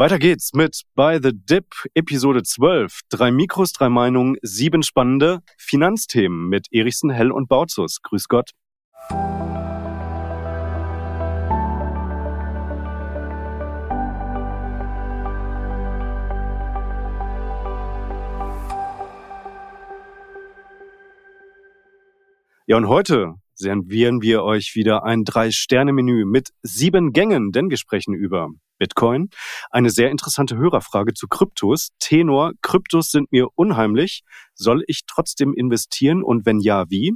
Weiter 0.00 0.20
geht's 0.20 0.52
mit 0.52 0.82
By 0.94 1.18
the 1.20 1.32
Dip 1.34 1.74
Episode 1.94 2.44
12. 2.44 3.00
Drei 3.08 3.32
Mikros, 3.32 3.72
drei 3.72 3.88
Meinungen, 3.88 4.36
sieben 4.42 4.84
spannende 4.84 5.40
Finanzthemen 5.56 6.48
mit 6.48 6.68
Erichsen, 6.70 7.10
Hell 7.10 7.32
und 7.32 7.48
Bautzus. 7.48 8.00
Grüß 8.02 8.28
Gott. 8.28 8.52
Ja, 22.68 22.76
und 22.76 22.86
heute 22.86 23.34
servieren 23.58 24.22
wir 24.22 24.44
euch 24.44 24.74
wieder 24.74 25.04
ein 25.04 25.24
Drei-Sterne-Menü 25.24 26.24
mit 26.24 26.50
sieben 26.62 27.12
Gängen, 27.12 27.50
denn 27.50 27.70
wir 27.70 27.76
sprechen 27.76 28.14
über 28.14 28.50
Bitcoin. 28.78 29.30
Eine 29.70 29.90
sehr 29.90 30.10
interessante 30.10 30.56
Hörerfrage 30.56 31.12
zu 31.12 31.26
Kryptos. 31.26 31.88
Tenor, 31.98 32.52
Kryptos 32.62 33.10
sind 33.10 33.32
mir 33.32 33.48
unheimlich. 33.56 34.22
Soll 34.54 34.84
ich 34.86 35.02
trotzdem 35.06 35.52
investieren 35.52 36.22
und 36.22 36.46
wenn 36.46 36.60
ja, 36.60 36.88
wie? 36.88 37.14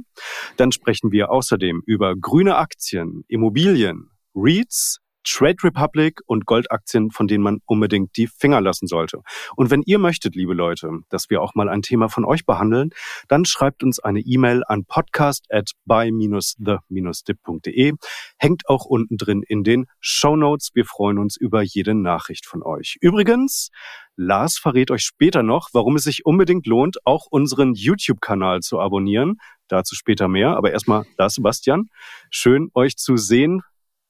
Dann 0.57 0.71
sprechen 0.71 1.11
wir 1.11 1.31
außerdem 1.31 1.81
über 1.85 2.15
grüne 2.15 2.57
Aktien, 2.57 3.23
Immobilien, 3.27 4.09
REITs, 4.35 4.99
Trade 5.23 5.57
Republic 5.63 6.19
und 6.25 6.45
Goldaktien, 6.45 7.11
von 7.11 7.27
denen 7.27 7.43
man 7.43 7.59
unbedingt 7.65 8.17
die 8.17 8.27
Finger 8.27 8.61
lassen 8.61 8.87
sollte. 8.87 9.21
Und 9.55 9.71
wenn 9.71 9.81
ihr 9.85 9.99
möchtet, 9.99 10.35
liebe 10.35 10.53
Leute, 10.53 10.89
dass 11.09 11.29
wir 11.29 11.41
auch 11.41 11.55
mal 11.55 11.69
ein 11.69 11.81
Thema 11.81 12.09
von 12.09 12.25
euch 12.25 12.45
behandeln, 12.45 12.89
dann 13.27 13.45
schreibt 13.45 13.83
uns 13.83 13.99
eine 13.99 14.19
E-Mail 14.19 14.63
an 14.67 14.85
podcast 14.85 15.45
at 15.49 15.71
buy-the-dip.de. 15.85 17.93
Hängt 18.37 18.69
auch 18.69 18.85
unten 18.85 19.17
drin 19.17 19.43
in 19.47 19.63
den 19.63 19.85
Show 19.99 20.35
Notes. 20.35 20.71
Wir 20.73 20.85
freuen 20.85 21.17
uns 21.17 21.37
über 21.37 21.61
jede 21.61 21.95
Nachricht 21.95 22.45
von 22.45 22.63
euch. 22.63 22.97
Übrigens, 23.01 23.69
Lars 24.15 24.57
verrät 24.57 24.91
euch 24.91 25.03
später 25.03 25.41
noch, 25.41 25.69
warum 25.73 25.95
es 25.95 26.03
sich 26.03 26.25
unbedingt 26.25 26.67
lohnt, 26.67 26.97
auch 27.05 27.25
unseren 27.29 27.73
YouTube-Kanal 27.73 28.61
zu 28.61 28.79
abonnieren. 28.79 29.37
Dazu 29.67 29.95
später 29.95 30.27
mehr. 30.27 30.55
Aber 30.55 30.71
erstmal 30.71 31.05
da, 31.17 31.29
Sebastian. 31.29 31.89
Schön, 32.29 32.69
euch 32.75 32.95
zu 32.95 33.17
sehen 33.17 33.63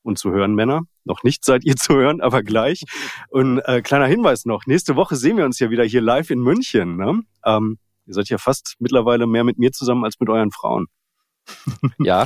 und 0.04 0.18
zu 0.18 0.32
hören, 0.32 0.54
Männer. 0.56 0.82
Noch 1.06 1.24
nicht 1.24 1.44
seid 1.44 1.64
ihr 1.64 1.76
zu 1.78 1.96
hören, 1.96 2.22
aber 2.22 2.44
gleich. 2.44 2.84
Und 3.30 3.60
äh, 3.60 3.82
kleiner 3.82 4.08
Hinweis 4.08 4.46
noch, 4.46 4.66
nächste 4.66 4.96
Woche 4.96 5.16
sehen 5.16 5.38
wir 5.38 5.46
uns 5.46 5.60
ja 5.60 5.70
wieder 5.70 5.84
hier 5.84 6.02
live 6.02 6.30
in 6.30 6.40
München. 6.40 6.98
Ne? 6.98 7.22
Ähm, 7.46 7.78
ihr 8.06 8.14
seid 8.14 8.30
ja 8.30 8.38
fast 8.38 8.76
mittlerweile 8.80 9.28
mehr 9.28 9.44
mit 9.44 9.58
mir 9.58 9.72
zusammen 9.72 10.04
als 10.04 10.20
mit 10.20 10.30
euren 10.30 10.52
Frauen. 10.52 10.88
Ja, 12.00 12.26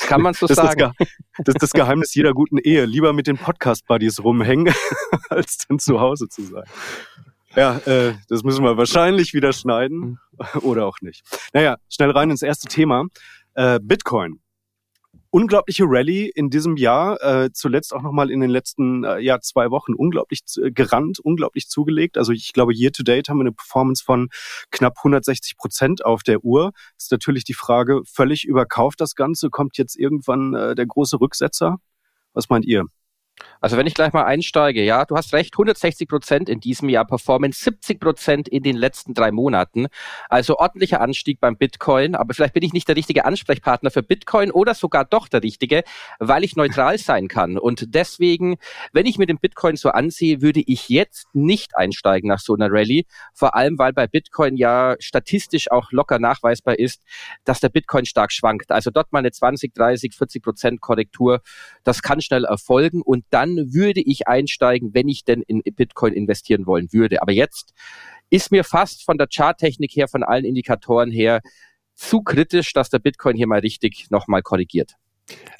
kann 0.00 0.22
man 0.22 0.34
so 0.34 0.46
das 0.46 0.56
sagen. 0.56 0.92
Ist 0.98 1.08
das, 1.38 1.54
ist 1.54 1.62
das 1.62 1.70
Geheimnis 1.70 2.14
jeder 2.14 2.32
guten 2.32 2.58
Ehe. 2.58 2.84
Lieber 2.84 3.12
mit 3.12 3.28
den 3.28 3.38
Podcast-Buddies 3.38 4.24
rumhängen, 4.24 4.74
als 5.30 5.58
dann 5.68 5.78
zu 5.78 6.00
Hause 6.00 6.28
zu 6.28 6.42
sein. 6.42 6.64
Ja, 7.54 7.78
äh, 7.78 8.14
das 8.28 8.42
müssen 8.42 8.64
wir 8.64 8.76
wahrscheinlich 8.76 9.34
wieder 9.34 9.52
schneiden 9.52 10.18
oder 10.62 10.86
auch 10.86 11.00
nicht. 11.00 11.22
Naja, 11.52 11.76
schnell 11.88 12.10
rein 12.10 12.30
ins 12.30 12.42
erste 12.42 12.68
Thema. 12.68 13.06
Äh, 13.54 13.78
Bitcoin 13.80 14.40
unglaubliche 15.30 15.84
Rallye 15.86 16.30
in 16.34 16.50
diesem 16.50 16.76
Jahr, 16.76 17.22
äh, 17.22 17.50
zuletzt 17.52 17.94
auch 17.94 18.02
nochmal 18.02 18.30
in 18.30 18.40
den 18.40 18.50
letzten 18.50 19.04
äh, 19.04 19.18
ja, 19.20 19.40
zwei 19.40 19.70
Wochen 19.70 19.94
unglaublich 19.94 20.40
äh, 20.60 20.70
gerannt, 20.70 21.18
unglaublich 21.20 21.68
zugelegt. 21.68 22.18
Also 22.18 22.32
ich 22.32 22.52
glaube, 22.52 22.74
year 22.74 22.92
to 22.92 23.02
date 23.02 23.28
haben 23.28 23.38
wir 23.38 23.44
eine 23.44 23.52
Performance 23.52 24.02
von 24.04 24.28
knapp 24.70 24.94
160 24.98 25.56
Prozent 25.56 26.04
auf 26.04 26.22
der 26.22 26.44
Uhr. 26.44 26.72
ist 26.98 27.12
natürlich 27.12 27.44
die 27.44 27.54
Frage, 27.54 28.02
völlig 28.04 28.44
überkauft 28.44 29.00
das 29.00 29.14
Ganze, 29.14 29.50
kommt 29.50 29.78
jetzt 29.78 29.96
irgendwann 29.96 30.54
äh, 30.54 30.74
der 30.74 30.86
große 30.86 31.20
Rücksetzer? 31.20 31.78
Was 32.32 32.48
meint 32.48 32.64
ihr? 32.64 32.84
Also 33.60 33.76
wenn 33.76 33.86
ich 33.86 33.94
gleich 33.94 34.14
mal 34.14 34.24
einsteige, 34.24 34.82
ja, 34.82 35.04
du 35.04 35.16
hast 35.16 35.34
recht, 35.34 35.54
160 35.54 36.08
Prozent 36.08 36.48
in 36.48 36.60
diesem 36.60 36.88
Jahr 36.88 37.04
Performance, 37.04 37.62
70 37.62 38.00
Prozent 38.00 38.48
in 38.48 38.62
den 38.62 38.74
letzten 38.74 39.12
drei 39.12 39.30
Monaten. 39.30 39.88
Also 40.30 40.56
ordentlicher 40.56 41.02
Anstieg 41.02 41.40
beim 41.40 41.58
Bitcoin, 41.58 42.14
aber 42.14 42.32
vielleicht 42.32 42.54
bin 42.54 42.62
ich 42.62 42.72
nicht 42.72 42.88
der 42.88 42.96
richtige 42.96 43.26
Ansprechpartner 43.26 43.90
für 43.90 44.02
Bitcoin 44.02 44.50
oder 44.50 44.72
sogar 44.74 45.04
doch 45.04 45.28
der 45.28 45.42
richtige, 45.42 45.84
weil 46.18 46.42
ich 46.42 46.56
neutral 46.56 46.96
sein 46.96 47.28
kann. 47.28 47.58
Und 47.58 47.94
deswegen, 47.94 48.56
wenn 48.92 49.04
ich 49.04 49.18
mir 49.18 49.26
den 49.26 49.38
Bitcoin 49.38 49.76
so 49.76 49.90
ansehe, 49.90 50.40
würde 50.40 50.62
ich 50.66 50.88
jetzt 50.88 51.26
nicht 51.34 51.76
einsteigen 51.76 52.28
nach 52.28 52.40
so 52.40 52.54
einer 52.54 52.68
Rallye, 52.70 53.04
vor 53.34 53.54
allem 53.54 53.78
weil 53.78 53.92
bei 53.92 54.06
Bitcoin 54.06 54.56
ja 54.56 54.96
statistisch 55.00 55.70
auch 55.70 55.92
locker 55.92 56.18
nachweisbar 56.18 56.78
ist, 56.78 57.02
dass 57.44 57.60
der 57.60 57.68
Bitcoin 57.68 58.06
stark 58.06 58.32
schwankt. 58.32 58.70
Also 58.70 58.90
dort 58.90 59.12
mal 59.12 59.18
eine 59.18 59.32
20, 59.32 59.74
30, 59.74 60.14
40 60.14 60.42
Prozent 60.42 60.80
Korrektur, 60.80 61.42
das 61.84 62.00
kann 62.00 62.22
schnell 62.22 62.46
erfolgen 62.46 63.02
und 63.02 63.26
dann 63.28 63.49
würde 63.56 64.00
ich 64.00 64.28
einsteigen, 64.28 64.94
wenn 64.94 65.08
ich 65.08 65.24
denn 65.24 65.42
in 65.42 65.62
Bitcoin 65.62 66.12
investieren 66.12 66.66
wollen 66.66 66.92
würde. 66.92 67.22
Aber 67.22 67.32
jetzt 67.32 67.74
ist 68.30 68.50
mir 68.50 68.64
fast 68.64 69.04
von 69.04 69.18
der 69.18 69.28
Charttechnik 69.28 69.94
her, 69.96 70.08
von 70.08 70.22
allen 70.22 70.44
Indikatoren 70.44 71.10
her, 71.10 71.40
zu 71.94 72.22
kritisch, 72.22 72.72
dass 72.72 72.88
der 72.88 72.98
Bitcoin 72.98 73.36
hier 73.36 73.46
mal 73.46 73.60
richtig 73.60 74.06
nochmal 74.10 74.42
korrigiert. 74.42 74.94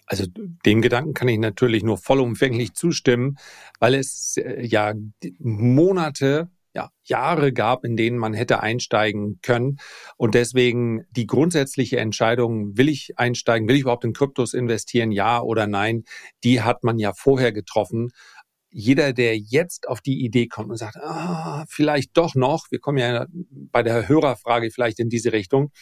Also 0.06 0.24
dem 0.26 0.82
Gedanken 0.82 1.14
kann 1.14 1.28
ich 1.28 1.38
natürlich 1.38 1.82
nur 1.82 1.98
vollumfänglich 1.98 2.74
zustimmen, 2.74 3.36
weil 3.78 3.94
es 3.94 4.36
äh, 4.36 4.64
ja 4.66 4.94
Monate 5.38 6.50
ja, 6.74 6.90
Jahre 7.04 7.52
gab, 7.52 7.84
in 7.84 7.96
denen 7.96 8.18
man 8.18 8.34
hätte 8.34 8.62
einsteigen 8.62 9.40
können. 9.42 9.78
Und 10.16 10.34
deswegen 10.34 11.04
die 11.10 11.26
grundsätzliche 11.26 11.98
Entscheidung, 11.98 12.76
will 12.76 12.88
ich 12.88 13.18
einsteigen, 13.18 13.68
will 13.68 13.76
ich 13.76 13.82
überhaupt 13.82 14.04
in 14.04 14.12
Kryptos 14.12 14.54
investieren, 14.54 15.10
ja 15.10 15.40
oder 15.40 15.66
nein, 15.66 16.04
die 16.44 16.62
hat 16.62 16.84
man 16.84 16.98
ja 16.98 17.12
vorher 17.12 17.52
getroffen. 17.52 18.10
Jeder, 18.72 19.12
der 19.12 19.36
jetzt 19.36 19.88
auf 19.88 20.00
die 20.00 20.24
Idee 20.24 20.46
kommt 20.46 20.70
und 20.70 20.76
sagt, 20.76 20.96
ah, 20.96 21.64
vielleicht 21.68 22.16
doch 22.16 22.36
noch, 22.36 22.66
wir 22.70 22.78
kommen 22.78 22.98
ja 22.98 23.26
bei 23.50 23.82
der 23.82 24.08
Hörerfrage 24.08 24.70
vielleicht 24.70 25.00
in 25.00 25.08
diese 25.08 25.32
Richtung, 25.32 25.72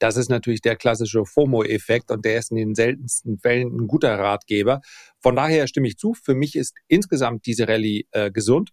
das 0.00 0.16
ist 0.16 0.30
natürlich 0.30 0.62
der 0.62 0.76
klassische 0.76 1.26
FOMO-Effekt 1.26 2.10
und 2.10 2.24
der 2.24 2.38
ist 2.38 2.50
in 2.50 2.56
den 2.56 2.74
seltensten 2.74 3.38
Fällen 3.38 3.68
ein 3.76 3.86
guter 3.86 4.18
Ratgeber. 4.18 4.80
Von 5.20 5.36
daher 5.36 5.66
stimme 5.66 5.88
ich 5.88 5.98
zu. 5.98 6.14
Für 6.14 6.34
mich 6.34 6.56
ist 6.56 6.74
insgesamt 6.88 7.44
diese 7.44 7.68
Rallye 7.68 8.06
äh, 8.12 8.30
gesund. 8.30 8.70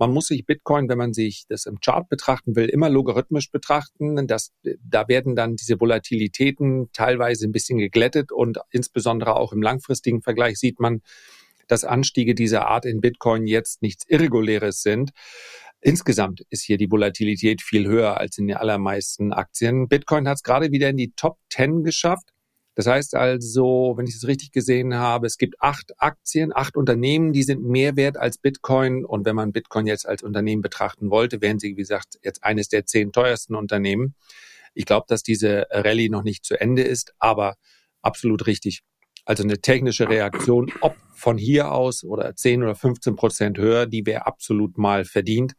Man 0.00 0.14
muss 0.14 0.28
sich 0.28 0.46
Bitcoin, 0.46 0.88
wenn 0.88 0.96
man 0.96 1.12
sich 1.12 1.44
das 1.46 1.66
im 1.66 1.78
Chart 1.78 2.08
betrachten 2.08 2.56
will, 2.56 2.70
immer 2.70 2.88
logarithmisch 2.88 3.50
betrachten. 3.50 4.26
Das, 4.26 4.50
da 4.82 5.08
werden 5.08 5.36
dann 5.36 5.56
diese 5.56 5.78
Volatilitäten 5.78 6.88
teilweise 6.94 7.46
ein 7.46 7.52
bisschen 7.52 7.76
geglättet 7.76 8.32
und 8.32 8.58
insbesondere 8.70 9.36
auch 9.36 9.52
im 9.52 9.60
langfristigen 9.60 10.22
Vergleich 10.22 10.58
sieht 10.58 10.80
man, 10.80 11.02
dass 11.68 11.84
Anstiege 11.84 12.34
dieser 12.34 12.66
Art 12.66 12.86
in 12.86 13.02
Bitcoin 13.02 13.46
jetzt 13.46 13.82
nichts 13.82 14.06
Irreguläres 14.08 14.80
sind. 14.80 15.10
Insgesamt 15.82 16.46
ist 16.48 16.62
hier 16.62 16.78
die 16.78 16.90
Volatilität 16.90 17.60
viel 17.60 17.86
höher 17.86 18.16
als 18.16 18.38
in 18.38 18.46
den 18.46 18.56
allermeisten 18.56 19.34
Aktien. 19.34 19.86
Bitcoin 19.86 20.26
hat 20.26 20.36
es 20.36 20.42
gerade 20.42 20.72
wieder 20.72 20.88
in 20.88 20.96
die 20.96 21.12
Top 21.12 21.36
10 21.50 21.84
geschafft. 21.84 22.30
Das 22.80 22.86
heißt 22.86 23.14
also, 23.14 23.92
wenn 23.98 24.06
ich 24.06 24.14
es 24.14 24.26
richtig 24.26 24.52
gesehen 24.52 24.94
habe, 24.94 25.26
es 25.26 25.36
gibt 25.36 25.60
acht 25.60 25.92
Aktien, 25.98 26.50
acht 26.54 26.78
Unternehmen, 26.78 27.34
die 27.34 27.42
sind 27.42 27.62
mehr 27.62 27.94
wert 27.94 28.16
als 28.16 28.38
Bitcoin. 28.38 29.04
Und 29.04 29.26
wenn 29.26 29.36
man 29.36 29.52
Bitcoin 29.52 29.86
jetzt 29.86 30.08
als 30.08 30.22
Unternehmen 30.22 30.62
betrachten 30.62 31.10
wollte, 31.10 31.42
wären 31.42 31.58
sie, 31.58 31.72
wie 31.72 31.74
gesagt, 31.74 32.18
jetzt 32.22 32.42
eines 32.42 32.70
der 32.70 32.86
zehn 32.86 33.12
teuersten 33.12 33.54
Unternehmen. 33.54 34.14
Ich 34.72 34.86
glaube, 34.86 35.04
dass 35.08 35.22
diese 35.22 35.66
Rallye 35.70 36.08
noch 36.08 36.22
nicht 36.22 36.42
zu 36.42 36.58
Ende 36.58 36.80
ist, 36.80 37.12
aber 37.18 37.56
absolut 38.00 38.46
richtig. 38.46 38.80
Also 39.26 39.42
eine 39.42 39.60
technische 39.60 40.08
Reaktion, 40.08 40.72
ob 40.80 40.96
von 41.12 41.36
hier 41.36 41.72
aus 41.72 42.02
oder 42.02 42.34
10 42.34 42.62
oder 42.62 42.74
15 42.74 43.14
Prozent 43.14 43.58
höher, 43.58 43.84
die 43.84 44.06
wäre 44.06 44.24
absolut 44.24 44.78
mal 44.78 45.04
verdient. 45.04 45.52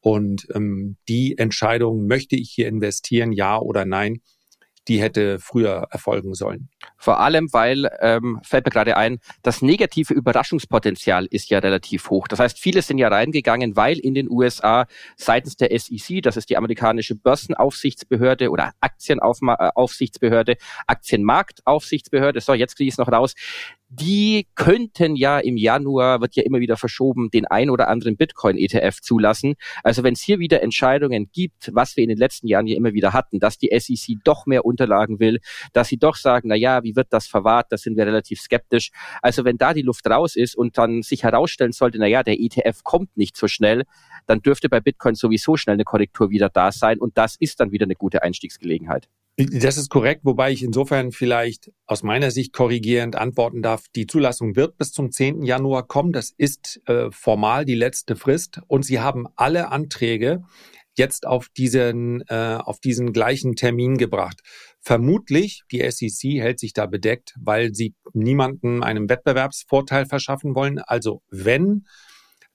Und 0.00 0.48
ähm, 0.52 0.96
die 1.08 1.38
Entscheidung, 1.38 2.08
möchte 2.08 2.34
ich 2.34 2.50
hier 2.50 2.66
investieren, 2.66 3.30
ja 3.30 3.60
oder 3.60 3.84
nein, 3.84 4.22
die 4.88 5.00
hätte 5.00 5.38
früher 5.38 5.86
erfolgen 5.90 6.34
sollen. 6.34 6.68
Vor 6.96 7.20
allem, 7.20 7.52
weil, 7.52 7.88
ähm, 8.00 8.40
fällt 8.42 8.66
mir 8.66 8.70
gerade 8.70 8.96
ein, 8.96 9.18
das 9.42 9.62
negative 9.62 10.14
Überraschungspotenzial 10.14 11.26
ist 11.26 11.50
ja 11.50 11.58
relativ 11.58 12.10
hoch. 12.10 12.28
Das 12.28 12.38
heißt, 12.38 12.58
viele 12.58 12.82
sind 12.82 12.98
ja 12.98 13.08
reingegangen, 13.08 13.76
weil 13.76 13.98
in 13.98 14.14
den 14.14 14.30
USA 14.30 14.86
seitens 15.16 15.56
der 15.56 15.78
SEC, 15.78 16.22
das 16.22 16.36
ist 16.36 16.50
die 16.50 16.56
amerikanische 16.56 17.14
Börsenaufsichtsbehörde 17.14 18.50
oder 18.50 18.72
Aktienaufsichtsbehörde, 18.80 20.56
Aktienmarktaufsichtsbehörde, 20.86 22.40
so 22.40 22.54
jetzt 22.54 22.76
kriege 22.76 22.88
ich 22.88 22.94
es 22.94 22.98
noch 22.98 23.10
raus, 23.10 23.34
die 24.00 24.46
könnten 24.54 25.14
ja 25.16 25.38
im 25.38 25.56
Januar, 25.56 26.20
wird 26.20 26.34
ja 26.36 26.42
immer 26.42 26.60
wieder 26.60 26.76
verschoben, 26.76 27.30
den 27.30 27.46
ein 27.46 27.70
oder 27.70 27.88
anderen 27.88 28.16
Bitcoin-ETF 28.16 29.00
zulassen. 29.00 29.54
Also 29.82 30.02
wenn 30.02 30.14
es 30.14 30.20
hier 30.20 30.38
wieder 30.38 30.62
Entscheidungen 30.62 31.30
gibt, 31.32 31.70
was 31.74 31.96
wir 31.96 32.02
in 32.02 32.08
den 32.08 32.18
letzten 32.18 32.48
Jahren 32.48 32.66
ja 32.66 32.76
immer 32.76 32.92
wieder 32.92 33.12
hatten, 33.12 33.38
dass 33.38 33.58
die 33.58 33.70
SEC 33.78 34.16
doch 34.24 34.46
mehr 34.46 34.64
Unterlagen 34.64 35.20
will, 35.20 35.38
dass 35.72 35.88
sie 35.88 35.96
doch 35.96 36.16
sagen, 36.16 36.48
na 36.48 36.56
ja, 36.56 36.82
wie 36.82 36.96
wird 36.96 37.08
das 37.10 37.26
verwahrt, 37.26 37.66
da 37.70 37.76
sind 37.76 37.96
wir 37.96 38.06
relativ 38.06 38.40
skeptisch. 38.40 38.90
Also 39.22 39.44
wenn 39.44 39.58
da 39.58 39.74
die 39.74 39.82
Luft 39.82 40.06
raus 40.08 40.34
ist 40.34 40.56
und 40.56 40.76
dann 40.76 41.02
sich 41.02 41.22
herausstellen 41.22 41.72
sollte, 41.72 41.98
na 41.98 42.06
ja, 42.06 42.22
der 42.22 42.40
ETF 42.40 42.82
kommt 42.82 43.16
nicht 43.16 43.36
so 43.36 43.48
schnell, 43.48 43.84
dann 44.26 44.40
dürfte 44.40 44.68
bei 44.68 44.80
Bitcoin 44.80 45.14
sowieso 45.14 45.56
schnell 45.56 45.74
eine 45.74 45.84
Korrektur 45.84 46.30
wieder 46.30 46.48
da 46.48 46.72
sein 46.72 46.98
und 46.98 47.16
das 47.16 47.36
ist 47.36 47.60
dann 47.60 47.70
wieder 47.70 47.84
eine 47.84 47.94
gute 47.94 48.22
Einstiegsgelegenheit. 48.22 49.08
Das 49.36 49.76
ist 49.76 49.88
korrekt, 49.90 50.20
wobei 50.24 50.52
ich 50.52 50.62
insofern 50.62 51.10
vielleicht 51.10 51.72
aus 51.86 52.04
meiner 52.04 52.30
Sicht 52.30 52.52
korrigierend 52.52 53.16
antworten 53.16 53.62
darf. 53.62 53.86
Die 53.96 54.06
Zulassung 54.06 54.54
wird 54.54 54.78
bis 54.78 54.92
zum 54.92 55.10
10. 55.10 55.42
Januar 55.42 55.88
kommen. 55.88 56.12
Das 56.12 56.32
ist 56.36 56.80
äh, 56.86 57.10
formal 57.10 57.64
die 57.64 57.74
letzte 57.74 58.14
Frist. 58.14 58.60
Und 58.68 58.84
Sie 58.84 59.00
haben 59.00 59.26
alle 59.34 59.72
Anträge 59.72 60.44
jetzt 60.96 61.26
auf 61.26 61.48
diesen, 61.48 62.22
äh, 62.28 62.58
auf 62.60 62.78
diesen 62.78 63.12
gleichen 63.12 63.56
Termin 63.56 63.96
gebracht. 63.98 64.40
Vermutlich, 64.80 65.62
die 65.72 65.80
SEC 65.90 66.40
hält 66.40 66.60
sich 66.60 66.72
da 66.72 66.86
bedeckt, 66.86 67.34
weil 67.40 67.74
sie 67.74 67.94
niemanden 68.12 68.84
einen 68.84 69.08
Wettbewerbsvorteil 69.08 70.06
verschaffen 70.06 70.54
wollen. 70.54 70.78
Also 70.78 71.22
wenn, 71.28 71.86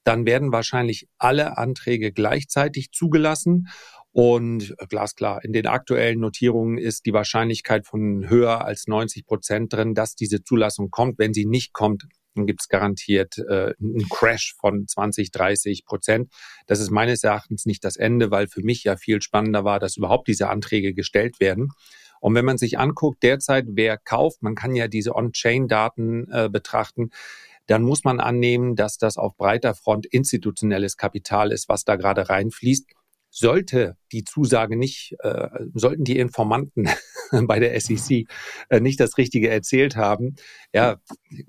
dann 0.03 0.25
werden 0.25 0.51
wahrscheinlich 0.51 1.07
alle 1.17 1.57
Anträge 1.57 2.11
gleichzeitig 2.11 2.91
zugelassen. 2.91 3.67
Und 4.11 4.75
äh, 4.77 4.88
glasklar, 4.88 5.44
in 5.44 5.53
den 5.53 5.67
aktuellen 5.67 6.19
Notierungen 6.19 6.77
ist 6.77 7.06
die 7.06 7.13
Wahrscheinlichkeit 7.13 7.85
von 7.85 8.27
höher 8.29 8.65
als 8.65 8.88
90 8.88 9.25
Prozent 9.25 9.73
drin, 9.73 9.94
dass 9.94 10.15
diese 10.15 10.44
Zulassung 10.44 10.89
kommt. 10.89 11.19
Wenn 11.19 11.33
sie 11.33 11.45
nicht 11.45 11.73
kommt, 11.73 12.06
dann 12.35 12.47
gibt 12.47 12.61
es 12.61 12.69
garantiert 12.69 13.38
äh, 13.38 13.73
einen 13.79 14.07
Crash 14.09 14.56
von 14.59 14.88
20, 14.88 15.31
30 15.31 15.85
Prozent. 15.85 16.31
Das 16.67 16.79
ist 16.79 16.89
meines 16.89 17.23
Erachtens 17.23 17.65
nicht 17.65 17.83
das 17.83 17.97
Ende, 17.97 18.31
weil 18.31 18.47
für 18.47 18.63
mich 18.63 18.83
ja 18.83 18.97
viel 18.97 19.21
spannender 19.21 19.63
war, 19.63 19.79
dass 19.79 19.97
überhaupt 19.97 20.27
diese 20.27 20.50
Anträge 20.50 20.94
gestellt 20.94 21.39
werden. 21.39 21.69
Und 22.19 22.35
wenn 22.35 22.45
man 22.45 22.57
sich 22.57 22.77
anguckt, 22.79 23.23
derzeit, 23.23 23.65
wer 23.69 23.97
kauft, 23.97 24.41
man 24.41 24.55
kann 24.55 24.75
ja 24.75 24.88
diese 24.88 25.15
On-Chain-Daten 25.15 26.27
äh, 26.31 26.50
betrachten, 26.50 27.12
dann 27.67 27.83
muss 27.83 28.03
man 28.03 28.19
annehmen, 28.19 28.75
dass 28.75 28.97
das 28.97 29.17
auf 29.17 29.38
breiter 29.38 29.75
Front 29.75 30.07
institutionelles 30.07 30.97
Kapital 30.97 31.51
ist, 31.51 31.69
was 31.69 31.85
da 31.85 31.95
gerade 31.95 32.27
reinfließt 32.27 32.88
sollte 33.29 33.95
die 34.11 34.23
Zusage 34.23 34.77
nicht, 34.77 35.15
äh, 35.19 35.49
sollten 35.73 36.03
die 36.03 36.17
Informanten 36.17 36.89
bei 37.47 37.59
der 37.59 37.79
SEC 37.79 38.27
äh, 38.69 38.79
nicht 38.79 38.99
das 38.99 39.17
Richtige 39.17 39.49
erzählt 39.49 39.95
haben, 39.95 40.35
ja, 40.73 40.97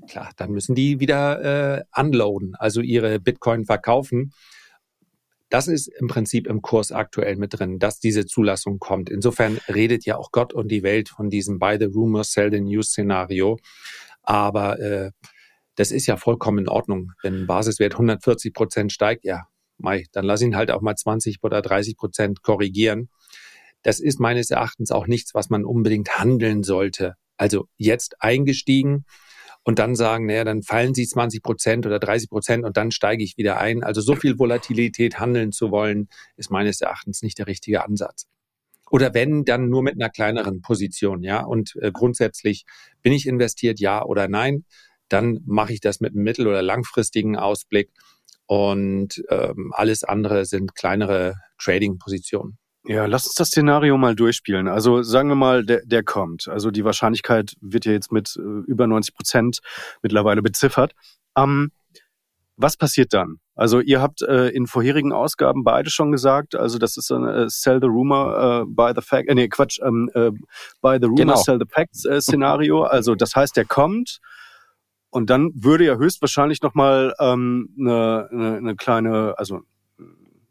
klar, 0.09 0.31
dann 0.37 0.53
müssen 0.53 0.75
die 0.75 1.01
wieder 1.01 1.79
äh, 1.79 1.85
unloaden, 1.97 2.55
also 2.55 2.81
ihre 2.81 3.19
Bitcoin 3.19 3.65
verkaufen. 3.65 4.33
Das 5.49 5.67
ist 5.67 5.89
im 5.89 6.07
Prinzip 6.07 6.47
im 6.47 6.63
Kurs 6.63 6.93
aktuell 6.93 7.35
mit 7.37 7.59
drin, 7.59 7.81
dass 7.81 7.99
diese 7.99 8.25
Zulassung 8.25 8.79
kommt. 8.79 9.11
Insofern 9.11 9.59
redet 9.69 10.05
ja 10.05 10.17
auch 10.17 10.31
Gott 10.31 10.53
und 10.53 10.69
die 10.69 10.85
Welt 10.85 11.09
von 11.09 11.29
diesem 11.29 11.59
Buy 11.59 11.77
the 11.77 11.87
Rumor, 11.87 12.23
Sell 12.23 12.53
the 12.53 12.61
News 12.61 12.91
Szenario. 12.91 13.59
Aber 14.23 14.79
äh, 14.79 15.11
das 15.75 15.91
ist 15.91 16.07
ja 16.07 16.17
vollkommen 16.17 16.59
in 16.59 16.69
Ordnung. 16.69 17.13
Wenn 17.23 17.49
Basiswert 17.49 17.95
140 17.95 18.53
Prozent 18.53 18.93
steigt, 18.93 19.25
ja, 19.25 19.49
Mai, 19.83 20.07
dann 20.13 20.25
lass 20.25 20.43
ihn 20.43 20.57
halt 20.57 20.71
auch 20.71 20.81
mal 20.81 20.97
20 20.97 21.39
oder 21.43 21.63
30 21.63 21.97
Prozent 21.97 22.43
korrigieren. 22.43 23.09
Das 23.83 24.01
ist 24.01 24.21
meines 24.21 24.51
Erachtens 24.51 24.91
auch 24.91 25.07
nichts, 25.07 25.35
was 25.35 25.51
man 25.51 25.65
unbedingt 25.65 26.19
handeln 26.19 26.63
sollte. 26.63 27.15
Also 27.37 27.67
jetzt 27.77 28.21
eingestiegen 28.21 29.05
und 29.63 29.79
dann 29.79 29.95
sagen, 29.95 30.27
naja, 30.27 30.45
dann 30.45 30.63
fallen 30.63 30.95
sie 30.95 31.07
20 31.07 31.43
Prozent 31.43 31.87
oder 31.87 31.99
30 31.99 32.31
Prozent 32.31 32.65
und 32.65 32.77
dann 32.77 32.91
steige 32.91 33.23
ich 33.23 33.37
wieder 33.37 33.59
ein. 33.59 33.83
Also 33.83 34.01
so 34.01 34.17
viel 34.17 34.39
Volatilität 34.39 35.19
handeln 35.19 35.53
zu 35.53 35.71
wollen, 35.71 36.09
ist 36.37 36.51
meines 36.51 36.81
Erachtens 36.81 37.23
nicht 37.23 37.39
der 37.39 37.47
richtige 37.47 37.85
Ansatz. 37.85 38.27
Oder 38.91 39.15
wenn, 39.15 39.45
dann 39.45 39.69
nur 39.69 39.83
mit 39.83 39.95
einer 39.95 40.11
kleineren 40.11 40.63
Position, 40.63 41.23
ja. 41.23 41.43
Und 41.45 41.77
äh, 41.81 41.93
grundsätzlich 41.93 42.65
bin 43.03 43.13
ich 43.13 43.27
investiert, 43.27 43.79
ja 43.79 44.05
oder 44.05 44.29
nein. 44.29 44.65
Dann 45.09 45.41
mache 45.47 45.73
ich 45.73 45.81
das 45.81 46.01
mit 46.01 46.13
einem 46.13 46.25
mittel- 46.25 46.49
oder 46.49 46.63
langfristigen 46.63 47.37
Ausblick 47.37 47.91
und 48.51 49.23
ähm, 49.29 49.73
alles 49.77 50.03
andere 50.03 50.45
sind 50.45 50.75
kleinere 50.75 51.37
Trading-Positionen. 51.63 52.59
Ja, 52.85 53.07
lass 53.07 53.27
uns 53.27 53.37
das 53.37 53.51
Szenario 53.51 53.97
mal 53.97 54.17
durchspielen. 54.17 54.67
Also 54.67 55.05
sagen 55.05 55.29
wir 55.29 55.37
mal, 55.37 55.65
der, 55.65 55.83
der 55.85 56.03
kommt. 56.03 56.49
Also 56.49 56.73
die 56.73 56.85
Wahrscheinlichkeit 56.85 57.55
wird 57.61 57.85
ja 57.85 57.93
jetzt 57.93 58.11
mit 58.11 58.37
äh, 58.37 58.41
über 58.67 58.89
90 58.89 59.15
Prozent 59.15 59.59
mittlerweile 60.03 60.43
beziffert. 60.43 60.95
Ähm, 61.39 61.71
was 62.57 62.77
passiert 62.77 63.15
dann? 63.15 63.37
Also 63.55 63.79
ihr 63.79 64.03
habt 64.03 64.21
äh, 64.23 64.49
in 64.49 64.67
vorherigen 64.67 65.13
Ausgaben 65.13 65.63
beide 65.63 65.89
schon 65.89 66.11
gesagt, 66.11 66.57
also 66.57 66.79
das 66.79 66.97
ist 66.97 67.13
ein 67.13 67.25
äh, 67.29 67.49
Sell 67.49 67.79
the 67.81 67.87
Rumor 67.87 68.63
äh, 68.63 68.65
by 68.67 68.91
the 68.97 69.01
Fact, 69.01 69.29
äh, 69.29 69.35
nee 69.37 69.47
Quatsch, 69.47 69.79
ähm, 69.81 70.11
äh, 70.15 70.33
by 70.83 70.99
the 71.01 71.07
Rumor 71.07 71.17
genau. 71.17 71.37
Sell 71.37 71.61
the 71.61 71.73
Facts 71.73 72.05
äh, 72.05 72.21
Szenario. 72.21 72.83
Also 72.83 73.15
das 73.15 73.37
heißt, 73.37 73.57
der 73.57 73.65
kommt, 73.65 74.19
und 75.11 75.31
dann 75.31 75.51
würde 75.55 75.85
ja 75.85 75.97
höchstwahrscheinlich 75.97 76.63
nochmal 76.63 77.15
ähm, 77.19 77.75
eine, 77.79 78.29
eine, 78.31 78.57
eine 78.57 78.77
kleine, 78.77 79.35
also 79.37 79.63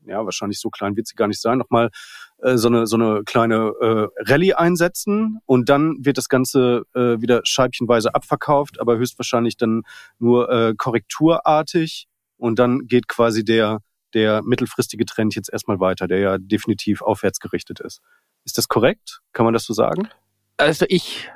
ja, 0.09 0.25
wahrscheinlich 0.25 0.59
so 0.59 0.69
klein 0.69 0.95
wird 0.95 1.07
sie 1.07 1.15
gar 1.15 1.27
nicht 1.27 1.41
sein, 1.41 1.57
nochmal 1.57 1.91
äh, 2.39 2.57
so, 2.57 2.67
eine, 2.67 2.87
so 2.87 2.95
eine 2.97 3.23
kleine 3.23 3.73
äh, 3.79 4.07
Rallye 4.29 4.53
einsetzen 4.53 5.39
und 5.45 5.69
dann 5.69 5.97
wird 5.99 6.17
das 6.17 6.29
Ganze 6.29 6.83
äh, 6.93 7.21
wieder 7.21 7.41
scheibchenweise 7.43 8.13
abverkauft, 8.13 8.81
aber 8.81 8.97
höchstwahrscheinlich 8.97 9.55
dann 9.55 9.83
nur 10.17 10.49
äh, 10.49 10.73
korrekturartig 10.75 12.07
und 12.37 12.59
dann 12.59 12.87
geht 12.87 13.07
quasi 13.07 13.45
der, 13.45 13.79
der 14.13 14.41
mittelfristige 14.43 15.05
Trend 15.05 15.35
jetzt 15.35 15.51
erstmal 15.51 15.79
weiter, 15.79 16.07
der 16.07 16.19
ja 16.19 16.37
definitiv 16.37 17.01
aufwärts 17.01 17.39
gerichtet 17.39 17.79
ist. 17.79 18.01
Ist 18.43 18.57
das 18.57 18.67
korrekt? 18.67 19.21
Kann 19.31 19.45
man 19.45 19.53
das 19.53 19.63
so 19.63 19.73
sagen? 19.73 20.09
Also 20.57 20.85
ich 20.89 21.29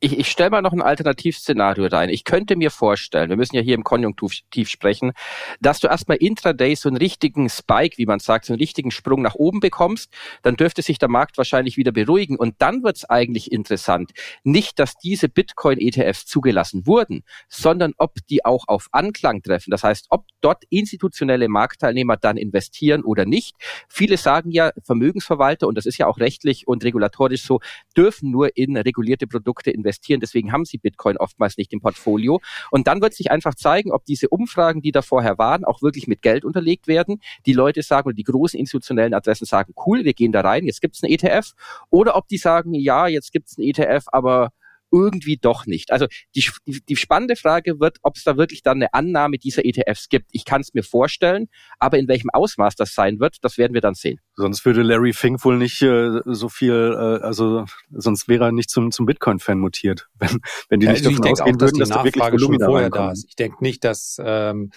ich, 0.00 0.18
ich 0.18 0.30
stelle 0.30 0.50
mal 0.50 0.62
noch 0.62 0.72
ein 0.72 0.80
Alternativszenario 0.80 1.86
rein. 1.86 2.08
Ich 2.08 2.24
könnte 2.24 2.56
mir 2.56 2.70
vorstellen, 2.70 3.28
wir 3.28 3.36
müssen 3.36 3.54
ja 3.54 3.60
hier 3.60 3.74
im 3.74 3.84
Konjunktiv 3.84 4.68
sprechen, 4.68 5.12
dass 5.60 5.78
du 5.78 5.88
erstmal 5.88 6.16
intraday 6.16 6.74
so 6.74 6.88
einen 6.88 6.96
richtigen 6.96 7.50
Spike, 7.50 7.98
wie 7.98 8.06
man 8.06 8.18
sagt, 8.18 8.46
so 8.46 8.54
einen 8.54 8.60
richtigen 8.60 8.90
Sprung 8.90 9.20
nach 9.20 9.34
oben 9.34 9.60
bekommst. 9.60 10.10
Dann 10.42 10.56
dürfte 10.56 10.80
sich 10.80 10.98
der 10.98 11.10
Markt 11.10 11.36
wahrscheinlich 11.36 11.76
wieder 11.76 11.92
beruhigen. 11.92 12.36
Und 12.36 12.54
dann 12.58 12.82
wird 12.82 12.96
es 12.96 13.04
eigentlich 13.04 13.52
interessant. 13.52 14.12
Nicht, 14.42 14.78
dass 14.78 14.94
diese 14.96 15.28
Bitcoin-ETFs 15.28 16.24
zugelassen 16.24 16.86
wurden, 16.86 17.22
sondern 17.48 17.92
ob 17.98 18.14
die 18.30 18.44
auch 18.44 18.68
auf 18.68 18.88
Anklang 18.92 19.42
treffen. 19.42 19.70
Das 19.70 19.84
heißt, 19.84 20.06
ob 20.08 20.24
dort 20.40 20.64
institutionelle 20.70 21.48
Marktteilnehmer 21.48 22.16
dann 22.16 22.38
investieren 22.38 23.04
oder 23.04 23.26
nicht. 23.26 23.54
Viele 23.88 24.16
sagen 24.16 24.50
ja, 24.50 24.72
Vermögensverwalter, 24.82 25.68
und 25.68 25.76
das 25.76 25.84
ist 25.84 25.98
ja 25.98 26.06
auch 26.06 26.18
rechtlich 26.18 26.66
und 26.66 26.84
regulatorisch 26.84 27.42
so, 27.42 27.60
dürfen 27.94 28.30
nur 28.30 28.56
in 28.56 28.78
regulierte 28.78 29.26
Produkte 29.26 29.70
investieren 29.70 29.89
investieren. 29.90 30.20
Deswegen 30.20 30.52
haben 30.52 30.64
sie 30.64 30.78
Bitcoin 30.78 31.16
oftmals 31.16 31.56
nicht 31.56 31.72
im 31.72 31.80
Portfolio. 31.80 32.40
Und 32.70 32.86
dann 32.86 33.00
wird 33.02 33.14
sich 33.14 33.30
einfach 33.30 33.54
zeigen, 33.54 33.92
ob 33.92 34.04
diese 34.04 34.28
Umfragen, 34.28 34.82
die 34.82 34.92
da 34.92 35.02
vorher 35.02 35.38
waren, 35.38 35.64
auch 35.64 35.82
wirklich 35.82 36.06
mit 36.06 36.22
Geld 36.22 36.44
unterlegt 36.44 36.86
werden. 36.86 37.20
Die 37.46 37.52
Leute 37.52 37.82
sagen, 37.82 38.06
oder 38.06 38.14
die 38.14 38.24
großen 38.24 38.58
institutionellen 38.58 39.14
Adressen 39.14 39.44
sagen, 39.44 39.74
cool, 39.86 40.04
wir 40.04 40.14
gehen 40.14 40.32
da 40.32 40.40
rein, 40.40 40.64
jetzt 40.64 40.80
gibt's 40.80 41.02
einen 41.02 41.12
ETF. 41.12 41.52
Oder 41.90 42.16
ob 42.16 42.28
die 42.28 42.38
sagen, 42.38 42.74
ja, 42.74 43.08
jetzt 43.08 43.32
gibt's 43.32 43.58
einen 43.58 43.68
ETF, 43.68 44.04
aber 44.12 44.50
irgendwie 44.90 45.36
doch 45.36 45.66
nicht. 45.66 45.92
Also 45.92 46.06
die, 46.34 46.46
die, 46.66 46.80
die 46.88 46.96
spannende 46.96 47.36
Frage 47.36 47.80
wird, 47.80 47.98
ob 48.02 48.16
es 48.16 48.24
da 48.24 48.36
wirklich 48.36 48.62
dann 48.62 48.78
eine 48.78 48.92
Annahme 48.94 49.38
dieser 49.38 49.64
ETFs 49.64 50.08
gibt. 50.08 50.28
Ich 50.32 50.44
kann 50.44 50.60
es 50.60 50.74
mir 50.74 50.82
vorstellen, 50.82 51.48
aber 51.78 51.98
in 51.98 52.08
welchem 52.08 52.30
Ausmaß 52.30 52.76
das 52.76 52.94
sein 52.94 53.20
wird, 53.20 53.36
das 53.42 53.58
werden 53.58 53.74
wir 53.74 53.80
dann 53.80 53.94
sehen. 53.94 54.20
Sonst 54.34 54.64
würde 54.64 54.82
Larry 54.82 55.12
Fink 55.12 55.44
wohl 55.44 55.58
nicht 55.58 55.82
äh, 55.82 56.20
so 56.24 56.48
viel, 56.48 56.72
äh, 56.72 57.24
also 57.24 57.64
sonst 57.90 58.28
wäre 58.28 58.46
er 58.46 58.52
nicht 58.52 58.70
zum, 58.70 58.90
zum 58.90 59.06
Bitcoin-Fan 59.06 59.58
mutiert, 59.58 60.08
wenn, 60.18 60.40
wenn 60.68 60.80
die 60.80 60.88
nicht 60.88 61.06
also 61.06 61.10
davon 61.10 61.32
ausgehen 61.32 61.56
auch, 61.56 61.60
würden, 61.60 61.78
dass, 61.78 61.88
dass 61.88 61.98
da 61.98 62.04
wirklich 62.04 62.24
Volumina 62.24 62.66
vorher 62.66 62.90
da 62.90 63.12
ist. 63.12 63.26
Ich 63.28 63.36
denke 63.36 63.58
nicht, 63.60 63.84
dass 63.84 64.16
ähm, 64.24 64.70
äh, 64.72 64.76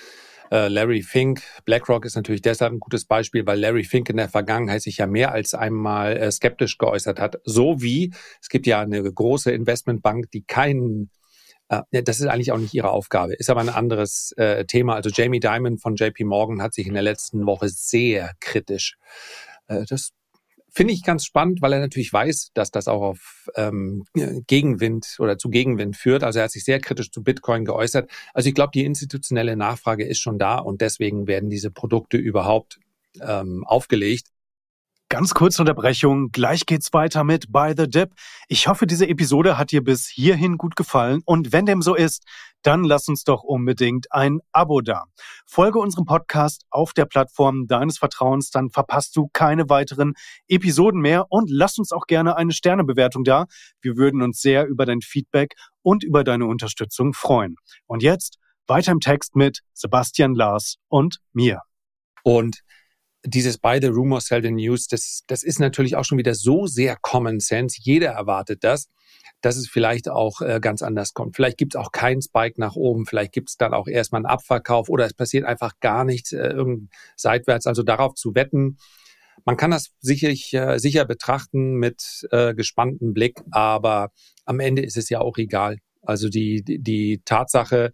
Larry 0.68 1.02
Fink, 1.02 1.42
BlackRock 1.66 2.06
ist 2.06 2.16
natürlich 2.16 2.42
deshalb 2.42 2.74
ein 2.74 2.80
gutes 2.80 3.06
Beispiel, 3.06 3.46
weil 3.46 3.60
Larry 3.60 3.84
Fink 3.84 4.10
in 4.10 4.18
der 4.18 4.30
Vergangenheit 4.30 4.82
sich 4.82 4.98
ja 4.98 5.08
mehr 5.08 5.32
als 5.32 5.54
einmal 5.54 6.18
äh, 6.18 6.32
skeptisch 6.32 6.78
geäußert 6.78 7.20
hat. 7.20 7.38
So 7.44 7.82
wie 7.82 8.14
es 8.42 8.50
gibt 8.50 8.68
ja 8.68 8.82
eine 8.82 9.02
große 9.02 9.52
Investmentbank, 9.52 10.30
die 10.32 10.44
keinen 10.44 11.10
äh, 11.70 12.04
das 12.04 12.20
ist 12.20 12.28
eigentlich 12.28 12.52
auch 12.52 12.58
nicht 12.58 12.74
ihre 12.74 12.92
Aufgabe, 12.92 13.34
ist 13.34 13.50
aber 13.50 13.62
ein 13.62 13.70
anderes 13.70 14.34
äh, 14.38 14.66
Thema. 14.66 14.96
Also 14.96 15.10
Jamie 15.10 15.40
Dimon 15.40 15.78
von 15.78 15.96
JP 15.96 16.24
Morgan 16.26 16.62
hat 16.62 16.74
sich 16.74 16.88
in 16.88 16.94
der 16.94 17.04
letzten 17.04 17.46
Woche 17.46 17.70
sehr 17.70 18.32
kritisch 18.40 18.98
äh, 19.68 19.86
das 19.88 20.12
Finde 20.76 20.94
ich 20.94 21.04
ganz 21.04 21.24
spannend, 21.24 21.62
weil 21.62 21.74
er 21.74 21.80
natürlich 21.80 22.12
weiß, 22.12 22.50
dass 22.56 22.72
das 22.72 22.88
auch 22.88 23.04
auf 23.04 23.48
ähm, 23.56 24.06
Gegenwind 24.48 25.18
oder 25.20 25.38
zu 25.38 25.50
Gegenwind 25.50 25.96
führt. 25.96 26.24
Also 26.24 26.40
er 26.40 26.46
hat 26.46 26.52
sich 26.52 26.64
sehr 26.64 26.80
kritisch 26.80 27.12
zu 27.12 27.22
Bitcoin 27.22 27.64
geäußert. 27.64 28.10
Also 28.34 28.50
ich 28.50 28.56
glaube, 28.56 28.72
die 28.74 28.84
institutionelle 28.84 29.56
Nachfrage 29.56 30.04
ist 30.04 30.20
schon 30.20 30.40
da 30.40 30.58
und 30.58 30.82
deswegen 30.82 31.28
werden 31.28 31.52
diese 31.52 31.70
Produkte 31.70 32.18
überhaupt 32.18 32.80
ähm, 33.22 33.64
aufgelegt. 33.68 34.30
Ganz 35.10 35.36
kurze 35.36 35.62
Unterbrechung. 35.62 36.32
Gleich 36.32 36.66
geht's 36.66 36.92
weiter 36.92 37.24
mit 37.24 37.52
By 37.52 37.76
the 37.78 37.88
Dip. 37.88 38.16
Ich 38.48 38.68
hoffe, 38.68 38.88
diese 38.88 39.08
Episode 39.08 39.60
hat 39.60 39.72
dir 39.72 39.84
bis 39.84 40.08
hierhin 40.08 40.58
gut 40.58 40.76
gefallen. 40.76 41.22
Und 41.24 41.52
wenn 41.52 41.68
dem 41.68 41.84
so 41.84 41.94
ist, 41.94 42.24
dann 42.64 42.84
lass 42.84 43.08
uns 43.08 43.24
doch 43.24 43.44
unbedingt 43.44 44.12
ein 44.12 44.40
Abo 44.52 44.82
da. 44.82 45.06
Folge 45.46 45.80
unserem 45.80 46.06
Podcast 46.06 46.66
auf 46.70 46.94
der 46.94 47.06
Plattform 47.06 47.68
deines 47.68 47.98
Vertrauens, 47.98 48.50
dann 48.50 48.70
verpasst 48.70 49.16
du 49.16 49.30
keine 49.34 49.70
weiteren 49.70 50.14
Episoden 50.48 51.02
mehr 51.02 51.26
und 51.30 51.50
lass 51.50 51.78
uns 51.78 51.92
auch 51.92 52.08
gerne 52.08 52.36
eine 52.36 52.54
Sternebewertung 52.54 53.24
da. 53.24 53.46
Wir 53.82 53.98
würden 53.98 54.22
uns 54.22 54.42
sehr 54.42 54.66
über 54.68 54.86
dein 54.86 55.02
Feedback 55.02 55.56
und 55.82 56.04
über 56.04 56.24
deine 56.24 56.46
Unterstützung 56.46 57.14
freuen. 57.14 57.56
Und 57.86 58.02
jetzt 58.02 58.40
weiter 58.68 58.92
im 58.92 59.00
Text 59.00 59.36
mit 59.36 59.60
Sebastian 59.74 60.34
Lars 60.34 60.78
und 60.88 61.20
mir. 61.34 61.62
Und 62.24 62.62
dieses 63.26 63.58
Buy 63.58 63.80
the 63.82 63.88
Rumor, 63.88 64.22
Sell 64.22 64.42
the 64.42 64.52
News, 64.52 64.88
das, 64.88 65.24
das 65.28 65.44
ist 65.44 65.60
natürlich 65.60 65.96
auch 65.96 66.04
schon 66.04 66.18
wieder 66.18 66.36
so 66.36 66.68
sehr 66.68 66.98
Common 67.02 67.40
Sense. 67.40 67.78
Jeder 67.82 68.10
erwartet 68.10 68.64
das, 68.64 68.88
dass 69.42 69.58
es 69.58 69.68
vielleicht 69.68 70.10
auch 70.10 70.42
äh, 70.42 70.60
ganz 70.62 70.82
anders 70.82 71.14
kommt. 71.14 71.36
Vielleicht 71.36 71.58
gibt 71.58 71.76
es 71.76 71.80
auch 71.80 71.92
keinen 71.92 72.22
Spike 72.22 72.60
nach 72.60 72.76
oben, 72.76 73.06
vielleicht 73.06 73.34
gibt 73.34 73.50
es 73.50 73.58
dann 73.58 73.74
auch 73.74 73.88
erstmal 73.88 74.20
einen 74.20 74.26
Abverkauf 74.26 74.90
oder 74.90 75.06
es 75.06 75.14
passiert 75.14 75.46
einfach 75.46 75.80
gar 75.80 76.06
nichts 76.06 76.32
äh, 76.32 76.54
seitwärts. 77.16 77.68
Also 77.68 77.84
darauf 77.84 78.16
zu 78.16 78.36
wetten, 78.36 78.78
man 79.46 79.58
kann 79.58 79.72
das 79.72 79.92
sicherlich, 80.00 80.54
äh, 80.54 80.78
sicher 80.80 81.06
betrachten 81.06 81.76
mit 81.76 82.28
äh, 82.32 82.54
gespanntem 82.54 83.14
Blick, 83.14 83.42
aber 83.52 84.12
am 84.46 84.60
Ende 84.60 84.82
ist 84.82 84.98
es 84.98 85.10
ja 85.10 85.20
auch 85.20 85.38
egal. 85.38 85.78
Also 86.02 86.30
die, 86.30 86.64
die, 86.64 86.80
die 86.80 87.22
Tatsache, 87.26 87.92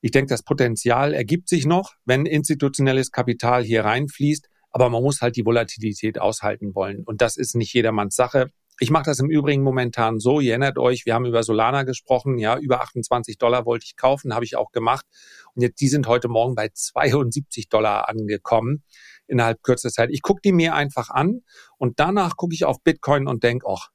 ich 0.00 0.10
denke, 0.10 0.28
das 0.28 0.42
Potenzial 0.42 1.14
ergibt 1.14 1.48
sich 1.48 1.66
noch, 1.66 1.94
wenn 2.04 2.26
institutionelles 2.26 3.10
Kapital 3.10 3.64
hier 3.64 3.84
reinfließt, 3.84 4.48
aber 4.70 4.90
man 4.90 5.02
muss 5.02 5.20
halt 5.20 5.36
die 5.36 5.44
Volatilität 5.44 6.18
aushalten 6.18 6.74
wollen. 6.74 7.02
Und 7.04 7.20
das 7.22 7.36
ist 7.36 7.54
nicht 7.54 7.72
jedermanns 7.72 8.14
Sache. 8.14 8.50
Ich 8.78 8.90
mache 8.90 9.04
das 9.04 9.18
im 9.20 9.30
Übrigen 9.30 9.62
momentan 9.62 10.18
so. 10.20 10.40
Ihr 10.40 10.50
erinnert 10.50 10.78
euch, 10.78 11.06
wir 11.06 11.14
haben 11.14 11.24
über 11.24 11.42
Solana 11.42 11.84
gesprochen. 11.84 12.38
Ja, 12.38 12.58
über 12.58 12.82
28 12.82 13.38
Dollar 13.38 13.64
wollte 13.64 13.84
ich 13.86 13.96
kaufen, 13.96 14.34
habe 14.34 14.44
ich 14.44 14.56
auch 14.56 14.70
gemacht. 14.70 15.06
Und 15.54 15.62
jetzt, 15.62 15.80
die 15.80 15.88
sind 15.88 16.06
heute 16.06 16.28
Morgen 16.28 16.54
bei 16.54 16.68
72 16.68 17.68
Dollar 17.68 18.08
angekommen 18.08 18.82
innerhalb 19.26 19.62
kürzester 19.62 19.90
Zeit. 19.90 20.10
Ich 20.12 20.22
gucke 20.22 20.40
die 20.44 20.52
mir 20.52 20.74
einfach 20.74 21.10
an 21.10 21.42
und 21.78 21.98
danach 21.98 22.36
gucke 22.36 22.54
ich 22.54 22.64
auf 22.64 22.82
Bitcoin 22.82 23.26
und 23.26 23.42
denke, 23.42 23.66
ach, 23.68 23.90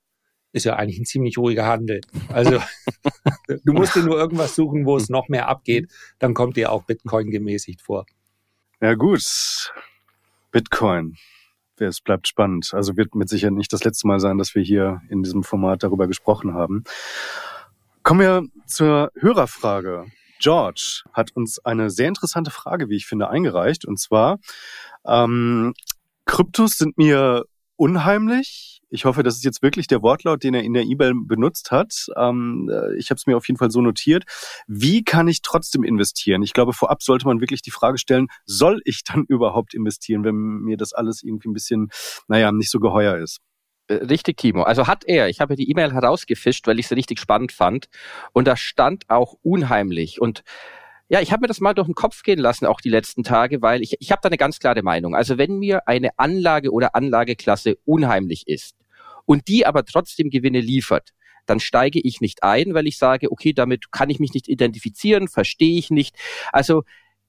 ist 0.52 0.66
ja 0.66 0.76
eigentlich 0.76 1.00
ein 1.00 1.06
ziemlich 1.06 1.38
ruhiger 1.38 1.66
Handel. 1.66 2.02
Also 2.30 2.62
du 3.64 3.74
musst 3.74 3.96
dir 3.96 4.04
nur 4.04 4.18
irgendwas 4.18 4.56
suchen, 4.56 4.86
wo 4.86 4.98
es 4.98 5.10
noch 5.10 5.30
mehr 5.30 5.48
abgeht, 5.48 5.90
dann 6.20 6.34
kommt 6.34 6.58
dir 6.58 6.72
auch 6.72 6.84
Bitcoin 6.84 7.32
gemäßigt 7.32 7.82
vor. 7.82 8.06
Ja 8.82 8.96
gut, 8.96 9.24
Bitcoin. 10.52 11.16
Es 11.86 12.02
bleibt 12.02 12.28
spannend. 12.28 12.72
Also 12.74 12.98
wird 12.98 13.16
mit 13.16 13.30
Sicherheit 13.30 13.54
nicht 13.54 13.74
das 13.74 13.84
letzte 13.84 14.08
Mal 14.08 14.20
sein, 14.20 14.38
dass 14.38 14.56
wir 14.56 14.62
hier 14.62 15.02
in 15.10 15.24
diesem 15.24 15.44
Format 15.44 15.84
darüber 15.84 16.08
gesprochen 16.08 16.54
haben. 16.54 16.84
Kommen 18.04 18.20
wir 18.20 18.44
zur 18.66 19.12
Hörerfrage. 19.16 20.06
George 20.40 21.04
hat 21.14 21.32
uns 21.36 21.60
eine 21.60 21.90
sehr 21.90 22.08
interessante 22.08 22.50
Frage, 22.52 22.90
wie 22.90 22.96
ich 22.96 23.06
finde, 23.06 23.30
eingereicht. 23.30 23.86
Und 23.86 24.00
zwar, 24.00 24.40
ähm, 25.06 25.74
Kryptos 26.26 26.78
sind 26.78 26.98
mir 26.98 27.46
unheimlich. 27.76 28.81
Ich 28.94 29.06
hoffe, 29.06 29.24
das 29.24 29.36
ist 29.36 29.46
jetzt 29.46 29.62
wirklich 29.62 29.88
der 29.88 30.02
Wortlaut, 30.02 30.44
den 30.44 30.54
er 30.54 30.64
in 30.64 30.74
der 30.74 30.84
E-Mail 30.84 31.14
benutzt 31.16 31.72
hat. 31.72 32.08
Ähm, 32.18 32.70
äh, 32.70 32.94
ich 32.98 33.10
habe 33.10 33.16
es 33.16 33.26
mir 33.26 33.38
auf 33.38 33.48
jeden 33.48 33.58
Fall 33.58 33.72
so 33.72 33.80
notiert. 33.80 34.26
Wie 34.68 35.02
kann 35.04 35.30
ich 35.30 35.42
trotzdem 35.42 35.86
investieren? 35.86 36.44
Ich 36.44 36.52
glaube, 36.52 36.74
vorab 36.74 37.02
sollte 37.02 37.26
man 37.26 37.40
wirklich 37.40 37.62
die 37.62 37.72
Frage 37.72 37.98
stellen, 37.98 38.28
soll 38.46 38.82
ich 38.84 39.06
dann 39.06 39.24
überhaupt 39.30 39.74
investieren, 39.74 40.26
wenn 40.26 40.36
mir 40.36 40.76
das 40.76 40.92
alles 40.92 41.24
irgendwie 41.24 41.48
ein 41.48 41.54
bisschen, 41.54 41.90
naja, 42.28 42.52
nicht 42.52 42.70
so 42.70 42.82
geheuer 42.82 43.18
ist? 43.18 43.40
Äh, 43.88 43.94
richtig, 43.94 44.36
Timo. 44.36 44.64
Also 44.64 44.88
hat 44.88 45.06
er. 45.06 45.30
Ich 45.30 45.40
habe 45.40 45.56
die 45.56 45.72
E-Mail 45.72 45.94
herausgefischt, 45.94 46.68
weil 46.68 46.78
ich 46.78 46.90
sie 46.90 46.96
richtig 46.96 47.20
spannend 47.20 47.54
fand. 47.54 47.86
Und 48.34 48.46
da 48.46 48.58
stand 48.58 49.10
auch 49.10 49.36
unheimlich. 49.42 50.20
Und 50.20 50.44
ja, 51.08 51.22
ich 51.22 51.32
habe 51.32 51.42
mir 51.42 51.48
das 51.48 51.62
mal 51.62 51.74
durch 51.74 51.88
den 51.88 51.96
Kopf 51.96 52.24
gehen 52.24 52.40
lassen, 52.40 52.66
auch 52.66 52.82
die 52.82 52.90
letzten 52.90 53.24
Tage, 53.24 53.62
weil 53.62 53.82
ich, 53.82 53.96
ich 54.02 54.12
habe 54.12 54.20
da 54.22 54.28
eine 54.28 54.38
ganz 54.38 54.60
klare 54.60 54.84
Meinung. 54.84 55.16
Also 55.16 55.38
wenn 55.38 55.60
mir 55.60 55.88
eine 55.88 56.10
Anlage 56.18 56.72
oder 56.72 56.94
Anlageklasse 56.94 57.78
unheimlich 57.86 58.48
ist 58.48 58.81
und 59.32 59.48
die 59.48 59.66
aber 59.66 59.86
trotzdem 59.86 60.30
Gewinne 60.30 60.60
liefert, 60.60 61.12
dann 61.46 61.62
steige 61.62 62.02
ich 62.02 62.20
nicht 62.20 62.44
ein, 62.44 62.74
weil 62.74 62.86
ich 62.86 62.98
sage, 62.98 63.32
okay, 63.32 63.54
damit 63.54 63.90
kann 63.94 64.10
ich 64.10 64.20
mich 64.20 64.34
nicht 64.34 64.50
identifizieren, 64.50 65.30
verstehe 65.30 65.80
ich 65.80 65.90
nicht. 65.90 66.18
Also 66.52 66.84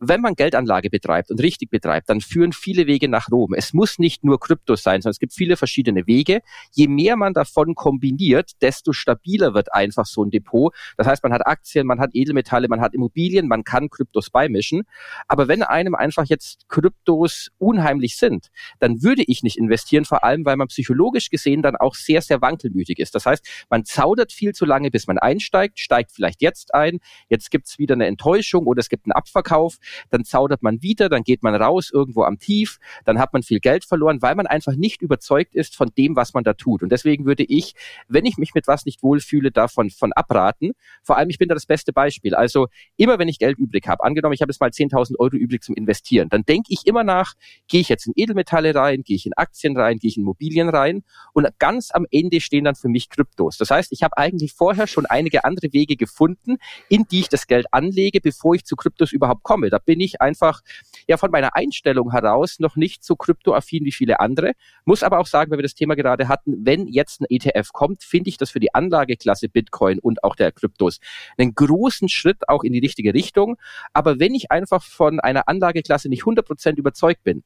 wenn 0.04 0.20
man 0.20 0.34
Geldanlage 0.34 0.90
betreibt 0.90 1.30
und 1.30 1.40
richtig 1.40 1.70
betreibt, 1.70 2.10
dann 2.10 2.20
führen 2.20 2.52
viele 2.52 2.88
Wege 2.88 3.08
nach 3.08 3.30
Rom. 3.30 3.54
Es 3.54 3.72
muss 3.72 4.00
nicht 4.00 4.24
nur 4.24 4.40
Krypto 4.40 4.74
sein, 4.74 5.00
sondern 5.00 5.12
es 5.12 5.20
gibt 5.20 5.32
viele 5.32 5.56
verschiedene 5.56 6.08
Wege. 6.08 6.40
Je 6.72 6.88
mehr 6.88 7.16
man 7.16 7.34
davon 7.34 7.76
kombiniert, 7.76 8.50
desto 8.62 8.92
stabiler 8.92 9.54
wird 9.54 9.72
einfach 9.72 10.06
so 10.06 10.24
ein 10.24 10.30
Depot. 10.30 10.74
Das 10.96 11.06
heißt, 11.06 11.22
man 11.22 11.32
hat 11.32 11.46
Aktien, 11.46 11.86
man 11.86 12.00
hat 12.00 12.10
Edelmetalle, 12.14 12.66
man 12.66 12.80
hat 12.80 12.94
Immobilien, 12.94 13.46
man 13.46 13.62
kann 13.62 13.90
Kryptos 13.90 14.30
beimischen. 14.30 14.82
Aber 15.28 15.46
wenn 15.46 15.62
einem 15.62 15.94
einfach 15.94 16.24
jetzt 16.26 16.68
Kryptos 16.68 17.50
unheimlich 17.58 18.16
sind, 18.16 18.48
dann 18.80 19.02
würde 19.04 19.22
ich 19.24 19.44
nicht 19.44 19.56
investieren, 19.56 20.04
vor 20.04 20.24
allem 20.24 20.44
weil 20.44 20.56
man 20.56 20.66
psychologisch 20.66 21.30
gesehen 21.30 21.62
dann 21.62 21.76
auch 21.76 21.94
sehr, 21.94 22.22
sehr 22.22 22.40
wankelmütig 22.42 22.98
ist. 22.98 23.14
Das 23.14 23.24
heißt, 23.24 23.46
man 23.70 23.84
zaudert 23.84 24.32
viel 24.32 24.52
zu 24.52 24.64
lange, 24.64 24.90
bis 24.90 25.06
man 25.06 25.18
einsteigt, 25.18 25.78
steigt 25.78 26.10
vielleicht 26.10 26.42
jetzt 26.42 26.74
ein, 26.74 26.98
jetzt 27.28 27.52
gibt's 27.52 27.78
wieder 27.78 27.94
eine 27.94 28.06
Enttäuschung 28.06 28.66
oder 28.66 28.80
es 28.80 28.88
gibt 28.88 29.06
einen 29.06 29.12
Abverkauf 29.12 29.78
dann 30.10 30.24
zaudert 30.24 30.62
man 30.62 30.82
wieder, 30.82 31.08
dann 31.08 31.22
geht 31.22 31.42
man 31.42 31.54
raus 31.54 31.90
irgendwo 31.92 32.24
am 32.24 32.38
Tief, 32.38 32.78
dann 33.04 33.18
hat 33.18 33.32
man 33.32 33.42
viel 33.42 33.60
Geld 33.60 33.84
verloren, 33.84 34.22
weil 34.22 34.34
man 34.34 34.46
einfach 34.46 34.74
nicht 34.74 35.02
überzeugt 35.02 35.54
ist 35.54 35.76
von 35.76 35.90
dem, 35.96 36.16
was 36.16 36.34
man 36.34 36.44
da 36.44 36.54
tut. 36.54 36.82
Und 36.82 36.90
deswegen 36.90 37.24
würde 37.24 37.44
ich, 37.44 37.74
wenn 38.08 38.26
ich 38.26 38.38
mich 38.38 38.54
mit 38.54 38.66
was 38.66 38.84
nicht 38.84 39.02
wohlfühle, 39.02 39.50
davon 39.50 39.90
von 39.90 40.12
abraten. 40.12 40.72
Vor 41.02 41.16
allem, 41.16 41.30
ich 41.30 41.38
bin 41.38 41.48
da 41.48 41.54
das 41.54 41.66
beste 41.66 41.92
Beispiel. 41.92 42.34
Also 42.34 42.68
immer, 42.96 43.18
wenn 43.18 43.28
ich 43.28 43.38
Geld 43.38 43.58
übrig 43.58 43.86
habe, 43.86 44.04
angenommen, 44.04 44.34
ich 44.34 44.42
habe 44.42 44.50
jetzt 44.50 44.60
mal 44.60 44.70
10.000 44.70 45.18
Euro 45.18 45.36
übrig 45.36 45.62
zum 45.62 45.74
Investieren, 45.74 46.28
dann 46.28 46.44
denke 46.44 46.68
ich 46.70 46.86
immer 46.86 47.04
nach, 47.04 47.34
gehe 47.68 47.80
ich 47.80 47.88
jetzt 47.88 48.06
in 48.06 48.12
Edelmetalle 48.16 48.74
rein, 48.74 49.02
gehe 49.02 49.16
ich 49.16 49.26
in 49.26 49.32
Aktien 49.34 49.76
rein, 49.76 49.98
gehe 49.98 50.08
ich 50.08 50.16
in 50.16 50.22
Immobilien 50.22 50.68
rein 50.68 51.02
und 51.32 51.48
ganz 51.58 51.90
am 51.92 52.06
Ende 52.10 52.40
stehen 52.40 52.64
dann 52.64 52.74
für 52.74 52.88
mich 52.88 53.08
Kryptos. 53.08 53.56
Das 53.58 53.70
heißt, 53.70 53.92
ich 53.92 54.02
habe 54.02 54.16
eigentlich 54.16 54.52
vorher 54.52 54.86
schon 54.86 55.06
einige 55.06 55.44
andere 55.44 55.72
Wege 55.72 55.96
gefunden, 55.96 56.56
in 56.88 57.04
die 57.10 57.20
ich 57.20 57.28
das 57.28 57.46
Geld 57.46 57.66
anlege, 57.72 58.20
bevor 58.20 58.54
ich 58.54 58.64
zu 58.64 58.76
Kryptos 58.76 59.12
überhaupt 59.12 59.42
komme. 59.42 59.70
Da 59.72 59.78
bin 59.78 60.00
ich 60.00 60.20
einfach 60.20 60.60
ja 61.08 61.16
von 61.16 61.30
meiner 61.30 61.56
Einstellung 61.56 62.10
heraus 62.12 62.58
noch 62.58 62.76
nicht 62.76 63.02
so 63.04 63.16
kryptoaffin 63.16 63.84
wie 63.84 63.92
viele 63.92 64.20
andere. 64.20 64.52
Muss 64.84 65.02
aber 65.02 65.18
auch 65.18 65.26
sagen, 65.26 65.50
weil 65.50 65.58
wir 65.58 65.62
das 65.62 65.74
Thema 65.74 65.94
gerade 65.96 66.28
hatten, 66.28 66.66
wenn 66.66 66.86
jetzt 66.86 67.20
ein 67.20 67.26
ETF 67.28 67.72
kommt, 67.72 68.02
finde 68.02 68.28
ich 68.28 68.36
das 68.36 68.50
für 68.50 68.60
die 68.60 68.74
Anlageklasse 68.74 69.48
Bitcoin 69.48 69.98
und 69.98 70.22
auch 70.24 70.36
der 70.36 70.52
Kryptos 70.52 71.00
einen 71.38 71.54
großen 71.54 72.08
Schritt 72.08 72.48
auch 72.48 72.64
in 72.64 72.72
die 72.72 72.80
richtige 72.80 73.14
Richtung. 73.14 73.56
Aber 73.92 74.18
wenn 74.18 74.34
ich 74.34 74.50
einfach 74.50 74.82
von 74.82 75.20
einer 75.20 75.48
Anlageklasse 75.48 76.08
nicht 76.08 76.24
100% 76.24 76.76
überzeugt 76.76 77.24
bin, 77.24 77.42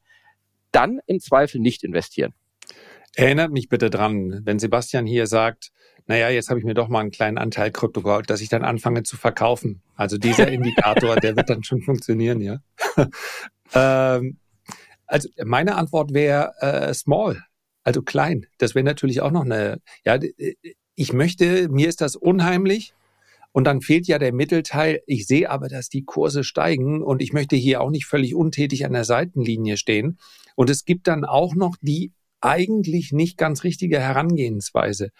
dann 0.72 1.00
im 1.06 1.20
Zweifel 1.20 1.60
nicht 1.60 1.84
investieren. 1.84 2.34
Erinnert 3.16 3.50
mich 3.50 3.70
bitte 3.70 3.88
dran, 3.88 4.42
wenn 4.44 4.58
Sebastian 4.58 5.06
hier 5.06 5.26
sagt, 5.26 5.72
naja, 6.06 6.28
jetzt 6.28 6.50
habe 6.50 6.60
ich 6.60 6.66
mir 6.66 6.74
doch 6.74 6.88
mal 6.88 7.00
einen 7.00 7.10
kleinen 7.10 7.38
Anteil 7.38 7.72
Krypto 7.72 8.02
geholt, 8.02 8.28
dass 8.28 8.42
ich 8.42 8.50
dann 8.50 8.62
anfange 8.62 9.04
zu 9.04 9.16
verkaufen. 9.16 9.80
Also 9.94 10.18
dieser 10.18 10.48
Indikator, 10.52 11.16
der 11.16 11.34
wird 11.34 11.48
dann 11.48 11.64
schon 11.64 11.80
funktionieren, 11.80 12.42
ja. 12.42 12.60
ähm, 13.74 14.36
also 15.06 15.30
meine 15.44 15.76
Antwort 15.76 16.12
wäre 16.12 16.52
äh, 16.60 16.92
small, 16.92 17.42
also 17.84 18.02
klein. 18.02 18.46
Das 18.58 18.74
wäre 18.74 18.84
natürlich 18.84 19.22
auch 19.22 19.30
noch 19.30 19.46
eine, 19.46 19.80
ja, 20.04 20.18
ich 20.94 21.12
möchte, 21.14 21.70
mir 21.70 21.88
ist 21.88 22.02
das 22.02 22.16
unheimlich, 22.16 22.92
und 23.56 23.64
dann 23.64 23.80
fehlt 23.80 24.06
ja 24.06 24.18
der 24.18 24.34
Mittelteil. 24.34 25.00
Ich 25.06 25.26
sehe 25.26 25.48
aber, 25.48 25.68
dass 25.68 25.88
die 25.88 26.04
Kurse 26.04 26.44
steigen 26.44 27.02
und 27.02 27.22
ich 27.22 27.32
möchte 27.32 27.56
hier 27.56 27.80
auch 27.80 27.88
nicht 27.88 28.04
völlig 28.04 28.34
untätig 28.34 28.84
an 28.84 28.92
der 28.92 29.04
Seitenlinie 29.04 29.78
stehen. 29.78 30.18
Und 30.56 30.68
es 30.68 30.84
gibt 30.84 31.06
dann 31.06 31.24
auch 31.24 31.54
noch 31.54 31.76
die 31.80 32.12
eigentlich 32.40 33.12
nicht 33.12 33.38
ganz 33.38 33.64
richtige 33.64 34.00
Herangehensweise. 34.00 35.10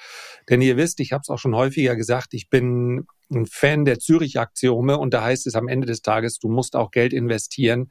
Denn 0.49 0.61
ihr 0.61 0.77
wisst, 0.77 1.01
ich 1.01 1.13
habe 1.13 1.23
es 1.23 1.29
auch 1.29 1.39
schon 1.39 1.55
häufiger 1.55 1.97
gesagt, 1.97 2.35
ich 2.35 2.49
bin 2.49 3.07
ein 3.31 3.47
Fan 3.47 3.85
der 3.85 3.99
Zürich-Axiome 3.99 4.99
und 4.99 5.13
da 5.15 5.23
heißt 5.25 5.47
es 5.47 5.55
am 5.55 5.69
Ende 5.69 5.87
des 5.87 6.03
Tages, 6.03 6.39
du 6.39 6.49
musst 6.49 6.77
auch 6.77 6.91
Geld 6.91 7.13
investieren, 7.13 7.91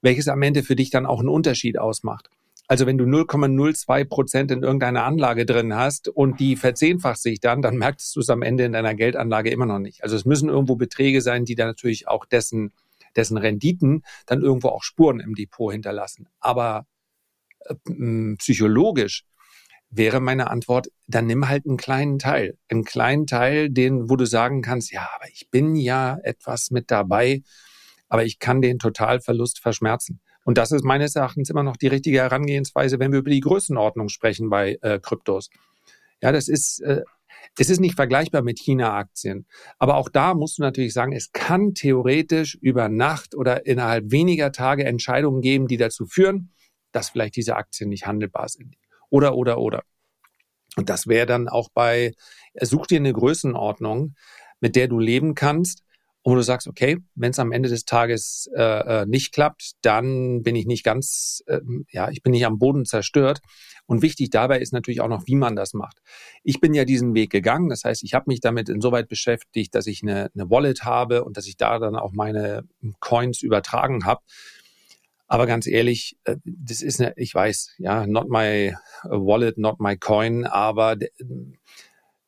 welches 0.00 0.28
am 0.28 0.42
Ende 0.42 0.62
für 0.62 0.76
dich 0.76 0.90
dann 0.90 1.06
auch 1.06 1.20
einen 1.20 1.28
Unterschied 1.28 1.78
ausmacht. 1.78 2.30
Also 2.70 2.86
wenn 2.86 2.98
du 2.98 3.04
0,02 3.04 4.04
Prozent 4.04 4.52
in 4.52 4.62
irgendeiner 4.62 5.04
Anlage 5.04 5.44
drin 5.44 5.74
hast 5.74 6.06
und 6.06 6.38
die 6.38 6.54
verzehnfacht 6.54 7.20
sich 7.20 7.40
dann, 7.40 7.62
dann 7.62 7.76
merkst 7.76 8.14
du 8.14 8.20
es 8.20 8.30
am 8.30 8.42
Ende 8.42 8.64
in 8.64 8.70
deiner 8.70 8.94
Geldanlage 8.94 9.50
immer 9.50 9.66
noch 9.66 9.80
nicht. 9.80 10.04
Also 10.04 10.14
es 10.14 10.24
müssen 10.24 10.48
irgendwo 10.48 10.76
Beträge 10.76 11.20
sein, 11.20 11.44
die 11.44 11.56
dann 11.56 11.66
natürlich 11.66 12.06
auch 12.06 12.24
dessen, 12.26 12.72
dessen 13.16 13.38
Renditen 13.38 14.04
dann 14.26 14.40
irgendwo 14.40 14.68
auch 14.68 14.84
Spuren 14.84 15.18
im 15.18 15.34
Depot 15.34 15.72
hinterlassen. 15.72 16.28
Aber 16.38 16.86
psychologisch 18.38 19.24
wäre 19.90 20.20
meine 20.20 20.50
Antwort, 20.50 20.88
dann 21.06 21.26
nimm 21.26 21.48
halt 21.48 21.66
einen 21.66 21.76
kleinen 21.76 22.18
Teil. 22.18 22.56
Einen 22.68 22.84
kleinen 22.84 23.26
Teil, 23.26 23.70
den, 23.70 24.08
wo 24.08 24.16
du 24.16 24.24
sagen 24.24 24.62
kannst, 24.62 24.92
ja, 24.92 25.08
aber 25.16 25.28
ich 25.28 25.50
bin 25.50 25.74
ja 25.74 26.18
etwas 26.22 26.70
mit 26.70 26.90
dabei, 26.90 27.42
aber 28.08 28.24
ich 28.24 28.38
kann 28.38 28.62
den 28.62 28.78
Totalverlust 28.78 29.58
verschmerzen. 29.58 30.20
Und 30.44 30.58
das 30.58 30.72
ist 30.72 30.84
meines 30.84 31.16
Erachtens 31.16 31.50
immer 31.50 31.62
noch 31.62 31.76
die 31.76 31.88
richtige 31.88 32.18
Herangehensweise, 32.18 32.98
wenn 32.98 33.12
wir 33.12 33.18
über 33.18 33.30
die 33.30 33.40
Größenordnung 33.40 34.08
sprechen 34.08 34.48
bei 34.48 34.78
äh, 34.80 34.98
Kryptos. 35.00 35.50
Ja, 36.22 36.32
das 36.32 36.48
ist, 36.48 36.80
äh, 36.80 37.02
es 37.58 37.68
ist 37.68 37.80
nicht 37.80 37.96
vergleichbar 37.96 38.42
mit 38.42 38.58
China-Aktien. 38.58 39.46
Aber 39.78 39.96
auch 39.96 40.08
da 40.08 40.34
musst 40.34 40.58
du 40.58 40.62
natürlich 40.62 40.92
sagen, 40.92 41.12
es 41.12 41.32
kann 41.32 41.74
theoretisch 41.74 42.56
über 42.60 42.88
Nacht 42.88 43.34
oder 43.34 43.66
innerhalb 43.66 44.10
weniger 44.10 44.52
Tage 44.52 44.84
Entscheidungen 44.84 45.40
geben, 45.40 45.66
die 45.66 45.76
dazu 45.76 46.06
führen, 46.06 46.52
dass 46.92 47.10
vielleicht 47.10 47.36
diese 47.36 47.56
Aktien 47.56 47.90
nicht 47.90 48.06
handelbar 48.06 48.48
sind. 48.48 48.76
Oder, 49.08 49.34
oder, 49.34 49.58
oder. 49.58 49.82
Und 50.76 50.88
das 50.88 51.06
wäre 51.06 51.26
dann 51.26 51.48
auch 51.48 51.68
bei, 51.72 52.12
such 52.60 52.86
dir 52.86 52.98
eine 52.98 53.12
Größenordnung, 53.12 54.14
mit 54.60 54.76
der 54.76 54.88
du 54.88 54.98
leben 54.98 55.34
kannst 55.34 55.82
wo 56.22 56.34
du 56.34 56.42
sagst, 56.42 56.68
okay, 56.68 56.98
wenn 57.14 57.30
es 57.30 57.38
am 57.38 57.52
Ende 57.52 57.68
des 57.68 57.84
Tages 57.84 58.50
äh, 58.54 58.62
äh, 59.02 59.06
nicht 59.06 59.32
klappt, 59.32 59.72
dann 59.82 60.42
bin 60.42 60.54
ich 60.54 60.66
nicht 60.66 60.84
ganz, 60.84 61.42
äh, 61.46 61.60
ja, 61.90 62.10
ich 62.10 62.22
bin 62.22 62.32
nicht 62.32 62.44
am 62.44 62.58
Boden 62.58 62.84
zerstört. 62.84 63.40
Und 63.86 64.02
wichtig 64.02 64.30
dabei 64.30 64.60
ist 64.60 64.72
natürlich 64.72 65.00
auch 65.00 65.08
noch, 65.08 65.26
wie 65.26 65.34
man 65.34 65.56
das 65.56 65.72
macht. 65.72 65.98
Ich 66.44 66.60
bin 66.60 66.74
ja 66.74 66.84
diesen 66.84 67.14
Weg 67.14 67.30
gegangen, 67.30 67.70
das 67.70 67.84
heißt, 67.84 68.02
ich 68.04 68.14
habe 68.14 68.26
mich 68.28 68.40
damit 68.40 68.68
insoweit 68.68 69.08
beschäftigt, 69.08 69.74
dass 69.74 69.86
ich 69.86 70.02
eine, 70.02 70.30
eine 70.34 70.50
Wallet 70.50 70.84
habe 70.84 71.24
und 71.24 71.36
dass 71.36 71.46
ich 71.46 71.56
da 71.56 71.78
dann 71.78 71.96
auch 71.96 72.12
meine 72.12 72.64
Coins 73.00 73.42
übertragen 73.42 74.04
habe. 74.04 74.20
Aber 75.30 75.46
ganz 75.46 75.68
ehrlich, 75.68 76.18
äh, 76.24 76.36
das 76.44 76.82
ist 76.82 77.00
eine, 77.00 77.14
ich 77.16 77.32
weiß, 77.32 77.76
ja, 77.78 78.04
not 78.04 78.28
my 78.28 78.74
wallet, 79.04 79.58
not 79.58 79.78
my 79.78 79.96
coin, 79.96 80.44
aber 80.44 80.96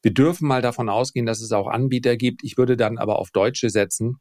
wir 0.02 0.14
dürfen 0.14 0.46
mal 0.46 0.62
davon 0.62 0.88
ausgehen, 0.88 1.26
dass 1.26 1.40
es 1.40 1.50
auch 1.50 1.66
Anbieter 1.66 2.16
gibt. 2.16 2.44
Ich 2.44 2.56
würde 2.56 2.76
dann 2.76 2.98
aber 2.98 3.18
auf 3.18 3.32
Deutsche 3.32 3.70
setzen, 3.70 4.18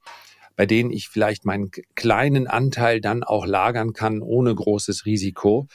bei 0.56 0.66
denen 0.66 0.90
ich 0.90 1.10
vielleicht 1.10 1.46
meinen 1.46 1.70
kleinen 1.94 2.48
Anteil 2.48 3.02
dann 3.02 3.24
auch 3.24 3.46
lagern 3.46 3.94
kann, 3.94 4.24
ohne 4.24 4.56
großes 4.56 5.06
Risiko. 5.06 5.68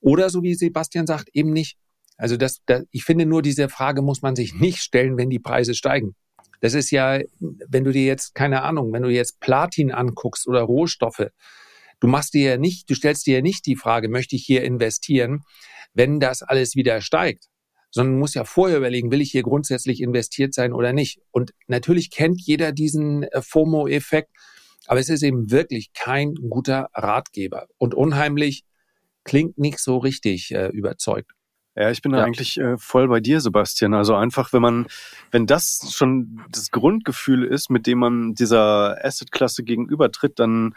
Oder 0.00 0.30
so 0.30 0.42
wie 0.42 0.54
Sebastian 0.54 1.06
sagt, 1.06 1.28
eben 1.34 1.52
nicht. 1.52 1.76
Also 2.16 2.38
das, 2.38 2.62
das, 2.64 2.84
ich 2.90 3.04
finde 3.04 3.26
nur, 3.26 3.42
diese 3.42 3.68
Frage 3.68 4.00
muss 4.00 4.22
man 4.22 4.36
sich 4.36 4.54
nicht 4.54 4.78
stellen, 4.78 5.18
wenn 5.18 5.28
die 5.28 5.38
Preise 5.38 5.74
steigen. 5.74 6.14
Das 6.62 6.72
ist 6.72 6.90
ja, 6.90 7.18
wenn 7.40 7.84
du 7.84 7.92
dir 7.92 8.06
jetzt, 8.06 8.34
keine 8.34 8.62
Ahnung, 8.62 8.90
wenn 8.94 9.02
du 9.02 9.10
jetzt 9.10 9.38
Platin 9.40 9.92
anguckst 9.92 10.48
oder 10.48 10.62
Rohstoffe, 10.62 11.28
du 12.00 12.08
machst 12.08 12.34
dir 12.34 12.50
ja 12.50 12.56
nicht, 12.56 12.88
du 12.90 12.94
stellst 12.94 13.26
dir 13.26 13.36
ja 13.36 13.42
nicht 13.42 13.66
die 13.66 13.76
Frage, 13.76 14.08
möchte 14.08 14.36
ich 14.36 14.44
hier 14.44 14.62
investieren, 14.64 15.42
wenn 15.92 16.20
das 16.20 16.42
alles 16.42 16.74
wieder 16.74 17.00
steigt 17.00 17.48
sondern 17.94 18.18
muss 18.18 18.34
ja 18.34 18.44
vorher 18.44 18.78
überlegen, 18.78 19.12
will 19.12 19.20
ich 19.20 19.30
hier 19.30 19.44
grundsätzlich 19.44 20.00
investiert 20.00 20.52
sein 20.52 20.72
oder 20.72 20.92
nicht. 20.92 21.20
Und 21.30 21.52
natürlich 21.68 22.10
kennt 22.10 22.40
jeder 22.40 22.72
diesen 22.72 23.22
äh, 23.22 23.40
FOMO-Effekt, 23.40 24.30
aber 24.86 24.98
es 24.98 25.08
ist 25.08 25.22
eben 25.22 25.52
wirklich 25.52 25.92
kein 25.92 26.34
guter 26.34 26.88
Ratgeber. 26.92 27.68
Und 27.78 27.94
unheimlich 27.94 28.64
klingt 29.22 29.58
nicht 29.58 29.78
so 29.78 29.98
richtig 29.98 30.52
äh, 30.52 30.70
überzeugt. 30.70 31.30
Ja, 31.76 31.90
ich 31.90 32.02
bin 32.02 32.12
da 32.12 32.24
eigentlich 32.24 32.58
äh, 32.58 32.76
voll 32.78 33.06
bei 33.06 33.20
dir, 33.20 33.40
Sebastian. 33.40 33.94
Also 33.94 34.16
einfach, 34.16 34.52
wenn 34.52 34.62
man, 34.62 34.86
wenn 35.30 35.46
das 35.46 35.92
schon 35.92 36.40
das 36.50 36.72
Grundgefühl 36.72 37.44
ist, 37.44 37.70
mit 37.70 37.86
dem 37.86 37.98
man 37.98 38.34
dieser 38.34 39.04
Asset-Klasse 39.04 39.62
gegenübertritt, 39.62 40.40
dann 40.40 40.74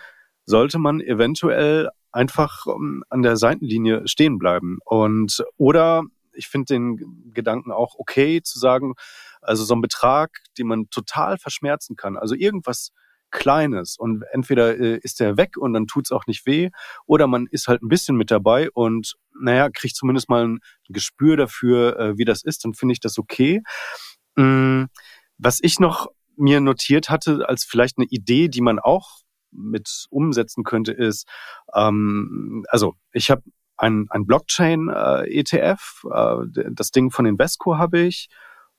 sollte 0.47 0.79
man 0.79 1.01
eventuell 1.01 1.89
einfach 2.11 2.65
ähm, 2.65 3.03
an 3.09 3.21
der 3.21 3.37
Seitenlinie 3.37 4.07
stehen 4.07 4.39
bleiben. 4.39 4.79
Und 4.85 5.43
oder 5.57 6.03
ich 6.33 6.47
finde 6.47 6.73
den 6.73 7.31
Gedanken 7.33 7.71
auch 7.71 7.95
okay 7.97 8.41
zu 8.41 8.57
sagen, 8.57 8.93
also 9.41 9.63
so 9.63 9.75
ein 9.75 9.81
Betrag, 9.81 10.39
den 10.57 10.67
man 10.67 10.89
total 10.89 11.37
verschmerzen 11.37 11.95
kann, 11.95 12.17
also 12.17 12.33
irgendwas 12.33 12.91
Kleines 13.29 13.97
und 13.97 14.23
entweder 14.31 14.79
äh, 14.79 14.99
ist 15.03 15.19
der 15.19 15.35
weg 15.35 15.57
und 15.57 15.73
dann 15.73 15.85
tut's 15.85 16.13
auch 16.13 16.27
nicht 16.27 16.45
weh 16.45 16.69
oder 17.05 17.27
man 17.27 17.45
ist 17.51 17.67
halt 17.67 17.81
ein 17.81 17.89
bisschen 17.89 18.15
mit 18.15 18.31
dabei 18.31 18.69
und 18.71 19.15
naja, 19.37 19.69
kriegt 19.69 19.97
zumindest 19.97 20.29
mal 20.29 20.47
ein 20.47 20.59
Gespür 20.87 21.35
dafür, 21.35 21.99
äh, 21.99 22.17
wie 22.17 22.23
das 22.23 22.41
ist, 22.41 22.63
dann 22.63 22.73
finde 22.73 22.93
ich 22.93 23.01
das 23.01 23.17
okay. 23.17 23.61
Ähm, 24.37 24.87
was 25.37 25.59
ich 25.61 25.77
noch 25.79 26.07
mir 26.37 26.61
notiert 26.61 27.09
hatte 27.09 27.49
als 27.49 27.65
vielleicht 27.65 27.97
eine 27.97 28.07
Idee, 28.09 28.47
die 28.47 28.61
man 28.61 28.79
auch 28.79 29.19
mit 29.51 30.05
umsetzen 30.09 30.63
könnte, 30.63 30.91
ist, 30.91 31.27
ähm, 31.73 32.65
also 32.69 32.95
ich 33.11 33.29
habe 33.29 33.43
ein, 33.77 34.07
ein 34.09 34.25
Blockchain-ETF. 34.25 36.03
Äh, 36.11 36.61
äh, 36.61 36.69
das 36.71 36.91
Ding 36.91 37.11
von 37.11 37.25
Invesco 37.25 37.77
habe 37.77 37.99
ich. 37.99 38.29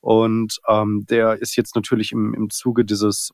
Und 0.01 0.61
ähm, 0.69 1.07
der 1.09 1.41
ist 1.41 1.57
jetzt 1.57 1.75
natürlich 1.75 2.13
im, 2.13 2.35
im 2.35 2.51
Zuge 2.51 2.85
dieses 2.85 3.33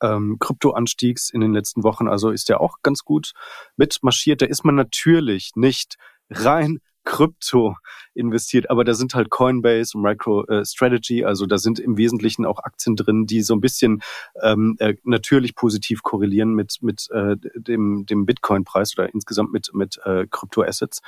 ähm, 0.00 0.36
Kryptoanstiegs 0.38 1.30
in 1.30 1.40
den 1.40 1.52
letzten 1.52 1.82
Wochen, 1.82 2.08
also 2.08 2.30
ist 2.30 2.48
der 2.48 2.60
auch 2.60 2.76
ganz 2.82 3.02
gut 3.04 3.32
mitmarschiert. 3.76 4.42
Da 4.42 4.46
ist 4.46 4.64
man 4.64 4.74
natürlich 4.74 5.52
nicht 5.54 5.96
rein 6.30 6.78
Krypto 7.04 7.76
investiert, 8.14 8.70
aber 8.70 8.84
da 8.84 8.94
sind 8.94 9.14
halt 9.14 9.30
Coinbase 9.30 9.96
und 9.96 10.02
MicroStrategy, 10.02 11.24
also 11.24 11.46
da 11.46 11.58
sind 11.58 11.78
im 11.78 11.96
Wesentlichen 11.96 12.46
auch 12.46 12.58
Aktien 12.58 12.96
drin, 12.96 13.26
die 13.26 13.42
so 13.42 13.54
ein 13.54 13.60
bisschen 13.60 14.02
ähm, 14.42 14.76
äh, 14.78 14.94
natürlich 15.04 15.54
positiv 15.54 16.02
korrelieren 16.02 16.54
mit 16.54 16.78
mit 16.80 17.08
äh, 17.10 17.36
dem 17.54 18.06
dem 18.06 18.26
Bitcoin-Preis 18.26 18.96
oder 18.96 19.12
insgesamt 19.12 19.52
mit 19.52 19.70
mit 19.74 19.98
äh, 20.04 20.26
Kryptoassets. 20.30 21.00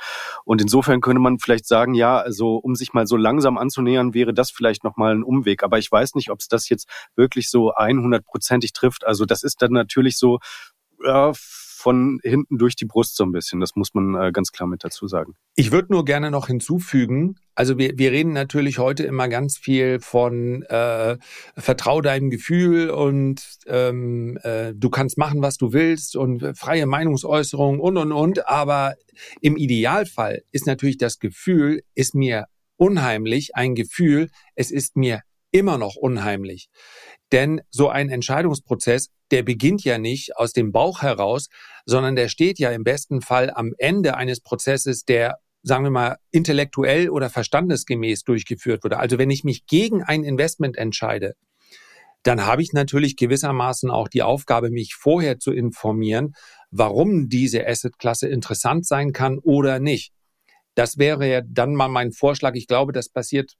Und 0.43 0.61
insofern 0.61 1.01
könnte 1.01 1.21
man 1.21 1.39
vielleicht 1.39 1.67
sagen, 1.67 1.93
ja, 1.93 2.17
also 2.17 2.57
um 2.57 2.75
sich 2.75 2.93
mal 2.93 3.07
so 3.07 3.17
langsam 3.17 3.57
anzunähern, 3.57 4.13
wäre 4.13 4.33
das 4.33 4.51
vielleicht 4.51 4.83
noch 4.83 4.97
mal 4.97 5.13
ein 5.13 5.23
Umweg. 5.23 5.63
Aber 5.63 5.77
ich 5.77 5.91
weiß 5.91 6.15
nicht, 6.15 6.31
ob 6.31 6.39
es 6.39 6.47
das 6.47 6.69
jetzt 6.69 6.89
wirklich 7.15 7.49
so 7.49 7.73
100%ig 7.73 8.73
trifft. 8.73 9.05
Also 9.05 9.25
das 9.25 9.43
ist 9.43 9.61
dann 9.61 9.71
natürlich 9.71 10.17
so 10.17 10.39
äh, 11.03 11.31
von 11.85 12.19
hinten 12.23 12.57
durch 12.57 12.75
die 12.75 12.85
Brust 12.85 13.15
so 13.15 13.23
ein 13.23 13.31
bisschen. 13.31 13.59
Das 13.59 13.75
muss 13.75 13.93
man 13.93 14.15
äh, 14.15 14.31
ganz 14.31 14.51
klar 14.51 14.67
mit 14.67 14.83
dazu 14.83 15.07
sagen. 15.07 15.35
Ich 15.53 15.71
würde 15.71 15.93
nur 15.93 16.03
gerne 16.03 16.31
noch 16.31 16.47
hinzufügen, 16.47 17.35
also 17.53 17.77
wir, 17.77 17.91
wir 17.95 18.11
reden 18.11 18.33
natürlich 18.33 18.79
heute 18.79 19.03
immer 19.03 19.29
ganz 19.29 19.59
viel 19.59 19.99
von 19.99 20.63
äh, 20.63 21.17
vertrau 21.55 22.01
deinem 22.01 22.31
Gefühl 22.31 22.89
und 22.89 23.45
ähm, 23.67 24.39
äh, 24.41 24.73
du 24.73 24.89
kannst 24.89 25.19
machen, 25.19 25.43
was 25.43 25.57
du 25.57 25.73
willst 25.73 26.15
und 26.15 26.57
freie 26.57 26.87
Meinungsäußerung 26.87 27.79
und 27.79 27.97
und 27.97 28.11
und. 28.11 28.47
Aber 28.49 28.95
im 29.41 29.55
Idealfall 29.55 30.41
ist 30.51 30.65
natürlich 30.65 30.97
das 30.97 31.19
Gefühl, 31.19 31.83
ist 31.93 32.15
mir 32.15 32.45
unheimlich 32.77 33.55
ein 33.55 33.75
Gefühl, 33.75 34.31
es 34.55 34.71
ist 34.71 34.97
mir 34.97 35.21
immer 35.51 35.77
noch 35.77 35.95
unheimlich. 35.95 36.67
Denn 37.31 37.61
so 37.69 37.89
ein 37.89 38.09
Entscheidungsprozess, 38.09 39.09
der 39.31 39.43
beginnt 39.43 39.83
ja 39.83 39.97
nicht 39.97 40.35
aus 40.35 40.51
dem 40.51 40.71
Bauch 40.71 41.01
heraus, 41.01 41.47
sondern 41.85 42.15
der 42.15 42.29
steht 42.29 42.59
ja 42.59 42.71
im 42.71 42.83
besten 42.83 43.21
Fall 43.21 43.51
am 43.51 43.73
Ende 43.77 44.17
eines 44.17 44.41
Prozesses, 44.41 45.05
der 45.05 45.39
sagen 45.65 45.83
wir 45.83 45.91
mal, 45.91 46.17
intellektuell 46.29 47.09
oder 47.09 47.31
verstandesgemäß 47.31 48.23
durchgeführt 48.23 48.83
wurde. 48.83 48.99
Also 48.99 49.17
wenn 49.17 49.31
ich 49.31 49.43
mich 49.43 49.65
gegen 49.65 50.03
ein 50.03 50.23
Investment 50.23 50.77
entscheide, 50.77 51.33
dann 52.21 52.45
habe 52.45 52.61
ich 52.61 52.71
natürlich 52.71 53.15
gewissermaßen 53.17 53.89
auch 53.89 54.07
die 54.07 54.21
Aufgabe, 54.21 54.69
mich 54.69 54.95
vorher 54.95 55.39
zu 55.39 55.51
informieren, 55.51 56.33
warum 56.69 57.29
diese 57.29 57.67
Assetklasse 57.67 58.27
interessant 58.27 58.85
sein 58.85 59.11
kann 59.11 59.39
oder 59.39 59.79
nicht. 59.79 60.13
Das 60.75 60.97
wäre 60.97 61.27
ja 61.27 61.41
dann 61.41 61.73
mal 61.73 61.87
mein 61.87 62.11
Vorschlag. 62.11 62.55
Ich 62.55 62.67
glaube, 62.67 62.91
das 62.91 63.09
passiert 63.09 63.53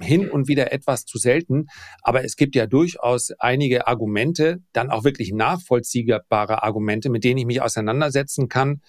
hin 0.00 0.30
und 0.30 0.48
wieder 0.48 0.72
etwas 0.72 1.04
zu 1.04 1.18
selten. 1.18 1.66
Aber 2.02 2.24
es 2.24 2.36
gibt 2.36 2.54
ja 2.54 2.66
durchaus 2.66 3.32
einige 3.38 3.86
Argumente, 3.86 4.62
dann 4.72 4.90
auch 4.90 5.04
wirklich 5.04 5.32
nachvollziehbare 5.32 6.62
Argumente, 6.62 7.10
mit 7.10 7.24
denen 7.24 7.38
ich 7.38 7.46
mich 7.46 7.60
auseinandersetzen 7.60 8.48
kann, 8.48 8.80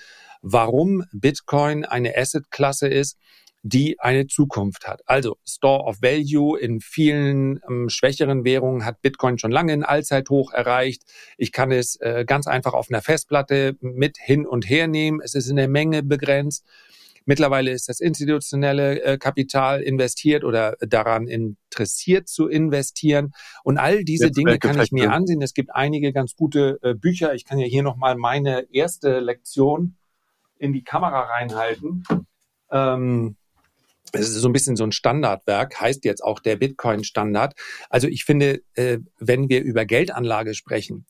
warum 0.42 1.04
Bitcoin 1.12 1.84
eine 1.86 2.16
Assetklasse 2.16 2.88
ist, 2.88 3.18
die 3.64 4.00
eine 4.00 4.28
Zukunft 4.28 4.88
hat. 4.88 5.02
Also 5.06 5.38
Store 5.46 5.84
of 5.84 6.02
Value 6.02 6.60
in 6.60 6.80
vielen 6.80 7.60
ähm, 7.70 7.90
schwächeren 7.90 8.44
Währungen 8.44 8.86
hat 8.86 9.02
Bitcoin 9.02 9.38
schon 9.38 9.52
lange 9.52 9.74
ein 9.74 9.84
Allzeithoch 9.84 10.52
erreicht. 10.52 11.04
Ich 11.38 11.52
kann 11.52 11.72
es 11.72 11.96
äh, 11.98 12.26
ganz 12.26 12.48
einfach 12.48 12.74
auf 12.74 12.88
einer 12.90 13.02
Festplatte 13.02 13.78
mit 13.82 14.18
hin 14.18 14.48
und 14.48 14.68
her 14.68 14.88
nehmen. 14.88 15.22
Es 15.24 15.36
ist 15.36 15.48
in 15.48 15.58
der 15.58 15.68
Menge 15.68 16.02
begrenzt. 16.02 16.66
Mittlerweile 17.26 17.72
ist 17.72 17.88
das 17.90 18.00
institutionelle 18.00 19.02
äh, 19.04 19.18
Kapital 19.18 19.82
investiert 19.82 20.44
oder 20.44 20.76
daran 20.82 21.28
interessiert 21.28 22.28
zu 22.28 22.48
investieren. 22.48 23.34
Und 23.64 23.78
all 23.78 24.04
diese 24.04 24.26
Jetzt 24.26 24.38
Dinge 24.38 24.58
kann 24.58 24.80
ich 24.80 24.92
mir 24.92 25.12
ansehen. 25.12 25.42
Es 25.42 25.54
gibt 25.54 25.74
einige 25.74 26.14
ganz 26.14 26.36
gute 26.36 26.80
äh, 26.82 26.94
Bücher. 26.94 27.34
Ich 27.34 27.46
kann 27.46 27.60
ja 27.60 27.68
hier 27.68 27.84
nochmal 27.84 28.16
meine 28.16 28.68
erste 28.74 29.20
Lektion 29.20 29.96
in 30.58 30.74
die 30.74 30.84
Kamera 30.84 31.22
reinhalten. 31.22 32.04
Ähm, 32.72 33.36
es 34.14 34.30
ist 34.30 34.36
so 34.36 34.50
ein 34.50 34.54
bisschen 34.54 34.76
so 34.76 34.84
ein 34.84 34.92
Standardwerk, 34.92 35.80
heißt 35.80 36.04
jetzt 36.06 36.24
auch 36.24 36.40
der 36.40 36.58
Bitcoin-Standard. 36.58 37.54
Also 37.90 38.08
ich 38.08 38.26
finde, 38.26 38.62
äh, 38.74 39.00
wenn 39.20 39.50
wir 39.50 39.64
über 39.64 39.86
Geldanlage 39.86 40.54
sprechen, 40.54 41.06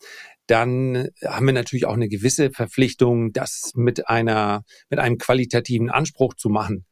dann 0.51 1.07
haben 1.23 1.45
wir 1.45 1.53
natürlich 1.53 1.85
auch 1.85 1.93
eine 1.93 2.09
gewisse 2.09 2.51
Verpflichtung, 2.51 3.31
das 3.31 3.71
mit 3.73 4.09
einer, 4.09 4.63
mit 4.89 4.99
einem 4.99 5.17
qualitativen 5.17 5.89
Anspruch 5.89 6.33
zu 6.33 6.49
machen 6.49 6.85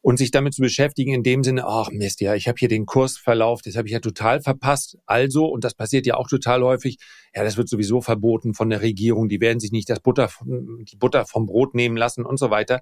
und 0.00 0.16
sich 0.16 0.30
damit 0.30 0.54
zu 0.54 0.62
beschäftigen 0.62 1.12
in 1.12 1.22
dem 1.22 1.44
Sinne, 1.44 1.66
ach 1.66 1.90
Mist, 1.90 2.22
ja, 2.22 2.34
ich 2.34 2.48
habe 2.48 2.56
hier 2.58 2.68
den 2.68 2.86
Kursverlauf, 2.86 3.60
das 3.60 3.76
habe 3.76 3.86
ich 3.86 3.92
ja 3.92 4.00
total 4.00 4.40
verpasst. 4.40 4.96
Also, 5.04 5.44
und 5.44 5.62
das 5.62 5.74
passiert 5.74 6.06
ja 6.06 6.14
auch 6.14 6.26
total 6.26 6.62
häufig, 6.62 6.96
ja, 7.34 7.44
das 7.44 7.58
wird 7.58 7.68
sowieso 7.68 8.00
verboten 8.00 8.54
von 8.54 8.70
der 8.70 8.80
Regierung, 8.80 9.28
die 9.28 9.42
werden 9.42 9.60
sich 9.60 9.72
nicht 9.72 9.90
das 9.90 10.00
Butter, 10.00 10.30
die 10.46 10.96
Butter 10.96 11.26
vom 11.26 11.44
Brot 11.44 11.74
nehmen 11.74 11.98
lassen 11.98 12.24
und 12.24 12.38
so 12.38 12.50
weiter. 12.50 12.80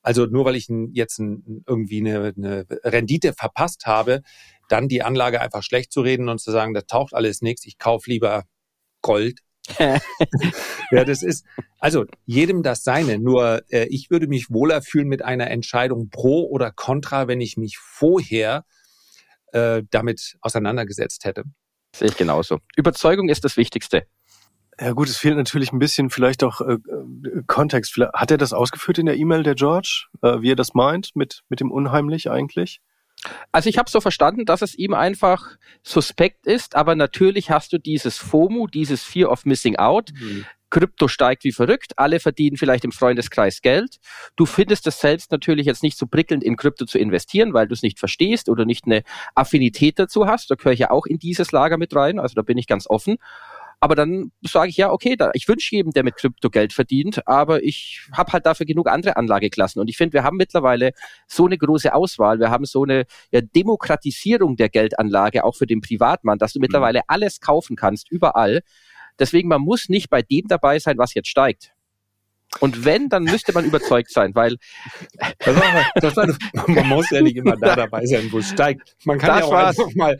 Also 0.00 0.26
nur 0.26 0.44
weil 0.44 0.54
ich 0.54 0.68
jetzt 0.92 1.18
irgendwie 1.18 2.00
eine, 2.00 2.32
eine 2.36 2.66
Rendite 2.84 3.32
verpasst 3.32 3.86
habe, 3.86 4.22
dann 4.68 4.86
die 4.86 5.02
Anlage 5.02 5.40
einfach 5.40 5.64
schlecht 5.64 5.92
zu 5.92 6.02
reden 6.02 6.28
und 6.28 6.40
zu 6.40 6.52
sagen, 6.52 6.72
da 6.72 6.82
taucht 6.82 7.14
alles 7.14 7.42
nichts, 7.42 7.66
ich 7.66 7.78
kaufe 7.78 8.08
lieber 8.08 8.44
Gold 9.02 9.40
ja, 10.90 11.04
das 11.04 11.22
ist, 11.22 11.44
also 11.78 12.04
jedem 12.24 12.62
das 12.62 12.84
seine. 12.84 13.18
Nur 13.18 13.62
äh, 13.70 13.86
ich 13.86 14.10
würde 14.10 14.26
mich 14.28 14.50
wohler 14.50 14.82
fühlen 14.82 15.08
mit 15.08 15.22
einer 15.22 15.50
Entscheidung 15.50 16.10
pro 16.10 16.48
oder 16.48 16.70
contra, 16.70 17.28
wenn 17.28 17.40
ich 17.40 17.56
mich 17.56 17.78
vorher 17.78 18.64
äh, 19.52 19.82
damit 19.90 20.36
auseinandergesetzt 20.40 21.24
hätte. 21.24 21.44
Sehe 21.94 22.08
ich 22.08 22.16
genauso. 22.16 22.58
Überzeugung 22.76 23.28
ist 23.28 23.44
das 23.44 23.56
Wichtigste. 23.56 24.06
Ja 24.78 24.92
gut, 24.92 25.08
es 25.08 25.16
fehlt 25.16 25.36
natürlich 25.36 25.72
ein 25.72 25.78
bisschen 25.78 26.10
vielleicht 26.10 26.44
auch 26.44 26.60
äh, 26.60 26.76
Kontext. 27.46 27.94
Vielleicht, 27.94 28.12
hat 28.12 28.30
er 28.30 28.36
das 28.36 28.52
ausgeführt 28.52 28.98
in 28.98 29.06
der 29.06 29.16
E-Mail, 29.16 29.42
der 29.42 29.54
George, 29.54 30.06
äh, 30.22 30.40
wie 30.42 30.52
er 30.52 30.56
das 30.56 30.74
meint 30.74 31.12
mit, 31.14 31.42
mit 31.48 31.60
dem 31.60 31.70
Unheimlich 31.70 32.30
eigentlich? 32.30 32.80
Also 33.52 33.68
ich 33.68 33.78
habe 33.78 33.90
so 33.90 34.00
verstanden, 34.00 34.44
dass 34.44 34.62
es 34.62 34.74
ihm 34.74 34.94
einfach 34.94 35.56
suspekt 35.82 36.46
ist, 36.46 36.76
aber 36.76 36.94
natürlich 36.94 37.50
hast 37.50 37.72
du 37.72 37.78
dieses 37.78 38.18
FOMO, 38.18 38.66
dieses 38.66 39.02
Fear 39.02 39.30
of 39.30 39.44
Missing 39.44 39.76
Out. 39.76 40.10
Mhm. 40.18 40.46
Krypto 40.70 41.06
steigt 41.08 41.44
wie 41.44 41.52
verrückt, 41.52 41.92
alle 41.96 42.18
verdienen 42.20 42.56
vielleicht 42.56 42.84
im 42.84 42.92
Freundeskreis 42.92 43.62
Geld. 43.62 43.98
Du 44.34 44.46
findest 44.46 44.86
es 44.86 45.00
selbst 45.00 45.30
natürlich 45.30 45.66
jetzt 45.66 45.82
nicht 45.82 45.96
so 45.96 46.06
prickelnd, 46.06 46.42
in 46.42 46.56
Krypto 46.56 46.84
zu 46.86 46.98
investieren, 46.98 47.54
weil 47.54 47.68
du 47.68 47.74
es 47.74 47.82
nicht 47.82 47.98
verstehst 47.98 48.48
oder 48.48 48.64
nicht 48.64 48.84
eine 48.84 49.02
Affinität 49.34 49.98
dazu 49.98 50.26
hast. 50.26 50.50
Da 50.50 50.56
gehöre 50.56 50.72
ich 50.72 50.80
ja 50.80 50.90
auch 50.90 51.06
in 51.06 51.18
dieses 51.18 51.52
Lager 51.52 51.78
mit 51.78 51.94
rein, 51.94 52.18
also 52.18 52.34
da 52.34 52.42
bin 52.42 52.58
ich 52.58 52.66
ganz 52.66 52.88
offen. 52.88 53.16
Aber 53.80 53.94
dann 53.94 54.32
sage 54.42 54.70
ich 54.70 54.76
ja, 54.78 54.90
okay, 54.90 55.16
da, 55.16 55.30
ich 55.34 55.48
wünsche 55.48 55.76
jedem, 55.76 55.92
der 55.92 56.02
mit 56.02 56.16
Krypto 56.16 56.48
Geld 56.48 56.72
verdient, 56.72 57.26
aber 57.28 57.62
ich 57.62 58.00
habe 58.12 58.32
halt 58.32 58.46
dafür 58.46 58.64
genug 58.64 58.88
andere 58.88 59.16
Anlageklassen. 59.16 59.80
Und 59.80 59.88
ich 59.88 59.98
finde, 59.98 60.14
wir 60.14 60.24
haben 60.24 60.38
mittlerweile 60.38 60.92
so 61.26 61.44
eine 61.46 61.58
große 61.58 61.94
Auswahl, 61.94 62.40
wir 62.40 62.50
haben 62.50 62.64
so 62.64 62.84
eine 62.84 63.04
ja, 63.30 63.42
Demokratisierung 63.42 64.56
der 64.56 64.70
Geldanlage, 64.70 65.44
auch 65.44 65.54
für 65.54 65.66
den 65.66 65.82
Privatmann, 65.82 66.38
dass 66.38 66.54
du 66.54 66.58
mhm. 66.58 66.62
mittlerweile 66.62 67.02
alles 67.08 67.40
kaufen 67.40 67.76
kannst, 67.76 68.10
überall. 68.10 68.62
Deswegen, 69.18 69.48
man 69.48 69.60
muss 69.60 69.88
nicht 69.88 70.08
bei 70.08 70.22
dem 70.22 70.46
dabei 70.48 70.78
sein, 70.78 70.96
was 70.98 71.14
jetzt 71.14 71.28
steigt. 71.28 71.75
Und 72.60 72.84
wenn, 72.84 73.08
dann 73.08 73.24
müsste 73.24 73.52
man 73.52 73.64
überzeugt 73.64 74.10
sein, 74.10 74.34
weil 74.34 74.56
das 75.40 75.56
war, 75.56 75.84
das 75.96 76.16
war, 76.16 76.26
man 76.68 76.86
muss 76.88 77.10
ja 77.10 77.20
nicht 77.20 77.36
immer 77.36 77.56
da 77.56 77.76
dabei 77.76 78.06
sein, 78.06 78.28
wo 78.30 78.38
es 78.38 78.48
steigt. 78.48 78.96
Man 79.04 79.18
kann 79.18 79.28
das 79.28 79.40
ja 79.40 79.44
auch 79.44 79.52
war's. 79.52 79.78
einfach 79.78 79.94
mal 79.94 80.18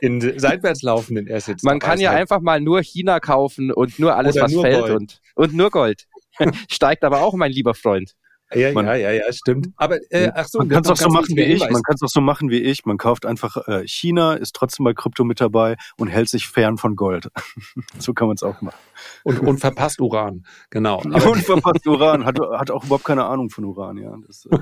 in 0.00 0.38
seitwärts 0.38 0.82
laufen 0.82 1.16
in 1.16 1.32
Assets. 1.32 1.62
Man 1.62 1.78
kann 1.78 1.98
ja 1.98 2.12
sein. 2.12 2.20
einfach 2.20 2.40
mal 2.40 2.60
nur 2.60 2.82
China 2.82 3.18
kaufen 3.18 3.72
und 3.72 3.98
nur 3.98 4.16
alles, 4.16 4.36
Oder 4.36 4.44
was 4.44 4.52
fällt 4.54 4.90
und, 4.90 5.20
und 5.34 5.54
nur 5.54 5.70
Gold. 5.70 6.06
steigt 6.70 7.04
aber 7.04 7.22
auch, 7.22 7.34
mein 7.34 7.52
lieber 7.52 7.74
Freund. 7.74 8.14
Ja, 8.54 8.72
man, 8.72 8.86
ja, 8.86 8.94
ja, 8.94 9.12
ja, 9.12 9.32
stimmt. 9.32 9.68
Aber 9.76 9.98
äh, 10.10 10.30
ach 10.34 10.46
so, 10.46 10.58
man 10.58 10.68
kann 10.68 10.82
es 10.82 10.90
auch 10.90 10.96
so 10.96 11.08
machen 11.08 11.36
wie 11.36 11.42
ich. 11.42 11.60
Man 11.60 11.82
kann 11.82 11.94
es 11.94 12.02
auch 12.02 12.08
so 12.08 12.20
machen 12.20 12.50
wie 12.50 12.60
ich. 12.60 12.84
Man 12.84 12.98
kauft 12.98 13.26
einfach 13.26 13.68
äh, 13.68 13.86
China, 13.86 14.34
ist 14.34 14.54
trotzdem 14.54 14.84
bei 14.84 14.94
Krypto 14.94 15.24
mit 15.24 15.40
dabei 15.40 15.76
und 15.96 16.08
hält 16.08 16.28
sich 16.28 16.46
fern 16.46 16.76
von 16.78 16.96
Gold. 16.96 17.28
so 17.98 18.12
kann 18.12 18.28
man 18.28 18.34
es 18.34 18.42
auch 18.42 18.60
machen. 18.60 18.78
Und, 19.24 19.40
und 19.40 19.58
verpasst 19.58 20.00
Uran, 20.00 20.44
genau. 20.70 21.02
Aber 21.12 21.30
und 21.30 21.42
verpasst 21.42 21.86
Uran, 21.86 22.24
hat, 22.24 22.38
hat 22.38 22.70
auch 22.70 22.84
überhaupt 22.84 23.04
keine 23.04 23.24
Ahnung 23.24 23.50
von 23.50 23.64
Uran, 23.64 23.96
ja. 23.96 24.16
Das, 24.26 24.46
äh, 24.50 24.58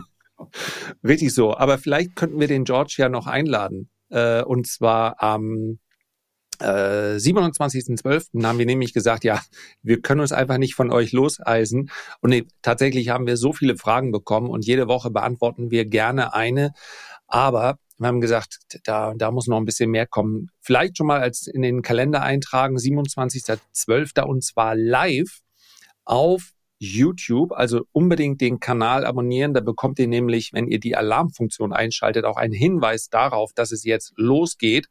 Richtig 1.06 1.34
so. 1.34 1.56
Aber 1.56 1.78
vielleicht 1.78 2.16
könnten 2.16 2.40
wir 2.40 2.48
den 2.48 2.64
George 2.64 2.94
ja 2.98 3.08
noch 3.08 3.26
einladen. 3.26 3.90
Äh, 4.10 4.42
und 4.42 4.66
zwar 4.66 5.22
am 5.22 5.78
äh, 6.62 7.16
27.12. 7.16 8.44
haben 8.44 8.58
wir 8.58 8.66
nämlich 8.66 8.92
gesagt, 8.92 9.24
ja, 9.24 9.40
wir 9.82 10.00
können 10.00 10.20
uns 10.20 10.32
einfach 10.32 10.58
nicht 10.58 10.74
von 10.74 10.92
euch 10.92 11.12
loseisen. 11.12 11.90
Und 12.20 12.30
nee, 12.30 12.46
tatsächlich 12.62 13.08
haben 13.08 13.26
wir 13.26 13.36
so 13.36 13.52
viele 13.52 13.76
Fragen 13.76 14.12
bekommen 14.12 14.48
und 14.48 14.64
jede 14.64 14.88
Woche 14.88 15.10
beantworten 15.10 15.70
wir 15.70 15.84
gerne 15.84 16.34
eine. 16.34 16.72
Aber 17.26 17.78
wir 17.98 18.08
haben 18.08 18.20
gesagt, 18.20 18.58
da, 18.84 19.14
da 19.16 19.30
muss 19.30 19.46
noch 19.46 19.58
ein 19.58 19.64
bisschen 19.64 19.90
mehr 19.90 20.06
kommen. 20.06 20.50
Vielleicht 20.60 20.96
schon 20.96 21.06
mal 21.06 21.20
als 21.20 21.46
in 21.46 21.62
den 21.62 21.82
Kalender 21.82 22.22
eintragen, 22.22 22.76
27.12. 22.76 24.22
und 24.22 24.44
zwar 24.44 24.74
live 24.74 25.40
auf 26.04 26.52
YouTube, 26.78 27.52
also 27.52 27.82
unbedingt 27.92 28.40
den 28.40 28.58
Kanal 28.58 29.06
abonnieren. 29.06 29.54
Da 29.54 29.60
bekommt 29.60 30.00
ihr 30.00 30.08
nämlich, 30.08 30.52
wenn 30.52 30.66
ihr 30.66 30.80
die 30.80 30.96
Alarmfunktion 30.96 31.72
einschaltet, 31.72 32.24
auch 32.24 32.36
einen 32.36 32.52
Hinweis 32.52 33.08
darauf, 33.08 33.52
dass 33.54 33.70
es 33.70 33.84
jetzt 33.84 34.12
losgeht. 34.16 34.88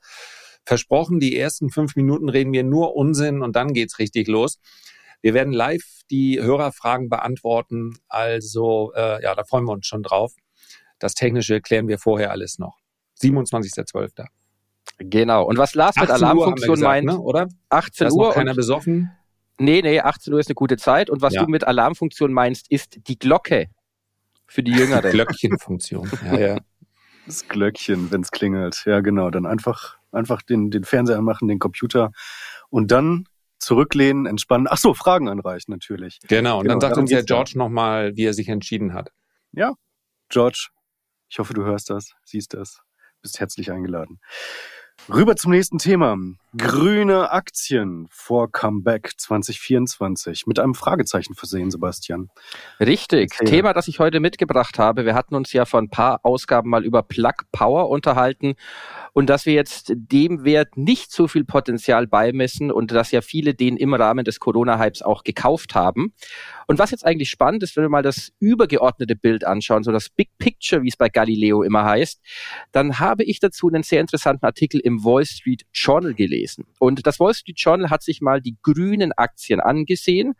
Versprochen, 0.66 1.20
die 1.20 1.38
ersten 1.38 1.70
fünf 1.70 1.96
Minuten 1.96 2.30
reden 2.30 2.54
wir 2.54 2.64
nur 2.64 2.96
Unsinn 2.96 3.42
und 3.42 3.56
dann 3.56 3.74
geht's 3.74 4.00
richtig 4.00 4.28
los. 4.28 4.60
Wir 5.22 5.34
werden 5.34 5.54
live 5.54 6.02
die 6.10 6.42
Hörerfragen 6.42 7.10
beantworten. 7.10 7.98
Also 8.08 8.92
äh, 8.96 9.24
ja, 9.24 9.36
da 9.36 9.44
freuen 9.44 9.66
wir 9.66 9.74
uns 9.74 9.88
schon 9.88 10.04
drauf. 10.04 10.34
Das 11.00 11.14
Technische 11.14 11.62
klären 11.62 11.88
wir 11.88 11.98
vorher 11.98 12.32
alles 12.32 12.60
noch. 12.60 12.78
27.12. 13.22 14.26
Genau. 14.98 15.46
Und 15.46 15.58
was 15.58 15.74
Lars 15.76 15.96
mit 15.96 16.10
Alarmfunktion 16.10 16.76
gesagt, 16.76 16.88
meint, 16.88 17.06
ne, 17.08 17.20
oder? 17.20 17.48
18 17.70 18.06
da 18.06 18.08
ist 18.08 18.14
Uhr. 18.14 18.28
Noch 18.28 18.34
keiner 18.34 18.54
besoffen. 18.54 19.12
Nee, 19.58 19.82
nee, 19.82 20.00
18 20.00 20.34
Uhr 20.34 20.40
ist 20.40 20.48
eine 20.48 20.56
gute 20.56 20.78
Zeit. 20.78 21.10
Und 21.10 21.22
was 21.22 21.34
ja. 21.34 21.44
du 21.44 21.50
mit 21.50 21.66
Alarmfunktion 21.66 22.34
meinst, 22.34 22.70
ist 22.72 23.08
die 23.08 23.18
Glocke 23.18 23.68
für 24.48 24.64
die 24.64 24.72
Jüngeren. 24.72 25.12
Glöckchenfunktion. 25.12 26.10
Ja, 26.26 26.40
ja. 26.40 26.58
Das 27.26 27.48
Glöckchen, 27.48 28.12
wenn 28.12 28.22
es 28.22 28.32
klingelt. 28.32 28.84
Ja, 28.86 29.02
genau. 29.02 29.30
Dann 29.30 29.46
einfach 29.46 29.98
Einfach 30.12 30.42
den, 30.42 30.72
den 30.72 30.84
Fernseher 30.84 31.22
machen, 31.22 31.48
den 31.48 31.60
Computer 31.60 32.12
und 32.70 32.92
dann 32.92 33.26
zurücklehnen, 33.60 34.26
entspannen. 34.26 34.68
Ach 34.70 34.78
so, 34.78 34.94
Fragen 34.94 35.30
anreichen 35.30 35.72
natürlich. 35.72 36.20
Genau, 36.28 36.58
und 36.58 36.64
genau, 36.64 36.74
dann 36.74 36.82
sagt 36.82 36.98
uns 36.98 37.12
ja 37.12 37.22
George 37.22 37.54
nochmal, 37.56 38.16
wie 38.16 38.26
er 38.26 38.34
sich 38.34 38.50
entschieden 38.50 38.94
hat. 38.94 39.12
Ja, 39.52 39.74
George, 40.30 40.70
ich 41.30 41.40
hoffe, 41.40 41.54
du 41.54 41.64
hörst 41.64 41.90
das, 41.90 42.14
siehst 42.24 42.54
das, 42.54 42.82
bist 43.22 43.40
herzlich 43.40 43.72
eingeladen. 43.72 44.20
Rüber 45.10 45.36
zum 45.36 45.52
nächsten 45.52 45.78
Thema. 45.78 46.18
Grüne 46.58 47.32
Aktien 47.32 48.08
vor 48.10 48.52
Comeback 48.52 49.14
2024 49.16 50.48
mit 50.48 50.60
einem 50.60 50.76
Fragezeichen 50.76 51.34
versehen, 51.34 51.72
Sebastian. 51.72 52.30
Richtig. 52.78 53.32
Erzähl. 53.40 53.48
Thema, 53.48 53.72
das 53.72 53.88
ich 53.88 54.00
heute 54.00 54.20
mitgebracht 54.20 54.78
habe. 54.78 55.06
Wir 55.06 55.16
hatten 55.16 55.34
uns 55.36 55.54
ja 55.54 55.64
vor 55.64 55.82
ein 55.82 55.90
paar 55.90 56.20
Ausgaben 56.24 56.70
mal 56.70 56.84
über 56.84 57.04
Plug 57.04 57.46
Power 57.54 57.90
unterhalten 57.90 58.56
und 59.14 59.30
dass 59.30 59.46
wir 59.46 59.54
jetzt 59.54 59.94
dem 59.96 60.44
Wert 60.44 60.76
nicht 60.76 61.14
so 61.14 61.30
viel 61.30 61.46
Potenzial 61.46 62.06
beimessen 62.06 62.70
und 62.70 62.92
dass 62.92 63.12
ja 63.12 63.22
viele 63.22 63.54
den 63.54 63.78
im 63.78 63.94
Rahmen 63.94 64.26
des 64.26 64.42
Corona-Hypes 64.42 65.04
auch 65.04 65.24
gekauft 65.24 65.74
haben. 65.74 66.14
Und 66.68 66.80
was 66.80 66.92
jetzt 66.92 67.06
eigentlich 67.06 67.30
spannend 67.30 67.64
ist, 67.64 67.78
wenn 67.78 67.86
wir 67.86 67.90
mal 67.90 68.04
das 68.04 68.34
übergeordnete 68.40 69.16
Bild 69.16 69.46
anschauen, 69.46 69.84
so 69.84 69.94
das 69.94 70.10
Big 70.10 70.30
Picture, 70.38 70.84
wie 70.84 70.90
es 70.90 70.98
bei 70.98 71.08
Galileo 71.08 71.64
immer 71.64 71.86
heißt, 71.86 72.22
dann 72.74 73.00
habe 73.00 73.24
ich 73.24 73.40
dazu 73.40 73.70
einen 73.70 73.84
sehr 73.84 74.02
interessanten 74.02 74.46
Artikel 74.46 74.82
im 74.82 75.06
Wall 75.06 75.26
Street 75.26 75.66
Journal 75.74 76.14
gelesen. 76.14 76.41
Und 76.80 77.06
das 77.06 77.20
Wall 77.20 77.34
Street 77.34 77.60
Journal 77.60 77.90
hat 77.90 78.04
sich 78.04 78.22
mal 78.22 78.42
die 78.42 78.56
grünen 78.64 79.12
Aktien 79.14 79.60
angesehen, 79.60 80.34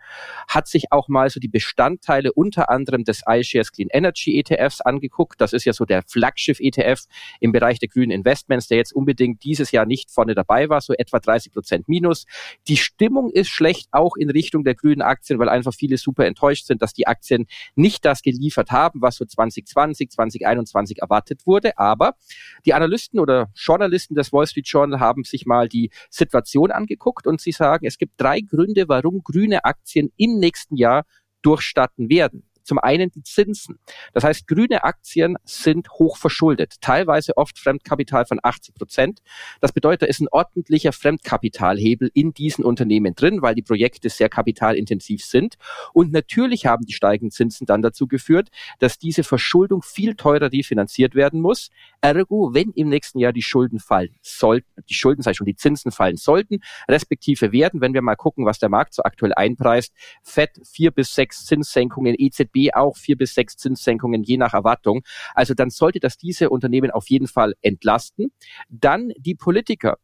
hat 0.48 0.68
sich 0.68 0.92
auch 0.92 1.08
mal 1.08 1.30
so 1.30 1.40
die 1.40 1.48
Bestandteile 1.48 2.34
unter 2.34 2.70
anderem 2.70 3.04
des 3.04 3.22
iShares 3.28 3.72
Clean 3.72 3.90
Energy 3.92 4.40
ETFs 4.40 4.82
angeguckt. 4.82 5.40
Das 5.40 5.54
ist 5.54 5.66
ja 5.66 5.74
so 5.74 5.86
der 5.86 6.04
Flaggschiff 6.04 6.60
ETF 6.60 7.04
im 7.40 7.52
Bereich 7.52 7.80
der 7.80 7.90
grünen 7.90 8.12
Investments 8.12 8.68
der 8.68 8.78
jetzt 8.78 8.94
unbedingt 8.94 9.44
dieses 9.44 9.72
Jahr 9.72 9.86
nicht 9.86 10.12
vorne 10.12 10.34
dabei 10.34 10.70
war, 10.70 10.82
so 10.82 10.94
etwa 10.94 11.20
30 11.20 11.52
Prozent 11.52 11.90
minus. 11.90 12.26
Die 12.68 12.78
Stimmung 12.78 13.30
ist 13.30 13.50
schlecht, 13.50 13.90
auch 13.92 14.16
in 14.16 14.30
Richtung 14.30 14.64
der 14.64 14.76
grünen 14.76 15.02
Aktien, 15.02 15.40
weil 15.40 15.50
einfach 15.50 15.74
viele 15.74 15.98
super 15.98 16.26
enttäuscht 16.26 16.66
sind, 16.66 16.82
dass 16.82 16.94
die 16.94 17.08
Aktien 17.08 17.48
nicht 17.76 18.06
das 18.06 18.22
geliefert 18.22 18.72
haben, 18.72 19.02
was 19.02 19.18
so 19.18 19.26
2020, 19.26 20.10
2021 20.10 21.02
erwartet 21.02 21.46
wurde. 21.46 21.78
Aber 21.78 22.16
die 22.66 22.74
Analysten 22.74 23.20
oder 23.20 23.50
Journalisten 23.56 24.16
des 24.16 24.32
Wall 24.32 24.48
Street 24.48 24.68
Journal 24.68 25.00
haben 25.00 25.24
sich 25.24 25.46
mal 25.46 25.68
die 25.68 25.91
Situation 26.10 26.72
angeguckt 26.72 27.28
und 27.28 27.42
sie 27.42 27.52
sagen, 27.52 27.86
es 27.86 27.98
gibt 27.98 28.14
drei 28.20 28.42
Gründe, 28.42 28.88
warum 28.88 29.24
grüne 29.24 29.66
Aktien 29.66 30.12
im 30.18 30.40
nächsten 30.40 30.76
Jahr 30.76 31.06
durchstatten 31.42 32.10
werden. 32.10 32.51
Zum 32.64 32.80
einen 32.80 33.12
die 33.12 33.24
Zinsen. 33.24 33.80
Das 34.14 34.24
heißt, 34.24 34.48
grüne 34.48 34.84
Aktien 34.84 35.38
sind 35.44 35.90
hoch 35.92 36.18
verschuldet, 36.18 36.76
teilweise 36.82 37.38
oft 37.38 37.60
Fremdkapital 37.60 38.26
von 38.26 38.40
80 38.42 38.76
Prozent. 38.76 39.20
Das 39.60 39.72
bedeutet, 39.72 40.04
da 40.04 40.06
ist 40.08 40.22
ein 40.22 40.28
ordentlicher 40.32 40.92
Fremdkapitalhebel 40.92 42.12
in 42.14 42.34
diesen 42.34 42.64
Unternehmen 42.64 43.16
drin, 43.16 43.42
weil 43.42 43.56
die 43.56 43.62
Projekte 43.62 44.10
sehr 44.10 44.30
kapitalintensiv 44.30 45.24
sind. 45.24 45.56
Und 45.94 46.12
natürlich 46.12 46.66
haben 46.66 46.86
die 46.86 46.94
steigenden 46.94 47.32
Zinsen 47.32 47.66
dann 47.66 47.82
dazu 47.82 48.08
geführt, 48.08 48.50
dass 48.80 48.98
diese 48.98 49.24
Verschuldung 49.24 49.82
viel 49.82 50.16
teurer 50.16 50.52
refinanziert 50.52 51.16
werden 51.16 51.42
muss. 51.42 51.70
Ergo, 52.02 52.54
wenn 52.54 52.72
im 52.72 52.90
nächsten 52.90 53.20
Jahr 53.20 53.34
die 53.34 53.42
Schulden 53.42 53.80
fallen 53.80 54.16
sollten, 54.22 54.68
die 54.90 54.94
Schulden, 54.94 55.22
sei 55.22 55.34
schon 55.34 55.46
die 55.46 55.56
Zinsen 55.56 55.92
fallen 55.92 56.18
sollten, 56.18 56.60
respektive 56.88 57.52
werden, 57.52 57.82
wenn 57.82 57.94
wir 57.94 58.02
mal 58.02 58.16
gucken, 58.16 58.46
was 58.46 58.60
der 58.60 58.70
Markt 58.70 58.94
so 58.94 59.04
aktuell 59.04 59.34
einpreist, 59.34 59.94
FED 60.24 60.62
vier 60.64 60.92
bis 60.92 61.14
sechs 61.14 61.46
Zinssenkungen, 61.46 62.16
EZB 62.18 62.61
Auch 62.74 62.98
vier 62.98 63.18
bis 63.18 63.34
sechs 63.34 63.58
Zinssenkungen 63.58 64.24
je 64.24 64.38
nach 64.38 64.54
Erwartung. 64.54 65.02
Also 65.34 65.54
dann 65.54 65.70
sollte 65.70 66.00
das 66.00 66.18
diese 66.18 66.50
Unternehmen 66.50 66.92
auf 66.92 67.10
jeden 67.10 67.28
Fall 67.28 67.54
entlasten. 67.62 68.32
Dann 68.70 69.12
die 69.18 69.36
Politiker. 69.36 69.98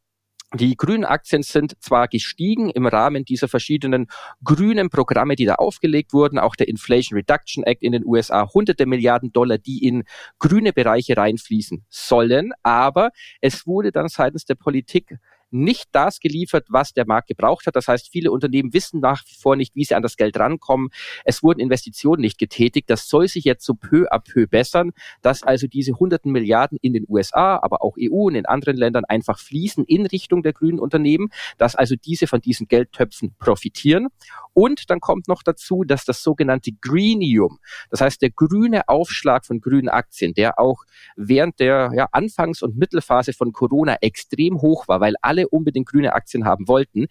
Die 0.54 0.78
grünen 0.78 1.04
Aktien 1.04 1.44
sind 1.44 1.76
zwar 1.84 2.08
gestiegen 2.08 2.70
im 2.70 2.86
Rahmen 2.88 3.26
dieser 3.26 3.50
verschiedenen 3.50 4.08
grünen 4.46 4.90
Programme, 4.90 5.36
die 5.36 5.44
da 5.44 5.56
aufgelegt 5.56 6.14
wurden, 6.14 6.40
auch 6.40 6.56
der 6.56 6.70
Inflation 6.70 7.18
Reduction 7.18 7.66
Act 7.66 7.84
in 7.84 7.92
den 7.92 8.06
USA, 8.06 8.48
hunderte 8.54 8.86
Milliarden 8.86 9.34
Dollar, 9.34 9.58
die 9.58 9.86
in 9.86 10.06
grüne 10.40 10.72
Bereiche 10.72 11.18
reinfließen 11.18 11.84
sollen, 11.90 12.54
aber 12.64 13.12
es 13.42 13.68
wurde 13.68 13.92
dann 13.92 14.08
seitens 14.08 14.46
der 14.46 14.56
Politik 14.56 15.18
nicht 15.52 15.88
das 15.92 16.20
geliefert, 16.20 16.68
was 16.70 16.94
der 16.94 17.06
Markt 17.06 17.28
gebraucht 17.28 17.68
hat. 17.68 17.76
Das 17.76 17.88
heißt, 17.88 18.10
viele 18.12 18.32
Unternehmen 18.32 18.74
wissen 18.74 19.00
nach 19.00 19.24
wie 19.28 19.36
vor 19.36 19.56
nicht, 19.56 19.76
wie 19.76 19.86
sie 19.86 19.96
an 19.96 20.04
das 20.04 20.18
Geld 20.18 20.38
rankommen. 20.38 20.90
Es 21.26 21.44
wurden 21.44 21.60
Investitionen 21.60 22.22
nicht 22.22 22.38
getätigt. 22.38 22.90
Das 22.90 23.08
soll 23.08 23.28
sich 23.28 23.46
jetzt 23.46 23.66
so 23.66 23.74
peu 23.74 24.08
à 24.12 24.20
peu 24.20 24.48
bessern, 24.48 24.92
dass 25.22 25.44
also 25.44 25.68
diese 25.68 25.94
hunderten 25.94 26.32
Milliarden 26.32 26.78
in 26.82 26.94
den 26.94 27.06
USA, 27.08 27.60
aber 27.62 27.82
auch 27.82 27.96
EU 28.00 28.28
und 28.28 28.36
in 28.36 28.46
anderen 28.46 28.78
Ländern 28.78 29.06
einfach 29.06 29.40
fließen 29.40 29.84
in 29.86 30.06
Richtung 30.06 30.44
der 30.44 30.54
grünen 30.54 30.80
Unternehmen, 30.80 31.30
dass 31.58 31.76
also 31.76 31.96
diese 31.96 32.28
von 32.28 32.42
diesen 32.42 32.68
Geldtöpfen 32.68 33.36
profitieren. 33.40 34.08
Und 34.54 34.90
dann 34.90 35.00
kommt 35.00 35.28
noch 35.28 35.44
dazu, 35.44 35.84
dass 35.84 36.04
das 36.04 36.24
sogenannte 36.24 36.72
Greenium, 36.82 37.60
das 37.90 38.02
heißt 38.02 38.22
der 38.22 38.32
grüne 38.32 38.88
Aufschlag 38.90 39.46
von 39.46 39.62
grünen 39.62 39.90
Aktien, 39.90 40.34
der 40.34 40.60
auch 40.60 40.84
während 41.16 41.60
der 41.60 41.92
ja, 41.94 42.08
Anfangs- 42.12 42.64
und 42.64 42.76
Mittelphase 42.78 43.34
von 43.34 43.52
Corona 43.52 43.98
extrem 44.02 44.62
hoch 44.62 44.88
war, 44.88 45.00
weil 45.00 45.16
alle 45.22 45.37
unbedingt 45.46 45.88
grüne 45.90 46.14
Aktien 46.14 46.46
haben 46.46 46.68
wollten, 46.68 47.08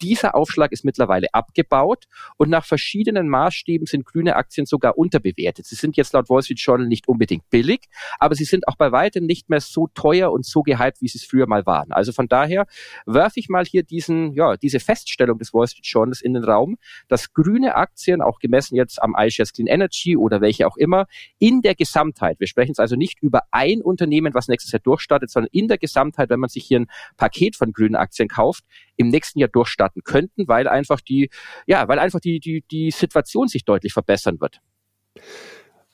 dieser 0.00 0.34
Aufschlag 0.34 0.72
ist 0.72 0.84
mittlerweile 0.84 1.28
abgebaut 1.32 2.04
und 2.36 2.50
nach 2.50 2.64
verschiedenen 2.64 3.28
Maßstäben 3.28 3.86
sind 3.86 4.04
grüne 4.04 4.36
Aktien 4.36 4.66
sogar 4.66 4.96
unterbewertet. 4.98 5.66
Sie 5.66 5.74
sind 5.74 5.96
jetzt 5.96 6.12
laut 6.12 6.28
Wall 6.28 6.42
Street 6.42 6.60
Journal 6.60 6.86
nicht 6.86 7.08
unbedingt 7.08 7.48
billig, 7.50 7.86
aber 8.18 8.34
sie 8.34 8.44
sind 8.44 8.68
auch 8.68 8.76
bei 8.76 8.92
weitem 8.92 9.26
nicht 9.26 9.50
mehr 9.50 9.60
so 9.60 9.88
teuer 9.94 10.32
und 10.32 10.46
so 10.46 10.62
gehypt, 10.62 11.00
wie 11.00 11.08
sie 11.08 11.18
es 11.18 11.24
früher 11.24 11.46
mal 11.46 11.66
waren. 11.66 11.92
Also 11.92 12.12
von 12.12 12.28
daher 12.28 12.66
werfe 13.06 13.40
ich 13.40 13.48
mal 13.48 13.64
hier 13.64 13.82
diesen, 13.82 14.32
ja, 14.34 14.56
diese 14.56 14.80
Feststellung 14.80 15.38
des 15.38 15.52
Wall 15.52 15.66
Street 15.66 15.86
Journals 15.86 16.20
in 16.20 16.34
den 16.34 16.44
Raum, 16.44 16.76
dass 17.08 17.32
grüne 17.32 17.74
Aktien, 17.74 18.22
auch 18.22 18.38
gemessen 18.38 18.76
jetzt 18.76 19.02
am 19.02 19.14
iShares 19.18 19.52
Clean 19.52 19.66
Energy 19.66 20.16
oder 20.16 20.40
welche 20.40 20.66
auch 20.66 20.76
immer, 20.76 21.06
in 21.38 21.62
der 21.62 21.74
Gesamtheit, 21.74 22.40
wir 22.40 22.46
sprechen 22.46 22.70
jetzt 22.70 22.80
also 22.80 22.96
nicht 22.96 23.22
über 23.22 23.42
ein 23.50 23.82
Unternehmen, 23.82 24.34
was 24.34 24.48
nächstes 24.48 24.72
Jahr 24.72 24.80
durchstartet, 24.80 25.30
sondern 25.30 25.50
in 25.52 25.68
der 25.68 25.78
Gesamtheit, 25.78 26.30
wenn 26.30 26.40
man 26.40 26.48
sich 26.48 26.64
hier 26.64 26.80
ein 26.80 26.86
Paket 27.16 27.56
von 27.56 27.72
grünen 27.72 27.96
Aktien 27.96 28.28
kauft, 28.28 28.64
im 28.98 29.08
nächsten 29.08 29.38
Jahr 29.38 29.48
durchstarten 29.48 30.02
könnten, 30.04 30.46
weil 30.48 30.68
einfach 30.68 31.00
die, 31.00 31.30
ja, 31.66 31.88
weil 31.88 31.98
einfach 31.98 32.20
die, 32.20 32.40
die, 32.40 32.62
die 32.70 32.90
Situation 32.90 33.48
sich 33.48 33.64
deutlich 33.64 33.94
verbessern 33.94 34.40
wird. 34.40 34.60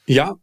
Ja, 0.07 0.37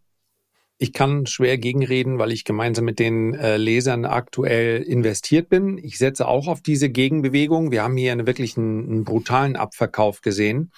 ich 0.78 0.94
kann 0.94 1.28
schwer 1.28 1.60
gegenreden, 1.60 2.18
weil 2.18 2.32
ich 2.32 2.44
gemeinsam 2.44 2.86
mit 2.86 2.98
den 2.98 3.36
äh, 3.36 3.58
Lesern 3.58 4.06
aktuell 4.06 4.82
investiert 4.82 5.50
bin. 5.50 5.78
Ich 5.78 6.00
setze 6.00 6.28
auch 6.28 6.48
auf 6.48 6.62
diese 6.62 6.90
Gegenbewegung. 6.90 7.72
Wir 7.72 7.84
haben 7.84 7.98
hier 7.98 8.12
einen, 8.12 8.26
wirklich 8.26 8.58
einen, 8.58 8.90
einen 8.90 9.04
brutalen 9.04 9.56
Abverkauf 9.56 10.22
gesehen. 10.22 10.72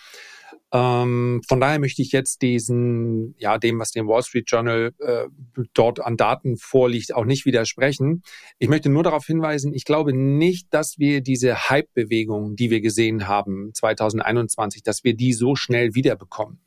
Ähm, 0.73 1.41
von 1.47 1.61
daher 1.61 1.77
möchte 1.77 2.01
ich 2.01 2.11
jetzt 2.11 2.41
diesen, 2.41 3.35
ja, 3.37 3.59
dem, 3.59 3.77
was 3.77 3.91
dem 3.91 4.07
Wall 4.07 4.23
Street 4.23 4.49
Journal 4.49 4.91
äh, 4.97 5.25
dort 5.75 5.99
an 5.99 6.17
Daten 6.17 6.57
vorliegt, 6.57 7.13
auch 7.13 7.25
nicht 7.25 7.45
widersprechen. 7.45 8.23
Ich 8.57 8.69
möchte 8.69 8.89
nur 8.89 9.03
darauf 9.03 9.25
hinweisen, 9.27 9.71
ich 9.75 9.85
glaube 9.85 10.13
nicht, 10.13 10.73
dass 10.73 10.97
wir 10.97 11.21
diese 11.21 11.69
Hype-Bewegung, 11.69 12.55
die 12.55 12.71
wir 12.71 12.81
gesehen 12.81 13.27
haben 13.27 13.71
2021, 13.75 14.81
dass 14.81 15.03
wir 15.03 15.15
die 15.15 15.33
so 15.33 15.55
schnell 15.55 15.93
wiederbekommen 15.93 16.59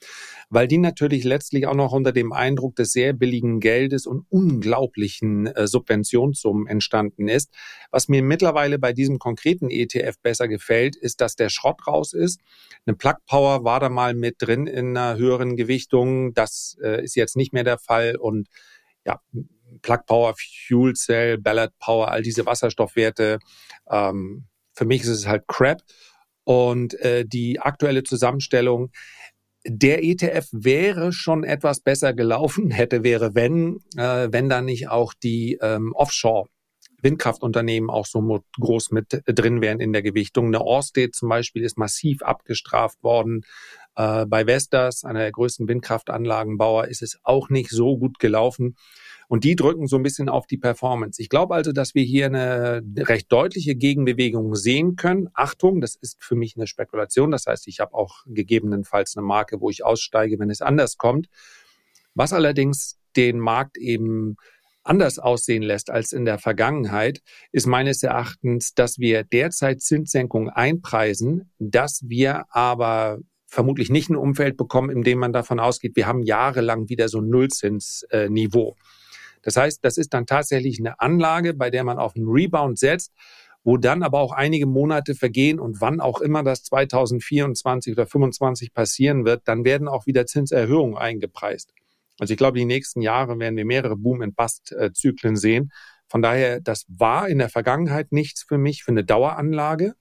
weil 0.48 0.68
die 0.68 0.78
natürlich 0.78 1.24
letztlich 1.24 1.66
auch 1.66 1.74
noch 1.74 1.92
unter 1.92 2.12
dem 2.12 2.32
Eindruck 2.32 2.76
des 2.76 2.92
sehr 2.92 3.12
billigen 3.12 3.60
Geldes 3.60 4.06
und 4.06 4.26
unglaublichen 4.28 5.46
äh, 5.46 5.66
Subventionssummen 5.66 6.66
entstanden 6.66 7.28
ist. 7.28 7.52
Was 7.90 8.08
mir 8.08 8.22
mittlerweile 8.22 8.78
bei 8.78 8.92
diesem 8.92 9.18
konkreten 9.18 9.70
ETF 9.70 10.16
besser 10.22 10.48
gefällt, 10.48 10.96
ist, 10.96 11.20
dass 11.20 11.34
der 11.34 11.48
Schrott 11.48 11.86
raus 11.86 12.12
ist. 12.12 12.40
Eine 12.86 12.96
Plug 12.96 13.16
Power 13.26 13.64
war 13.64 13.80
da 13.80 13.88
mal 13.88 14.14
mit 14.14 14.36
drin 14.38 14.66
in 14.66 14.96
einer 14.96 15.16
höheren 15.16 15.56
Gewichtung. 15.56 16.32
Das 16.34 16.76
äh, 16.82 17.02
ist 17.02 17.16
jetzt 17.16 17.36
nicht 17.36 17.52
mehr 17.52 17.64
der 17.64 17.78
Fall 17.78 18.16
und 18.16 18.48
ja, 19.04 19.20
Plug 19.82 20.00
Power, 20.06 20.34
Fuel 20.66 20.94
Cell, 20.94 21.38
Ballard 21.38 21.72
Power, 21.78 22.10
all 22.10 22.22
diese 22.22 22.46
Wasserstoffwerte. 22.46 23.38
Ähm, 23.90 24.46
für 24.74 24.84
mich 24.84 25.02
ist 25.02 25.08
es 25.08 25.26
halt 25.26 25.46
Crap. 25.48 25.80
Und 26.44 26.94
äh, 27.00 27.24
die 27.26 27.58
aktuelle 27.58 28.04
Zusammenstellung 28.04 28.92
der 29.66 30.04
ETF 30.04 30.48
wäre 30.52 31.12
schon 31.12 31.44
etwas 31.44 31.80
besser 31.80 32.14
gelaufen, 32.14 32.70
hätte 32.72 33.02
wäre 33.02 33.34
wenn, 33.34 33.80
äh, 33.96 34.28
wenn 34.30 34.48
da 34.48 34.62
nicht 34.62 34.88
auch 34.88 35.12
die 35.14 35.58
ähm, 35.60 35.92
Offshore 35.94 36.48
Windkraftunternehmen 37.02 37.90
auch 37.90 38.06
so 38.06 38.42
groß 38.58 38.90
mit 38.90 39.22
drin 39.26 39.60
wären 39.60 39.80
in 39.80 39.92
der 39.92 40.02
Gewichtung. 40.02 40.46
Eine 40.46 40.62
Orsted 40.62 41.14
zum 41.14 41.28
Beispiel 41.28 41.62
ist 41.62 41.78
massiv 41.78 42.22
abgestraft 42.22 43.02
worden. 43.02 43.42
Äh, 43.96 44.26
bei 44.26 44.46
Vestas, 44.46 45.04
einer 45.04 45.20
der 45.20 45.32
größten 45.32 45.68
Windkraftanlagenbauer, 45.68 46.88
ist 46.88 47.02
es 47.02 47.18
auch 47.22 47.48
nicht 47.48 47.70
so 47.70 47.98
gut 47.98 48.18
gelaufen. 48.18 48.76
Und 49.28 49.44
die 49.44 49.56
drücken 49.56 49.86
so 49.86 49.96
ein 49.96 50.02
bisschen 50.02 50.28
auf 50.28 50.46
die 50.46 50.56
Performance. 50.56 51.20
Ich 51.20 51.28
glaube 51.28 51.54
also, 51.54 51.72
dass 51.72 51.94
wir 51.94 52.04
hier 52.04 52.26
eine 52.26 52.82
recht 52.96 53.30
deutliche 53.32 53.74
Gegenbewegung 53.74 54.54
sehen 54.54 54.96
können. 54.96 55.28
Achtung, 55.34 55.80
das 55.80 55.96
ist 55.96 56.22
für 56.22 56.36
mich 56.36 56.56
eine 56.56 56.66
Spekulation. 56.66 57.30
Das 57.32 57.46
heißt, 57.46 57.66
ich 57.66 57.80
habe 57.80 57.94
auch 57.94 58.24
gegebenenfalls 58.26 59.16
eine 59.16 59.26
Marke, 59.26 59.60
wo 59.60 59.70
ich 59.70 59.84
aussteige, 59.84 60.38
wenn 60.38 60.50
es 60.50 60.62
anders 60.62 60.96
kommt. 60.96 61.28
Was 62.14 62.32
allerdings 62.32 62.98
den 63.16 63.40
Markt 63.40 63.76
eben 63.78 64.36
anders 64.84 65.18
aussehen 65.18 65.62
lässt 65.62 65.90
als 65.90 66.12
in 66.12 66.24
der 66.24 66.38
Vergangenheit, 66.38 67.20
ist 67.50 67.66
meines 67.66 68.02
Erachtens, 68.02 68.74
dass 68.74 68.98
wir 68.98 69.24
derzeit 69.24 69.80
Zinssenkungen 69.80 70.48
einpreisen, 70.48 71.50
dass 71.58 72.02
wir 72.06 72.44
aber 72.50 73.18
vermutlich 73.48 73.90
nicht 73.90 74.10
ein 74.10 74.16
Umfeld 74.16 74.56
bekommen, 74.56 74.90
in 74.90 75.02
dem 75.02 75.18
man 75.18 75.32
davon 75.32 75.60
ausgeht, 75.60 75.96
wir 75.96 76.06
haben 76.06 76.22
jahrelang 76.22 76.88
wieder 76.88 77.08
so 77.08 77.20
ein 77.20 77.28
Nullzinsniveau. 77.28 78.76
Das 79.46 79.56
heißt, 79.56 79.84
das 79.84 79.96
ist 79.96 80.12
dann 80.12 80.26
tatsächlich 80.26 80.80
eine 80.80 80.98
Anlage, 80.98 81.54
bei 81.54 81.70
der 81.70 81.84
man 81.84 82.00
auf 82.00 82.16
einen 82.16 82.26
Rebound 82.26 82.80
setzt, 82.80 83.12
wo 83.62 83.76
dann 83.76 84.02
aber 84.02 84.18
auch 84.18 84.32
einige 84.32 84.66
Monate 84.66 85.14
vergehen 85.14 85.60
und 85.60 85.80
wann 85.80 86.00
auch 86.00 86.20
immer 86.20 86.42
das 86.42 86.64
2024 86.64 87.92
oder 87.92 88.08
2025 88.08 88.74
passieren 88.74 89.24
wird, 89.24 89.42
dann 89.46 89.64
werden 89.64 89.86
auch 89.86 90.04
wieder 90.06 90.26
Zinserhöhungen 90.26 90.96
eingepreist. 90.96 91.72
Also 92.18 92.32
ich 92.32 92.38
glaube, 92.38 92.58
die 92.58 92.64
nächsten 92.64 93.02
Jahre 93.02 93.38
werden 93.38 93.56
wir 93.56 93.64
mehrere 93.64 93.94
Boom-and-Bust-Zyklen 93.94 95.36
sehen. 95.36 95.70
Von 96.08 96.22
daher, 96.22 96.60
das 96.60 96.84
war 96.88 97.28
in 97.28 97.38
der 97.38 97.48
Vergangenheit 97.48 98.10
nichts 98.10 98.42
für 98.42 98.58
mich, 98.58 98.82
für 98.82 98.90
eine 98.90 99.04
Daueranlage. 99.04 99.94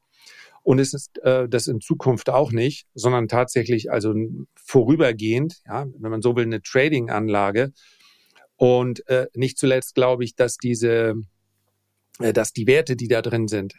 Und 0.63 0.79
es 0.79 0.95
ist 0.95 1.19
äh, 1.19 1.47
das 1.47 1.67
in 1.67 1.81
Zukunft 1.81 2.31
auch 2.31 2.51
nicht, 2.51 2.87
sondern 2.95 3.27
tatsächlich 3.27 3.91
also 3.91 4.15
vorübergehend, 4.55 5.61
ja, 5.67 5.85
wenn 5.99 6.09
man 6.09 6.23
so 6.23 6.35
will, 6.35 6.45
eine 6.45 6.63
Trading-Anlage, 6.63 7.73
und 8.57 9.07
äh, 9.07 9.27
nicht 9.33 9.57
zuletzt 9.57 9.95
glaube 9.95 10.23
ich, 10.23 10.35
dass 10.35 10.57
diese, 10.57 11.15
äh, 12.19 12.33
dass 12.33 12.53
die 12.53 12.67
Werte, 12.67 12.95
die 12.95 13.07
da 13.07 13.21
drin 13.21 13.47
sind, 13.47 13.75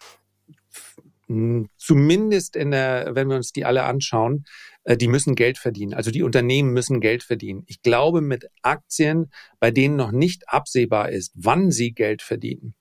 zumindest 1.77 2.55
in 2.55 2.71
der, 2.71 3.11
wenn 3.15 3.29
wir 3.29 3.37
uns 3.37 3.53
die 3.53 3.65
alle 3.65 3.83
anschauen, 3.83 4.45
äh, 4.85 4.97
die 4.97 5.09
müssen 5.09 5.35
Geld 5.35 5.59
verdienen. 5.59 5.95
Also 5.95 6.11
die 6.11 6.23
Unternehmen 6.23 6.73
müssen 6.73 7.01
Geld 7.01 7.25
verdienen. 7.25 7.65
Ich 7.67 7.83
glaube, 7.83 8.21
mit 8.21 8.49
Aktien, 8.63 9.31
bei 9.59 9.71
denen 9.71 9.97
noch 9.97 10.13
nicht 10.13 10.49
absehbar 10.49 11.11
ist, 11.11 11.33
wann 11.35 11.71
sie 11.71 11.93
Geld 11.93 12.23
verdienen, 12.23 12.75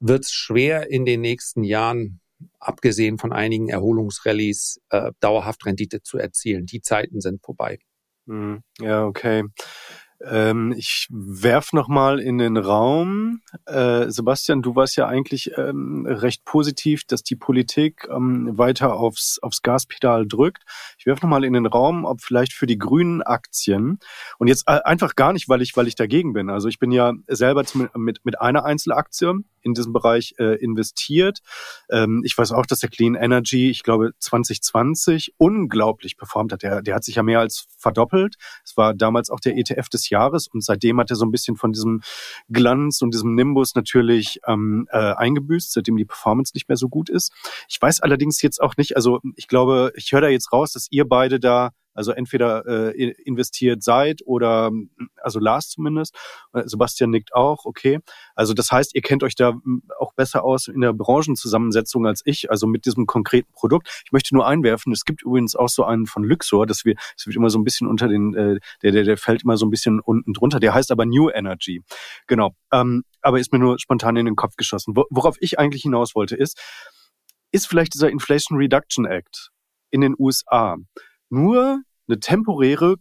wird 0.00 0.24
es 0.24 0.32
schwer 0.32 0.90
in 0.90 1.06
den 1.06 1.22
nächsten 1.22 1.64
Jahren, 1.64 2.20
abgesehen 2.60 3.18
von 3.18 3.32
einigen 3.32 3.68
Erholungsrallies, 3.68 4.80
äh, 4.90 5.12
dauerhaft 5.20 5.64
Rendite 5.64 6.02
zu 6.02 6.18
erzielen. 6.18 6.66
Die 6.66 6.82
Zeiten 6.82 7.20
sind 7.20 7.42
vorbei. 7.42 7.78
Hm, 8.26 8.62
ja, 8.80 9.06
okay. 9.06 9.44
Ähm, 10.24 10.74
ich 10.76 11.06
werf 11.10 11.72
noch 11.72 11.88
mal 11.88 12.18
in 12.18 12.38
den 12.38 12.56
Raum. 12.56 13.40
Äh, 13.66 14.10
Sebastian, 14.10 14.62
du 14.62 14.74
warst 14.74 14.96
ja 14.96 15.06
eigentlich 15.06 15.52
ähm, 15.56 16.06
recht 16.08 16.44
positiv, 16.44 17.04
dass 17.04 17.22
die 17.22 17.36
Politik 17.36 18.08
ähm, 18.10 18.58
weiter 18.58 18.94
aufs, 18.94 19.38
aufs 19.40 19.62
Gaspedal 19.62 20.26
drückt. 20.26 20.64
Ich 20.98 21.06
werf 21.06 21.22
noch 21.22 21.28
mal 21.28 21.44
in 21.44 21.52
den 21.52 21.66
Raum, 21.66 22.04
ob 22.04 22.20
vielleicht 22.20 22.52
für 22.52 22.66
die 22.66 22.78
grünen 22.78 23.22
Aktien 23.22 23.98
und 24.38 24.48
jetzt 24.48 24.64
äh, 24.66 24.80
einfach 24.84 25.14
gar 25.14 25.32
nicht, 25.32 25.48
weil 25.48 25.62
ich, 25.62 25.76
weil 25.76 25.86
ich 25.86 25.94
dagegen 25.94 26.32
bin. 26.32 26.50
Also 26.50 26.68
ich 26.68 26.78
bin 26.78 26.90
ja 26.90 27.12
selber 27.28 27.64
mit, 27.94 28.24
mit 28.24 28.40
einer 28.40 28.64
Einzelaktie 28.64 29.44
in 29.68 29.74
diesem 29.74 29.92
Bereich 29.92 30.34
äh, 30.38 30.56
investiert. 30.62 31.40
Ähm, 31.90 32.22
ich 32.24 32.36
weiß 32.36 32.52
auch, 32.52 32.66
dass 32.66 32.80
der 32.80 32.90
Clean 32.90 33.14
Energy, 33.14 33.70
ich 33.70 33.82
glaube 33.82 34.12
2020 34.18 35.34
unglaublich 35.38 36.16
performt 36.16 36.52
hat. 36.52 36.62
Der, 36.62 36.82
der 36.82 36.94
hat 36.94 37.04
sich 37.04 37.16
ja 37.16 37.22
mehr 37.22 37.40
als 37.40 37.66
verdoppelt. 37.76 38.36
Es 38.64 38.76
war 38.76 38.94
damals 38.94 39.30
auch 39.30 39.40
der 39.40 39.56
ETF 39.56 39.88
des 39.88 40.10
Jahres 40.10 40.48
und 40.48 40.64
seitdem 40.64 40.98
hat 41.00 41.10
er 41.10 41.16
so 41.16 41.24
ein 41.24 41.30
bisschen 41.30 41.56
von 41.56 41.72
diesem 41.72 42.02
Glanz 42.48 43.02
und 43.02 43.12
diesem 43.14 43.34
Nimbus 43.34 43.74
natürlich 43.74 44.40
ähm, 44.46 44.88
äh, 44.90 44.96
eingebüßt, 44.96 45.72
seitdem 45.72 45.96
die 45.96 46.04
Performance 46.04 46.52
nicht 46.54 46.68
mehr 46.68 46.76
so 46.76 46.88
gut 46.88 47.08
ist. 47.08 47.32
Ich 47.68 47.80
weiß 47.80 48.00
allerdings 48.00 48.42
jetzt 48.42 48.60
auch 48.60 48.76
nicht, 48.76 48.96
also 48.96 49.20
ich 49.36 49.48
glaube, 49.48 49.92
ich 49.94 50.12
höre 50.12 50.22
da 50.22 50.28
jetzt 50.28 50.52
raus, 50.52 50.72
dass 50.72 50.88
ihr 50.90 51.06
beide 51.06 51.40
da 51.40 51.70
also 51.98 52.12
entweder 52.12 52.64
äh, 52.64 53.10
investiert 53.24 53.82
seid 53.82 54.20
oder, 54.24 54.70
also 55.16 55.40
Lars 55.40 55.68
zumindest, 55.70 56.14
äh, 56.52 56.62
Sebastian 56.64 57.10
nickt 57.10 57.34
auch, 57.34 57.64
okay. 57.64 57.98
Also 58.36 58.54
das 58.54 58.70
heißt, 58.70 58.94
ihr 58.94 59.02
kennt 59.02 59.24
euch 59.24 59.34
da 59.34 59.54
auch 59.98 60.14
besser 60.14 60.44
aus 60.44 60.68
in 60.68 60.80
der 60.80 60.92
Branchenzusammensetzung 60.92 62.06
als 62.06 62.22
ich, 62.24 62.50
also 62.52 62.68
mit 62.68 62.86
diesem 62.86 63.06
konkreten 63.06 63.52
Produkt. 63.52 64.02
Ich 64.04 64.12
möchte 64.12 64.32
nur 64.32 64.46
einwerfen, 64.46 64.92
es 64.92 65.04
gibt 65.04 65.22
übrigens 65.22 65.56
auch 65.56 65.68
so 65.68 65.84
einen 65.84 66.06
von 66.06 66.22
Luxor, 66.22 66.66
dass 66.66 66.84
wir, 66.84 66.94
es 67.16 67.26
wird 67.26 67.34
immer 67.34 67.50
so 67.50 67.58
ein 67.58 67.64
bisschen 67.64 67.88
unter 67.88 68.06
den, 68.06 68.32
äh, 68.34 68.60
der, 68.82 68.92
der, 68.92 69.02
der 69.02 69.16
fällt 69.16 69.42
immer 69.42 69.56
so 69.56 69.66
ein 69.66 69.70
bisschen 69.70 69.98
unten 69.98 70.34
drunter, 70.34 70.60
der 70.60 70.74
heißt 70.74 70.92
aber 70.92 71.04
New 71.04 71.28
Energy. 71.30 71.82
Genau. 72.28 72.54
Ähm, 72.72 73.02
aber 73.22 73.40
ist 73.40 73.52
mir 73.52 73.58
nur 73.58 73.80
spontan 73.80 74.16
in 74.16 74.26
den 74.26 74.36
Kopf 74.36 74.54
geschossen. 74.54 74.94
Worauf 74.94 75.34
ich 75.40 75.58
eigentlich 75.58 75.82
hinaus 75.82 76.14
wollte, 76.14 76.36
ist, 76.36 76.60
ist 77.50 77.66
vielleicht 77.66 77.94
dieser 77.94 78.08
Inflation 78.08 78.56
Reduction 78.56 79.04
Act 79.04 79.50
in 79.90 80.00
den 80.00 80.14
USA 80.16 80.76
nur 81.30 81.82
eine 82.08 82.20
temporäre 82.20 82.96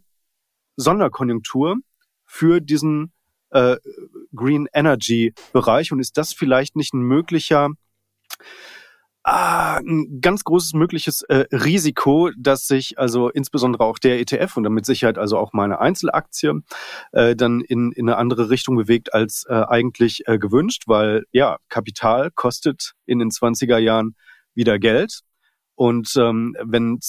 Sonderkonjunktur 0.76 1.78
für 2.26 2.62
diesen 2.62 3.12
äh, 3.50 3.78
Green 4.36 4.68
Energy 4.74 5.34
Bereich 5.54 5.92
und 5.92 6.00
ist 6.00 6.18
das 6.18 6.34
vielleicht 6.34 6.76
nicht 6.76 6.94
ein 6.94 7.02
möglicher 7.02 7.70
ah, 9.28 9.78
ein 9.78 10.22
ganz 10.22 10.44
großes 10.44 10.74
mögliches 10.74 11.22
äh, 11.24 11.46
Risiko, 11.52 12.32
dass 12.38 12.68
sich 12.68 12.98
also 12.98 13.30
insbesondere 13.30 13.84
auch 13.84 14.00
der 14.00 14.20
ETF 14.20 14.58
und 14.58 14.64
damit 14.64 14.86
Sicherheit 14.86 15.18
also 15.18 15.38
auch 15.38 15.54
meine 15.54 15.80
Einzelaktie 15.80 16.62
äh, 17.12 17.36
dann 17.36 17.62
in, 17.62 17.92
in 17.92 18.08
eine 18.08 18.18
andere 18.18 18.50
Richtung 18.50 18.78
bewegt 18.78 19.14
als 19.14 19.46
äh, 19.50 19.54
eigentlich 19.54 20.28
äh, 20.28 20.40
gewünscht, 20.40 20.84
weil 20.88 21.26
ja, 21.32 21.58
Kapital 21.70 22.32
kostet 22.32 22.94
in 23.06 23.20
den 23.20 23.30
20er 23.30 23.78
Jahren 23.78 24.16
wieder 24.54 24.80
Geld. 24.80 25.22
Und 25.76 26.14
ähm, 26.18 26.56
wenn 26.64 27.00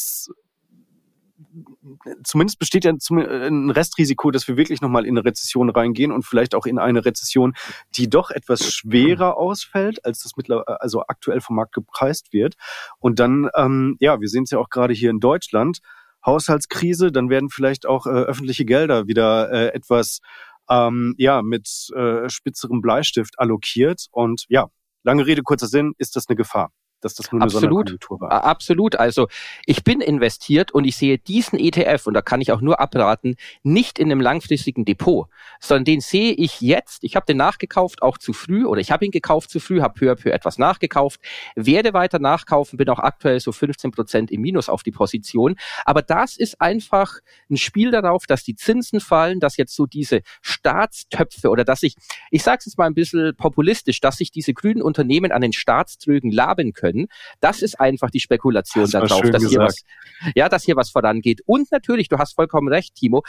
zumindest 2.24 2.58
besteht 2.58 2.84
ja 2.84 2.92
ein 2.92 3.70
Restrisiko, 3.70 4.30
dass 4.30 4.48
wir 4.48 4.56
wirklich 4.56 4.80
nochmal 4.80 5.06
in 5.06 5.16
eine 5.16 5.24
Rezession 5.24 5.70
reingehen 5.70 6.12
und 6.12 6.24
vielleicht 6.24 6.54
auch 6.54 6.66
in 6.66 6.78
eine 6.78 7.04
Rezession, 7.04 7.54
die 7.94 8.08
doch 8.08 8.30
etwas 8.30 8.72
schwerer 8.72 9.36
ausfällt, 9.36 10.04
als 10.04 10.22
das 10.22 10.32
mittlerweile, 10.36 10.80
also 10.80 11.02
aktuell 11.06 11.40
vom 11.40 11.56
Markt 11.56 11.74
gepreist 11.74 12.32
wird. 12.32 12.54
Und 12.98 13.18
dann, 13.18 13.48
ähm, 13.56 13.96
ja, 14.00 14.20
wir 14.20 14.28
sehen 14.28 14.44
es 14.44 14.50
ja 14.50 14.58
auch 14.58 14.70
gerade 14.70 14.94
hier 14.94 15.10
in 15.10 15.20
Deutschland, 15.20 15.80
Haushaltskrise, 16.24 17.12
dann 17.12 17.30
werden 17.30 17.48
vielleicht 17.48 17.86
auch 17.86 18.06
äh, 18.06 18.10
öffentliche 18.10 18.64
Gelder 18.64 19.06
wieder 19.06 19.50
äh, 19.52 19.68
etwas 19.68 20.20
ähm, 20.68 21.14
ja 21.16 21.42
mit 21.42 21.88
äh, 21.94 22.28
spitzerem 22.28 22.80
Bleistift 22.80 23.38
allokiert. 23.38 24.06
Und 24.10 24.44
ja, 24.48 24.68
lange 25.02 25.26
Rede, 25.26 25.42
kurzer 25.42 25.66
Sinn, 25.66 25.94
ist 25.98 26.16
das 26.16 26.28
eine 26.28 26.36
Gefahr? 26.36 26.72
Dass 27.00 27.14
das 27.14 27.30
nur 27.32 27.40
eine 27.40 27.44
absolut, 27.44 28.10
war. 28.10 28.44
Absolut. 28.44 28.96
Also 28.96 29.28
ich 29.66 29.84
bin 29.84 30.00
investiert 30.00 30.72
und 30.72 30.84
ich 30.84 30.96
sehe 30.96 31.18
diesen 31.18 31.58
ETF, 31.58 32.06
und 32.06 32.14
da 32.14 32.22
kann 32.22 32.40
ich 32.40 32.52
auch 32.52 32.60
nur 32.60 32.80
abraten, 32.80 33.36
nicht 33.62 33.98
in 33.98 34.10
einem 34.10 34.20
langfristigen 34.20 34.84
Depot, 34.84 35.28
sondern 35.60 35.84
den 35.84 36.00
sehe 36.00 36.32
ich 36.32 36.60
jetzt. 36.60 37.04
Ich 37.04 37.16
habe 37.16 37.26
den 37.26 37.36
nachgekauft, 37.36 38.02
auch 38.02 38.18
zu 38.18 38.32
früh, 38.32 38.64
oder 38.64 38.80
ich 38.80 38.90
habe 38.90 39.04
ihn 39.04 39.10
gekauft 39.10 39.50
zu 39.50 39.60
früh, 39.60 39.80
habe 39.80 39.94
peu 39.98 40.10
à 40.10 40.16
peu 40.16 40.30
etwas 40.30 40.58
nachgekauft, 40.58 41.20
werde 41.54 41.92
weiter 41.92 42.18
nachkaufen, 42.18 42.76
bin 42.76 42.88
auch 42.88 42.98
aktuell 42.98 43.40
so 43.40 43.52
15 43.52 43.90
Prozent 43.90 44.30
im 44.30 44.40
Minus 44.40 44.68
auf 44.68 44.82
die 44.82 44.90
Position. 44.90 45.56
Aber 45.84 46.02
das 46.02 46.36
ist 46.36 46.60
einfach 46.60 47.18
ein 47.50 47.56
Spiel 47.56 47.90
darauf, 47.90 48.26
dass 48.26 48.42
die 48.42 48.56
Zinsen 48.56 49.00
fallen, 49.00 49.40
dass 49.40 49.56
jetzt 49.56 49.74
so 49.74 49.86
diese 49.86 50.22
Staatstöpfe 50.42 51.48
oder 51.48 51.64
dass 51.64 51.82
ich, 51.82 51.96
ich 52.30 52.42
sage 52.42 52.58
es 52.60 52.66
jetzt 52.66 52.78
mal 52.78 52.86
ein 52.86 52.94
bisschen 52.94 53.34
populistisch, 53.36 54.00
dass 54.00 54.16
sich 54.16 54.30
diese 54.30 54.54
grünen 54.54 54.82
Unternehmen 54.82 55.32
an 55.32 55.42
den 55.42 55.52
Staatströgen 55.52 56.30
laben 56.30 56.72
können 56.72 56.87
können. 56.88 57.06
Das 57.40 57.62
ist 57.62 57.80
einfach 57.80 58.10
die 58.10 58.20
Spekulation 58.20 58.90
darauf, 58.90 59.22
dass 59.30 59.48
hier 59.48 59.60
was, 59.60 59.82
ja, 60.34 60.48
dass 60.48 60.64
hier 60.64 60.76
was 60.76 60.90
vorangeht. 60.90 61.40
Und 61.46 61.70
natürlich, 61.70 62.08
du 62.08 62.18
hast 62.18 62.34
vollkommen 62.34 62.68
recht, 62.68 62.94
Timo, 62.94 63.22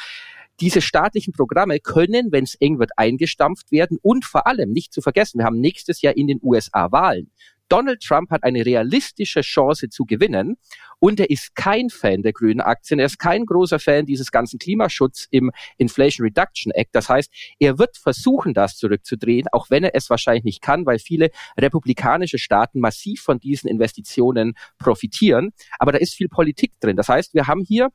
diese 0.60 0.82
staatlichen 0.82 1.34
Programme 1.34 1.80
können, 1.80 2.32
wenn 2.32 2.44
es 2.44 2.56
eng 2.56 2.80
wird, 2.80 2.92
eingestampft 2.98 3.72
werden 3.72 3.98
und 4.02 4.26
vor 4.26 4.46
allem 4.46 4.72
nicht 4.72 4.94
zu 4.94 5.02
vergessen, 5.02 5.40
wir 5.40 5.46
haben 5.46 5.60
nächstes 5.60 6.02
Jahr 6.02 6.18
in 6.18 6.28
den 6.28 6.40
USA 6.44 6.92
Wahlen. 6.92 7.32
Donald 7.70 8.02
Trump 8.02 8.32
hat 8.32 8.44
eine 8.44 8.66
realistische 8.66 9.42
Chance 9.42 9.90
zu 9.90 10.06
gewinnen 10.06 10.58
und 11.00 11.20
er 11.20 11.30
ist 11.30 11.56
kein 11.56 11.90
Fan 11.90 12.24
der 12.24 12.34
grünen 12.34 12.62
Aktien. 12.62 13.00
Er 13.00 13.06
ist 13.06 13.20
kein 13.20 13.46
großer 13.46 13.80
Fan 13.80 14.06
dieses 14.06 14.32
ganzen 14.32 14.60
Klimaschutz 14.60 15.28
im 15.32 15.52
Inflation 15.78 16.26
Reduction 16.26 16.72
Act. 16.74 16.94
Das 16.94 17.08
heißt, 17.08 17.32
er 17.60 17.78
wird 17.80 17.98
versuchen, 17.98 18.54
das 18.54 18.76
zurückzudrehen, 18.76 19.48
auch 19.52 19.70
wenn 19.70 19.84
er 19.84 19.96
es 19.96 20.10
wahrscheinlich 20.10 20.44
nicht 20.44 20.62
kann, 20.62 20.86
weil 20.86 21.00
viele 21.00 21.30
republikanische 21.58 22.38
Staaten 22.38 22.80
massiv 22.80 23.22
von 23.22 23.40
diesen 23.40 23.70
Investitionen 23.70 24.56
profitieren. 24.78 25.52
Aber 25.78 25.92
da 25.92 26.00
ist 26.00 26.16
viel 26.16 26.28
Politik 26.28 26.74
drin. 26.82 26.98
Das 26.98 27.08
heißt, 27.08 27.34
wir 27.34 27.48
haben 27.48 27.62
hier 27.62 27.90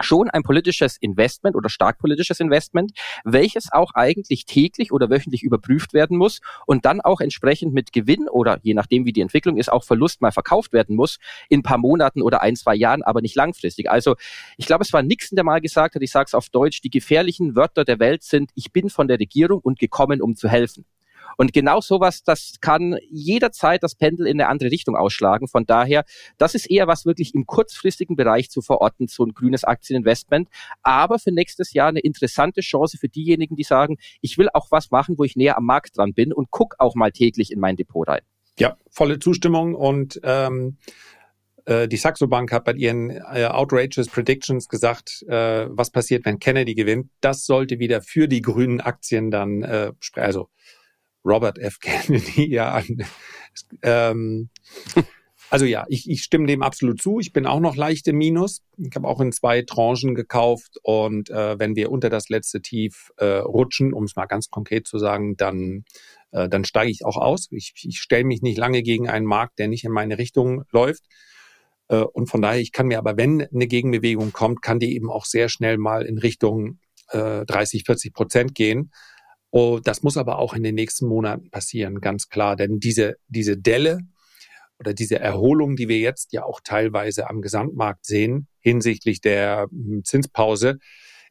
schon 0.00 0.30
ein 0.30 0.42
politisches 0.42 0.96
Investment 0.96 1.56
oder 1.56 1.68
stark 1.68 1.98
politisches 1.98 2.40
Investment, 2.40 2.92
welches 3.24 3.72
auch 3.72 3.92
eigentlich 3.94 4.44
täglich 4.46 4.92
oder 4.92 5.10
wöchentlich 5.10 5.42
überprüft 5.42 5.92
werden 5.94 6.16
muss 6.16 6.40
und 6.66 6.84
dann 6.84 7.00
auch 7.00 7.20
entsprechend 7.20 7.72
mit 7.72 7.92
Gewinn 7.92 8.28
oder 8.28 8.58
je 8.62 8.74
nachdem 8.74 9.06
wie 9.06 9.12
die 9.12 9.20
Entwicklung 9.20 9.56
ist, 9.56 9.70
auch 9.70 9.84
Verlust 9.84 10.20
mal 10.20 10.32
verkauft 10.32 10.72
werden 10.72 10.96
muss 10.96 11.18
in 11.48 11.60
ein 11.60 11.62
paar 11.62 11.78
Monaten 11.78 12.22
oder 12.22 12.42
ein, 12.42 12.56
zwei 12.56 12.74
Jahren, 12.74 13.02
aber 13.02 13.20
nicht 13.20 13.36
langfristig. 13.36 13.90
Also 13.90 14.16
ich 14.56 14.66
glaube, 14.66 14.84
es 14.84 14.92
war 14.92 15.02
Nixon, 15.02 15.36
der 15.36 15.44
mal 15.44 15.60
gesagt 15.60 15.94
hat, 15.94 16.02
ich 16.02 16.10
sage 16.10 16.26
es 16.28 16.34
auf 16.34 16.48
Deutsch, 16.48 16.80
die 16.80 16.90
gefährlichen 16.90 17.56
Wörter 17.56 17.84
der 17.84 17.98
Welt 17.98 18.22
sind, 18.22 18.50
ich 18.54 18.72
bin 18.72 18.90
von 18.90 19.08
der 19.08 19.18
Regierung 19.18 19.60
und 19.60 19.78
gekommen, 19.78 20.20
um 20.22 20.36
zu 20.36 20.48
helfen. 20.48 20.84
Und 21.36 21.52
genau 21.52 21.80
sowas, 21.80 22.22
das 22.22 22.54
kann 22.60 22.96
jederzeit 23.10 23.82
das 23.82 23.94
Pendel 23.94 24.26
in 24.26 24.40
eine 24.40 24.48
andere 24.48 24.70
Richtung 24.70 24.96
ausschlagen. 24.96 25.48
Von 25.48 25.66
daher, 25.66 26.04
das 26.38 26.54
ist 26.54 26.70
eher 26.70 26.86
was 26.86 27.06
wirklich 27.06 27.34
im 27.34 27.46
kurzfristigen 27.46 28.16
Bereich 28.16 28.50
zu 28.50 28.62
verorten, 28.62 29.08
so 29.08 29.24
ein 29.24 29.32
grünes 29.32 29.64
Aktieninvestment. 29.64 30.48
Aber 30.82 31.18
für 31.18 31.32
nächstes 31.32 31.72
Jahr 31.72 31.88
eine 31.88 32.00
interessante 32.00 32.60
Chance 32.60 32.98
für 32.98 33.08
diejenigen, 33.08 33.56
die 33.56 33.64
sagen, 33.64 33.96
ich 34.20 34.38
will 34.38 34.48
auch 34.52 34.68
was 34.70 34.90
machen, 34.90 35.18
wo 35.18 35.24
ich 35.24 35.36
näher 35.36 35.56
am 35.56 35.64
Markt 35.64 35.96
dran 35.98 36.14
bin 36.14 36.32
und 36.32 36.48
guck 36.50 36.74
auch 36.78 36.94
mal 36.94 37.12
täglich 37.12 37.52
in 37.52 37.60
mein 37.60 37.76
Depot 37.76 38.06
rein. 38.08 38.22
Ja, 38.58 38.76
volle 38.90 39.18
Zustimmung 39.18 39.74
und 39.74 40.18
ähm, 40.22 40.78
äh, 41.66 41.88
die 41.88 41.98
Saxo 41.98 42.26
Bank 42.26 42.52
hat 42.52 42.64
bei 42.64 42.72
ihren 42.72 43.10
äh, 43.10 43.46
outrageous 43.50 44.08
Predictions 44.08 44.68
gesagt, 44.68 45.24
äh, 45.28 45.66
was 45.68 45.90
passiert, 45.90 46.24
wenn 46.24 46.38
Kennedy 46.38 46.74
gewinnt. 46.74 47.10
Das 47.20 47.44
sollte 47.44 47.78
wieder 47.78 48.00
für 48.00 48.28
die 48.28 48.40
grünen 48.40 48.80
Aktien 48.80 49.30
dann, 49.30 49.64
also 50.14 50.48
Robert 51.26 51.58
F. 51.58 51.80
Kennedy 51.80 52.48
ja 52.48 52.72
an. 52.72 53.04
Ähm, 53.82 54.50
also 55.50 55.64
ja, 55.64 55.84
ich, 55.88 56.08
ich 56.10 56.22
stimme 56.22 56.46
dem 56.46 56.62
absolut 56.62 57.00
zu. 57.00 57.20
Ich 57.20 57.32
bin 57.32 57.46
auch 57.46 57.60
noch 57.60 57.76
leicht 57.76 58.08
im 58.08 58.16
Minus. 58.16 58.62
Ich 58.76 58.94
habe 58.94 59.06
auch 59.06 59.20
in 59.20 59.32
zwei 59.32 59.62
Tranchen 59.62 60.14
gekauft 60.14 60.76
und 60.82 61.30
äh, 61.30 61.58
wenn 61.58 61.76
wir 61.76 61.90
unter 61.90 62.10
das 62.10 62.28
letzte 62.28 62.60
Tief 62.60 63.12
äh, 63.16 63.38
rutschen, 63.38 63.92
um 63.92 64.04
es 64.04 64.16
mal 64.16 64.26
ganz 64.26 64.50
konkret 64.50 64.86
zu 64.86 64.98
sagen, 64.98 65.36
dann, 65.36 65.84
äh, 66.32 66.48
dann 66.48 66.64
steige 66.64 66.90
ich 66.90 67.04
auch 67.04 67.16
aus. 67.16 67.48
Ich, 67.50 67.72
ich 67.84 67.98
stelle 67.98 68.24
mich 68.24 68.42
nicht 68.42 68.58
lange 68.58 68.82
gegen 68.82 69.08
einen 69.08 69.26
Markt, 69.26 69.58
der 69.58 69.68
nicht 69.68 69.84
in 69.84 69.92
meine 69.92 70.18
Richtung 70.18 70.64
läuft. 70.72 71.04
Äh, 71.88 71.98
und 71.98 72.28
von 72.28 72.42
daher, 72.42 72.60
ich 72.60 72.72
kann 72.72 72.86
mir 72.86 72.98
aber, 72.98 73.16
wenn 73.16 73.42
eine 73.42 73.66
Gegenbewegung 73.66 74.32
kommt, 74.32 74.62
kann 74.62 74.80
die 74.80 74.94
eben 74.94 75.10
auch 75.10 75.24
sehr 75.24 75.48
schnell 75.48 75.78
mal 75.78 76.04
in 76.04 76.18
Richtung 76.18 76.80
äh, 77.10 77.44
30, 77.46 77.84
40 77.84 78.12
Prozent 78.12 78.54
gehen. 78.54 78.90
Oh, 79.58 79.80
das 79.82 80.02
muss 80.02 80.18
aber 80.18 80.38
auch 80.38 80.52
in 80.52 80.62
den 80.62 80.74
nächsten 80.74 81.06
Monaten 81.06 81.48
passieren, 81.48 82.02
ganz 82.02 82.28
klar. 82.28 82.56
Denn 82.56 82.78
diese, 82.78 83.16
diese 83.26 83.56
Delle 83.56 84.00
oder 84.78 84.92
diese 84.92 85.18
Erholung, 85.18 85.76
die 85.76 85.88
wir 85.88 85.98
jetzt 85.98 86.34
ja 86.34 86.44
auch 86.44 86.60
teilweise 86.62 87.30
am 87.30 87.40
Gesamtmarkt 87.40 88.04
sehen, 88.04 88.48
hinsichtlich 88.60 89.22
der 89.22 89.68
hm, 89.70 90.04
Zinspause, 90.04 90.76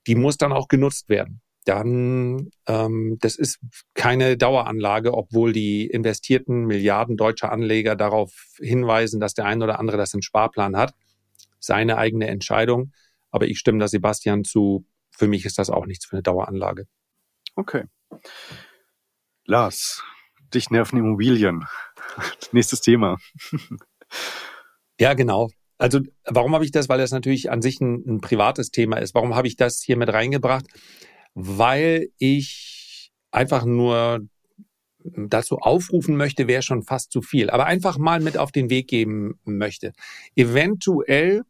die 0.08 0.16
muss 0.16 0.38
dann 0.38 0.54
auch 0.54 0.70
genutzt 0.70 1.08
werden. 1.08 1.42
Dann, 1.66 2.50
ähm, 2.66 3.18
das 3.22 3.36
ist 3.36 3.60
keine 3.94 4.38
Daueranlage, 4.38 5.14
obwohl 5.14 5.54
die 5.54 5.86
investierten 5.86 6.66
Milliarden 6.66 7.18
deutscher 7.18 7.52
Anleger 7.52 7.96
darauf 7.96 8.34
hinweisen, 8.58 9.20
dass 9.20 9.36
der 9.36 9.46
ein 9.46 9.62
oder 9.62 9.80
andere 9.80 9.98
das 9.98 10.16
im 10.16 10.24
Sparplan 10.24 10.76
hat. 10.76 10.96
Seine 11.60 12.00
eigene 12.00 12.26
Entscheidung. 12.26 12.92
Aber 13.30 13.46
ich 13.46 13.60
stimme 13.60 13.78
da 13.78 13.88
Sebastian 13.88 14.44
zu. 14.44 14.84
Für 15.12 15.28
mich 15.28 15.46
ist 15.46 15.60
das 15.60 15.70
auch 15.70 15.86
nichts 15.86 16.08
für 16.08 16.14
eine 16.14 16.24
Daueranlage. 16.24 16.88
Okay. 17.56 17.84
Lars, 19.46 20.04
dich 20.54 20.70
nerven 20.70 21.00
Immobilien. 21.00 21.66
Nächstes 22.52 22.82
Thema. 22.82 23.18
ja, 25.00 25.14
genau. 25.14 25.50
Also 25.78 26.00
warum 26.26 26.54
habe 26.56 26.66
ich 26.66 26.72
das? 26.72 26.90
Weil 26.90 27.00
das 27.00 27.12
natürlich 27.12 27.52
an 27.52 27.62
sich 27.62 27.82
ein, 27.82 28.04
ein 28.08 28.22
privates 28.22 28.72
Thema 28.72 28.98
ist. 28.98 29.14
Warum 29.14 29.36
habe 29.36 29.48
ich 29.48 29.56
das 29.56 29.82
hier 29.82 29.98
mit 29.98 30.12
reingebracht? 30.12 30.66
Weil 31.34 32.10
ich 32.18 33.12
einfach 33.32 33.66
nur 33.66 34.22
dazu 35.04 35.58
aufrufen 35.58 36.16
möchte, 36.18 36.48
wäre 36.48 36.62
schon 36.62 36.84
fast 36.84 37.12
zu 37.12 37.22
viel. 37.22 37.50
Aber 37.50 37.66
einfach 37.66 37.98
mal 37.98 38.20
mit 38.20 38.38
auf 38.38 38.52
den 38.52 38.70
Weg 38.70 38.88
geben 38.88 39.40
möchte. 39.44 39.94
Eventuell 40.36 41.44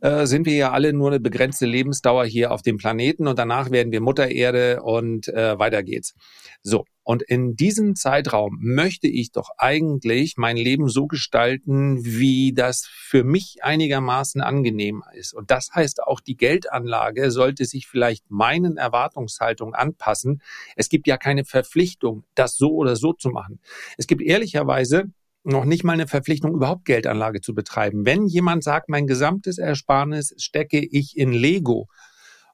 äh, 0.00 0.26
sind 0.26 0.46
wir 0.46 0.54
ja 0.54 0.72
alle 0.72 0.92
nur 0.92 1.08
eine 1.08 1.20
begrenzte 1.20 1.66
Lebensdauer 1.66 2.24
hier 2.24 2.52
auf 2.52 2.62
dem 2.62 2.76
Planeten 2.76 3.26
und 3.26 3.38
danach 3.38 3.70
werden 3.70 3.92
wir 3.92 4.00
Mutter 4.00 4.30
Erde 4.30 4.82
und 4.82 5.28
äh, 5.28 5.58
weiter 5.58 5.82
geht's. 5.82 6.14
So, 6.62 6.84
und 7.02 7.22
in 7.22 7.56
diesem 7.56 7.96
Zeitraum 7.96 8.58
möchte 8.60 9.08
ich 9.08 9.32
doch 9.32 9.50
eigentlich 9.58 10.34
mein 10.36 10.56
Leben 10.56 10.88
so 10.88 11.06
gestalten, 11.06 12.04
wie 12.04 12.52
das 12.52 12.86
für 12.86 13.24
mich 13.24 13.58
einigermaßen 13.62 14.40
angenehm 14.40 15.02
ist. 15.14 15.34
Und 15.34 15.50
das 15.50 15.70
heißt 15.74 16.02
auch, 16.02 16.20
die 16.20 16.36
Geldanlage 16.36 17.30
sollte 17.30 17.64
sich 17.64 17.86
vielleicht 17.86 18.30
meinen 18.30 18.76
Erwartungshaltungen 18.76 19.74
anpassen. 19.74 20.40
Es 20.76 20.88
gibt 20.88 21.06
ja 21.06 21.16
keine 21.16 21.44
Verpflichtung, 21.44 22.24
das 22.34 22.56
so 22.56 22.74
oder 22.74 22.96
so 22.96 23.12
zu 23.12 23.30
machen. 23.30 23.58
Es 23.96 24.06
gibt 24.06 24.22
ehrlicherweise 24.22 25.10
noch 25.42 25.64
nicht 25.64 25.84
mal 25.84 25.94
eine 25.94 26.06
Verpflichtung, 26.06 26.52
überhaupt 26.52 26.84
Geldanlage 26.84 27.40
zu 27.40 27.54
betreiben. 27.54 28.04
Wenn 28.04 28.26
jemand 28.26 28.62
sagt, 28.62 28.88
mein 28.88 29.06
gesamtes 29.06 29.58
Ersparnis 29.58 30.34
stecke 30.38 30.78
ich 30.78 31.16
in 31.16 31.32
Lego 31.32 31.88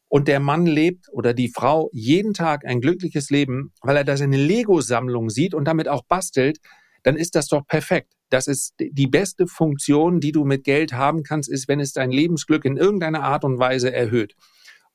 und 0.08 0.28
der 0.28 0.40
Mann 0.40 0.66
lebt 0.66 1.06
oder 1.10 1.34
die 1.34 1.48
Frau 1.48 1.90
jeden 1.92 2.32
Tag 2.32 2.64
ein 2.64 2.80
glückliches 2.80 3.30
Leben, 3.30 3.72
weil 3.82 3.96
er 3.96 4.04
da 4.04 4.16
seine 4.16 4.36
Lego-Sammlung 4.36 5.30
sieht 5.30 5.54
und 5.54 5.64
damit 5.66 5.88
auch 5.88 6.04
bastelt, 6.04 6.58
dann 7.02 7.16
ist 7.16 7.34
das 7.34 7.48
doch 7.48 7.66
perfekt. 7.66 8.12
Das 8.30 8.46
ist 8.46 8.74
die 8.78 9.06
beste 9.06 9.46
Funktion, 9.46 10.20
die 10.20 10.32
du 10.32 10.44
mit 10.44 10.64
Geld 10.64 10.92
haben 10.92 11.22
kannst, 11.22 11.48
ist, 11.48 11.68
wenn 11.68 11.80
es 11.80 11.92
dein 11.92 12.10
Lebensglück 12.10 12.64
in 12.64 12.76
irgendeiner 12.76 13.22
Art 13.22 13.44
und 13.44 13.58
Weise 13.58 13.92
erhöht. 13.92 14.34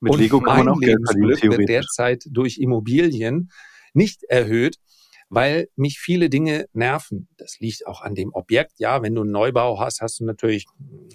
Mit 0.00 0.12
und 0.12 0.18
Lego 0.18 0.40
kann 0.40 0.58
man 0.58 0.68
auch 0.68 0.80
Geld 0.80 0.98
verdienen, 1.06 1.58
wird 1.58 1.68
derzeit 1.68 2.24
durch 2.28 2.58
Immobilien 2.58 3.50
nicht 3.94 4.24
erhöht, 4.24 4.76
weil 5.34 5.68
mich 5.76 5.98
viele 5.98 6.28
Dinge 6.28 6.66
nerven. 6.74 7.26
Das 7.38 7.58
liegt 7.58 7.86
auch 7.86 8.02
an 8.02 8.14
dem 8.14 8.34
Objekt. 8.34 8.72
Ja, 8.76 9.00
wenn 9.00 9.14
du 9.14 9.22
einen 9.22 9.30
Neubau 9.30 9.80
hast, 9.80 10.02
hast 10.02 10.20
du 10.20 10.26
natürlich 10.26 10.66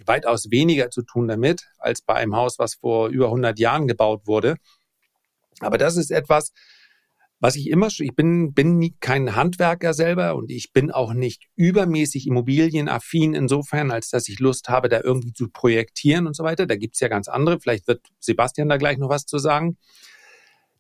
weitaus 0.07 0.49
weniger 0.49 0.89
zu 0.89 1.03
tun 1.03 1.28
damit 1.28 1.70
als 1.78 2.01
bei 2.01 2.15
einem 2.15 2.36
Haus, 2.36 2.57
was 2.57 2.74
vor 2.74 3.09
über 3.09 3.26
100 3.26 3.59
Jahren 3.59 3.88
gebaut 3.88 4.26
wurde. 4.26 4.55
Aber 5.59 5.78
das 5.78 5.97
ist 5.97 6.09
etwas, 6.09 6.51
was 7.39 7.55
ich 7.55 7.70
immer, 7.70 7.89
ich 7.89 8.15
bin, 8.15 8.55
bin 8.55 8.95
kein 8.99 9.36
Handwerker 9.36 9.93
selber 9.93 10.36
und 10.36 10.49
ich 10.49 10.74
bin 10.74 10.89
auch 10.89 11.13
nicht 11.13 11.43
übermäßig 11.55 12.26
immobilienaffin 12.26 13.36
insofern, 13.36 13.91
als 13.91 14.09
dass 14.09 14.28
ich 14.28 14.39
Lust 14.39 14.68
habe, 14.68 14.89
da 14.89 14.99
irgendwie 14.99 15.34
zu 15.34 15.47
projektieren 15.47 16.26
und 16.26 16.36
so 16.36 16.43
weiter. 16.43 16.65
Da 16.65 16.76
gibt's 16.76 16.99
ja 17.01 17.07
ganz 17.07 17.28
andere. 17.28 17.59
Vielleicht 17.59 17.88
wird 17.88 18.01
Sebastian 18.20 18.68
da 18.68 18.78
gleich 18.78 18.97
noch 18.97 19.09
was 19.09 19.28
zu 19.28 19.38
sagen. 19.38 19.78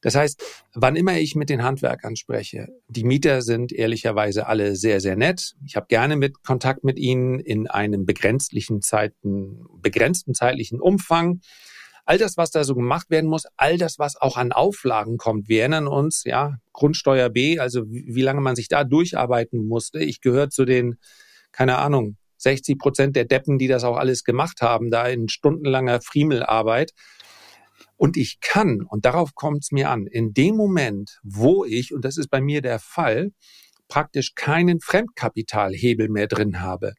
Das 0.01 0.15
heißt, 0.15 0.43
wann 0.73 0.95
immer 0.95 1.17
ich 1.17 1.35
mit 1.35 1.49
den 1.49 1.63
Handwerkern 1.63 2.15
spreche, 2.15 2.67
die 2.87 3.03
Mieter 3.03 3.41
sind 3.41 3.71
ehrlicherweise 3.71 4.47
alle 4.47 4.75
sehr, 4.75 5.01
sehr 5.01 5.15
nett. 5.15 5.55
Ich 5.65 5.75
habe 5.75 5.87
gerne 5.87 6.15
mit 6.15 6.43
Kontakt 6.43 6.83
mit 6.83 6.99
ihnen 6.99 7.39
in 7.39 7.67
einem 7.67 8.05
begrenzten 8.05 8.81
Zeiten, 8.81 9.65
begrenzten 9.81 10.33
zeitlichen 10.33 10.79
Umfang. 10.79 11.41
All 12.05 12.17
das, 12.17 12.37
was 12.37 12.51
da 12.51 12.63
so 12.63 12.73
gemacht 12.73 13.09
werden 13.09 13.29
muss, 13.29 13.43
all 13.57 13.77
das, 13.77 13.99
was 13.99 14.15
auch 14.15 14.37
an 14.37 14.53
Auflagen 14.53 15.17
kommt. 15.17 15.49
Wir 15.49 15.61
erinnern 15.61 15.87
uns, 15.87 16.23
ja, 16.23 16.57
Grundsteuer 16.71 17.29
B, 17.29 17.59
also 17.59 17.83
wie 17.89 18.21
lange 18.21 18.39
man 18.39 18.55
sich 18.55 18.69
da 18.69 18.85
durcharbeiten 18.85 19.67
musste. 19.67 19.99
Ich 19.99 20.21
gehöre 20.21 20.49
zu 20.49 20.63
den, 20.63 20.95
keine 21.51 21.77
Ahnung, 21.77 22.15
60 22.37 22.77
Prozent 22.77 23.15
der 23.15 23.25
Deppen, 23.25 23.57
die 23.57 23.67
das 23.67 23.83
auch 23.83 23.97
alles 23.97 24.23
gemacht 24.23 24.61
haben, 24.61 24.89
da 24.89 25.07
in 25.07 25.27
stundenlanger 25.27 26.01
Friemelarbeit. 26.01 26.91
Und 27.97 28.15
ich 28.15 28.39
kann, 28.39 28.83
und 28.87 29.05
darauf 29.05 29.33
kommt 29.33 29.63
es 29.63 29.71
mir 29.71 29.89
an, 29.89 30.05
in 30.05 30.33
dem 30.33 30.55
Moment, 30.55 31.19
wo 31.23 31.65
ich, 31.65 31.93
und 31.93 32.05
das 32.05 32.17
ist 32.17 32.29
bei 32.29 32.41
mir 32.41 32.61
der 32.61 32.79
Fall, 32.79 33.31
praktisch 33.87 34.35
keinen 34.35 34.79
Fremdkapitalhebel 34.79 36.09
mehr 36.09 36.27
drin 36.27 36.61
habe. 36.61 36.93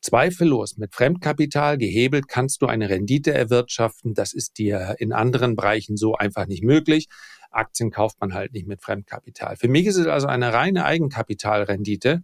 Zweifellos, 0.00 0.78
mit 0.78 0.94
Fremdkapital 0.94 1.78
gehebelt 1.78 2.26
kannst 2.26 2.60
du 2.60 2.66
eine 2.66 2.88
Rendite 2.88 3.32
erwirtschaften. 3.32 4.14
Das 4.14 4.32
ist 4.32 4.58
dir 4.58 4.96
in 4.98 5.12
anderen 5.12 5.54
Bereichen 5.54 5.96
so 5.96 6.14
einfach 6.14 6.46
nicht 6.46 6.64
möglich. 6.64 7.06
Aktien 7.52 7.92
kauft 7.92 8.20
man 8.20 8.34
halt 8.34 8.52
nicht 8.52 8.66
mit 8.66 8.82
Fremdkapital. 8.82 9.56
Für 9.56 9.68
mich 9.68 9.86
ist 9.86 9.96
es 9.96 10.08
also 10.08 10.26
eine 10.26 10.52
reine 10.52 10.84
Eigenkapitalrendite. 10.84 12.22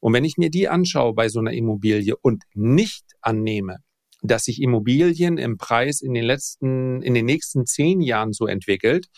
Und 0.00 0.12
wenn 0.12 0.24
ich 0.24 0.38
mir 0.38 0.50
die 0.50 0.68
anschaue 0.68 1.14
bei 1.14 1.28
so 1.28 1.38
einer 1.38 1.52
Immobilie 1.52 2.16
und 2.20 2.42
nicht 2.54 3.04
annehme, 3.20 3.78
dass 4.22 4.44
sich 4.44 4.60
Immobilien 4.60 5.38
im 5.38 5.56
Preis 5.56 6.00
in 6.00 6.14
den 6.14 6.24
letzten, 6.24 7.02
in 7.02 7.14
den 7.14 7.26
nächsten 7.26 7.66
zehn 7.66 8.00
Jahren 8.00 8.32
so 8.32 8.46
entwickelt, 8.46 9.08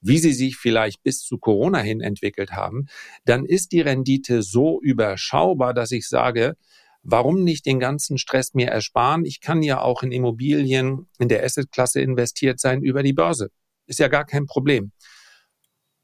wie 0.00 0.18
sie 0.18 0.32
sich 0.32 0.56
vielleicht 0.56 1.02
bis 1.02 1.20
zu 1.20 1.38
Corona 1.38 1.78
hin 1.78 2.00
entwickelt 2.00 2.52
haben, 2.52 2.86
dann 3.24 3.44
ist 3.44 3.72
die 3.72 3.80
Rendite 3.80 4.42
so 4.42 4.80
überschaubar, 4.82 5.74
dass 5.74 5.92
ich 5.92 6.08
sage, 6.08 6.56
warum 7.02 7.44
nicht 7.44 7.66
den 7.66 7.80
ganzen 7.80 8.18
Stress 8.18 8.54
mir 8.54 8.68
ersparen? 8.68 9.24
Ich 9.24 9.40
kann 9.40 9.62
ja 9.62 9.80
auch 9.80 10.02
in 10.02 10.12
Immobilien 10.12 11.06
in 11.18 11.28
der 11.28 11.44
Assetklasse 11.44 12.00
investiert 12.00 12.60
sein 12.60 12.82
über 12.82 13.02
die 13.02 13.12
Börse. 13.12 13.50
Ist 13.86 13.98
ja 13.98 14.08
gar 14.08 14.24
kein 14.24 14.46
Problem. 14.46 14.92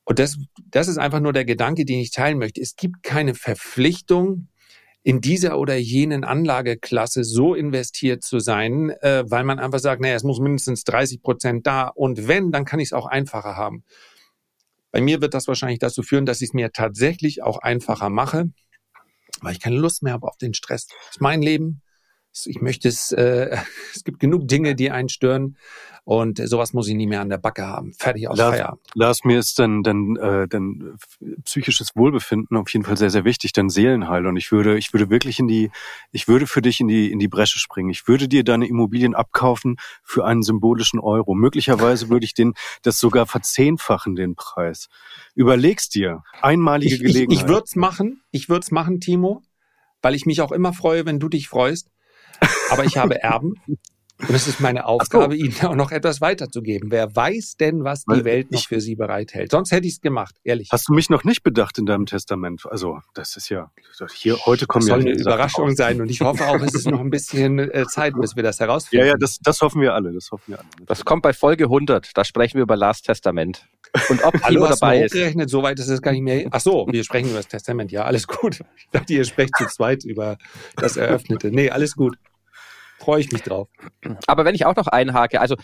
Und 0.05 0.19
das, 0.19 0.39
das 0.71 0.89
ist 0.89 0.99
einfach 0.99 1.21
nur 1.21 1.33
der 1.33 1.45
Gedanke, 1.45 1.85
den 1.85 2.01
ich 2.01 2.11
teilen 2.11 2.39
möchte. 2.39 2.61
Es 2.61 2.77
gibt 2.77 3.03
keine 3.03 3.35
Verpflichtung, 3.35 4.49
in 5.09 5.23
dieser 5.23 5.59
oder 5.59 5.75
jenen 5.75 6.23
Anlageklasse 6.23 7.25
so 7.25 7.55
investiert 7.55 8.23
zu 8.23 8.41
sein, 8.41 8.91
äh, 8.91 9.25
weil 9.27 9.43
man 9.43 9.59
einfach 9.59 9.79
sagt, 9.79 10.03
naja, 10.03 10.15
es 10.15 10.23
muss 10.23 10.39
mindestens 10.39 10.85
30 10.85 11.23
Prozent 11.23 11.67
da 11.67 11.89
und 11.89 12.29
wenn, 12.29 12.53
dann 12.53 12.67
kann 12.67 12.79
ich 12.79 12.89
es 12.89 12.93
auch 12.93 13.07
einfacher 13.07 13.57
haben. 13.57 13.85
Bei 14.91 15.01
mir 15.01 15.23
wird 15.23 15.33
das 15.33 15.49
wahrscheinlich 15.49 15.79
dazu 15.79 16.03
führen, 16.03 16.27
dass 16.27 16.43
ich 16.43 16.51
es 16.51 16.53
mir 16.53 16.73
tatsächlich 16.73 17.43
auch 17.43 17.57
einfacher 17.57 18.11
mache, 18.11 18.51
weil 19.41 19.53
ich 19.53 19.61
keine 19.61 19.79
Lust 19.79 20.03
mehr 20.03 20.13
habe 20.13 20.29
auf 20.29 20.37
den 20.37 20.53
Stress. 20.53 20.89
Das 20.89 21.13
ist 21.13 21.21
mein 21.23 21.41
Leben. 21.41 21.81
Ich 22.45 22.61
möchte 22.61 22.89
es, 22.89 23.13
äh, 23.13 23.57
es 23.95 24.05
gibt 24.05 24.21
genug 24.21 24.49
Dinge, 24.49 24.75
die 24.75 24.91
einen 24.91 25.09
stören 25.09 25.57
und 26.09 26.41
sowas 26.49 26.73
muss 26.73 26.89
ich 26.89 26.95
nie 26.95 27.07
mehr 27.07 27.21
an 27.21 27.29
der 27.29 27.37
Backe 27.37 27.67
haben. 27.67 27.93
Fertig 27.93 28.31
aus 28.31 28.39
Lars, 28.39 28.55
Feierabend. 28.55 28.81
Lars, 28.95 29.25
mir 29.25 29.39
ist 29.39 29.59
dann, 29.59 29.83
dann, 29.83 30.17
äh, 30.17 30.49
dann 30.49 30.97
psychisches 31.45 31.97
Wohlbefinden 31.97 32.57
auf 32.57 32.73
jeden 32.73 32.87
Fall 32.87 32.97
sehr, 32.97 33.11
sehr 33.11 33.27
wichtig, 33.27 33.53
dann 33.53 33.69
Seelenheil. 33.69 34.27
Und 34.27 34.39
ich 34.39 34.51
würde, 34.51 34.79
ich 34.79 34.95
würde 34.95 35.11
wirklich 35.11 35.39
in 35.39 35.49
die, 35.49 35.71
ich 36.11 36.27
würde 36.27 36.47
für 36.47 36.63
dich 36.63 36.81
in 36.81 36.89
die, 36.89 37.13
in 37.13 37.19
die 37.19 37.29
Bresche 37.29 37.59
springen. 37.59 37.91
Ich 37.91 38.09
würde 38.09 38.27
dir 38.27 38.43
deine 38.43 38.67
Immobilien 38.67 39.15
abkaufen 39.15 39.77
für 40.03 40.25
einen 40.25 40.43
symbolischen 40.43 40.99
Euro. 40.99 41.35
Möglicherweise 41.35 42.09
würde 42.09 42.25
ich 42.25 42.33
den, 42.33 42.55
das 42.81 42.99
sogar 42.99 43.27
verzehnfachen, 43.27 44.17
den 44.17 44.35
Preis. 44.35 44.89
Überlegst 45.35 45.95
dir. 45.95 46.23
Einmalige 46.41 46.95
ich, 46.95 47.03
Gelegenheit. 47.03 47.37
Ich, 47.37 47.43
ich 47.43 47.49
würde 47.49 47.65
es 47.67 47.77
machen. 47.77 48.23
Ich 48.31 48.49
würde 48.49 48.61
es 48.61 48.71
machen, 48.71 49.01
Timo, 49.01 49.43
weil 50.01 50.15
ich 50.15 50.25
mich 50.25 50.41
auch 50.41 50.53
immer 50.53 50.73
freue, 50.73 51.05
wenn 51.05 51.21
du 51.21 51.29
dich 51.29 51.49
freust 51.49 51.91
aber 52.71 52.85
ich 52.85 52.97
habe 52.97 53.23
Erben. 53.23 53.55
Und 54.21 54.35
es 54.35 54.49
ist 54.49 54.61
meine 54.61 54.87
Aufgabe, 54.87 55.37
so. 55.37 55.45
ihnen 55.45 55.55
auch 55.63 55.77
noch 55.77 55.93
etwas 55.93 56.21
weiterzugeben. 56.21 56.91
Wer 56.91 57.15
weiß 57.15 57.57
denn, 57.57 57.85
was 57.85 58.05
die 58.05 58.25
Welt 58.25 58.51
noch 58.51 58.67
für 58.67 58.81
sie 58.81 58.97
bereithält? 58.97 59.53
Sonst 59.53 59.71
hätte 59.71 59.87
ich 59.87 59.95
es 59.95 60.01
gemacht, 60.01 60.35
ehrlich. 60.43 60.71
Hast 60.73 60.89
du 60.89 60.93
mich 60.93 61.09
noch 61.09 61.23
nicht 61.23 61.45
bedacht 61.45 61.79
in 61.79 61.87
deinem 61.87 62.05
Testament? 62.05 62.65
Also, 62.69 62.99
das 63.15 63.37
ist 63.37 63.49
ja, 63.49 63.71
hier, 64.13 64.37
heute 64.45 64.67
kommen 64.67 64.87
das 64.87 64.89
ja. 64.89 65.03
soll 65.03 65.13
eine 65.13 65.21
Überraschung 65.21 65.77
sein 65.77 66.01
und 66.01 66.11
ich 66.11 66.21
hoffe 66.21 66.49
auch, 66.49 66.61
es 66.61 66.75
ist 66.75 66.91
noch 66.91 66.99
ein 67.01 67.11
bisschen 67.11 67.61
äh, 67.61 67.85
Zeit, 67.89 68.15
bis 68.21 68.35
wir 68.35 68.43
das 68.43 68.59
herausfinden. 68.59 69.07
Ja, 69.07 69.13
ja, 69.13 69.17
das, 69.19 69.39
das 69.39 69.61
hoffen 69.61 69.81
wir 69.81 69.95
alle, 69.95 70.13
das 70.13 70.33
hoffen 70.33 70.45
wir 70.49 70.59
alle. 70.59 70.69
Das 70.87 71.05
kommt 71.05 71.23
bei 71.23 71.33
Folge 71.33 71.65
100, 71.65 72.11
da 72.15 72.25
sprechen 72.25 72.57
wir 72.57 72.63
über 72.63 72.77
Last 72.77 73.07
Testament. 73.07 73.69
Und 74.09 74.25
ob 74.25 74.35
Hallo, 74.43 74.65
Timo 74.65 74.67
dabei 74.67 75.05
ist. 75.05 75.13
Gerechnet, 75.13 75.49
so 75.49 75.63
weit 75.63 75.79
ist 75.79 75.89
es 75.89 76.03
gar 76.03 76.11
nicht 76.11 76.23
mehr. 76.23 76.49
Ach 76.51 76.61
so, 76.61 76.89
wir 76.91 77.05
sprechen 77.05 77.29
über 77.29 77.39
das 77.39 77.49
Testament. 77.49 77.93
Ja, 77.93 78.05
alles 78.05 78.27
gut. 78.27 78.61
Ich 78.79 78.91
dachte, 78.91 79.13
ihr 79.13 79.25
sprecht 79.25 79.55
zu 79.57 79.67
zweit 79.67 80.05
über 80.05 80.39
das 80.77 80.97
Eröffnete. 80.97 81.51
Nee, 81.51 81.71
alles 81.71 81.95
gut 81.95 82.17
freue 82.99 83.21
ich 83.21 83.33
mich 83.33 83.43
drauf. 83.43 83.69
Aber 84.27 84.45
wenn 84.45 84.55
ich 84.55 84.67
auch 84.67 84.77
noch 84.77 84.87
einhake, 84.87 85.41
also 85.41 85.57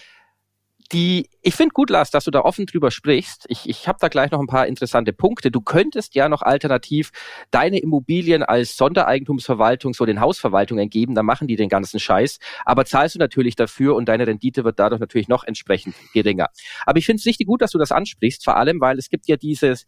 die, 0.92 1.30
ich 1.40 1.54
finde 1.54 1.72
gut, 1.72 1.90
Lars, 1.90 2.10
dass 2.10 2.24
du 2.24 2.30
da 2.30 2.40
offen 2.40 2.66
drüber 2.66 2.90
sprichst. 2.90 3.46
Ich, 3.48 3.68
ich 3.68 3.88
habe 3.88 3.98
da 4.00 4.08
gleich 4.08 4.30
noch 4.30 4.40
ein 4.40 4.46
paar 4.46 4.66
interessante 4.66 5.12
Punkte. 5.12 5.50
Du 5.50 5.60
könntest 5.60 6.14
ja 6.14 6.28
noch 6.28 6.42
alternativ 6.42 7.10
deine 7.50 7.78
Immobilien 7.78 8.42
als 8.42 8.76
Sondereigentumsverwaltung 8.76 9.94
so 9.94 10.04
den 10.04 10.20
Hausverwaltungen 10.20 10.90
geben, 10.90 11.14
dann 11.14 11.26
machen 11.26 11.48
die 11.48 11.56
den 11.56 11.68
ganzen 11.68 12.00
Scheiß. 12.00 12.38
Aber 12.64 12.84
zahlst 12.84 13.14
du 13.14 13.18
natürlich 13.18 13.56
dafür 13.56 13.96
und 13.96 14.08
deine 14.08 14.26
Rendite 14.26 14.64
wird 14.64 14.78
dadurch 14.78 15.00
natürlich 15.00 15.28
noch 15.28 15.44
entsprechend 15.44 15.94
geringer. 16.12 16.48
Aber 16.84 16.98
ich 16.98 17.06
finde 17.06 17.20
es 17.20 17.26
richtig 17.26 17.46
gut, 17.46 17.62
dass 17.62 17.72
du 17.72 17.78
das 17.78 17.90
ansprichst, 17.90 18.44
vor 18.44 18.56
allem, 18.56 18.80
weil 18.80 18.98
es 18.98 19.08
gibt 19.08 19.26
ja 19.26 19.36
dieses, 19.36 19.86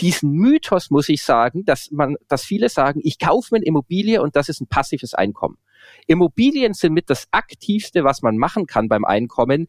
diesen 0.00 0.32
Mythos, 0.32 0.90
muss 0.90 1.08
ich 1.08 1.22
sagen, 1.22 1.64
dass 1.64 1.90
man, 1.90 2.16
dass 2.28 2.44
viele 2.44 2.68
sagen, 2.68 3.00
ich 3.02 3.18
kaufe 3.18 3.48
mir 3.52 3.58
eine 3.58 3.66
Immobilie 3.66 4.20
und 4.20 4.36
das 4.36 4.48
ist 4.48 4.60
ein 4.60 4.66
passives 4.66 5.14
Einkommen. 5.14 5.58
Immobilien 6.06 6.74
sind 6.74 6.94
mit 6.94 7.10
das 7.10 7.28
aktivste, 7.30 8.04
was 8.04 8.22
man 8.22 8.36
machen 8.36 8.66
kann 8.66 8.88
beim 8.88 9.04
Einkommen. 9.04 9.68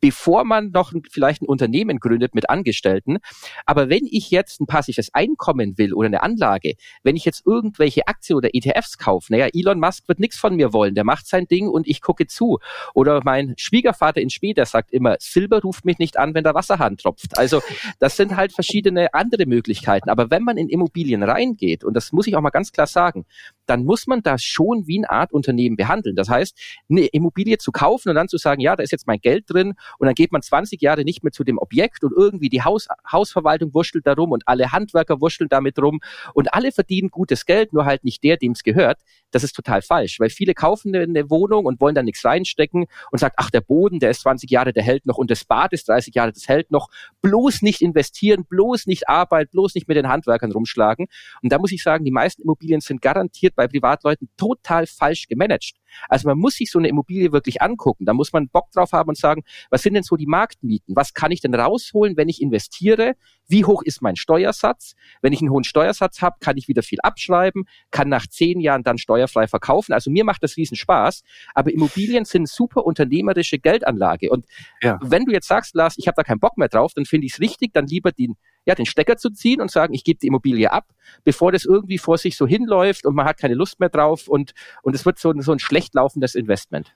Bevor 0.00 0.44
man 0.44 0.70
noch 0.70 0.92
vielleicht 1.10 1.42
ein 1.42 1.46
Unternehmen 1.46 1.98
gründet 1.98 2.34
mit 2.34 2.50
Angestellten. 2.50 3.18
Aber 3.66 3.88
wenn 3.88 4.06
ich 4.06 4.30
jetzt 4.30 4.60
ein 4.60 4.66
passives 4.66 5.12
Einkommen 5.12 5.78
will 5.78 5.92
oder 5.92 6.06
eine 6.06 6.22
Anlage, 6.22 6.74
wenn 7.02 7.16
ich 7.16 7.24
jetzt 7.24 7.46
irgendwelche 7.46 8.06
Aktien 8.06 8.36
oder 8.36 8.50
ETFs 8.52 8.98
kaufe, 8.98 9.32
naja, 9.32 9.48
Elon 9.52 9.80
Musk 9.80 10.08
wird 10.08 10.20
nichts 10.20 10.38
von 10.38 10.56
mir 10.56 10.72
wollen, 10.72 10.94
der 10.94 11.04
macht 11.04 11.26
sein 11.26 11.46
Ding 11.46 11.68
und 11.68 11.86
ich 11.88 12.00
gucke 12.00 12.26
zu. 12.26 12.58
Oder 12.94 13.20
mein 13.24 13.54
Schwiegervater 13.56 14.20
in 14.20 14.30
Schweden, 14.30 14.64
sagt 14.66 14.92
immer, 14.92 15.16
Silber 15.20 15.60
ruft 15.60 15.84
mich 15.84 15.98
nicht 15.98 16.18
an, 16.18 16.34
wenn 16.34 16.44
der 16.44 16.54
Wasserhahn 16.54 16.96
tropft. 16.96 17.38
Also 17.38 17.60
das 17.98 18.16
sind 18.16 18.36
halt 18.36 18.52
verschiedene 18.52 19.14
andere 19.14 19.46
Möglichkeiten. 19.46 20.10
Aber 20.10 20.30
wenn 20.30 20.42
man 20.42 20.56
in 20.56 20.68
Immobilien 20.68 21.22
reingeht, 21.22 21.84
und 21.84 21.94
das 21.94 22.12
muss 22.12 22.26
ich 22.26 22.36
auch 22.36 22.40
mal 22.40 22.50
ganz 22.50 22.72
klar 22.72 22.86
sagen, 22.86 23.24
dann 23.66 23.84
muss 23.84 24.06
man 24.06 24.22
das 24.22 24.42
schon 24.42 24.86
wie 24.86 24.98
eine 24.98 25.10
Art 25.10 25.32
Unternehmen 25.32 25.76
behandeln. 25.76 26.16
Das 26.16 26.28
heißt, 26.28 26.58
eine 26.88 27.06
Immobilie 27.06 27.58
zu 27.58 27.72
kaufen 27.72 28.08
und 28.08 28.14
dann 28.14 28.28
zu 28.28 28.38
sagen, 28.38 28.60
ja, 28.60 28.76
da 28.76 28.82
ist 28.82 28.92
jetzt 28.92 29.06
mein 29.06 29.20
Geld 29.20 29.44
drin 29.48 29.74
und 29.98 30.06
dann 30.06 30.14
geht 30.14 30.32
man 30.32 30.42
20 30.42 30.80
Jahre 30.80 31.04
nicht 31.04 31.22
mehr 31.22 31.32
zu 31.32 31.44
dem 31.44 31.58
Objekt 31.58 32.04
und 32.04 32.12
irgendwie 32.16 32.48
die 32.48 32.62
Haus, 32.62 32.88
Hausverwaltung 33.10 33.74
wurschtelt 33.74 34.06
darum 34.06 34.32
und 34.32 34.46
alle 34.46 34.72
Handwerker 34.72 35.20
wurschteln 35.20 35.48
damit 35.48 35.78
rum 35.78 36.00
und 36.34 36.52
alle 36.54 36.72
verdienen 36.72 37.08
gutes 37.10 37.46
Geld, 37.46 37.72
nur 37.72 37.84
halt 37.84 38.04
nicht 38.04 38.22
der, 38.24 38.36
dem 38.36 38.52
es 38.52 38.62
gehört. 38.62 39.00
Das 39.30 39.44
ist 39.44 39.52
total 39.52 39.82
falsch, 39.82 40.20
weil 40.20 40.30
viele 40.30 40.54
kaufen 40.54 40.94
eine 40.94 41.30
Wohnung 41.30 41.66
und 41.66 41.80
wollen 41.80 41.94
da 41.94 42.02
nichts 42.02 42.24
reinstecken 42.24 42.86
und 43.10 43.18
sagt, 43.18 43.36
ach, 43.38 43.50
der 43.50 43.60
Boden, 43.60 43.98
der 44.00 44.10
ist 44.10 44.22
20 44.22 44.50
Jahre, 44.50 44.72
der 44.72 44.82
hält 44.82 45.06
noch 45.06 45.18
und 45.18 45.30
das 45.30 45.44
Bad 45.44 45.72
ist 45.72 45.88
30 45.88 46.14
Jahre, 46.14 46.32
das 46.32 46.48
hält 46.48 46.70
noch. 46.70 46.88
Bloß 47.22 47.62
nicht 47.62 47.80
investieren, 47.80 48.44
bloß 48.48 48.86
nicht 48.86 49.08
arbeiten, 49.08 49.50
bloß 49.52 49.74
nicht 49.74 49.88
mit 49.88 49.96
den 49.96 50.08
Handwerkern 50.08 50.52
rumschlagen. 50.52 51.06
Und 51.42 51.52
da 51.52 51.58
muss 51.58 51.72
ich 51.72 51.82
sagen, 51.82 52.04
die 52.04 52.10
meisten 52.10 52.42
Immobilien 52.42 52.80
sind 52.80 53.02
garantiert 53.02 53.54
bei 53.54 53.68
Privatleuten 53.68 54.28
total 54.36 54.86
falsch 54.86 55.28
gemanagt. 55.28 55.74
Also 56.08 56.28
man 56.28 56.38
muss 56.38 56.54
sich 56.54 56.70
so 56.70 56.78
eine 56.78 56.88
Immobilie 56.88 57.32
wirklich 57.32 57.62
angucken. 57.62 58.04
Da 58.04 58.12
muss 58.12 58.32
man 58.32 58.48
Bock 58.48 58.70
drauf 58.72 58.92
haben 58.92 59.08
und 59.08 59.18
sagen, 59.18 59.42
was 59.70 59.77
sind 59.78 59.94
denn 59.94 60.02
so 60.02 60.16
die 60.16 60.26
Marktmieten? 60.26 60.94
Was 60.96 61.14
kann 61.14 61.30
ich 61.30 61.40
denn 61.40 61.54
rausholen, 61.54 62.16
wenn 62.16 62.28
ich 62.28 62.42
investiere? 62.42 63.14
Wie 63.46 63.64
hoch 63.64 63.82
ist 63.82 64.02
mein 64.02 64.16
Steuersatz? 64.16 64.94
Wenn 65.22 65.32
ich 65.32 65.40
einen 65.40 65.50
hohen 65.50 65.64
Steuersatz 65.64 66.20
habe, 66.20 66.36
kann 66.40 66.56
ich 66.56 66.68
wieder 66.68 66.82
viel 66.82 66.98
abschreiben, 67.02 67.64
kann 67.90 68.08
nach 68.08 68.26
zehn 68.26 68.60
Jahren 68.60 68.82
dann 68.82 68.98
steuerfrei 68.98 69.46
verkaufen. 69.46 69.92
Also 69.92 70.10
mir 70.10 70.24
macht 70.24 70.42
das 70.42 70.56
riesen 70.56 70.76
Spaß. 70.76 71.22
Aber 71.54 71.72
Immobilien 71.72 72.24
sind 72.24 72.48
super 72.48 72.84
unternehmerische 72.84 73.58
Geldanlage. 73.58 74.30
Und 74.30 74.46
ja. 74.82 74.98
wenn 75.02 75.24
du 75.24 75.32
jetzt 75.32 75.48
sagst, 75.48 75.74
Lars, 75.74 75.94
ich 75.96 76.06
habe 76.06 76.16
da 76.16 76.22
keinen 76.22 76.40
Bock 76.40 76.58
mehr 76.58 76.68
drauf, 76.68 76.92
dann 76.94 77.06
finde 77.06 77.26
ich 77.26 77.34
es 77.34 77.40
richtig, 77.40 77.72
dann 77.72 77.86
lieber 77.86 78.12
den 78.12 78.36
ja, 78.68 78.74
den 78.74 78.86
Stecker 78.86 79.16
zu 79.16 79.30
ziehen 79.30 79.62
und 79.62 79.70
sagen, 79.70 79.94
ich 79.94 80.04
gebe 80.04 80.18
die 80.20 80.26
Immobilie 80.26 80.70
ab, 80.70 80.84
bevor 81.24 81.52
das 81.52 81.64
irgendwie 81.64 81.96
vor 81.96 82.18
sich 82.18 82.36
so 82.36 82.46
hinläuft 82.46 83.06
und 83.06 83.14
man 83.14 83.24
hat 83.24 83.38
keine 83.38 83.54
Lust 83.54 83.80
mehr 83.80 83.88
drauf 83.88 84.28
und, 84.28 84.52
und 84.82 84.94
es 84.94 85.06
wird 85.06 85.18
so, 85.18 85.32
so 85.40 85.52
ein 85.52 85.58
schlecht 85.58 85.94
laufendes 85.94 86.34
Investment. 86.34 86.94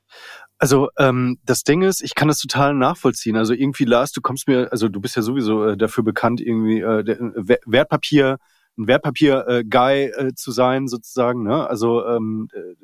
Also 0.58 0.90
ähm, 0.98 1.38
das 1.46 1.64
Ding 1.64 1.80
ist, 1.80 2.02
ich 2.02 2.14
kann 2.14 2.28
das 2.28 2.38
total 2.38 2.74
nachvollziehen. 2.74 3.36
Also 3.36 3.54
irgendwie, 3.54 3.84
Lars, 3.84 4.12
du 4.12 4.20
kommst 4.20 4.48
mir, 4.48 4.70
also 4.70 4.90
du 4.90 5.00
bist 5.00 5.16
ja 5.16 5.22
sowieso 5.22 5.64
äh, 5.64 5.76
dafür 5.78 6.04
bekannt, 6.04 6.42
irgendwie 6.42 6.80
äh, 6.80 7.02
der, 7.02 7.18
äh, 7.18 7.56
Wertpapier, 7.64 8.36
ein 8.76 8.86
Wertpapier-Guy 8.86 10.04
äh, 10.04 10.26
äh, 10.28 10.34
zu 10.34 10.52
sein, 10.52 10.88
sozusagen. 10.88 11.42
Ne? 11.42 11.66
Also 11.66 12.06
ähm, 12.06 12.48
äh, 12.52 12.74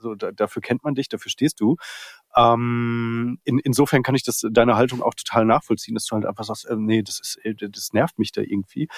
so, 0.00 0.14
da, 0.14 0.32
dafür 0.32 0.62
kennt 0.62 0.84
man 0.84 0.94
dich, 0.94 1.08
dafür 1.08 1.30
stehst 1.30 1.60
du. 1.60 1.76
Ähm, 2.36 3.38
in, 3.44 3.58
insofern 3.58 4.02
kann 4.02 4.14
ich 4.14 4.22
das 4.22 4.42
deine 4.50 4.76
Haltung 4.76 5.02
auch 5.02 5.14
total 5.14 5.44
nachvollziehen, 5.44 5.94
dass 5.94 6.06
du 6.06 6.14
halt 6.14 6.26
einfach 6.26 6.44
sagst, 6.44 6.66
äh, 6.66 6.76
nee, 6.76 7.02
das 7.02 7.20
ist, 7.20 7.38
äh, 7.44 7.54
das 7.54 7.92
nervt 7.92 8.18
mich 8.18 8.32
da 8.32 8.42
irgendwie. 8.42 8.88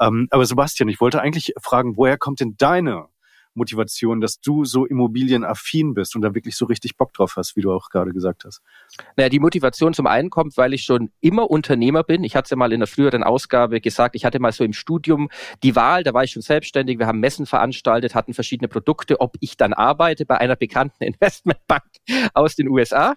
Ähm, 0.00 0.28
aber 0.30 0.46
Sebastian, 0.46 0.88
ich 0.88 1.00
wollte 1.00 1.20
eigentlich 1.20 1.52
fragen, 1.60 1.96
woher 1.96 2.18
kommt 2.18 2.40
denn 2.40 2.56
deine 2.56 3.06
Motivation, 3.58 4.20
dass 4.20 4.40
du 4.40 4.64
so 4.64 4.86
immobilienaffin 4.86 5.92
bist 5.92 6.16
und 6.16 6.22
da 6.22 6.34
wirklich 6.34 6.56
so 6.56 6.64
richtig 6.64 6.96
Bock 6.96 7.12
drauf 7.12 7.34
hast, 7.36 7.56
wie 7.56 7.60
du 7.60 7.72
auch 7.72 7.90
gerade 7.90 8.12
gesagt 8.12 8.44
hast? 8.44 8.62
Naja, 9.16 9.28
die 9.28 9.40
Motivation 9.40 9.92
zum 9.92 10.06
einen 10.06 10.30
kommt, 10.30 10.56
weil 10.56 10.72
ich 10.72 10.84
schon 10.84 11.10
immer 11.20 11.50
Unternehmer 11.50 12.02
bin. 12.02 12.24
Ich 12.24 12.34
hatte 12.34 12.46
es 12.46 12.50
ja 12.50 12.56
mal 12.56 12.72
in 12.72 12.80
der 12.80 12.86
früheren 12.86 13.22
Ausgabe 13.22 13.80
gesagt, 13.80 14.14
ich 14.14 14.24
hatte 14.24 14.40
mal 14.40 14.52
so 14.52 14.64
im 14.64 14.72
Studium 14.72 15.28
die 15.62 15.76
Wahl, 15.76 16.02
da 16.02 16.14
war 16.14 16.24
ich 16.24 16.30
schon 16.30 16.42
selbstständig, 16.42 16.98
wir 16.98 17.06
haben 17.06 17.20
Messen 17.20 17.44
veranstaltet, 17.44 18.14
hatten 18.14 18.32
verschiedene 18.32 18.68
Produkte, 18.68 19.20
ob 19.20 19.36
ich 19.40 19.56
dann 19.56 19.72
arbeite 19.72 20.24
bei 20.24 20.38
einer 20.38 20.56
bekannten 20.56 21.02
Investmentbank 21.04 21.84
aus 22.32 22.54
den 22.54 22.68
USA 22.68 23.14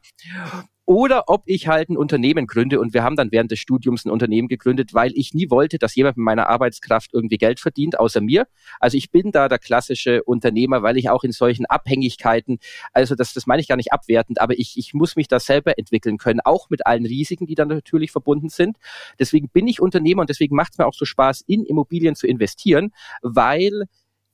oder 0.86 1.26
ob 1.28 1.44
ich 1.46 1.68
halt 1.68 1.90
ein 1.90 1.98
Unternehmen 1.98 2.48
gründe. 2.48 2.80
Und 2.80 2.94
wir 2.94 3.04
haben 3.04 3.16
dann 3.16 3.32
während 3.32 3.52
des 3.52 3.60
Studiums 3.60 4.06
ein 4.06 4.10
Unternehmen 4.10 4.48
gegründet, 4.48 4.94
weil 4.94 5.12
ich 5.16 5.34
nie 5.34 5.50
wollte, 5.50 5.78
dass 5.78 5.96
jemand 5.96 6.18
mit 6.18 6.26
meiner 6.26 6.48
Arbeitskraft 6.50 7.14
irgendwie 7.14 7.38
Geld 7.38 7.60
verdient, 7.60 8.00
außer 8.00 8.22
mir. 8.22 8.48
Also 8.80 8.98
ich 8.98 9.12
bin 9.12 9.32
da 9.32 9.48
der 9.48 9.60
klassische 9.60 10.24
Unternehmer, 10.24 10.84
weil 10.84 10.98
ich 10.98 11.10
auch 11.10 11.24
in 11.24 11.32
solchen 11.32 11.66
Abhängigkeiten, 11.66 12.60
also 12.94 13.16
das, 13.16 13.34
das 13.34 13.48
meine 13.48 13.62
ich 13.62 13.68
gar 13.68 13.78
nicht 13.78 13.94
abwertend, 13.94 14.42
aber 14.42 14.58
ich, 14.58 14.78
ich 14.78 14.94
muss 14.94 15.16
mich 15.16 15.28
da 15.28 15.40
selber 15.40 15.78
entwickeln 15.78 16.18
können, 16.18 16.40
auch 16.44 16.70
mit 16.70 16.86
allen 16.86 17.06
Risiken, 17.06 17.46
die 17.46 17.56
dann 17.56 17.68
natürlich 17.68 18.12
verbunden 18.12 18.50
sind. 18.50 18.78
Deswegen 19.20 19.50
bin 19.50 19.68
ich 19.68 19.82
Unternehmer 19.82 20.22
und 20.22 20.30
deswegen 20.30 20.56
macht 20.56 20.74
es 20.74 20.78
mir 20.78 20.88
auch 20.88 20.94
so 20.94 21.06
Spaß, 21.06 21.42
in 21.48 21.64
Immobilien 21.66 22.16
zu 22.16 22.28
investieren, 22.28 22.92
weil 23.22 23.84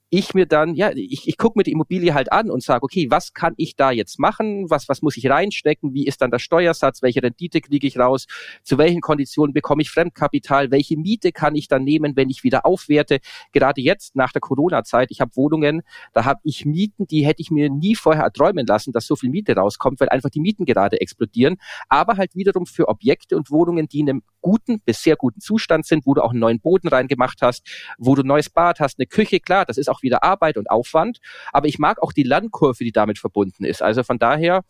ich 0.10 0.34
mir 0.34 0.45
dann, 0.45 0.74
ja, 0.76 0.91
ich, 0.93 1.28
ich 1.28 1.38
gucke 1.38 1.60
mir 1.60 1.64
die 1.64 1.74
Immobilie 1.74 2.14
halt 2.14 2.32
an 2.32 2.49
und 2.49 2.64
sage, 2.64 2.84
okay, 2.84 3.08
was 3.10 3.34
kann 3.34 3.53
ich 3.58 3.76
da 3.76 3.91
jetzt 3.91 4.20
machen? 4.20 4.70
Was, 4.70 4.88
was 4.88 5.01
muss 5.01 5.18
ich 5.18 5.30
reinstecken? 5.30 5.93
Wie 5.93 6.08
ist 6.08 6.22
dann 6.22 6.32
der 6.32 6.39
Steuersatz? 6.39 7.01
Welche 7.01 7.22
Rendite 7.22 7.60
kriege 7.60 7.86
ich 7.86 7.99
raus? 7.99 8.26
Zu 8.64 8.78
welchen 8.78 9.01
Konditionen 9.01 9.53
bekomme 9.53 9.82
ich 9.82 9.89
Fremdkapital? 9.89 10.72
Welche 10.72 10.97
Miete 10.97 11.34
kann 11.34 11.55
ich 11.55 11.68
dann 11.68 11.84
nehmen, 11.84 12.16
wenn 12.16 12.30
ich 12.30 12.43
wieder 12.43 12.66
aufwerte? 12.66 13.20
Gerade 13.51 13.82
jetzt 13.82 14.16
nach 14.16 14.32
der 14.32 14.39
Corona-Zeit, 14.39 15.12
ich 15.12 15.20
habe 15.20 15.36
Wohnungen, 15.36 15.82
da 16.14 16.24
habe 16.24 16.39
ich 16.43 16.66
Mieten, 16.66 17.05
die 17.08 17.26
hätte 17.26 17.41
ich 17.41 17.51
mir 17.51 17.70
nie 17.70 17.95
vorher 17.95 18.24
erträumen 18.24 18.66
lassen, 18.66 18.93
dass 18.93 19.08
so 19.08 19.18
viel 19.18 19.30
Miete 19.30 19.55
rauskommt, 19.55 19.99
weil 19.99 20.10
einfach 20.10 20.30
die 20.30 20.39
Mieten 20.39 20.64
gerade 20.64 21.01
explodieren. 21.01 21.58
Aber 21.89 22.16
halt 22.16 22.34
wiederum 22.34 22.66
für 22.66 22.88
Objekte 22.88 23.36
und 23.36 23.51
Wohnungen, 23.51 23.89
die 23.89 23.99
in 23.99 24.10
einem 24.10 24.24
guten 24.47 24.79
bis 24.79 25.03
sehr 25.03 25.17
guten 25.17 25.41
Zustand 25.41 25.85
sind, 25.85 26.05
wo 26.05 26.13
du 26.13 26.23
auch 26.23 26.31
einen 26.31 26.39
neuen 26.39 26.61
Boden 26.61 26.87
reingemacht 26.87 27.41
hast, 27.41 27.67
wo 27.97 28.15
du 28.15 28.23
ein 28.23 28.27
neues 28.27 28.49
Bad 28.49 28.79
hast, 28.79 28.97
eine 28.97 29.05
Küche, 29.05 29.41
klar, 29.41 29.65
das 29.65 29.77
ist 29.77 29.89
auch 29.89 30.03
wieder 30.03 30.23
Arbeit 30.23 30.55
und 30.55 30.69
Aufwand, 30.69 31.19
aber 31.51 31.67
ich 31.67 31.79
mag 31.79 32.01
auch 32.01 32.13
die 32.13 32.23
Landkurve, 32.23 32.81
die 32.85 32.93
damit 32.93 33.19
verbunden 33.19 33.65
ist. 33.65 33.81
Also 33.81 34.03
von 34.03 34.19
daher, 34.19 34.63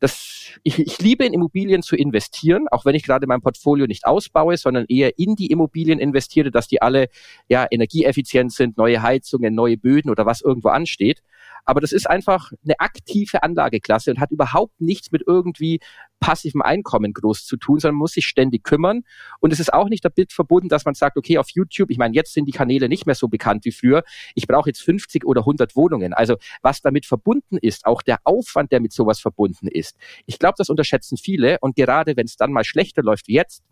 das, 0.00 0.58
ich, 0.62 0.78
ich 0.78 0.98
liebe 0.98 1.24
in 1.24 1.32
Immobilien 1.32 1.82
zu 1.82 1.96
investieren, 1.96 2.68
auch 2.70 2.84
wenn 2.84 2.94
ich 2.94 3.04
gerade 3.04 3.26
mein 3.26 3.40
Portfolio 3.40 3.86
nicht 3.86 4.04
ausbaue, 4.06 4.58
sondern 4.58 4.84
eher 4.86 5.18
in 5.18 5.34
die 5.34 5.46
Immobilien 5.46 5.98
investiere, 5.98 6.50
dass 6.50 6.68
die 6.68 6.82
alle 6.82 7.08
ja 7.48 7.66
energieeffizient 7.70 8.52
sind, 8.52 8.76
neue 8.76 9.00
Heizungen, 9.00 9.54
neue 9.54 9.78
Böden 9.78 10.10
oder 10.10 10.26
was 10.26 10.42
irgendwo 10.42 10.68
ansteht. 10.68 11.22
Aber 11.64 11.80
das 11.80 11.92
ist 11.92 12.08
einfach 12.08 12.52
eine 12.64 12.78
aktive 12.78 13.42
Anlageklasse 13.42 14.10
und 14.10 14.20
hat 14.20 14.30
überhaupt 14.30 14.80
nichts 14.80 15.10
mit 15.12 15.22
irgendwie 15.26 15.80
passivem 16.20 16.62
Einkommen 16.62 17.12
groß 17.12 17.46
zu 17.46 17.56
tun, 17.56 17.80
sondern 17.80 17.96
muss 17.96 18.12
sich 18.12 18.26
ständig 18.26 18.62
kümmern. 18.62 19.02
Und 19.40 19.52
es 19.52 19.60
ist 19.60 19.72
auch 19.72 19.88
nicht 19.88 20.04
damit 20.04 20.32
verbunden, 20.32 20.68
dass 20.68 20.84
man 20.84 20.94
sagt, 20.94 21.16
okay, 21.16 21.38
auf 21.38 21.48
YouTube, 21.50 21.90
ich 21.90 21.98
meine, 21.98 22.14
jetzt 22.14 22.34
sind 22.34 22.44
die 22.44 22.52
Kanäle 22.52 22.88
nicht 22.88 23.06
mehr 23.06 23.14
so 23.14 23.28
bekannt 23.28 23.64
wie 23.64 23.72
früher. 23.72 24.04
Ich 24.34 24.46
brauche 24.46 24.68
jetzt 24.68 24.82
50 24.82 25.24
oder 25.24 25.40
100 25.40 25.74
Wohnungen. 25.76 26.12
Also 26.12 26.36
was 26.62 26.82
damit 26.82 27.06
verbunden 27.06 27.56
ist, 27.56 27.86
auch 27.86 28.02
der 28.02 28.18
Aufwand, 28.24 28.70
der 28.70 28.80
mit 28.80 28.92
sowas 28.92 29.18
verbunden 29.18 29.66
ist. 29.66 29.96
Ich 30.26 30.38
glaube, 30.38 30.54
das 30.58 30.68
unterschätzen 30.68 31.16
viele. 31.16 31.58
Und 31.60 31.74
gerade 31.74 32.16
wenn 32.16 32.26
es 32.26 32.36
dann 32.36 32.52
mal 32.52 32.64
schlechter 32.64 33.02
läuft 33.02 33.26
wie 33.28 33.34
jetzt, 33.34 33.62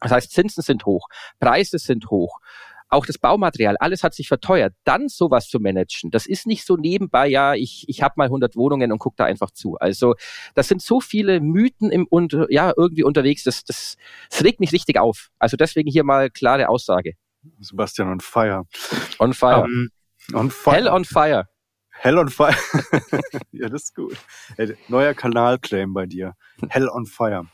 das 0.00 0.12
heißt, 0.12 0.30
Zinsen 0.30 0.62
sind 0.62 0.86
hoch, 0.86 1.08
Preise 1.40 1.78
sind 1.78 2.10
hoch, 2.10 2.40
auch 2.90 3.06
das 3.06 3.18
Baumaterial, 3.18 3.76
alles 3.78 4.02
hat 4.02 4.14
sich 4.14 4.28
verteuert. 4.28 4.74
Dann 4.84 5.08
sowas 5.08 5.48
zu 5.48 5.60
managen, 5.60 6.10
das 6.10 6.26
ist 6.26 6.46
nicht 6.46 6.66
so 6.66 6.76
nebenbei, 6.76 7.28
ja, 7.28 7.54
ich, 7.54 7.84
ich 7.88 8.02
habe 8.02 8.14
mal 8.16 8.24
100 8.24 8.56
Wohnungen 8.56 8.92
und 8.92 8.98
guck 8.98 9.16
da 9.16 9.24
einfach 9.24 9.50
zu. 9.50 9.76
Also 9.76 10.14
das 10.54 10.68
sind 10.68 10.82
so 10.82 11.00
viele 11.00 11.40
Mythen 11.40 11.90
im 11.90 12.06
und 12.06 12.36
ja 12.50 12.72
irgendwie 12.76 13.04
unterwegs, 13.04 13.44
das, 13.44 13.64
das, 13.64 13.96
das 14.28 14.44
regt 14.44 14.60
mich 14.60 14.72
richtig 14.72 14.98
auf. 14.98 15.30
Also 15.38 15.56
deswegen 15.56 15.90
hier 15.90 16.04
mal 16.04 16.30
klare 16.30 16.68
Aussage. 16.68 17.14
Sebastian 17.60 18.08
on 18.08 18.20
fire. 18.20 18.64
On 19.18 19.32
fire. 19.32 19.62
Um, 19.62 19.90
ähm, 20.30 20.36
on 20.36 20.50
fire. 20.50 20.74
Hell 20.74 20.88
on 20.88 21.04
fire. 21.04 21.48
Hell 21.90 22.18
on 22.18 22.28
fire. 22.28 22.56
ja, 23.52 23.68
das 23.68 23.84
ist 23.84 23.94
gut. 23.94 24.16
Neuer 24.88 25.14
Kanalclaim 25.14 25.92
bei 25.92 26.06
dir. 26.06 26.34
Hell 26.68 26.88
on 26.88 27.06
fire. 27.06 27.46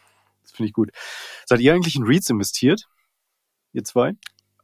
Das 0.43 0.53
finde 0.53 0.69
ich 0.69 0.73
gut. 0.73 0.91
Seid 1.47 1.61
ihr 1.61 1.75
eigentlich 1.75 1.97
in 1.97 2.05
REITs 2.05 2.31
investiert? 2.31 2.87
Ihr 3.73 3.85
zwei? 3.85 4.13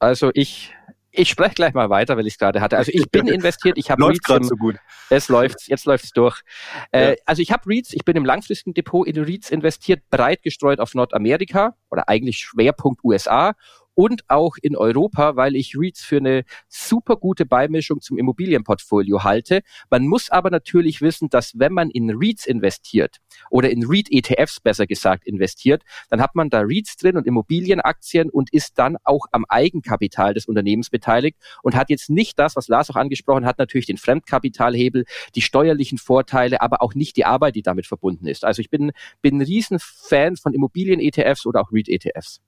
Also 0.02 0.32
ich, 0.34 0.74
ich 1.12 1.28
spreche 1.28 1.54
gleich 1.54 1.74
mal 1.74 1.88
weiter, 1.88 2.16
weil 2.16 2.26
ich 2.26 2.34
es 2.34 2.38
gerade 2.38 2.60
hatte. 2.60 2.76
Also 2.76 2.90
ich 2.92 3.08
bin 3.08 3.28
investiert, 3.28 3.78
ich 3.78 3.88
habe 3.88 4.02
läuft 4.02 4.24
gerade 4.24 4.44
so 4.44 4.56
gut. 4.56 4.74
Es 5.10 5.28
läuft, 5.28 5.68
jetzt 5.68 5.84
läuft 5.86 6.04
es 6.04 6.10
durch. 6.10 6.42
Äh, 6.90 7.10
ja. 7.10 7.16
also 7.24 7.40
ich 7.40 7.52
habe 7.52 7.62
REITs, 7.70 7.92
ich 7.92 8.04
bin 8.04 8.16
im 8.16 8.24
langfristigen 8.24 8.74
Depot 8.74 9.06
in 9.06 9.16
REITs 9.22 9.50
investiert, 9.50 10.02
breit 10.10 10.42
gestreut 10.42 10.80
auf 10.80 10.94
Nordamerika 10.94 11.76
oder 11.88 12.08
eigentlich 12.08 12.38
Schwerpunkt 12.38 13.04
USA 13.04 13.52
und 13.94 14.28
auch 14.28 14.56
in 14.60 14.76
Europa, 14.76 15.36
weil 15.36 15.56
ich 15.56 15.74
REITs 15.76 16.04
für 16.04 16.16
eine 16.18 16.44
super 16.68 17.16
gute 17.16 17.46
Beimischung 17.46 18.00
zum 18.00 18.18
Immobilienportfolio 18.18 19.24
halte. 19.24 19.62
Man 19.90 20.06
muss 20.06 20.30
aber 20.30 20.50
natürlich 20.50 21.00
wissen, 21.00 21.28
dass 21.28 21.58
wenn 21.58 21.72
man 21.72 21.90
in 21.90 22.10
REITs 22.10 22.46
investiert 22.46 23.18
oder 23.50 23.70
in 23.70 23.84
REIT-ETFs 23.86 24.60
besser 24.60 24.86
gesagt 24.86 25.26
investiert, 25.26 25.82
dann 26.10 26.20
hat 26.20 26.34
man 26.34 26.50
da 26.50 26.60
REITs 26.60 26.96
drin 26.96 27.16
und 27.16 27.26
Immobilienaktien 27.26 28.30
und 28.30 28.52
ist 28.52 28.78
dann 28.78 28.96
auch 29.04 29.26
am 29.32 29.44
Eigenkapital 29.48 30.34
des 30.34 30.46
Unternehmens 30.46 30.90
beteiligt 30.90 31.38
und 31.62 31.76
hat 31.76 31.90
jetzt 31.90 32.10
nicht 32.10 32.38
das, 32.38 32.56
was 32.56 32.68
Lars 32.68 32.90
auch 32.90 32.96
angesprochen 32.96 33.44
hat, 33.44 33.58
natürlich 33.58 33.86
den 33.86 33.98
Fremdkapitalhebel, 33.98 35.04
die 35.34 35.42
steuerlichen 35.42 35.98
Vorteile, 35.98 36.60
aber 36.60 36.82
auch 36.82 36.94
nicht 36.94 37.16
die 37.16 37.24
Arbeit, 37.24 37.56
die 37.56 37.62
damit 37.62 37.86
verbunden 37.86 38.26
ist. 38.26 38.44
Also 38.44 38.60
ich 38.60 38.70
bin, 38.70 38.92
bin 39.20 39.38
ein 39.38 39.42
Riesenfan 39.42 40.36
von 40.36 40.54
Immobilien-ETFs 40.54 41.46
oder 41.46 41.60
auch 41.60 41.72
REIT-ETFs. 41.72 42.40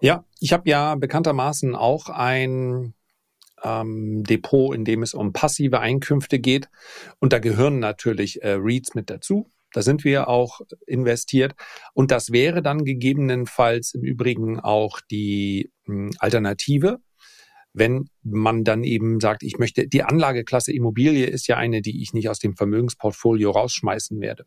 Ja, 0.00 0.24
ich 0.40 0.52
habe 0.52 0.68
ja 0.68 0.94
bekanntermaßen 0.94 1.74
auch 1.74 2.08
ein 2.08 2.94
ähm, 3.62 4.24
Depot, 4.24 4.74
in 4.74 4.84
dem 4.84 5.02
es 5.02 5.14
um 5.14 5.32
passive 5.32 5.80
Einkünfte 5.80 6.38
geht. 6.38 6.68
Und 7.18 7.32
da 7.32 7.38
gehören 7.38 7.78
natürlich 7.78 8.42
äh, 8.42 8.56
REITs 8.58 8.94
mit 8.94 9.10
dazu. 9.10 9.50
Da 9.72 9.82
sind 9.82 10.04
wir 10.04 10.28
auch 10.28 10.60
investiert. 10.86 11.54
Und 11.92 12.10
das 12.10 12.32
wäre 12.32 12.62
dann 12.62 12.84
gegebenenfalls 12.84 13.94
im 13.94 14.02
Übrigen 14.02 14.60
auch 14.60 15.00
die 15.10 15.70
mh, 15.84 15.94
hm, 15.94 16.10
Alternative, 16.18 16.98
wenn 17.74 18.08
man 18.22 18.64
dann 18.64 18.82
eben 18.82 19.20
sagt, 19.20 19.42
ich 19.42 19.58
möchte, 19.58 19.86
die 19.86 20.02
Anlageklasse 20.02 20.72
Immobilie 20.72 21.26
ist 21.26 21.46
ja 21.48 21.56
eine, 21.56 21.82
die 21.82 22.02
ich 22.02 22.12
nicht 22.12 22.28
aus 22.28 22.38
dem 22.38 22.56
Vermögensportfolio 22.56 23.50
rausschmeißen 23.50 24.20
werde. 24.20 24.46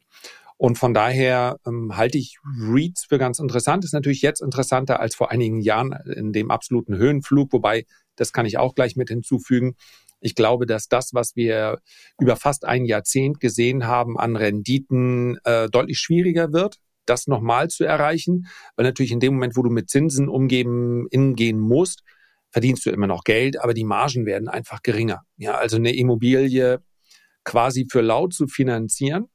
Und 0.62 0.78
von 0.78 0.94
daher 0.94 1.58
ähm, 1.66 1.98
halte 1.98 2.20
ich 2.20 2.38
REITs 2.46 3.06
für 3.06 3.18
ganz 3.18 3.40
interessant. 3.40 3.84
Ist 3.84 3.96
natürlich 3.96 4.22
jetzt 4.22 4.44
interessanter 4.44 5.00
als 5.00 5.16
vor 5.16 5.32
einigen 5.32 5.60
Jahren 5.60 5.92
in 6.06 6.34
dem 6.34 6.52
absoluten 6.52 6.96
Höhenflug, 6.96 7.52
wobei, 7.52 7.86
das 8.16 8.32
kann 8.32 8.46
ich 8.46 8.60
auch 8.60 8.76
gleich 8.76 8.96
mit 8.96 9.10
hinzufügen. 9.10 9.74
Ich 10.20 10.36
glaube, 10.36 10.68
dass 10.68 10.88
das, 10.88 11.16
was 11.16 11.36
wir 11.36 11.80
über 12.20 12.36
fast 12.36 12.64
ein 12.64 12.86
Jahrzehnt 12.86 13.40
gesehen 13.40 13.88
haben 13.88 14.20
an 14.20 14.36
Renditen, 14.36 15.40
äh, 15.46 15.68
deutlich 15.68 15.98
schwieriger 15.98 16.54
wird, 16.54 16.78
das 17.08 17.26
nochmal 17.26 17.70
zu 17.70 17.84
erreichen, 17.84 18.46
weil 18.76 18.86
natürlich 18.86 19.14
in 19.14 19.20
dem 19.20 19.34
Moment, 19.34 19.58
wo 19.58 19.64
du 19.64 19.72
mit 19.72 19.90
Zinsen 19.90 20.30
umgeben, 20.30 21.08
ingehen 21.10 21.60
musst, 21.60 22.04
verdienst 22.52 22.86
du 22.86 22.92
immer 22.92 23.08
noch 23.08 23.24
Geld, 23.24 23.60
aber 23.60 23.74
die 23.74 23.84
Margen 23.84 24.28
werden 24.28 24.48
einfach 24.48 24.84
geringer. 24.84 25.24
Ja, 25.38 25.56
also 25.56 25.78
eine 25.78 25.96
Immobilie 25.96 26.84
quasi 27.44 27.88
für 27.90 28.02
laut 28.02 28.36
zu 28.36 28.46
finanzieren, 28.46 29.31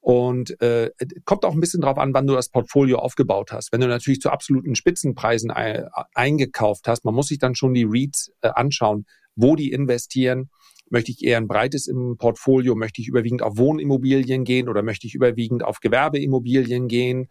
und 0.00 0.60
äh, 0.62 0.90
kommt 1.24 1.44
auch 1.44 1.52
ein 1.52 1.60
bisschen 1.60 1.82
drauf 1.82 1.98
an, 1.98 2.14
wann 2.14 2.26
du 2.26 2.34
das 2.34 2.48
Portfolio 2.48 2.98
aufgebaut 2.98 3.52
hast. 3.52 3.70
Wenn 3.72 3.80
du 3.80 3.86
natürlich 3.86 4.20
zu 4.20 4.30
absoluten 4.30 4.74
Spitzenpreisen 4.74 5.50
e 5.50 5.84
eingekauft 6.14 6.88
hast, 6.88 7.04
man 7.04 7.14
muss 7.14 7.28
sich 7.28 7.38
dann 7.38 7.54
schon 7.54 7.74
die 7.74 7.84
REITs 7.84 8.32
äh, 8.40 8.48
anschauen, 8.48 9.06
wo 9.36 9.56
die 9.56 9.72
investieren. 9.72 10.50
Möchte 10.88 11.12
ich 11.12 11.22
eher 11.22 11.36
ein 11.36 11.46
breites 11.46 11.86
im 11.86 12.16
Portfolio? 12.18 12.74
Möchte 12.74 13.00
ich 13.00 13.08
überwiegend 13.08 13.42
auf 13.42 13.58
Wohnimmobilien 13.58 14.44
gehen 14.44 14.68
oder 14.68 14.82
möchte 14.82 15.06
ich 15.06 15.14
überwiegend 15.14 15.62
auf 15.62 15.80
Gewerbeimmobilien 15.80 16.88
gehen? 16.88 17.28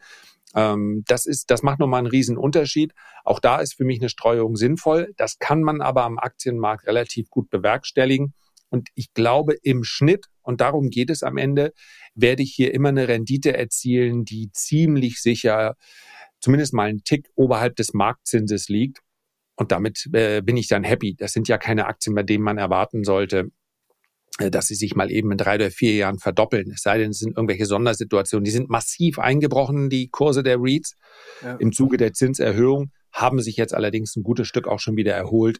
Ähm, 0.56 1.04
das 1.08 1.26
ist, 1.26 1.52
das 1.52 1.64
macht 1.64 1.80
nochmal 1.80 2.00
einen 2.00 2.08
riesen 2.08 2.38
Unterschied. 2.38 2.94
Auch 3.24 3.40
da 3.40 3.58
ist 3.58 3.76
für 3.76 3.84
mich 3.84 4.00
eine 4.00 4.10
Streuung 4.10 4.56
sinnvoll. 4.56 5.14
Das 5.18 5.40
kann 5.40 5.62
man 5.62 5.82
aber 5.82 6.04
am 6.04 6.18
Aktienmarkt 6.18 6.88
relativ 6.88 7.30
gut 7.30 7.50
bewerkstelligen. 7.50 8.34
Und 8.70 8.90
ich 8.96 9.14
glaube, 9.14 9.56
im 9.64 9.84
Schnitt, 9.84 10.28
und 10.42 10.62
darum 10.62 10.90
geht 10.90 11.10
es 11.10 11.24
am 11.24 11.38
Ende, 11.38 11.74
werde 12.22 12.44
ich 12.44 12.54
hier 12.54 12.74
immer 12.74 12.90
eine 12.90 13.08
Rendite 13.08 13.56
erzielen, 13.56 14.26
die 14.26 14.52
ziemlich 14.52 15.22
sicher 15.22 15.76
zumindest 16.40 16.74
mal 16.74 16.90
einen 16.90 17.04
Tick 17.04 17.30
oberhalb 17.36 17.76
des 17.76 17.94
Marktzinses 17.94 18.70
liegt. 18.70 19.00
Und 19.56 19.72
damit 19.72 20.08
äh, 20.14 20.42
bin 20.42 20.56
ich 20.56 20.68
dann 20.68 20.84
happy. 20.84 21.16
Das 21.16 21.34
sind 21.34 21.48
ja 21.50 21.58
keine 21.58 21.88
Aktien, 21.88 22.16
bei 22.16 22.24
denen 22.24 22.44
man 22.44 22.58
erwarten 22.58 23.04
sollte, 23.04 23.50
äh, 24.40 24.50
dass 24.50 24.68
sie 24.68 24.76
sich 24.76 24.96
mal 24.96 25.12
eben 25.12 25.32
in 25.32 25.38
drei 25.38 25.56
oder 25.56 25.70
vier 25.70 25.96
Jahren 25.96 26.18
verdoppeln. 26.18 26.72
Es 26.72 26.82
sei 26.82 26.98
denn, 26.98 27.12
es 27.12 27.20
sind 27.20 27.36
irgendwelche 27.36 27.66
Sondersituationen. 27.66 28.46
Die 28.46 28.52
sind 28.52 28.70
massiv 28.70 29.20
eingebrochen, 29.20 29.90
die 29.90 30.08
Kurse 30.08 30.44
der 30.44 30.58
REITs 30.60 30.96
ja. 31.44 31.56
im 31.56 31.74
Zuge 31.74 31.98
der 31.98 32.14
Zinserhöhung, 32.14 32.92
haben 33.12 33.42
sich 33.42 33.58
jetzt 33.58 33.74
allerdings 33.74 34.16
ein 34.16 34.24
gutes 34.24 34.48
Stück 34.48 34.68
auch 34.68 34.80
schon 34.80 34.96
wieder 34.96 35.14
erholt 35.14 35.60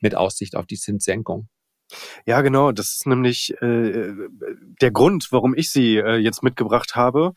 mit 0.00 0.14
Aussicht 0.14 0.54
auf 0.54 0.66
die 0.66 0.76
Zinssenkung. 0.76 1.48
Ja, 2.26 2.40
genau. 2.40 2.72
Das 2.72 2.92
ist 2.92 3.06
nämlich 3.06 3.54
äh, 3.62 4.12
der 4.80 4.90
Grund, 4.90 5.28
warum 5.30 5.54
ich 5.54 5.70
sie 5.70 5.96
äh, 5.96 6.16
jetzt 6.16 6.42
mitgebracht 6.42 6.94
habe 6.94 7.32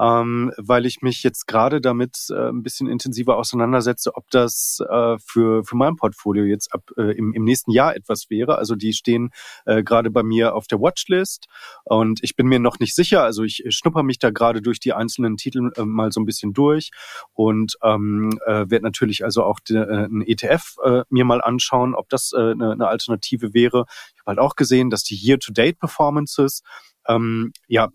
ähm, 0.00 0.52
weil 0.58 0.86
ich 0.86 1.02
mich 1.02 1.22
jetzt 1.22 1.46
gerade 1.46 1.80
damit 1.80 2.26
äh, 2.30 2.48
ein 2.48 2.62
bisschen 2.62 2.88
intensiver 2.88 3.36
auseinandersetze, 3.36 4.14
ob 4.14 4.30
das 4.30 4.78
äh, 4.88 5.16
für, 5.24 5.64
für 5.64 5.76
mein 5.76 5.96
Portfolio 5.96 6.44
jetzt 6.44 6.72
ab 6.72 6.82
äh, 6.96 7.16
im, 7.16 7.32
im 7.32 7.44
nächsten 7.44 7.70
Jahr 7.70 7.96
etwas 7.96 8.28
wäre. 8.30 8.58
Also 8.58 8.74
die 8.74 8.92
stehen 8.92 9.30
äh, 9.64 9.82
gerade 9.82 10.10
bei 10.10 10.22
mir 10.22 10.54
auf 10.54 10.66
der 10.66 10.80
Watchlist 10.80 11.46
und 11.84 12.20
ich 12.22 12.36
bin 12.36 12.46
mir 12.46 12.58
noch 12.58 12.78
nicht 12.78 12.94
sicher. 12.94 13.22
Also 13.22 13.42
ich 13.42 13.64
schnupper 13.68 14.02
mich 14.02 14.18
da 14.18 14.30
gerade 14.30 14.62
durch 14.62 14.80
die 14.80 14.92
einzelnen 14.92 15.36
Titel 15.36 15.70
äh, 15.76 15.84
mal 15.84 16.12
so 16.12 16.20
ein 16.20 16.26
bisschen 16.26 16.52
durch 16.52 16.90
und 17.32 17.76
ähm, 17.82 18.38
äh, 18.46 18.68
werde 18.68 18.82
natürlich 18.82 19.24
also 19.24 19.44
auch 19.44 19.60
de, 19.60 19.78
äh, 19.78 20.06
ein 20.06 20.22
ETF 20.22 20.76
äh, 20.84 21.02
mir 21.08 21.24
mal 21.24 21.40
anschauen, 21.40 21.94
ob 21.94 22.08
das 22.08 22.32
äh, 22.32 22.52
eine, 22.52 22.72
eine 22.72 22.88
Alternative 22.88 23.54
wäre. 23.54 23.86
Ich 24.14 24.20
habe 24.20 24.36
halt 24.36 24.38
auch 24.38 24.56
gesehen, 24.56 24.90
dass 24.90 25.02
die 25.02 25.16
Year-to-Date-Performances 25.16 26.62
ähm, 27.08 27.52
ja 27.68 27.88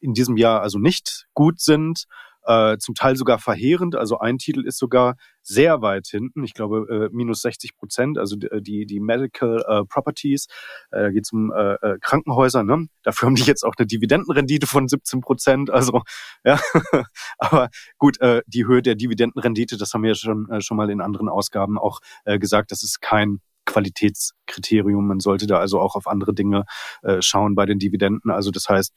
in 0.00 0.14
diesem 0.14 0.36
Jahr 0.36 0.62
also 0.62 0.78
nicht 0.78 1.26
gut 1.34 1.60
sind, 1.60 2.06
äh, 2.48 2.78
zum 2.78 2.94
Teil 2.94 3.14
sogar 3.14 3.38
verheerend. 3.38 3.94
Also 3.94 4.18
ein 4.18 4.38
Titel 4.38 4.66
ist 4.66 4.78
sogar 4.78 5.16
sehr 5.42 5.82
weit 5.82 6.06
hinten, 6.06 6.44
ich 6.44 6.54
glaube 6.54 6.86
äh, 6.90 7.14
minus 7.14 7.42
60 7.42 7.76
Prozent, 7.76 8.18
also 8.18 8.36
die, 8.36 8.86
die 8.86 9.00
Medical 9.00 9.64
äh, 9.68 9.84
Properties, 9.84 10.46
äh, 10.90 11.02
da 11.02 11.10
geht 11.10 11.24
es 11.24 11.32
um 11.32 11.52
äh, 11.52 11.74
äh, 11.74 11.98
Krankenhäuser, 12.00 12.64
ne? 12.64 12.86
dafür 13.02 13.26
haben 13.26 13.34
die 13.34 13.44
jetzt 13.44 13.64
auch 13.64 13.74
eine 13.78 13.86
Dividendenrendite 13.86 14.66
von 14.66 14.88
17 14.88 15.20
Prozent, 15.20 15.70
also 15.70 16.02
ja, 16.44 16.58
aber 17.38 17.68
gut, 17.98 18.20
äh, 18.20 18.42
die 18.46 18.66
Höhe 18.66 18.82
der 18.82 18.94
Dividendenrendite, 18.94 19.76
das 19.76 19.92
haben 19.92 20.02
wir 20.02 20.10
ja 20.10 20.14
schon, 20.14 20.50
äh, 20.50 20.60
schon 20.60 20.76
mal 20.76 20.90
in 20.90 21.00
anderen 21.00 21.28
Ausgaben 21.28 21.78
auch 21.78 22.00
äh, 22.24 22.38
gesagt, 22.38 22.70
das 22.72 22.82
ist 22.82 23.00
kein 23.00 23.40
Qualitätskriterium. 23.68 25.06
Man 25.06 25.20
sollte 25.20 25.46
da 25.46 25.58
also 25.58 25.80
auch 25.80 25.94
auf 25.94 26.06
andere 26.06 26.34
Dinge 26.34 26.64
äh, 27.02 27.20
schauen 27.20 27.54
bei 27.54 27.66
den 27.66 27.78
Dividenden. 27.78 28.30
Also 28.30 28.50
das 28.50 28.68
heißt 28.68 28.92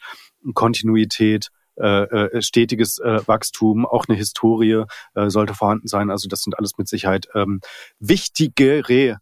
Kontinuität, 0.54 1.50
äh, 1.80 2.04
äh, 2.04 2.42
stetiges 2.42 3.00
äh, 3.00 3.26
Wachstum, 3.28 3.86
auch 3.86 4.06
eine 4.08 4.18
Historie 4.18 4.84
äh, 5.16 5.30
sollte 5.30 5.54
vorhanden 5.54 5.88
sein. 5.88 6.10
Also 6.10 6.28
das 6.28 6.42
sind 6.42 6.58
alles 6.58 6.78
mit 6.78 6.88
Sicherheit 6.88 7.28
ähm, 7.34 7.62
wichtigere 8.00 9.18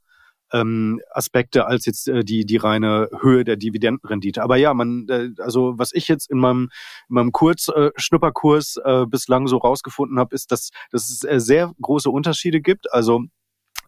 ähm, 0.51 0.99
Aspekte 1.11 1.67
als 1.67 1.85
jetzt 1.85 2.07
äh, 2.07 2.23
die 2.23 2.45
die 2.45 2.57
reine 2.57 3.09
Höhe 3.21 3.43
der 3.43 3.55
Dividendenrendite. 3.55 4.41
Aber 4.41 4.57
ja, 4.57 4.73
man 4.73 5.07
äh, 5.09 5.29
also 5.39 5.77
was 5.77 5.93
ich 5.93 6.07
jetzt 6.07 6.29
in 6.29 6.39
meinem 6.39 6.69
in 7.09 7.15
meinem 7.15 7.31
Kurz 7.31 7.67
äh, 7.67 7.91
Schnupperkurs 7.95 8.77
äh, 8.83 9.05
bislang 9.05 9.47
so 9.47 9.57
rausgefunden 9.57 10.19
habe, 10.19 10.33
ist, 10.35 10.51
dass 10.51 10.71
dass 10.91 11.09
es 11.09 11.23
äh, 11.23 11.39
sehr 11.39 11.73
große 11.81 12.09
Unterschiede 12.09 12.61
gibt. 12.61 12.91
Also 12.91 13.23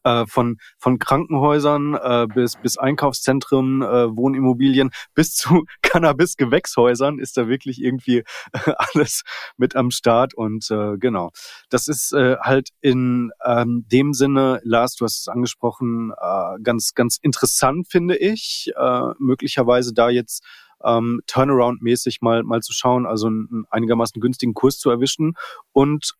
äh, 0.04 0.26
von, 0.26 0.58
von 0.78 0.99
Krankenhäusern 0.99 1.93
äh, 1.95 2.28
bis, 2.34 2.56
bis 2.58 2.78
Einkaufszentren, 2.78 3.82
äh, 3.82 4.16
Wohnimmobilien 4.16 4.91
bis 5.14 5.36
zu 5.41 5.66
Cannabis-Gewächshäusern 5.82 7.20
ist 7.20 7.38
da 7.38 7.47
wirklich 7.47 7.82
irgendwie 7.82 8.20
äh, 8.54 8.74
alles 8.78 9.24
mit 9.58 9.76
am 9.76 9.91
Start. 9.91 10.34
Und 10.34 10.70
äh, 10.72 10.97
genau, 10.97 11.32
das 11.70 11.88
ist 11.88 12.14
äh, 12.14 12.38
halt 12.39 12.70
in 12.82 13.32
ähm, 13.45 13.86
dem 13.91 14.14
Sinne, 14.14 14.60
Lars, 14.64 14.95
du 14.95 15.06
hast 15.06 15.22
es 15.22 15.28
angesprochen, 15.28 16.12
äh, 16.20 16.62
ganz, 16.64 16.93
ganz 16.93 17.18
interessant, 17.22 17.88
finde 17.89 18.18
ich, 18.18 18.72
äh, 18.76 19.02
möglicherweise 19.20 19.93
da 19.93 20.10
jetzt 20.10 20.43
ähm, 20.84 21.22
Turnaround-mäßig 21.28 22.18
mal, 22.22 22.43
mal 22.43 22.62
zu 22.62 22.74
schauen, 22.74 23.06
also 23.06 23.28
einen 23.28 23.66
einigermaßen 23.70 24.20
günstigen 24.22 24.54
Kurs 24.54 24.78
zu 24.78 24.89
erwischen 24.89 25.36
und 25.74 26.14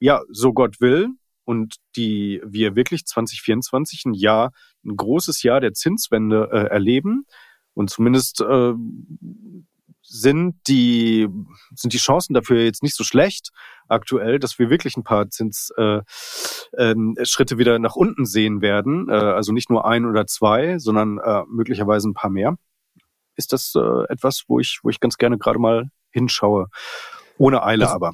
ja, 0.00 0.20
so 0.28 0.52
Gott 0.52 0.80
will, 0.80 1.10
und 1.44 1.76
die 1.96 2.40
wir 2.44 2.76
wirklich 2.76 3.04
2024 3.06 4.04
ein 4.06 4.14
Jahr, 4.14 4.52
ein 4.84 4.96
großes 4.96 5.42
Jahr 5.42 5.60
der 5.60 5.72
Zinswende 5.72 6.48
äh, 6.52 6.66
erleben. 6.66 7.26
Und 7.74 7.90
zumindest 7.90 8.40
äh, 8.40 8.72
sind 10.02 10.56
die 10.68 11.28
sind 11.74 11.92
die 11.92 11.98
Chancen 11.98 12.34
dafür 12.34 12.62
jetzt 12.62 12.82
nicht 12.82 12.94
so 12.94 13.04
schlecht 13.04 13.50
aktuell, 13.88 14.38
dass 14.38 14.58
wir 14.58 14.70
wirklich 14.70 14.96
ein 14.96 15.04
paar 15.04 15.28
Zinsschritte 15.30 16.04
äh, 16.76 16.92
äh, 16.92 17.58
wieder 17.58 17.78
nach 17.78 17.96
unten 17.96 18.26
sehen 18.26 18.60
werden. 18.60 19.08
Äh, 19.08 19.12
also 19.12 19.52
nicht 19.52 19.70
nur 19.70 19.86
ein 19.86 20.04
oder 20.06 20.26
zwei, 20.26 20.78
sondern 20.78 21.18
äh, 21.18 21.42
möglicherweise 21.48 22.08
ein 22.08 22.14
paar 22.14 22.30
mehr. 22.30 22.56
Ist 23.36 23.52
das 23.52 23.74
äh, 23.74 24.04
etwas, 24.08 24.44
wo 24.46 24.60
ich 24.60 24.80
wo 24.82 24.90
ich 24.90 25.00
ganz 25.00 25.16
gerne 25.16 25.38
gerade 25.38 25.58
mal 25.58 25.90
hinschaue, 26.10 26.68
ohne 27.38 27.64
Eile 27.64 27.84
das, 27.84 27.92
aber. 27.92 28.12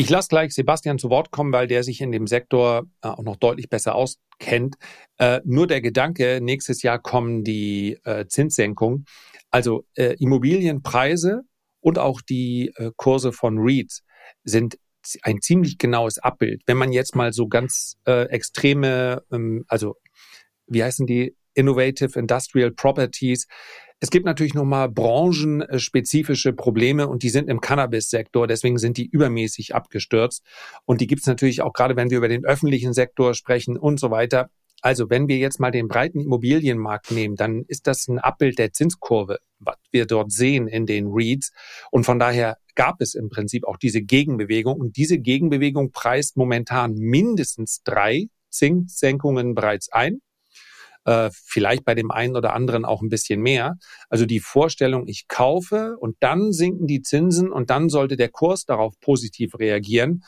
Ich 0.00 0.08
lasse 0.08 0.28
gleich 0.28 0.54
Sebastian 0.54 0.98
zu 0.98 1.10
Wort 1.10 1.30
kommen, 1.30 1.52
weil 1.52 1.66
der 1.66 1.82
sich 1.82 2.00
in 2.00 2.10
dem 2.10 2.26
Sektor 2.26 2.86
äh, 3.02 3.08
auch 3.08 3.22
noch 3.22 3.36
deutlich 3.36 3.68
besser 3.68 3.94
auskennt. 3.94 4.76
Äh, 5.18 5.42
nur 5.44 5.66
der 5.66 5.82
Gedanke, 5.82 6.40
nächstes 6.40 6.80
Jahr 6.80 6.98
kommen 6.98 7.44
die 7.44 7.98
äh, 8.04 8.24
Zinssenkungen. 8.26 9.04
Also 9.50 9.84
äh, 9.96 10.14
Immobilienpreise 10.18 11.42
und 11.80 11.98
auch 11.98 12.22
die 12.22 12.72
äh, 12.76 12.92
Kurse 12.96 13.30
von 13.30 13.58
REITs 13.58 14.02
sind 14.42 14.78
ein 15.20 15.42
ziemlich 15.42 15.76
genaues 15.76 16.16
Abbild. 16.16 16.62
Wenn 16.64 16.78
man 16.78 16.92
jetzt 16.92 17.14
mal 17.14 17.34
so 17.34 17.46
ganz 17.46 17.98
äh, 18.06 18.22
extreme, 18.30 19.22
ähm, 19.30 19.66
also 19.68 19.96
wie 20.66 20.82
heißen 20.82 21.06
die 21.06 21.36
Innovative 21.54 22.18
Industrial 22.18 22.70
Properties. 22.70 23.46
Es 24.02 24.10
gibt 24.10 24.24
natürlich 24.24 24.54
nochmal 24.54 24.88
branchenspezifische 24.88 26.54
Probleme 26.54 27.06
und 27.06 27.22
die 27.22 27.28
sind 27.28 27.50
im 27.50 27.60
Cannabis-Sektor, 27.60 28.46
deswegen 28.46 28.78
sind 28.78 28.96
die 28.96 29.06
übermäßig 29.06 29.74
abgestürzt. 29.74 30.42
Und 30.86 31.02
die 31.02 31.06
gibt 31.06 31.20
es 31.20 31.26
natürlich 31.26 31.60
auch 31.60 31.74
gerade, 31.74 31.96
wenn 31.96 32.08
wir 32.08 32.16
über 32.16 32.28
den 32.28 32.46
öffentlichen 32.46 32.94
Sektor 32.94 33.34
sprechen 33.34 33.76
und 33.76 34.00
so 34.00 34.10
weiter. 34.10 34.48
Also 34.80 35.10
wenn 35.10 35.28
wir 35.28 35.36
jetzt 35.36 35.60
mal 35.60 35.70
den 35.70 35.88
breiten 35.88 36.20
Immobilienmarkt 36.20 37.10
nehmen, 37.10 37.36
dann 37.36 37.64
ist 37.68 37.86
das 37.86 38.08
ein 38.08 38.18
Abbild 38.18 38.58
der 38.58 38.72
Zinskurve, 38.72 39.38
was 39.58 39.76
wir 39.92 40.06
dort 40.06 40.32
sehen 40.32 40.66
in 40.66 40.86
den 40.86 41.08
REITs. 41.10 41.52
Und 41.90 42.04
von 42.04 42.18
daher 42.18 42.56
gab 42.74 43.02
es 43.02 43.14
im 43.14 43.28
Prinzip 43.28 43.66
auch 43.66 43.76
diese 43.76 44.00
Gegenbewegung. 44.00 44.80
Und 44.80 44.96
diese 44.96 45.18
Gegenbewegung 45.18 45.92
preist 45.92 46.38
momentan 46.38 46.94
mindestens 46.94 47.82
drei 47.84 48.28
Zinssenkungen 48.48 49.54
bereits 49.54 49.92
ein 49.92 50.20
äh, 51.04 51.30
vielleicht 51.32 51.84
bei 51.84 51.94
dem 51.94 52.10
einen 52.10 52.36
oder 52.36 52.52
anderen 52.52 52.84
auch 52.84 53.02
ein 53.02 53.08
bisschen 53.08 53.40
mehr. 53.40 53.76
Also 54.08 54.26
die 54.26 54.40
Vorstellung, 54.40 55.06
ich 55.06 55.28
kaufe 55.28 55.96
und 55.98 56.16
dann 56.20 56.52
sinken 56.52 56.86
die 56.86 57.02
Zinsen 57.02 57.50
und 57.50 57.70
dann 57.70 57.88
sollte 57.88 58.16
der 58.16 58.28
Kurs 58.28 58.64
darauf 58.64 58.98
positiv 59.00 59.58
reagieren, 59.58 60.24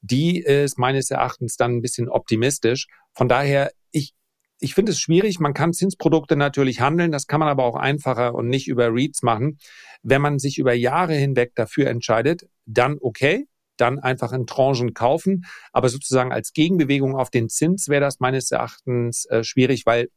die 0.00 0.40
ist 0.40 0.78
meines 0.78 1.10
Erachtens 1.10 1.56
dann 1.56 1.76
ein 1.76 1.82
bisschen 1.82 2.08
optimistisch. 2.08 2.86
Von 3.14 3.28
daher, 3.28 3.72
ich, 3.90 4.14
ich 4.60 4.74
finde 4.74 4.92
es 4.92 5.00
schwierig. 5.00 5.40
Man 5.40 5.54
kann 5.54 5.72
Zinsprodukte 5.72 6.36
natürlich 6.36 6.80
handeln, 6.80 7.12
das 7.12 7.26
kann 7.26 7.40
man 7.40 7.48
aber 7.48 7.64
auch 7.64 7.76
einfacher 7.76 8.34
und 8.34 8.48
nicht 8.48 8.68
über 8.68 8.88
REITs 8.92 9.22
machen. 9.22 9.58
Wenn 10.02 10.22
man 10.22 10.38
sich 10.38 10.58
über 10.58 10.72
Jahre 10.72 11.14
hinweg 11.14 11.52
dafür 11.54 11.88
entscheidet, 11.88 12.48
dann 12.64 12.98
okay, 13.00 13.46
dann 13.80 13.98
einfach 13.98 14.32
in 14.32 14.46
Tranchen 14.46 14.94
kaufen. 14.94 15.44
Aber 15.72 15.88
sozusagen 15.88 16.32
als 16.32 16.52
Gegenbewegung 16.52 17.16
auf 17.16 17.30
den 17.30 17.48
Zins 17.48 17.88
wäre 17.88 18.00
das 18.00 18.20
meines 18.20 18.50
Erachtens 18.50 19.24
äh, 19.26 19.44
schwierig, 19.44 19.86
weil 19.86 20.08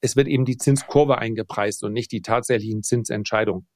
es 0.00 0.16
wird 0.16 0.28
eben 0.28 0.44
die 0.44 0.56
Zinskurve 0.56 1.18
eingepreist 1.18 1.84
und 1.84 1.92
nicht 1.92 2.12
die 2.12 2.22
tatsächlichen 2.22 2.82
Zinsentscheidungen. 2.82 3.66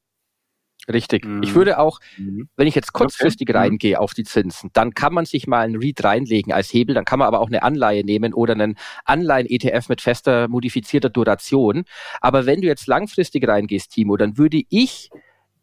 Richtig. 0.93 1.25
Mhm. 1.25 1.43
Ich 1.43 1.55
würde 1.55 1.79
auch, 1.79 2.01
mhm. 2.19 2.49
wenn 2.57 2.67
ich 2.67 2.75
jetzt 2.75 2.93
kurzfristig 2.93 3.49
okay. 3.49 3.59
Mhm. 3.59 3.63
reingehe 3.63 4.01
auf 4.01 4.13
die 4.13 4.25
Zinsen, 4.25 4.71
dann 4.75 4.93
kann 4.93 5.15
man 5.15 5.25
sich 5.25 5.47
mal 5.47 5.65
einen 5.65 5.77
REIT 5.77 6.05
reinlegen 6.05 6.53
als 6.53 6.73
Hebel, 6.73 6.95
dann 6.95 7.05
kann 7.05 7.19
man 7.19 7.29
aber 7.29 7.41
auch 7.41 7.49
eine 7.49 7.63
Anleihe 7.63 8.05
nehmen 8.05 8.35
oder 8.35 8.53
einen 8.53 8.77
Anleihen-ETF 9.05 9.89
mit 9.89 10.01
fester 10.01 10.49
modifizierter 10.49 11.09
Duration. 11.09 11.85
Aber 12.21 12.45
wenn 12.47 12.61
du 12.61 12.67
jetzt 12.67 12.87
langfristig 12.87 13.47
reingehst, 13.49 13.93
Timo, 13.93 14.17
dann 14.17 14.37
würde 14.37 14.63
ich 14.69 15.11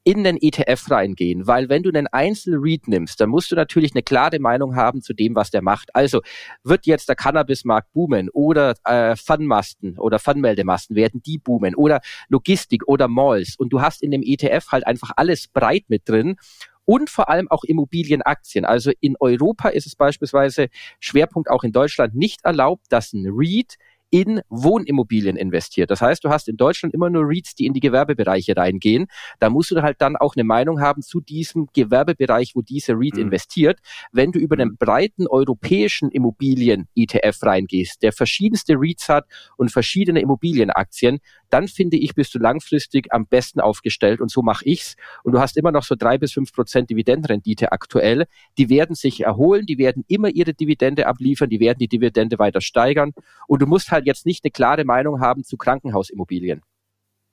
in 0.04 0.24
den 0.24 0.38
ETF 0.42 0.90
reingehen, 0.90 1.46
weil 1.46 1.70
wenn 1.70 1.84
du 1.84 1.90
einen 1.90 2.08
Einzel-Read 2.08 2.88
nimmst, 2.88 3.20
dann 3.22 3.30
musst 3.30 3.52
du 3.52 3.56
natürlich 3.56 3.94
eine 3.94 4.02
klare 4.02 4.40
Meinung 4.40 4.76
haben 4.76 5.02
zu 5.02 5.14
dem, 5.14 5.36
was 5.36 5.52
der 5.52 5.62
macht. 5.62 5.94
Also 5.96 6.22
wird 6.64 6.86
jetzt 6.88 7.08
der 7.08 7.16
Cannabismarkt 7.16 7.94
boomen 7.94 8.30
oder 8.30 8.74
äh, 8.86 9.16
Funmasten 9.16 10.00
oder 10.00 10.18
Funmeldemasten 10.18 10.96
werden 10.96 11.22
die 11.24 11.38
boomen 11.38 11.76
oder 11.76 12.02
Logistik 12.30 12.88
oder 12.88 13.08
Malls 13.08 13.56
und 13.58 13.72
du 13.72 13.82
hast 13.82 14.02
in 14.02 14.12
dem 14.12 14.24
ETF 14.24 14.72
halt 14.72 14.88
einfach 14.88 15.12
alles 15.16 15.48
breit 15.48 15.84
mit 15.88 16.10
drin 16.10 16.38
und 16.86 17.10
vor 17.10 17.30
allem 17.30 17.50
auch 17.50 17.64
Immobilienaktien. 17.64 18.66
Also 18.66 18.92
in 19.00 19.16
Europa 19.20 19.70
ist 19.70 19.86
es 19.86 19.96
beispielsweise 19.96 20.68
Schwerpunkt 21.00 21.50
auch 21.50 21.64
in 21.64 21.72
Deutschland 21.72 22.16
nicht 22.16 22.44
erlaubt, 22.44 22.88
dass 22.90 23.14
ein 23.14 23.28
REIT 23.30 23.76
in 24.12 24.42
Wohnimmobilien 24.50 25.38
investiert. 25.38 25.90
Das 25.90 26.02
heißt, 26.02 26.24
du 26.24 26.30
hast 26.30 26.48
in 26.50 26.58
Deutschland 26.58 26.94
immer 26.94 27.10
nur 27.10 27.24
REITs, 27.26 27.56
die 27.56 27.66
in 27.66 27.74
die 27.74 27.80
Gewerbebereiche 27.80 28.56
reingehen. 28.56 29.08
Da 29.40 29.50
musst 29.50 29.72
du 29.72 29.82
halt 29.82 30.02
dann 30.02 30.18
auch 30.18 30.36
eine 30.36 30.44
Meinung 30.44 30.82
haben 30.82 31.02
zu 31.02 31.22
diesem 31.22 31.68
Gewerbebereich, 31.74 32.52
wo 32.54 32.62
diese 32.62 32.94
REIT 32.94 33.16
mhm. 33.16 33.22
investiert. 33.22 33.80
Wenn 34.12 34.32
du 34.32 34.40
über 34.40 34.56
einen 34.56 34.78
breiten 34.78 35.28
europäischen 35.28 36.12
Immobilien-ETF 36.12 37.42
reingehst, 37.42 38.04
der 38.04 38.12
verschiedenste 38.12 38.76
REITs 38.78 39.08
hat 39.08 39.26
und 39.58 39.72
verschiedene 39.72 40.20
Immobilienaktien, 40.20 41.20
dann 41.54 41.68
finde 41.68 41.98
ich, 41.98 42.16
bist 42.16 42.34
du 42.34 42.40
langfristig 42.40 43.14
am 43.14 43.26
besten 43.26 43.60
aufgestellt 43.60 44.22
und 44.22 44.32
so 44.32 44.42
mache 44.42 44.66
ich's. 44.66 44.96
Und 45.24 45.34
du 45.34 45.40
hast 45.40 45.58
immer 45.58 45.72
noch 45.72 45.84
so 45.84 45.96
drei 45.96 46.18
bis 46.18 46.34
fünf 46.34 46.54
Prozent 46.54 46.90
Dividendenrendite 46.90 47.72
aktuell. 47.72 48.26
Die 48.58 48.70
werden 48.70 48.96
sich 48.96 49.22
erholen, 49.22 49.66
die 49.66 49.78
werden 49.78 50.04
immer 50.08 50.30
ihre 50.30 50.54
Dividende 50.54 51.08
abliefern, 51.08 51.50
die 51.50 51.60
werden 51.60 51.80
die 51.80 51.88
Dividende 51.88 52.40
weiter 52.40 52.62
steigern. 52.62 53.12
Und 53.48 53.62
du 53.62 53.68
musst 53.68 53.92
halt 53.92 54.06
jetzt 54.06 54.26
nicht 54.26 54.44
eine 54.44 54.52
klare 54.52 54.86
Meinung 54.86 55.20
haben 55.20 55.44
zu 55.44 55.58
Krankenhausimmobilien. 55.58 56.62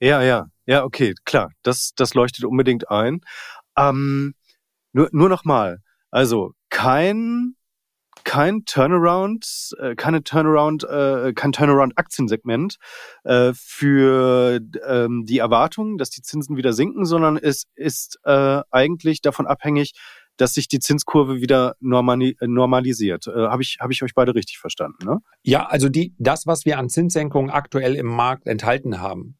Ja, 0.01 0.23
ja, 0.23 0.47
ja, 0.67 0.85
okay, 0.85 1.15
klar, 1.25 1.51
das, 1.63 1.93
das 1.97 2.15
leuchtet 2.15 2.45
unbedingt 2.45 2.91
ein. 2.91 3.21
Ähm, 3.77 4.35
nur, 4.93 5.09
nur 5.13 5.29
nochmal, 5.29 5.83
also 6.11 6.53
kein 6.71 7.55
kein 8.29 8.67
Turnaround, 8.67 9.71
äh, 9.81 9.95
keine 9.95 10.23
Turnaround, 10.23 10.85
äh, 10.85 11.33
kein 11.33 11.51
Turnaround-Aktiensegment 11.51 12.77
äh, 13.25 13.55
für 13.55 14.61
ähm, 14.87 15.25
die 15.25 15.39
Erwartung, 15.39 15.97
dass 15.97 16.11
die 16.11 16.21
Zinsen 16.21 16.59
wieder 16.59 16.75
sinken, 16.75 17.07
sondern 17.07 17.39
es 17.39 17.65
ist 17.75 18.19
eigentlich 18.25 19.23
davon 19.23 19.47
abhängig, 19.47 19.93
dass 20.37 20.53
sich 20.53 20.69
die 20.69 20.79
Zinskurve 20.79 21.41
wieder 21.41 21.75
normali 21.81 22.37
normalisiert. 22.41 23.27
Äh, 23.27 23.33
Habe 23.33 23.63
ich, 23.63 23.79
hab 23.81 23.91
ich 23.91 24.03
euch 24.03 24.13
beide 24.15 24.35
richtig 24.35 24.59
verstanden? 24.59 25.07
Ne? 25.07 25.21
Ja, 25.43 25.65
also 25.67 25.89
die, 25.89 26.15
das, 26.19 26.47
was 26.47 26.67
wir 26.67 26.79
an 26.79 26.91
Zinssenkungen 26.91 27.51
aktuell 27.51 27.95
im 27.95 28.07
Markt 28.07 28.47
enthalten 28.47 29.01
haben, 29.01 29.39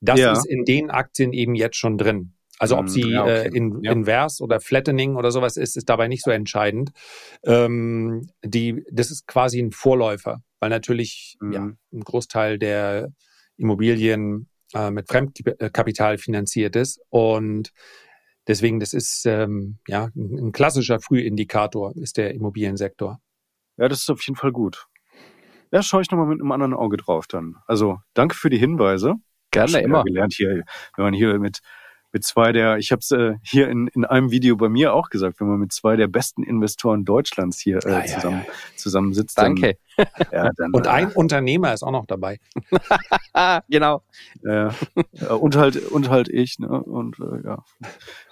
das 0.00 0.20
ja. 0.20 0.32
ist 0.32 0.46
in 0.46 0.64
den 0.64 0.90
Aktien 0.90 1.32
eben 1.32 1.54
jetzt 1.54 1.76
schon 1.76 1.96
drin. 1.96 2.34
Also 2.58 2.76
ob 2.76 2.84
mhm, 2.84 2.88
sie 2.88 3.10
ja, 3.10 3.22
okay. 3.22 3.48
äh, 3.48 3.56
in, 3.56 3.82
ja. 3.82 3.92
invers 3.92 4.40
oder 4.40 4.60
flattening 4.60 5.16
oder 5.16 5.30
sowas 5.30 5.56
ist, 5.56 5.76
ist 5.76 5.88
dabei 5.88 6.08
nicht 6.08 6.24
so 6.24 6.30
entscheidend. 6.30 6.90
Ähm, 7.44 8.28
die, 8.44 8.84
das 8.90 9.10
ist 9.10 9.26
quasi 9.26 9.60
ein 9.60 9.72
Vorläufer, 9.72 10.42
weil 10.60 10.70
natürlich 10.70 11.36
mhm. 11.40 11.52
ja, 11.52 11.60
ein 11.92 12.00
Großteil 12.00 12.58
der 12.58 13.12
Immobilien 13.56 14.48
äh, 14.74 14.90
mit 14.90 15.08
Fremdkapital 15.08 16.18
finanziert 16.18 16.76
ist 16.76 17.00
und 17.10 17.72
deswegen 18.46 18.80
das 18.80 18.92
ist 18.92 19.24
ähm, 19.26 19.78
ja 19.86 20.08
ein, 20.16 20.48
ein 20.48 20.52
klassischer 20.52 21.00
Frühindikator 21.00 21.96
ist 21.96 22.16
der 22.16 22.34
Immobiliensektor. 22.34 23.20
Ja, 23.76 23.88
das 23.88 24.00
ist 24.00 24.10
auf 24.10 24.22
jeden 24.26 24.36
Fall 24.36 24.52
gut. 24.52 24.86
Ja, 25.70 25.82
schaue 25.82 26.02
ich 26.02 26.10
nochmal 26.10 26.26
mit 26.26 26.40
einem 26.40 26.50
anderen 26.50 26.74
Auge 26.74 26.96
drauf 26.96 27.26
dann. 27.26 27.56
Also 27.66 27.98
danke 28.14 28.34
für 28.34 28.50
die 28.50 28.58
Hinweise. 28.58 29.14
Gerne 29.50 29.80
immer. 29.80 30.02
Gelernt 30.04 30.34
hier, 30.34 30.64
wenn 30.96 31.04
man 31.04 31.14
hier 31.14 31.38
mit 31.38 31.60
mit 32.12 32.24
zwei 32.24 32.52
der, 32.52 32.78
ich 32.78 32.90
habe 32.90 33.00
es 33.00 33.10
äh, 33.10 33.34
hier 33.42 33.68
in, 33.68 33.88
in 33.88 34.04
einem 34.04 34.30
Video 34.30 34.56
bei 34.56 34.68
mir 34.68 34.94
auch 34.94 35.10
gesagt, 35.10 35.40
wenn 35.40 35.48
man 35.48 35.60
mit 35.60 35.72
zwei 35.72 35.96
der 35.96 36.08
besten 36.08 36.42
Investoren 36.42 37.04
Deutschlands 37.04 37.58
hier 37.58 37.84
äh, 37.84 37.92
ah, 37.92 38.04
zusammen, 38.04 38.44
ja, 38.46 38.52
ja. 38.52 38.76
zusammensitzt. 38.76 39.36
Danke. 39.36 39.76
Dann, 39.96 40.06
ja, 40.32 40.50
dann, 40.56 40.72
und 40.72 40.86
ein 40.86 41.10
äh, 41.10 41.14
Unternehmer 41.14 41.74
ist 41.74 41.82
auch 41.82 41.90
noch 41.90 42.06
dabei. 42.06 42.38
genau. 43.68 44.02
Ja, 44.42 44.74
und 45.28 45.56
halt 45.56 45.76
und 45.90 46.08
halt 46.08 46.28
ich, 46.28 46.58
ne? 46.58 46.68
Und 46.68 47.18
äh, 47.18 47.44
ja, 47.44 47.64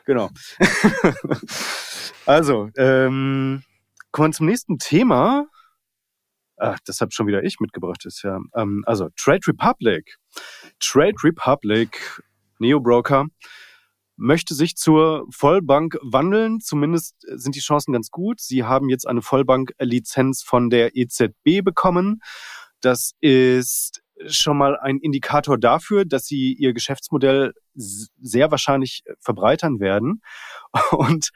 genau. 0.06 0.30
also, 2.26 2.70
ähm, 2.76 3.62
kommen 4.10 4.28
wir 4.28 4.36
zum 4.36 4.46
nächsten 4.46 4.78
Thema. 4.78 5.46
Ach, 6.58 6.78
das 6.86 7.02
habe 7.02 7.12
schon 7.12 7.26
wieder 7.26 7.44
ich 7.44 7.60
mitgebracht, 7.60 8.06
ist 8.06 8.22
ja. 8.22 8.40
Ähm, 8.54 8.82
also 8.86 9.10
Trade 9.16 9.40
Republic. 9.48 10.16
Trade 10.80 11.16
Republic, 11.22 12.22
Neo 12.58 12.80
Broker 12.80 13.26
möchte 14.16 14.54
sich 14.54 14.76
zur 14.76 15.26
Vollbank 15.30 15.98
wandeln. 16.02 16.60
Zumindest 16.60 17.16
sind 17.20 17.54
die 17.54 17.60
Chancen 17.60 17.92
ganz 17.92 18.10
gut. 18.10 18.40
Sie 18.40 18.64
haben 18.64 18.88
jetzt 18.88 19.06
eine 19.06 19.22
Vollbank-Lizenz 19.22 20.42
von 20.42 20.70
der 20.70 20.96
EZB 20.96 21.62
bekommen. 21.62 22.20
Das 22.80 23.12
ist 23.20 24.02
schon 24.28 24.56
mal 24.56 24.78
ein 24.78 24.98
Indikator 24.98 25.58
dafür, 25.58 26.04
dass 26.04 26.26
sie 26.26 26.54
ihr 26.54 26.72
Geschäftsmodell 26.72 27.52
sehr 27.74 28.50
wahrscheinlich 28.50 29.02
verbreitern 29.20 29.80
werden. 29.80 30.22
Und 30.90 31.30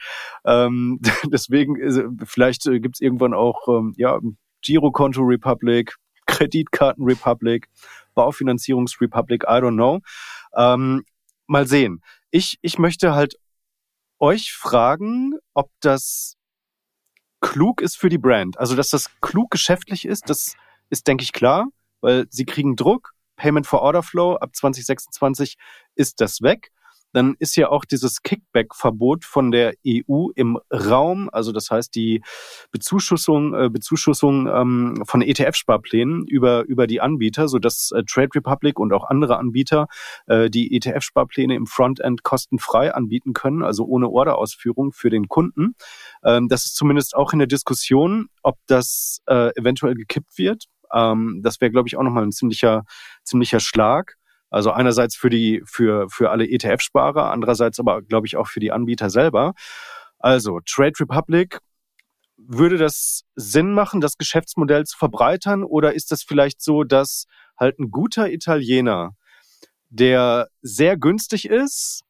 ähm, 0.44 1.00
deswegen, 1.26 2.16
vielleicht 2.24 2.64
gibt 2.64 2.96
es 2.96 3.00
irgendwann 3.00 3.34
auch 3.34 3.68
ähm, 3.68 3.94
ja, 3.96 4.18
Girokonto 4.62 5.22
Republic, 5.22 5.96
Kreditkarten 6.26 7.04
Republic, 7.04 7.68
Baufinanzierungs 8.14 9.00
Republic, 9.00 9.44
I 9.44 9.60
don't 9.60 9.74
know. 9.74 10.00
Ähm, 10.56 11.04
mal 11.50 11.66
sehen 11.66 12.02
ich, 12.30 12.58
ich 12.62 12.78
möchte 12.78 13.14
halt 13.14 13.36
euch 14.18 14.52
fragen, 14.52 15.34
ob 15.54 15.70
das 15.80 16.36
klug 17.40 17.80
ist 17.80 17.96
für 17.96 18.08
die 18.08 18.18
Brand. 18.18 18.58
Also, 18.58 18.76
dass 18.76 18.90
das 18.90 19.10
klug 19.20 19.50
geschäftlich 19.50 20.04
ist, 20.04 20.28
das 20.28 20.54
ist, 20.90 21.06
denke 21.06 21.24
ich, 21.24 21.32
klar, 21.32 21.66
weil 22.00 22.26
sie 22.30 22.44
kriegen 22.44 22.76
Druck. 22.76 23.12
Payment 23.36 23.66
for 23.66 23.80
Order 23.80 24.02
Flow 24.02 24.36
ab 24.36 24.54
2026 24.54 25.56
ist 25.94 26.20
das 26.20 26.42
weg. 26.42 26.72
Dann 27.12 27.34
ist 27.38 27.56
ja 27.56 27.68
auch 27.68 27.84
dieses 27.84 28.22
Kickback-Verbot 28.22 29.24
von 29.24 29.50
der 29.50 29.74
EU 29.86 30.28
im 30.34 30.58
Raum. 30.72 31.28
Also 31.32 31.52
das 31.52 31.70
heißt 31.70 31.94
die 31.94 32.22
Bezuschussung, 32.70 33.54
äh, 33.54 33.68
Bezuschussung 33.70 34.46
ähm, 34.46 35.02
von 35.06 35.22
ETF-Sparplänen 35.22 36.26
über 36.26 36.64
über 36.64 36.86
die 36.86 37.00
Anbieter, 37.00 37.48
so 37.48 37.58
dass 37.58 37.90
äh, 37.92 38.02
Trade 38.04 38.30
Republic 38.34 38.78
und 38.78 38.92
auch 38.92 39.04
andere 39.08 39.38
Anbieter 39.38 39.86
äh, 40.26 40.50
die 40.50 40.74
ETF-Sparpläne 40.76 41.54
im 41.54 41.66
Frontend 41.66 42.22
kostenfrei 42.22 42.94
anbieten 42.94 43.32
können, 43.32 43.62
also 43.62 43.84
ohne 43.84 44.08
Orderausführung 44.08 44.92
für 44.92 45.10
den 45.10 45.28
Kunden. 45.28 45.74
Ähm, 46.24 46.48
das 46.48 46.66
ist 46.66 46.76
zumindest 46.76 47.14
auch 47.16 47.32
in 47.32 47.38
der 47.38 47.48
Diskussion, 47.48 48.28
ob 48.42 48.58
das 48.66 49.20
äh, 49.26 49.50
eventuell 49.56 49.94
gekippt 49.94 50.38
wird. 50.38 50.64
Ähm, 50.92 51.40
das 51.42 51.60
wäre, 51.60 51.70
glaube 51.70 51.88
ich, 51.88 51.96
auch 51.96 52.02
nochmal 52.02 52.24
ein 52.24 52.32
ziemlicher 52.32 52.84
ziemlicher 53.24 53.60
Schlag. 53.60 54.16
Also 54.50 54.72
einerseits 54.72 55.16
für 55.16 55.30
die, 55.30 55.62
für, 55.64 56.08
für 56.10 56.30
alle 56.30 56.44
ETF-Sparer, 56.44 57.30
andererseits 57.30 57.78
aber, 57.78 58.02
glaube 58.02 58.26
ich, 58.26 58.36
auch 58.36 58.48
für 58.48 58.60
die 58.60 58.72
Anbieter 58.72 59.08
selber. 59.08 59.54
Also 60.18 60.60
Trade 60.66 60.92
Republic, 61.00 61.60
würde 62.36 62.78
das 62.78 63.22
Sinn 63.36 63.72
machen, 63.72 64.00
das 64.00 64.16
Geschäftsmodell 64.16 64.84
zu 64.84 64.96
verbreitern? 64.96 65.62
Oder 65.62 65.94
ist 65.94 66.10
das 66.10 66.22
vielleicht 66.22 66.62
so, 66.62 66.84
dass 66.84 67.26
halt 67.58 67.78
ein 67.78 67.90
guter 67.90 68.30
Italiener, 68.30 69.14
der 69.88 70.48
sehr 70.62 70.96
günstig 70.96 71.48
ist 71.48 72.02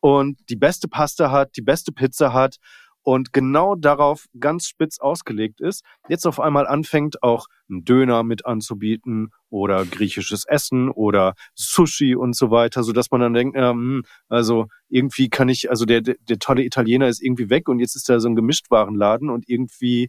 und 0.00 0.38
die 0.50 0.56
beste 0.56 0.88
Pasta 0.88 1.30
hat, 1.30 1.56
die 1.56 1.62
beste 1.62 1.92
Pizza 1.92 2.32
hat 2.32 2.56
und 3.02 3.32
genau 3.32 3.74
darauf 3.74 4.26
ganz 4.38 4.66
spitz 4.66 4.98
ausgelegt 4.98 5.60
ist, 5.60 5.84
jetzt 6.08 6.26
auf 6.26 6.40
einmal 6.40 6.66
anfängt 6.66 7.22
auch 7.22 7.46
einen 7.68 7.84
Döner 7.84 8.22
mit 8.22 8.46
anzubieten 8.46 9.30
oder 9.50 9.84
griechisches 9.84 10.44
Essen 10.44 10.90
oder 10.90 11.34
Sushi 11.54 12.14
und 12.14 12.36
so 12.36 12.50
weiter, 12.50 12.82
so 12.82 12.92
dass 12.92 13.10
man 13.10 13.20
dann 13.20 13.34
denkt, 13.34 13.56
ähm, 13.58 14.04
also 14.28 14.66
irgendwie 14.88 15.28
kann 15.28 15.48
ich, 15.48 15.70
also 15.70 15.84
der, 15.84 16.00
der, 16.00 16.16
der 16.20 16.38
tolle 16.38 16.64
Italiener 16.64 17.08
ist 17.08 17.22
irgendwie 17.22 17.50
weg 17.50 17.68
und 17.68 17.80
jetzt 17.80 17.96
ist 17.96 18.08
da 18.08 18.20
so 18.20 18.28
ein 18.28 18.36
Gemischtwarenladen 18.36 19.30
und 19.30 19.48
irgendwie 19.48 20.08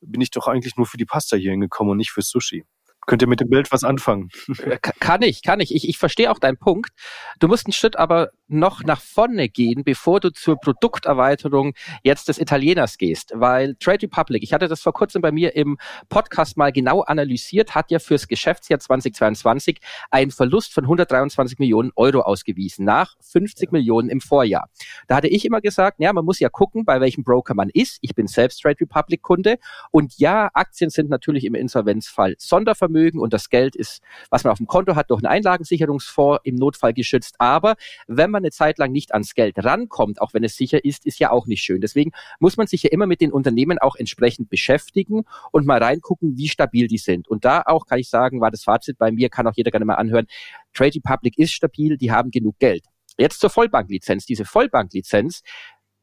bin 0.00 0.20
ich 0.20 0.30
doch 0.30 0.46
eigentlich 0.46 0.76
nur 0.76 0.86
für 0.86 0.98
die 0.98 1.06
Pasta 1.06 1.36
hier 1.36 1.52
hingekommen 1.52 1.92
und 1.92 1.96
nicht 1.98 2.10
für 2.10 2.22
Sushi. 2.22 2.64
Könnt 3.06 3.22
ihr 3.22 3.28
mit 3.28 3.40
dem 3.40 3.48
Bild 3.48 3.70
was 3.70 3.84
anfangen? 3.84 4.30
Äh, 4.64 4.78
kann 4.78 5.22
ich, 5.22 5.42
kann 5.42 5.60
ich. 5.60 5.72
Ich, 5.72 5.88
ich 5.88 5.96
verstehe 5.96 6.30
auch 6.30 6.40
deinen 6.40 6.56
Punkt. 6.56 6.90
Du 7.38 7.46
musst 7.46 7.66
einen 7.66 7.72
Schritt 7.72 7.96
aber 7.96 8.30
noch 8.48 8.82
nach 8.82 9.00
vorne 9.00 9.48
gehen, 9.48 9.84
bevor 9.84 10.18
du 10.18 10.30
zur 10.32 10.56
Produkterweiterung 10.58 11.74
jetzt 12.02 12.28
des 12.28 12.38
Italieners 12.38 12.98
gehst. 12.98 13.32
Weil 13.34 13.76
Trade 13.76 14.02
Republic, 14.02 14.42
ich 14.42 14.52
hatte 14.52 14.66
das 14.66 14.80
vor 14.82 14.92
kurzem 14.92 15.22
bei 15.22 15.30
mir 15.30 15.54
im 15.54 15.78
Podcast 16.08 16.56
mal 16.56 16.72
genau 16.72 17.02
analysiert, 17.02 17.76
hat 17.76 17.92
ja 17.92 18.00
fürs 18.00 18.26
Geschäftsjahr 18.26 18.80
2022 18.80 19.78
einen 20.10 20.32
Verlust 20.32 20.74
von 20.74 20.84
123 20.84 21.60
Millionen 21.60 21.92
Euro 21.94 22.20
ausgewiesen, 22.20 22.84
nach 22.84 23.14
50 23.20 23.70
Millionen 23.70 24.08
im 24.10 24.20
Vorjahr. 24.20 24.68
Da 25.06 25.16
hatte 25.16 25.28
ich 25.28 25.44
immer 25.44 25.60
gesagt, 25.60 26.00
ja, 26.00 26.12
man 26.12 26.24
muss 26.24 26.40
ja 26.40 26.48
gucken, 26.48 26.84
bei 26.84 27.00
welchem 27.00 27.22
Broker 27.22 27.54
man 27.54 27.70
ist. 27.72 27.98
Ich 28.00 28.16
bin 28.16 28.26
selbst 28.26 28.62
Trade 28.62 28.80
Republic 28.80 29.22
Kunde. 29.22 29.58
Und 29.92 30.18
ja, 30.18 30.50
Aktien 30.54 30.90
sind 30.90 31.08
natürlich 31.08 31.44
im 31.44 31.54
Insolvenzfall 31.54 32.34
Sondervermögen 32.38 32.95
Vermögen 32.96 33.18
und 33.18 33.32
das 33.32 33.50
Geld 33.50 33.76
ist, 33.76 34.00
was 34.30 34.44
man 34.44 34.52
auf 34.52 34.58
dem 34.58 34.66
Konto 34.66 34.96
hat, 34.96 35.10
durch 35.10 35.22
einen 35.22 35.32
Einlagensicherungsfonds 35.32 36.40
im 36.44 36.54
Notfall 36.56 36.94
geschützt. 36.94 37.36
Aber 37.38 37.76
wenn 38.06 38.30
man 38.30 38.42
eine 38.42 38.50
Zeit 38.50 38.78
lang 38.78 38.92
nicht 38.92 39.12
ans 39.12 39.34
Geld 39.34 39.62
rankommt, 39.62 40.20
auch 40.20 40.32
wenn 40.34 40.44
es 40.44 40.56
sicher 40.56 40.84
ist, 40.84 41.04
ist 41.06 41.18
ja 41.18 41.30
auch 41.30 41.46
nicht 41.46 41.62
schön. 41.62 41.80
Deswegen 41.80 42.12
muss 42.40 42.56
man 42.56 42.66
sich 42.66 42.82
ja 42.82 42.90
immer 42.90 43.06
mit 43.06 43.20
den 43.20 43.32
Unternehmen 43.32 43.78
auch 43.78 43.96
entsprechend 43.96 44.48
beschäftigen 44.48 45.24
und 45.52 45.66
mal 45.66 45.82
reingucken, 45.82 46.36
wie 46.36 46.48
stabil 46.48 46.88
die 46.88 46.98
sind. 46.98 47.28
Und 47.28 47.44
da 47.44 47.62
auch 47.66 47.86
kann 47.86 47.98
ich 47.98 48.08
sagen, 48.08 48.40
war 48.40 48.50
das 48.50 48.64
Fazit 48.64 48.98
bei 48.98 49.12
mir, 49.12 49.28
kann 49.28 49.46
auch 49.46 49.54
jeder 49.54 49.70
gerne 49.70 49.84
mal 49.84 49.94
anhören. 49.94 50.26
Trade 50.72 50.96
Republic 50.96 51.38
ist 51.38 51.52
stabil, 51.52 51.96
die 51.96 52.10
haben 52.10 52.30
genug 52.30 52.58
Geld. 52.58 52.84
Jetzt 53.18 53.40
zur 53.40 53.48
Vollbanklizenz. 53.48 54.26
Diese 54.26 54.44
Vollbanklizenz 54.44 55.40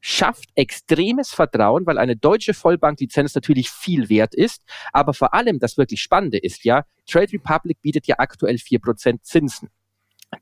schafft 0.05 0.49
extremes 0.55 1.29
Vertrauen, 1.29 1.85
weil 1.85 1.97
eine 1.97 2.17
deutsche 2.17 2.53
Vollbanklizenz 2.53 3.35
natürlich 3.35 3.69
viel 3.69 4.09
wert 4.09 4.35
ist. 4.35 4.61
Aber 4.91 5.13
vor 5.13 5.33
allem 5.33 5.59
das 5.59 5.77
wirklich 5.77 6.01
Spannende 6.01 6.37
ist 6.37 6.65
ja, 6.65 6.83
Trade 7.09 7.31
Republic 7.31 7.81
bietet 7.81 8.05
ja 8.07 8.15
aktuell 8.17 8.57
vier 8.57 8.79
Prozent 8.79 9.25
Zinsen. 9.25 9.69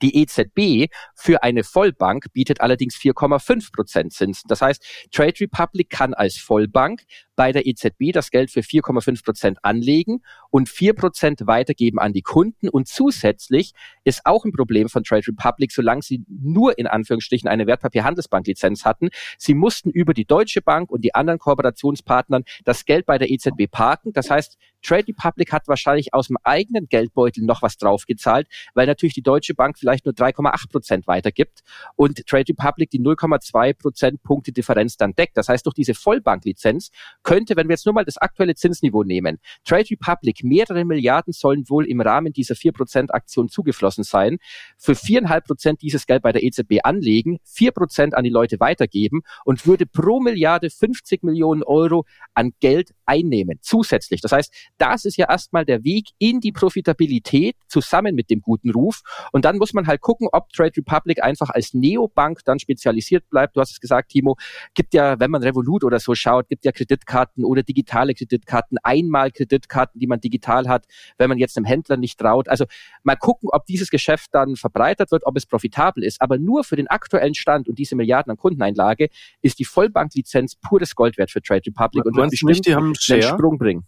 Die 0.02 0.22
EZB 0.22 0.92
für 1.16 1.44
eine 1.44 1.64
Vollbank 1.64 2.26
bietet 2.34 2.62
allerdings 2.62 2.96
4,5 2.96 3.74
Prozent 3.74 4.14
Zinsen. 4.14 4.48
Das 4.48 4.62
heißt, 4.62 4.84
Trade 5.12 5.34
Republic 5.40 5.90
kann 5.90 6.14
als 6.14 6.38
Vollbank 6.38 7.04
bei 7.36 7.52
der 7.52 7.66
EZB 7.66 8.12
das 8.14 8.30
Geld 8.30 8.52
für 8.52 8.60
4,5 8.60 9.24
Prozent 9.24 9.58
anlegen 9.64 10.22
und 10.52 10.70
4 10.70 10.94
Prozent 10.94 11.48
weitergeben 11.48 12.00
an 12.00 12.14
die 12.14 12.22
Kunden. 12.22 12.70
Und 12.70 12.88
zusätzlich 12.88 13.74
ist 14.04 14.22
auch 14.26 14.46
ein 14.46 14.52
Problem 14.52 14.90
von 14.90 15.04
Trade 15.04 15.28
Republic, 15.28 15.72
solange 15.72 16.02
sie 16.04 16.24
nur 16.28 16.78
in 16.78 16.88
Anführungsstrichen 16.88 17.50
eine 17.50 17.68
Wertpapierhandelsbanklizenz 17.68 18.86
hatten. 18.86 19.10
Sie 19.38 19.54
mussten 19.54 19.90
über 19.90 20.14
die 20.14 20.26
Deutsche 20.26 20.62
Bank 20.62 20.92
und 20.92 21.04
die 21.04 21.16
anderen 21.16 21.40
Kooperationspartnern 21.40 22.44
das 22.64 22.86
Geld 22.86 23.06
bei 23.06 23.18
der 23.18 23.32
EZB 23.32 23.72
parken. 23.72 24.14
Das 24.14 24.30
heißt, 24.30 24.58
Trade 24.82 25.08
Republic 25.08 25.52
hat 25.52 25.68
wahrscheinlich 25.68 26.14
aus 26.14 26.28
dem 26.28 26.38
eigenen 26.44 26.88
Geldbeutel 26.88 27.44
noch 27.44 27.62
was 27.62 27.78
draufgezahlt, 27.78 28.48
weil 28.74 28.88
natürlich 28.88 29.14
die 29.14 29.22
Deutsche 29.22 29.54
Bank 29.54 29.78
vielleicht 29.78 30.06
nur 30.06 30.14
3,8 30.14 30.72
Prozent 30.72 31.08
weitergibt 31.08 31.62
und 31.96 32.26
Trade 32.28 32.46
Republic 32.50 32.90
die 32.90 33.00
0,2 33.00 33.74
Prozentpunkte 33.74 34.52
Differenz 34.52 34.98
dann 34.98 35.14
deckt. 35.14 35.38
Das 35.38 35.48
heißt, 35.48 35.66
durch 35.66 35.76
diese 35.76 35.94
Vollbanklizenz 35.94 36.92
könnte, 37.24 37.56
wenn 37.56 37.68
wir 37.68 37.74
jetzt 37.74 37.86
nur 37.86 37.94
mal 37.94 38.06
das 38.06 38.18
aktuelle 38.18 38.56
Zinsniveau 38.56 39.04
nehmen, 39.04 39.40
Trade 39.66 39.90
Republic, 39.92 40.44
mehrere 40.44 40.86
Milliarden 40.86 41.34
sollen 41.34 41.70
wohl 41.70 41.86
im 41.86 42.02
Rahmen 42.02 42.34
dieser 42.34 42.56
4% 42.56 43.12
Aktion 43.12 43.50
zugeflossen 43.50 44.04
sein, 44.04 44.38
für 44.78 44.94
4,5% 44.94 45.80
dieses 45.80 46.06
Geld 46.06 46.24
bei 46.24 46.32
der 46.32 46.44
EZB 46.44 46.80
anlegen, 46.84 47.40
4% 47.46 48.14
an 48.14 48.24
die 48.24 48.30
Leute 48.30 48.60
weitergeben 48.60 49.22
und 49.46 49.66
würde 49.66 49.86
pro 49.86 50.20
Milliarde 50.20 50.70
50 50.70 51.24
Millionen 51.24 51.64
Euro 51.64 52.06
an 52.34 52.52
Geld 52.60 52.92
einnehmen, 53.06 53.60
zusätzlich. 53.62 54.22
Das 54.22 54.32
heißt, 54.32 54.54
das 54.82 55.06
ist 55.06 55.18
ja 55.18 55.30
erstmal 55.30 55.64
der 55.64 55.84
Weg 55.84 56.10
in 56.18 56.40
die 56.40 56.52
Profitabilität 56.52 57.56
zusammen 57.68 58.16
mit 58.16 58.32
dem 58.32 58.42
guten 58.42 58.72
Ruf. 58.72 59.02
Und 59.32 59.46
dann 59.46 59.58
muss 59.58 59.74
man 59.74 59.86
halt 59.86 60.02
gucken, 60.02 60.28
ob 60.32 60.52
Trade 60.52 60.72
Republic 60.76 61.24
einfach 61.24 61.52
als 61.52 61.76
Neobank 61.76 62.40
dann 62.46 62.58
spezialisiert 62.58 63.30
bleibt. 63.30 63.56
Du 63.56 63.62
hast 63.62 63.72
es 63.72 63.80
gesagt, 63.80 64.10
Timo, 64.10 64.38
gibt 64.74 64.96
ja, 64.96 65.20
wenn 65.20 65.30
man 65.30 65.44
Revolut 65.44 65.84
oder 65.84 66.00
so 66.00 66.16
schaut, 66.16 66.50
gibt 66.50 66.66
ja 66.66 66.72
Kreditkarten 66.72 67.46
oder 67.46 67.62
digitale 67.62 68.16
Kreditkarten, 68.16 68.80
einmal 68.82 69.30
Kreditkarten, 69.32 70.00
die 70.00 70.08
man 70.08 70.20
digital 70.20 70.68
hat, 70.68 70.86
wenn 71.20 71.30
man 71.30 71.38
jetzt 71.38 71.58
einem 71.58 71.66
Händler 71.66 71.98
nicht 71.98 72.20
traut. 72.20 72.50
Also 72.50 72.66
mal 73.04 73.16
gucken, 73.16 73.50
ob 73.52 73.68
dieses 73.68 73.92
Geschäft 73.92 74.30
dann 74.32 74.56
verbreitert 74.56 75.12
wird, 75.12 75.28
ob 75.28 75.38
es 75.38 75.46
profitabel 75.46 76.04
ist. 76.04 76.22
Aber 76.22 76.40
nur 76.40 76.64
für 76.64 76.76
den 76.76 76.88
aktuellen 76.88 77.36
Stand 77.36 77.70
und 77.70 77.78
diese 77.78 77.96
Milliarden 77.96 78.32
an 78.32 78.38
Kundeneinlage 78.38 79.10
ist 79.44 79.60
die 79.60 79.66
Vollbanklizenz 79.66 80.56
pures 80.56 80.96
Gold 80.96 81.20
wert 81.20 81.30
für 81.30 81.42
Trade 81.42 81.62
Republic 81.68 82.04
und 82.06 82.16
wird 82.16 82.32
bestimmt 82.32 82.66
die 82.66 82.74
haben 82.74 82.94
einen 83.10 83.22
Sprung 83.22 83.60
bringen. 83.60 83.86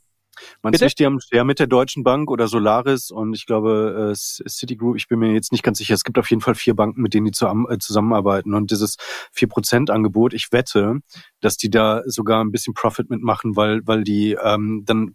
Du 0.61 0.69
nicht, 0.69 0.99
die 0.99 1.05
haben 1.05 1.19
ja 1.31 1.43
mit 1.43 1.59
der 1.59 1.67
Deutschen 1.67 2.03
Bank 2.03 2.29
oder 2.31 2.47
Solaris 2.47 3.11
und 3.11 3.33
ich 3.33 3.45
glaube 3.45 4.11
äh, 4.11 4.15
Citigroup, 4.15 4.95
ich 4.95 5.07
bin 5.07 5.19
mir 5.19 5.33
jetzt 5.33 5.51
nicht 5.51 5.63
ganz 5.63 5.77
sicher, 5.77 5.93
es 5.93 6.03
gibt 6.03 6.17
auf 6.17 6.29
jeden 6.29 6.41
Fall 6.41 6.55
vier 6.55 6.75
Banken, 6.75 7.01
mit 7.01 7.13
denen 7.13 7.25
die 7.25 7.45
äh, 7.45 7.77
zusammenarbeiten 7.77 8.53
und 8.53 8.71
dieses 8.71 8.97
4%-Angebot, 9.35 10.33
ich 10.33 10.51
wette, 10.51 10.99
dass 11.41 11.57
die 11.57 11.69
da 11.69 12.01
sogar 12.05 12.43
ein 12.43 12.51
bisschen 12.51 12.73
Profit 12.73 13.09
mitmachen, 13.09 13.55
weil, 13.55 13.81
weil 13.85 14.03
die 14.03 14.37
ähm, 14.41 14.83
dann 14.85 15.13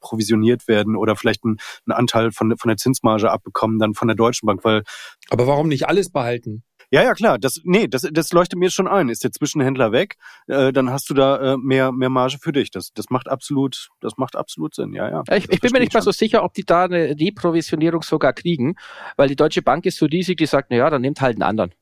provisioniert 0.00 0.68
werden 0.68 0.96
oder 0.96 1.16
vielleicht 1.16 1.44
einen, 1.44 1.58
einen 1.86 1.96
Anteil 1.96 2.32
von, 2.32 2.56
von 2.56 2.68
der 2.68 2.76
Zinsmarge 2.76 3.30
abbekommen 3.30 3.78
dann 3.78 3.94
von 3.94 4.08
der 4.08 4.16
Deutschen 4.16 4.46
Bank, 4.46 4.64
weil... 4.64 4.82
Aber 5.30 5.46
warum 5.46 5.68
nicht 5.68 5.88
alles 5.88 6.10
behalten? 6.10 6.62
Ja, 6.92 7.02
ja, 7.02 7.14
klar. 7.14 7.38
Das, 7.38 7.62
nee, 7.64 7.88
das, 7.88 8.06
das 8.12 8.32
leuchtet 8.32 8.58
mir 8.58 8.70
schon 8.70 8.86
ein. 8.86 9.08
Ist 9.08 9.24
der 9.24 9.32
Zwischenhändler 9.32 9.92
weg, 9.92 10.16
äh, 10.46 10.74
dann 10.74 10.90
hast 10.90 11.08
du 11.08 11.14
da 11.14 11.54
äh, 11.54 11.56
mehr, 11.56 11.90
mehr 11.90 12.10
Marge 12.10 12.36
für 12.38 12.52
dich. 12.52 12.70
Das, 12.70 12.92
das 12.92 13.08
macht 13.08 13.28
absolut, 13.28 13.88
das 14.00 14.18
macht 14.18 14.36
absolut 14.36 14.74
Sinn. 14.74 14.92
Ja, 14.92 15.08
ja. 15.08 15.22
Ich, 15.34 15.50
ich 15.50 15.60
bin 15.60 15.72
mir 15.72 15.80
nicht 15.80 15.94
mal 15.94 16.02
so 16.02 16.12
sicher, 16.12 16.44
ob 16.44 16.52
die 16.52 16.64
da 16.64 16.84
eine 16.84 17.16
Reprovisionierung 17.18 18.02
sogar 18.02 18.34
kriegen, 18.34 18.74
weil 19.16 19.28
die 19.28 19.36
Deutsche 19.36 19.62
Bank 19.62 19.86
ist 19.86 19.96
so 19.96 20.04
riesig, 20.04 20.36
die 20.36 20.44
sagt, 20.44 20.68
na 20.70 20.76
ja, 20.76 20.90
dann 20.90 21.00
nehmt 21.00 21.22
halt 21.22 21.36
einen 21.36 21.44
anderen. 21.44 21.72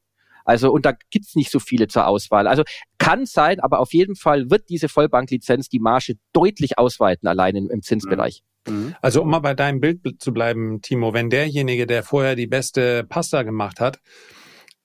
Also, 0.45 0.71
und 0.71 0.87
da 0.87 0.93
gibt's 1.11 1.35
nicht 1.35 1.51
so 1.51 1.59
viele 1.59 1.89
zur 1.89 2.07
Auswahl. 2.07 2.47
Also 2.47 2.63
kann 2.99 3.27
sein, 3.27 3.59
aber 3.59 3.81
auf 3.81 3.93
jeden 3.93 4.15
Fall 4.15 4.49
wird 4.49 4.69
diese 4.69 4.89
Vollbanklizenz 4.89 5.69
die 5.69 5.81
Marge 5.81 6.15
deutlich 6.33 6.79
ausweiten, 6.79 7.29
allein 7.29 7.57
im, 7.57 7.69
im 7.69 7.83
Zinsbereich. 7.83 8.45
Mhm. 8.69 8.75
mhm. 8.75 8.95
Also 9.03 9.23
um 9.23 9.31
mal 9.31 9.41
bei 9.41 9.55
deinem 9.55 9.81
Bild 9.81 10.03
zu 10.21 10.33
bleiben, 10.33 10.83
Timo, 10.83 11.13
wenn 11.15 11.31
derjenige, 11.31 11.89
der 11.89 12.05
vorher 12.05 12.37
die 12.37 12.47
beste 12.47 13.03
Pasta 13.03 13.43
gemacht 13.43 13.81
hat, 13.81 13.99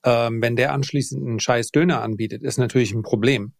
ähm, 0.06 0.40
wenn 0.40 0.56
der 0.56 0.72
anschließend 0.72 1.26
einen 1.26 1.40
scheiß 1.40 1.72
Döner 1.72 2.00
anbietet, 2.00 2.42
ist 2.42 2.58
natürlich 2.58 2.94
ein 2.94 3.02
Problem. 3.02 3.52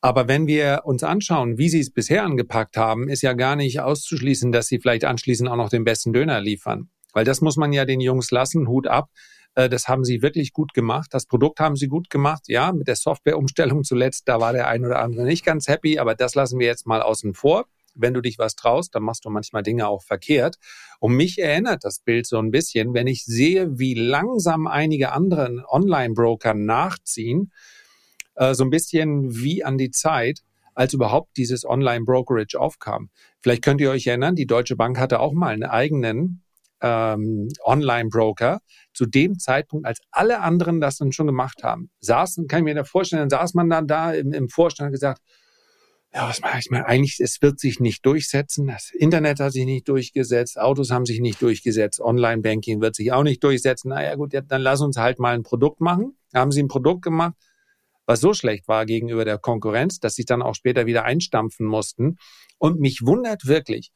Aber 0.00 0.28
wenn 0.28 0.46
wir 0.46 0.82
uns 0.84 1.02
anschauen, 1.02 1.58
wie 1.58 1.68
sie 1.68 1.80
es 1.80 1.92
bisher 1.92 2.22
angepackt 2.22 2.76
haben, 2.76 3.08
ist 3.08 3.22
ja 3.22 3.32
gar 3.32 3.56
nicht 3.56 3.80
auszuschließen, 3.80 4.52
dass 4.52 4.68
sie 4.68 4.78
vielleicht 4.78 5.04
anschließend 5.04 5.48
auch 5.48 5.56
noch 5.56 5.70
den 5.70 5.82
besten 5.82 6.12
Döner 6.12 6.40
liefern. 6.40 6.90
Weil 7.12 7.24
das 7.24 7.40
muss 7.40 7.56
man 7.56 7.72
ja 7.72 7.84
den 7.84 8.00
Jungs 8.00 8.30
lassen, 8.30 8.68
Hut 8.68 8.86
ab. 8.86 9.08
Äh, 9.54 9.68
das 9.68 9.88
haben 9.88 10.04
sie 10.04 10.22
wirklich 10.22 10.52
gut 10.52 10.72
gemacht. 10.74 11.08
Das 11.10 11.26
Produkt 11.26 11.58
haben 11.58 11.74
sie 11.74 11.88
gut 11.88 12.10
gemacht. 12.10 12.44
Ja, 12.46 12.70
mit 12.70 12.86
der 12.86 12.94
Softwareumstellung 12.94 13.82
zuletzt, 13.82 14.28
da 14.28 14.40
war 14.40 14.52
der 14.52 14.68
ein 14.68 14.84
oder 14.84 15.00
andere 15.00 15.24
nicht 15.24 15.44
ganz 15.44 15.66
happy, 15.66 15.98
aber 15.98 16.14
das 16.14 16.34
lassen 16.36 16.60
wir 16.60 16.66
jetzt 16.66 16.86
mal 16.86 17.02
außen 17.02 17.34
vor. 17.34 17.64
Wenn 17.98 18.14
du 18.14 18.20
dich 18.20 18.38
was 18.38 18.54
traust, 18.54 18.94
dann 18.94 19.02
machst 19.02 19.24
du 19.24 19.30
manchmal 19.30 19.62
Dinge 19.62 19.88
auch 19.88 20.02
verkehrt. 20.02 20.56
Und 21.00 21.14
mich 21.14 21.38
erinnert 21.38 21.84
das 21.84 22.00
Bild 22.00 22.26
so 22.26 22.38
ein 22.38 22.50
bisschen, 22.50 22.94
wenn 22.94 23.06
ich 23.06 23.24
sehe, 23.24 23.78
wie 23.78 23.94
langsam 23.94 24.66
einige 24.66 25.12
andere 25.12 25.64
Online-Broker 25.68 26.54
nachziehen, 26.54 27.52
äh, 28.34 28.54
so 28.54 28.64
ein 28.64 28.70
bisschen 28.70 29.34
wie 29.36 29.64
an 29.64 29.78
die 29.78 29.90
Zeit, 29.90 30.40
als 30.74 30.92
überhaupt 30.92 31.36
dieses 31.36 31.64
Online-Brokerage 31.64 32.58
aufkam. 32.58 33.10
Vielleicht 33.40 33.62
könnt 33.62 33.80
ihr 33.80 33.90
euch 33.90 34.06
erinnern, 34.06 34.36
die 34.36 34.46
Deutsche 34.46 34.76
Bank 34.76 34.98
hatte 34.98 35.18
auch 35.18 35.32
mal 35.32 35.52
einen 35.52 35.64
eigenen 35.64 36.44
ähm, 36.80 37.48
Online-Broker 37.64 38.60
zu 38.94 39.06
dem 39.06 39.38
Zeitpunkt, 39.38 39.86
als 39.86 40.00
alle 40.12 40.40
anderen 40.40 40.80
das 40.80 40.98
dann 40.98 41.12
schon 41.12 41.26
gemacht 41.26 41.64
haben. 41.64 41.90
Saßen, 42.00 42.46
kann 42.46 42.60
ich 42.60 42.64
mir 42.64 42.74
da 42.74 42.84
vorstellen, 42.84 43.28
dann 43.28 43.40
saß 43.40 43.54
man 43.54 43.68
dann 43.68 43.88
da 43.88 44.12
im, 44.12 44.32
im 44.32 44.48
Vorstand 44.48 44.88
und 44.88 44.92
gesagt, 44.92 45.20
ja, 46.14 46.28
was 46.28 46.40
mache 46.40 46.58
ich 46.58 46.70
mal? 46.70 46.84
Eigentlich, 46.84 47.20
es 47.20 47.42
wird 47.42 47.60
sich 47.60 47.80
nicht 47.80 48.04
durchsetzen. 48.06 48.66
Das 48.66 48.90
Internet 48.90 49.40
hat 49.40 49.52
sich 49.52 49.66
nicht 49.66 49.88
durchgesetzt, 49.88 50.58
Autos 50.58 50.90
haben 50.90 51.04
sich 51.04 51.20
nicht 51.20 51.42
durchgesetzt, 51.42 52.00
Online-Banking 52.00 52.80
wird 52.80 52.96
sich 52.96 53.12
auch 53.12 53.22
nicht 53.22 53.44
durchsetzen. 53.44 53.90
Naja, 53.90 54.14
gut, 54.14 54.32
dann 54.32 54.62
lass 54.62 54.80
uns 54.80 54.96
halt 54.96 55.18
mal 55.18 55.34
ein 55.34 55.42
Produkt 55.42 55.80
machen. 55.80 56.16
Da 56.32 56.40
haben 56.40 56.50
sie 56.50 56.62
ein 56.62 56.68
Produkt 56.68 57.02
gemacht, 57.02 57.34
was 58.06 58.20
so 58.20 58.32
schlecht 58.32 58.68
war 58.68 58.86
gegenüber 58.86 59.24
der 59.26 59.38
Konkurrenz, 59.38 60.00
dass 60.00 60.14
sie 60.14 60.24
dann 60.24 60.40
auch 60.40 60.54
später 60.54 60.86
wieder 60.86 61.04
einstampfen 61.04 61.66
mussten. 61.66 62.16
Und 62.56 62.80
mich 62.80 63.02
wundert 63.04 63.46
wirklich, 63.46 63.92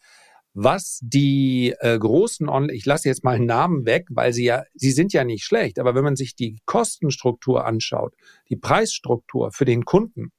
was 0.55 1.01
die 1.03 1.75
äh, 1.81 1.99
großen 1.99 2.47
Online, 2.49 2.75
ich 2.75 2.85
lasse 2.85 3.09
jetzt 3.09 3.25
mal 3.25 3.39
Namen 3.39 3.87
weg, 3.87 4.07
weil 4.11 4.35
sie 4.35 4.45
ja, 4.45 4.65
sie 4.75 4.93
sind 4.93 5.15
ja 5.15 5.25
nicht 5.25 5.45
schlecht, 5.45 5.79
aber 5.79 5.95
wenn 5.95 6.05
man 6.05 6.17
sich 6.17 6.37
die 6.37 6.61
Kostenstruktur 6.67 7.65
anschaut, 7.65 8.15
die 8.51 8.57
Preisstruktur 8.57 9.51
für 9.51 9.65
den 9.65 9.87
Kunden, 9.87 10.31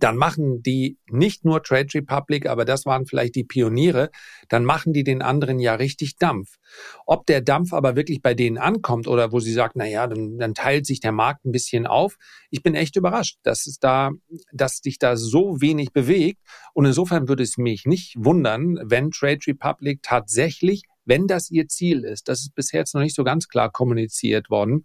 dann 0.00 0.16
machen 0.16 0.62
die 0.62 0.98
nicht 1.08 1.44
nur 1.44 1.62
Trade 1.62 1.88
Republic, 1.94 2.46
aber 2.46 2.64
das 2.64 2.86
waren 2.86 3.06
vielleicht 3.06 3.34
die 3.34 3.44
Pioniere, 3.44 4.10
dann 4.48 4.64
machen 4.64 4.92
die 4.92 5.04
den 5.04 5.22
anderen 5.22 5.58
ja 5.58 5.74
richtig 5.74 6.16
Dampf. 6.16 6.56
Ob 7.06 7.26
der 7.26 7.40
Dampf 7.40 7.72
aber 7.72 7.96
wirklich 7.96 8.20
bei 8.20 8.34
denen 8.34 8.58
ankommt 8.58 9.06
oder 9.06 9.32
wo 9.32 9.40
sie 9.40 9.52
sagt, 9.52 9.76
na 9.76 9.86
ja, 9.86 10.06
dann, 10.06 10.38
dann 10.38 10.54
teilt 10.54 10.86
sich 10.86 11.00
der 11.00 11.12
Markt 11.12 11.44
ein 11.44 11.52
bisschen 11.52 11.86
auf. 11.86 12.16
Ich 12.50 12.62
bin 12.62 12.74
echt 12.74 12.96
überrascht, 12.96 13.38
dass 13.42 13.66
es 13.66 13.78
da, 13.78 14.10
dass 14.52 14.78
sich 14.78 14.98
da 14.98 15.16
so 15.16 15.60
wenig 15.60 15.92
bewegt. 15.92 16.40
Und 16.72 16.86
insofern 16.86 17.28
würde 17.28 17.42
es 17.42 17.56
mich 17.56 17.84
nicht 17.86 18.16
wundern, 18.18 18.78
wenn 18.82 19.10
Trade 19.10 19.40
Republic 19.46 20.00
tatsächlich, 20.02 20.82
wenn 21.04 21.26
das 21.26 21.50
ihr 21.50 21.68
Ziel 21.68 22.04
ist, 22.04 22.28
das 22.28 22.40
ist 22.40 22.54
bisher 22.54 22.80
jetzt 22.80 22.94
noch 22.94 23.02
nicht 23.02 23.14
so 23.14 23.24
ganz 23.24 23.48
klar 23.48 23.70
kommuniziert 23.70 24.50
worden, 24.50 24.84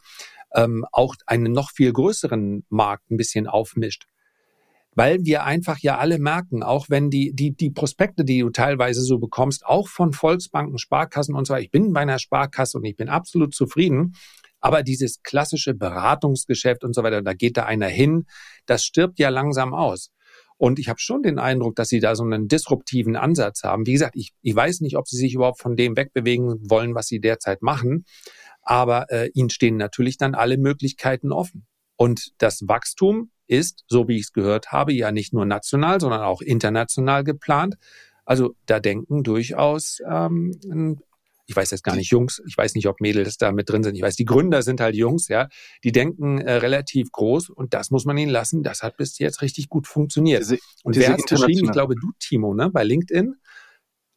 ähm, 0.53 0.85
auch 0.91 1.15
einen 1.25 1.53
noch 1.53 1.71
viel 1.71 1.93
größeren 1.93 2.65
Markt 2.69 3.09
ein 3.09 3.17
bisschen 3.17 3.47
aufmischt 3.47 4.05
weil 4.99 5.23
wir 5.23 5.45
einfach 5.45 5.79
ja 5.79 5.97
alle 5.97 6.19
merken, 6.19 6.61
auch 6.61 6.87
wenn 6.89 7.09
die, 7.09 7.31
die, 7.33 7.55
die 7.55 7.69
Prospekte, 7.69 8.25
die 8.25 8.41
du 8.41 8.49
teilweise 8.49 9.01
so 9.01 9.17
bekommst, 9.17 9.65
auch 9.65 9.87
von 9.87 10.11
Volksbanken, 10.11 10.77
Sparkassen 10.77 11.35
und 11.35 11.47
so 11.47 11.53
weiter, 11.53 11.63
ich 11.63 11.71
bin 11.71 11.93
bei 11.93 12.01
einer 12.01 12.19
Sparkasse 12.19 12.77
und 12.77 12.83
ich 12.83 12.97
bin 12.97 13.07
absolut 13.07 13.55
zufrieden, 13.55 14.15
aber 14.59 14.83
dieses 14.83 15.23
klassische 15.23 15.73
Beratungsgeschäft 15.73 16.83
und 16.83 16.93
so 16.93 17.01
weiter, 17.01 17.21
da 17.21 17.33
geht 17.33 17.55
da 17.55 17.63
einer 17.63 17.87
hin, 17.87 18.25
das 18.65 18.83
stirbt 18.83 19.19
ja 19.19 19.29
langsam 19.29 19.73
aus. 19.73 20.11
Und 20.57 20.79
ich 20.79 20.89
habe 20.89 20.99
schon 20.99 21.23
den 21.23 21.39
Eindruck, 21.39 21.77
dass 21.77 21.87
sie 21.87 22.01
da 22.01 22.13
so 22.13 22.25
einen 22.25 22.49
disruptiven 22.49 23.15
Ansatz 23.15 23.63
haben. 23.63 23.87
Wie 23.87 23.93
gesagt, 23.93 24.17
ich, 24.17 24.33
ich 24.41 24.53
weiß 24.53 24.81
nicht, 24.81 24.97
ob 24.97 25.07
sie 25.07 25.15
sich 25.15 25.33
überhaupt 25.33 25.61
von 25.61 25.77
dem 25.77 25.95
wegbewegen 25.95 26.69
wollen, 26.69 26.93
was 26.93 27.07
sie 27.07 27.21
derzeit 27.21 27.61
machen, 27.61 28.03
aber 28.63 29.09
äh, 29.11 29.29
ihnen 29.33 29.49
stehen 29.49 29.77
natürlich 29.77 30.17
dann 30.17 30.35
alle 30.35 30.57
Möglichkeiten 30.57 31.31
offen. 31.31 31.68
Und 31.99 32.31
das 32.37 32.61
Wachstum 32.65 33.29
ist, 33.47 33.83
so 33.89 34.07
wie 34.07 34.15
ich 34.15 34.21
es 34.21 34.31
gehört 34.31 34.71
habe, 34.71 34.93
ja 34.93 35.11
nicht 35.11 35.33
nur 35.33 35.45
national, 35.45 35.99
sondern 35.99 36.21
auch 36.21 36.41
international 36.41 37.25
geplant. 37.25 37.75
Also 38.23 38.55
da 38.65 38.79
denken 38.79 39.21
durchaus, 39.23 39.97
ähm, 40.09 41.01
ich 41.45 41.55
weiß 41.57 41.71
jetzt 41.71 41.83
gar 41.83 41.97
nicht 41.97 42.09
Jungs, 42.09 42.41
ich 42.47 42.57
weiß 42.57 42.75
nicht, 42.75 42.87
ob 42.87 43.01
Mädels 43.01 43.35
da 43.35 43.51
mit 43.51 43.69
drin 43.69 43.83
sind. 43.83 43.95
Ich 43.95 44.01
weiß, 44.01 44.15
die 44.15 44.23
Gründer 44.23 44.61
sind 44.61 44.79
halt 44.79 44.95
Jungs, 44.95 45.27
ja. 45.27 45.49
Die 45.83 45.91
denken 45.91 46.39
äh, 46.39 46.53
relativ 46.53 47.11
groß 47.11 47.49
und 47.49 47.73
das 47.73 47.91
muss 47.91 48.05
man 48.05 48.17
ihnen 48.17 48.31
lassen. 48.31 48.63
Das 48.63 48.81
hat 48.81 48.95
bis 48.95 49.19
jetzt 49.19 49.41
richtig 49.41 49.67
gut 49.67 49.85
funktioniert. 49.85 50.39
Diese, 50.39 50.57
und 50.83 50.95
wer 50.95 51.11
hat 51.11 51.27
geschrieben? 51.27 51.65
Ich 51.65 51.71
glaube, 51.71 51.95
du, 51.95 52.11
Timo, 52.17 52.53
ne, 52.53 52.69
bei 52.69 52.85
LinkedIn. 52.85 53.35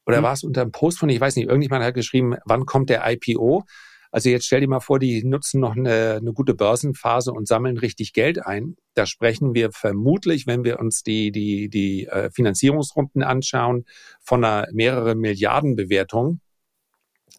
Oder 0.06 0.18
hm. 0.18 0.22
war 0.22 0.34
es 0.34 0.44
unter 0.44 0.60
einem 0.60 0.70
Post 0.70 1.00
von, 1.00 1.08
ich 1.08 1.20
weiß 1.20 1.34
nicht, 1.34 1.48
irgendjemand 1.48 1.82
hat 1.82 1.94
geschrieben, 1.94 2.36
wann 2.44 2.64
kommt 2.64 2.90
der 2.90 3.02
IPO? 3.04 3.64
Also 4.12 4.28
jetzt 4.28 4.44
stell 4.44 4.60
dir 4.60 4.68
mal 4.68 4.80
vor, 4.80 4.98
die 4.98 5.24
nutzen 5.24 5.58
noch 5.58 5.74
eine, 5.74 6.18
eine 6.20 6.34
gute 6.34 6.54
Börsenphase 6.54 7.32
und 7.32 7.48
sammeln 7.48 7.78
richtig 7.78 8.12
Geld 8.12 8.44
ein. 8.44 8.76
Da 8.92 9.06
sprechen 9.06 9.54
wir 9.54 9.72
vermutlich, 9.72 10.46
wenn 10.46 10.64
wir 10.64 10.78
uns 10.78 11.02
die, 11.02 11.32
die, 11.32 11.70
die 11.70 12.06
äh, 12.06 12.30
Finanzierungsrunden 12.30 13.22
anschauen, 13.22 13.86
von 14.20 14.44
einer 14.44 14.68
mehrere 14.70 15.14
Milliarden 15.14 15.76
Bewertung. 15.76 16.40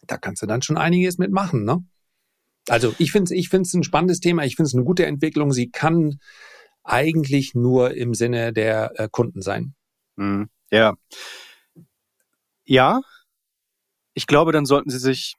Da 0.08 0.18
kannst 0.18 0.42
du 0.42 0.46
dann 0.46 0.62
schon 0.62 0.76
einiges 0.76 1.16
mitmachen, 1.16 1.64
ne? 1.64 1.84
Also 2.68 2.92
ich 2.98 3.12
finde 3.12 3.24
es 3.26 3.30
ich 3.30 3.50
find's 3.50 3.72
ein 3.74 3.84
spannendes 3.84 4.18
Thema, 4.18 4.44
ich 4.44 4.56
finde 4.56 4.66
es 4.66 4.74
eine 4.74 4.84
gute 4.84 5.06
Entwicklung. 5.06 5.52
Sie 5.52 5.70
kann 5.70 6.18
eigentlich 6.82 7.54
nur 7.54 7.94
im 7.94 8.14
Sinne 8.14 8.52
der 8.52 8.92
äh, 8.96 9.08
Kunden 9.08 9.42
sein. 9.42 9.74
Mhm. 10.16 10.48
Ja. 10.72 10.94
Ja. 12.64 13.00
Ich 14.14 14.26
glaube, 14.26 14.50
dann 14.50 14.66
sollten 14.66 14.90
Sie 14.90 14.98
sich 14.98 15.36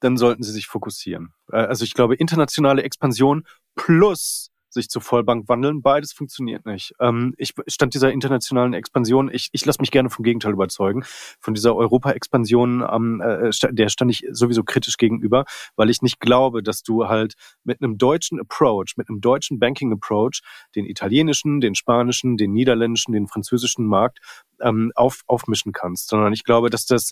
dann 0.00 0.16
sollten 0.16 0.42
sie 0.42 0.52
sich 0.52 0.66
fokussieren. 0.66 1.32
Äh, 1.52 1.56
also 1.56 1.84
ich 1.84 1.94
glaube, 1.94 2.14
internationale 2.14 2.82
Expansion 2.82 3.44
plus 3.74 4.50
sich 4.70 4.88
zur 4.88 5.02
Vollbank 5.02 5.48
wandeln, 5.48 5.82
beides 5.82 6.12
funktioniert 6.12 6.66
nicht. 6.66 6.92
Ähm, 7.00 7.34
ich 7.38 7.54
stand 7.68 7.94
dieser 7.94 8.12
internationalen 8.12 8.74
Expansion, 8.74 9.30
ich, 9.32 9.48
ich 9.52 9.64
lasse 9.64 9.80
mich 9.80 9.90
gerne 9.90 10.10
vom 10.10 10.22
Gegenteil 10.24 10.52
überzeugen. 10.52 11.04
Von 11.40 11.54
dieser 11.54 11.74
Europa-Expansion, 11.74 12.86
ähm, 12.90 13.20
äh, 13.20 13.50
der 13.70 13.88
stand 13.88 14.10
ich 14.10 14.26
sowieso 14.30 14.64
kritisch 14.64 14.96
gegenüber, 14.96 15.44
weil 15.76 15.90
ich 15.90 16.02
nicht 16.02 16.20
glaube, 16.20 16.62
dass 16.62 16.82
du 16.82 17.08
halt 17.08 17.34
mit 17.64 17.82
einem 17.82 17.98
deutschen 17.98 18.40
Approach, 18.40 18.94
mit 18.96 19.08
einem 19.08 19.20
deutschen 19.20 19.58
Banking-Approach, 19.58 20.42
den 20.76 20.84
italienischen, 20.84 21.60
den 21.60 21.74
spanischen, 21.74 22.36
den 22.36 22.52
niederländischen, 22.52 23.12
den 23.12 23.26
französischen 23.26 23.86
Markt 23.86 24.18
ähm, 24.60 24.92
auf, 24.94 25.22
aufmischen 25.26 25.72
kannst, 25.72 26.08
sondern 26.08 26.32
ich 26.32 26.44
glaube, 26.44 26.70
dass 26.70 26.84
das 26.84 27.10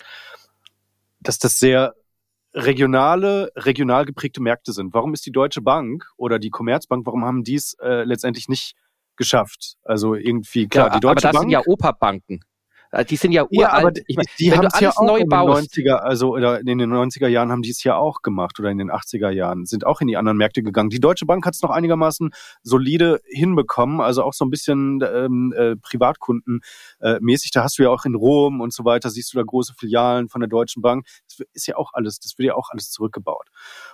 dass 1.19 1.39
das 1.39 1.57
sehr 1.57 1.95
regionale, 2.53 3.51
regional 3.55 4.05
geprägte 4.05 4.41
Märkte 4.41 4.73
sind. 4.73 4.93
Warum 4.93 5.13
ist 5.13 5.25
die 5.25 5.31
Deutsche 5.31 5.61
Bank 5.61 6.05
oder 6.17 6.39
die 6.39 6.49
Commerzbank, 6.49 7.05
warum 7.05 7.25
haben 7.25 7.43
die 7.43 7.55
es 7.55 7.75
äh, 7.81 8.03
letztendlich 8.03 8.47
nicht 8.47 8.75
geschafft? 9.15 9.75
Also 9.83 10.15
irgendwie, 10.15 10.67
klar, 10.67 10.87
ja, 10.87 10.93
die 10.93 10.99
Deutsche 10.99 11.11
aber 11.11 11.21
das 11.21 11.31
Bank. 11.33 11.41
sind 11.43 11.49
ja 11.49 11.61
Operbanken. 11.65 12.39
Äh, 12.91 13.05
die 13.05 13.15
sind 13.15 13.31
ja 13.31 13.43
uralt. 13.43 13.53
Ja, 13.53 13.71
aber 13.71 13.91
ich 14.07 14.15
meine, 14.15 14.27
die 14.39 14.53
haben 14.53 14.67
es 14.67 14.79
ja 14.79 14.91
auch 14.91 15.01
neu 15.01 15.17
in 15.17 15.29
den 15.29 15.39
90er, 15.39 15.95
also 15.95 16.29
oder 16.29 16.59
in 16.59 16.65
den 16.65 16.91
90er 16.91 17.27
Jahren 17.27 17.51
haben 17.51 17.61
die 17.61 17.71
es 17.71 17.83
ja 17.83 17.95
auch 17.95 18.21
gemacht 18.21 18.59
oder 18.59 18.69
in 18.69 18.77
den 18.77 18.91
80er 18.91 19.29
Jahren, 19.29 19.65
sind 19.65 19.85
auch 19.85 20.01
in 20.01 20.07
die 20.07 20.17
anderen 20.17 20.37
Märkte 20.37 20.63
gegangen. 20.63 20.89
Die 20.89 20.99
Deutsche 20.99 21.25
Bank 21.25 21.45
hat 21.45 21.55
es 21.55 21.61
noch 21.61 21.69
einigermaßen 21.69 22.31
solide 22.63 23.21
hinbekommen, 23.25 24.01
also 24.01 24.23
auch 24.23 24.33
so 24.33 24.45
ein 24.45 24.49
bisschen 24.49 25.01
ähm, 25.01 25.53
äh, 25.55 25.75
Privatkunden 25.75 26.61
äh, 26.99 27.17
mäßig. 27.19 27.51
Da 27.51 27.63
hast 27.63 27.77
du 27.77 27.83
ja 27.83 27.89
auch 27.89 28.05
in 28.05 28.15
Rom 28.15 28.61
und 28.61 28.73
so 28.73 28.85
weiter, 28.85 29.09
siehst 29.09 29.33
du 29.33 29.37
da 29.37 29.43
große 29.43 29.73
Filialen 29.77 30.29
von 30.29 30.41
der 30.41 30.49
Deutschen 30.49 30.81
Bank. 30.81 31.05
Das 31.27 31.47
ist 31.53 31.67
ja 31.67 31.75
auch 31.75 31.91
alles, 31.93 32.19
das 32.19 32.37
wird 32.37 32.47
ja 32.47 32.55
auch 32.55 32.69
alles 32.69 32.89
zurückgebaut. 32.89 33.47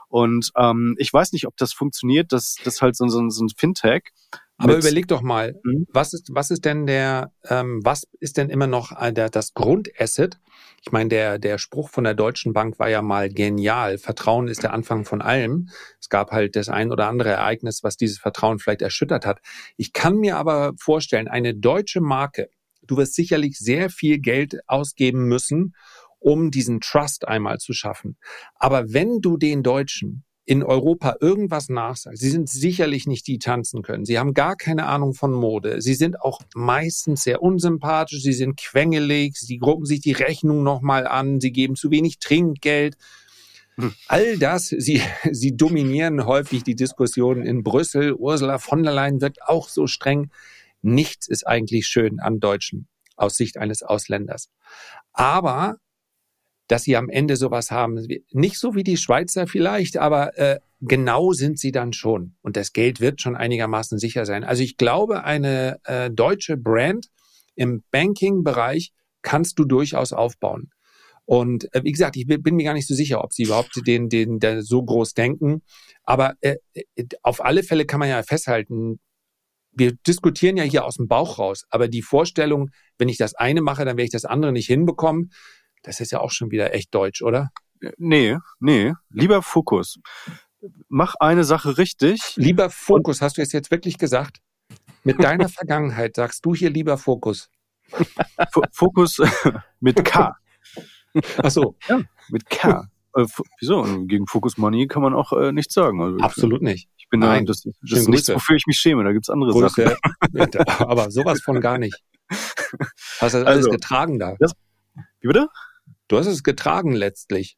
Und 0.08 0.52
ähm, 0.58 0.96
ich 1.00 1.12
weiß 1.12 1.32
nicht, 1.34 1.48
ob 1.48 1.58
das 1.58 1.74
funktioniert, 1.74 2.32
dass 2.32 2.56
das 2.64 2.82
halt 2.82 2.96
so, 2.96 3.08
so, 3.08 3.28
so 3.30 3.44
ein 3.44 3.50
Fintech 3.50 4.12
aber 4.58 4.78
überleg 4.78 5.08
doch 5.08 5.22
mal, 5.22 5.60
mhm. 5.64 5.88
was 5.90 6.14
ist, 6.14 6.30
was 6.32 6.52
ist 6.52 6.66
denn 6.66 6.86
der, 6.86 7.32
ähm, 7.50 7.82
was 7.84 8.08
ist 8.20 8.38
denn 8.38 8.50
immer 8.50 8.68
noch 8.68 8.92
äh, 9.00 9.12
der, 9.12 9.30
das 9.30 9.54
Grundasset? 9.54 10.40
Ich 10.82 10.92
meine, 10.92 11.10
der, 11.10 11.40
der 11.40 11.58
Spruch 11.58 11.90
von 11.90 12.04
der 12.04 12.14
Deutschen 12.14 12.54
Bank 12.54 12.78
war 12.78 12.90
ja 12.90 13.02
mal 13.02 13.30
genial. 13.30 13.98
Vertrauen 13.98 14.48
ist 14.48 14.64
der 14.64 14.74
Anfang 14.74 15.06
von 15.06 15.22
allem. 15.22 15.70
Es 16.00 16.10
gab 16.10 16.32
halt 16.32 16.56
das 16.56 16.70
ein 16.70 16.92
oder 16.92 17.08
andere 17.08 17.30
Ereignis, 17.30 17.84
was 17.84 17.98
dieses 17.98 18.20
Vertrauen 18.20 18.60
vielleicht 18.60 18.82
erschüttert 18.82 19.26
hat. 19.26 19.40
Ich 19.78 19.94
kann 19.94 20.18
mir 20.18 20.38
aber 20.38 20.74
vorstellen, 20.78 21.28
eine 21.28 21.56
deutsche 21.56 22.02
Marke, 22.02 22.50
du 22.84 22.98
wirst 22.98 23.16
sicherlich 23.16 23.58
sehr 23.58 23.90
viel 23.90 24.20
Geld 24.20 24.60
ausgeben 24.68 25.26
müssen, 25.26 25.74
um 26.20 26.52
diesen 26.52 26.80
Trust 26.80 27.28
einmal 27.28 27.58
zu 27.58 27.74
schaffen. 27.74 28.18
Aber 28.56 28.94
wenn 28.94 29.20
du 29.22 29.38
den 29.38 29.64
Deutschen 29.64 30.26
in 30.46 30.62
Europa 30.62 31.16
irgendwas 31.22 31.70
nachsagt, 31.70 32.18
sie 32.18 32.30
sind 32.30 32.50
sicherlich 32.50 33.08
nicht 33.08 33.28
die, 33.28 33.34
die 33.34 33.40
tanzen 33.40 33.82
können. 33.82 34.06
Sie 34.06 34.20
haben 34.20 34.34
gar 34.34 34.56
keine 34.56 34.86
Ahnung 34.86 35.14
von 35.14 35.32
Mode. 35.32 35.82
Sie 35.82 35.94
sind 35.94 36.22
auch 36.22 36.42
meistens 36.54 37.24
sehr 37.24 37.42
unsympathisch, 37.42 38.22
sie 38.22 38.34
sind 38.34 38.58
quengelig, 38.58 39.38
sie 39.38 39.58
gruppen 39.58 39.86
sich 39.86 40.02
die 40.02 40.12
Rechnung 40.12 40.64
nochmal 40.64 41.08
an, 41.08 41.40
sie 41.40 41.52
geben 41.52 41.76
zu 41.76 41.92
wenig 41.92 42.20
Trinkgeld. 42.20 42.98
Hm. 43.76 43.94
All 44.08 44.38
das, 44.38 44.68
sie, 44.68 45.02
sie 45.32 45.56
dominieren 45.56 46.26
häufig 46.26 46.64
die 46.64 46.76
Diskussionen 46.76 47.44
in 47.44 47.64
Brüssel. 47.64 48.14
Ursula 48.14 48.58
von 48.58 48.84
der 48.84 48.94
Leyen 48.94 49.22
wirkt 49.22 49.42
auch 49.44 49.70
so 49.70 49.88
streng. 49.88 50.30
Nichts 50.82 51.28
ist 51.28 51.48
eigentlich 51.48 51.88
schön 51.88 52.20
an 52.20 52.42
Deutschen 52.42 52.88
aus 53.16 53.38
Sicht 53.38 53.58
eines 53.58 53.84
Ausländers. 53.84 54.50
Aber 55.14 55.78
dass 56.68 56.84
sie 56.84 56.96
am 56.96 57.10
Ende 57.10 57.36
sowas 57.36 57.72
haben. 57.72 58.00
Nicht 58.32 58.58
so 58.58 58.76
wie 58.76 58.84
die 58.84 58.98
Schweizer 58.98 59.48
vielleicht, 59.48 59.98
aber 59.98 60.38
äh, 60.38 60.60
genau 60.80 61.34
sind 61.34 61.60
sie 61.60 61.72
dann 61.72 61.94
schon. 61.94 62.36
Und 62.42 62.56
das 62.56 62.74
Geld 62.74 63.02
wird 63.02 63.22
schon 63.22 63.36
einigermaßen 63.36 64.00
sicher 64.00 64.26
sein. 64.26 64.44
Also 64.44 64.64
ich 64.64 64.78
glaube, 64.78 65.24
eine 65.24 65.80
äh, 65.84 66.10
deutsche 66.10 66.58
Brand 66.58 67.08
im 67.56 67.84
Banking-Bereich 67.92 68.94
kannst 69.22 69.60
du 69.60 69.66
durchaus 69.66 70.14
aufbauen. 70.14 70.72
Und 71.26 71.74
äh, 71.74 71.84
wie 71.84 71.92
gesagt, 71.92 72.18
ich 72.18 72.28
bin 72.28 72.56
mir 72.56 72.66
gar 72.66 72.74
nicht 72.74 72.88
so 72.88 72.96
sicher, 72.96 73.24
ob 73.24 73.34
sie 73.34 73.44
überhaupt 73.44 73.80
den, 73.88 74.10
den, 74.10 74.40
den 74.40 74.62
so 74.62 74.84
groß 74.84 75.14
denken. 75.14 75.62
Aber 76.04 76.36
äh, 76.42 76.58
äh, 76.74 77.06
auf 77.22 77.44
alle 77.44 77.64
Fälle 77.64 77.86
kann 77.86 78.00
man 78.00 78.10
ja 78.10 78.24
festhalten, 78.24 79.00
wir 79.76 79.94
diskutieren 80.06 80.58
ja 80.58 80.64
hier 80.64 80.86
aus 80.86 80.98
dem 80.98 81.08
Bauch 81.08 81.40
raus. 81.40 81.66
Aber 81.70 81.88
die 81.88 82.02
Vorstellung, 82.02 82.70
wenn 82.98 83.10
ich 83.10 83.18
das 83.18 83.34
eine 83.34 83.62
mache, 83.62 83.86
dann 83.86 83.98
werde 83.98 84.06
ich 84.06 84.12
das 84.12 84.26
andere 84.26 84.52
nicht 84.52 84.68
hinbekommen, 84.68 85.32
das 85.84 86.00
ist 86.00 86.12
ja 86.12 86.20
auch 86.20 86.32
schon 86.32 86.52
wieder 86.52 86.74
echt 86.74 86.94
deutsch, 86.94 87.22
oder? 87.22 87.52
Nee, 87.98 88.38
nee. 88.60 88.94
Lieber 89.10 89.42
Fokus. 89.42 90.00
Mach 90.88 91.16
eine 91.20 91.44
Sache 91.44 91.78
richtig. 91.78 92.34
Lieber 92.36 92.70
Fokus, 92.70 93.22
hast 93.22 93.38
du 93.38 93.42
es 93.42 93.52
jetzt 93.52 93.70
wirklich 93.72 93.98
gesagt? 93.98 94.38
Mit 95.04 95.22
deiner 95.22 95.50
Vergangenheit 95.50 96.16
sagst 96.16 96.46
du 96.46 96.56
hier 96.56 96.70
lieber 96.70 96.98
Fokus. 96.98 97.50
F 97.92 98.62
Fokus 98.72 99.20
mit 99.80 100.04
K. 100.06 100.36
Ach 101.38 101.52
so. 101.52 101.76
Ja, 101.88 102.02
mit 102.30 102.50
K. 102.50 102.88
Äh, 103.16 103.26
wieso? 103.60 103.84
Gegen 104.08 104.26
Focus 104.28 104.58
Money 104.58 104.88
kann 104.88 105.02
man 105.02 105.14
auch 105.14 105.34
äh, 105.34 105.52
nichts 105.52 105.74
sagen. 105.74 106.02
Also, 106.02 106.18
Absolut 106.20 106.62
nicht. 106.62 106.90
Ich 106.98 107.10
bin 107.10 107.20
Nein, 107.20 107.46
da, 107.46 107.52
das, 107.52 107.64
das 107.82 108.00
ist 108.00 108.10
nichts, 108.10 108.30
wofür 108.30 108.56
ich 108.56 108.66
mich 108.66 108.78
schäme. 108.78 109.04
Da 109.04 109.12
gibt's 109.12 109.30
andere 109.30 109.52
Grüße. 109.52 109.96
Sachen. 110.34 110.80
Aber 110.80 111.12
sowas 111.12 111.42
von 111.42 111.60
gar 111.62 111.78
nicht. 111.78 112.02
Hast 112.30 113.36
du 113.36 113.40
das 113.40 113.46
alles 113.46 113.48
also, 113.48 113.70
getragen 113.70 114.18
da? 114.18 114.36
Das, 114.40 114.54
wie 115.20 115.28
bitte? 115.28 115.48
Du 116.14 116.20
hast 116.20 116.28
es 116.28 116.44
getragen 116.44 116.94
letztlich. 116.94 117.58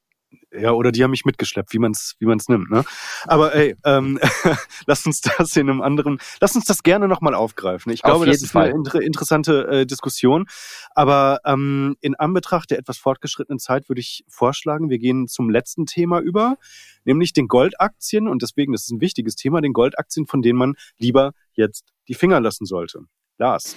Ja, 0.58 0.72
oder 0.72 0.94
die 0.94 1.04
haben 1.04 1.12
mich 1.12 1.26
mitgeschleppt, 1.26 1.74
wie 1.74 1.78
man 1.78 1.92
es 1.92 2.16
wie 2.20 2.26
man's 2.26 2.48
nimmt. 2.48 2.72
Ne? 2.72 2.86
Aber 3.26 3.54
ey, 3.54 3.76
ähm, 3.84 4.18
lasst 4.86 5.06
uns 5.06 5.20
das 5.20 5.58
in 5.58 5.70
einem 5.70 5.82
anderen, 5.82 6.20
lasst 6.40 6.56
uns 6.56 6.64
das 6.64 6.82
gerne 6.82 7.10
nochmal 7.10 7.36
aufgreifen. 7.36 7.92
Ich 7.92 8.02
glaube, 8.02 8.26
das 8.26 8.42
ist 8.42 8.52
Fall. 8.52 8.70
eine 8.70 8.76
inter 8.76 9.02
interessante 9.02 9.68
äh, 9.68 9.86
Diskussion. 9.86 10.46
Aber 10.92 11.42
ähm, 11.44 11.98
in 12.00 12.16
Anbetracht 12.16 12.72
der 12.72 12.80
etwas 12.80 12.98
fortgeschrittenen 12.98 13.60
Zeit 13.60 13.90
würde 13.90 14.00
ich 14.00 14.24
vorschlagen, 14.30 14.90
wir 14.90 15.00
gehen 15.00 15.28
zum 15.28 15.50
letzten 15.50 15.86
Thema 15.86 16.22
über, 16.22 16.56
nämlich 17.04 17.34
den 17.34 17.50
Goldaktien. 17.50 18.30
Und 18.30 18.42
deswegen, 18.42 18.72
das 18.72 18.84
ist 18.84 18.92
ein 18.92 19.02
wichtiges 19.02 19.36
Thema, 19.36 19.60
den 19.60 19.74
Goldaktien, 19.74 20.28
von 20.28 20.42
denen 20.42 20.60
man 20.60 20.76
lieber 20.98 21.34
jetzt 21.56 21.90
die 22.08 22.14
Finger 22.14 22.40
lassen 22.40 22.66
sollte. 22.66 23.00
Lars. 23.38 23.76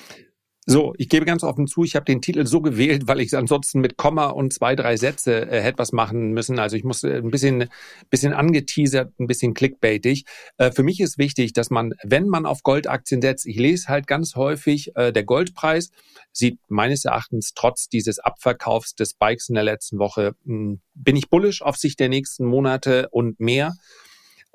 So, 0.71 0.93
ich 0.99 1.09
gebe 1.09 1.25
ganz 1.25 1.45
offen 1.45 1.67
zu, 1.67 1.83
ich 1.83 1.97
habe 1.97 2.05
den 2.05 2.21
Titel 2.21 2.45
so 2.45 2.61
gewählt, 2.61 3.09
weil 3.09 3.21
ich 3.21 3.35
ansonsten 3.35 3.81
mit 3.81 3.97
Komma 3.97 4.27
und 4.27 4.53
zwei, 4.53 4.77
drei 4.77 4.99
Sätze 4.99 5.51
äh, 5.51 5.63
hätte 5.63 5.79
was 5.79 5.93
machen 5.93 6.33
müssen. 6.33 6.59
Also 6.59 6.77
ich 6.77 6.85
muss 6.85 7.03
äh, 7.05 7.17
ein 7.17 7.31
bisschen, 7.31 7.71
bisschen 8.11 8.35
angeteasert, 8.35 9.19
ein 9.19 9.27
bisschen 9.27 9.55
clickbaitig. 9.55 10.27
Äh, 10.59 10.71
für 10.71 10.83
mich 10.83 11.01
ist 11.01 11.17
wichtig, 11.17 11.55
dass 11.55 11.71
man, 11.71 11.95
wenn 12.05 12.29
man 12.29 12.45
auf 12.45 12.63
Goldaktien 12.63 13.23
setzt, 13.23 13.47
ich 13.47 13.57
lese 13.57 13.89
halt 13.89 14.07
ganz 14.07 14.37
häufig, 14.37 14.95
äh, 14.95 15.11
der 15.11 15.25
Goldpreis 15.25 15.91
sieht 16.33 16.59
meines 16.69 17.07
Erachtens 17.07 17.53
trotz 17.55 17.89
dieses 17.89 18.19
Abverkaufs 18.19 18.95
des 18.95 19.15
Bikes 19.15 19.49
in 19.49 19.55
der 19.55 19.65
letzten 19.65 19.99
Woche, 19.99 20.35
mh, 20.45 20.55
hm, 20.55 20.81
bin 20.93 21.17
ich 21.17 21.31
bullisch 21.31 21.63
auf 21.63 21.77
Sicht 21.77 21.99
der 21.99 22.11
nächsten 22.11 22.45
Monate 22.45 23.09
und 23.11 23.41
mehr. 23.41 23.73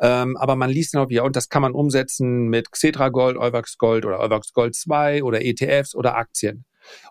Ähm, 0.04 0.36
aber 0.36 0.58
man 0.58 0.70
liest 0.70 0.96
noch, 0.96 1.10
ja, 1.10 1.24
und 1.24 1.38
das 1.38 1.48
kann 1.48 1.62
man 1.62 1.72
umsetzen 1.72 2.50
mit 2.50 2.72
Xetra 2.72 3.08
Gold, 3.08 3.38
Euwax 3.38 3.78
Gold 3.78 4.06
oder 4.06 4.20
Euwax 4.20 4.52
Gold 4.52 4.76
2 4.76 5.24
oder 5.24 5.46
ETFs 5.46 5.96
oder 5.96 6.18
Aktien. 6.18 6.66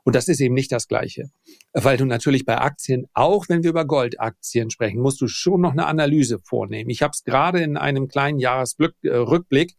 Und 0.05 0.15
das 0.15 0.29
ist 0.29 0.43
eben 0.43 0.55
nicht 0.55 0.71
das 0.73 0.89
Gleiche. 0.89 1.31
Weil 1.73 1.97
du 1.97 2.05
natürlich 2.05 2.45
bei 2.45 2.59
Aktien, 2.59 3.07
auch 3.15 3.49
wenn 3.49 3.63
wir 3.63 3.71
über 3.71 3.87
Goldaktien 3.87 4.69
sprechen, 4.69 5.01
musst 5.01 5.23
du 5.23 5.27
schon 5.27 5.63
noch 5.63 5.73
eine 5.73 5.87
Analyse 5.87 6.39
vornehmen. 6.45 6.91
Ich 6.91 7.01
habe 7.01 7.13
es 7.15 7.25
gerade 7.25 7.63
in 7.63 7.79
einem 7.79 8.09
kleinen 8.09 8.39
Jahresrückblick 8.39 9.75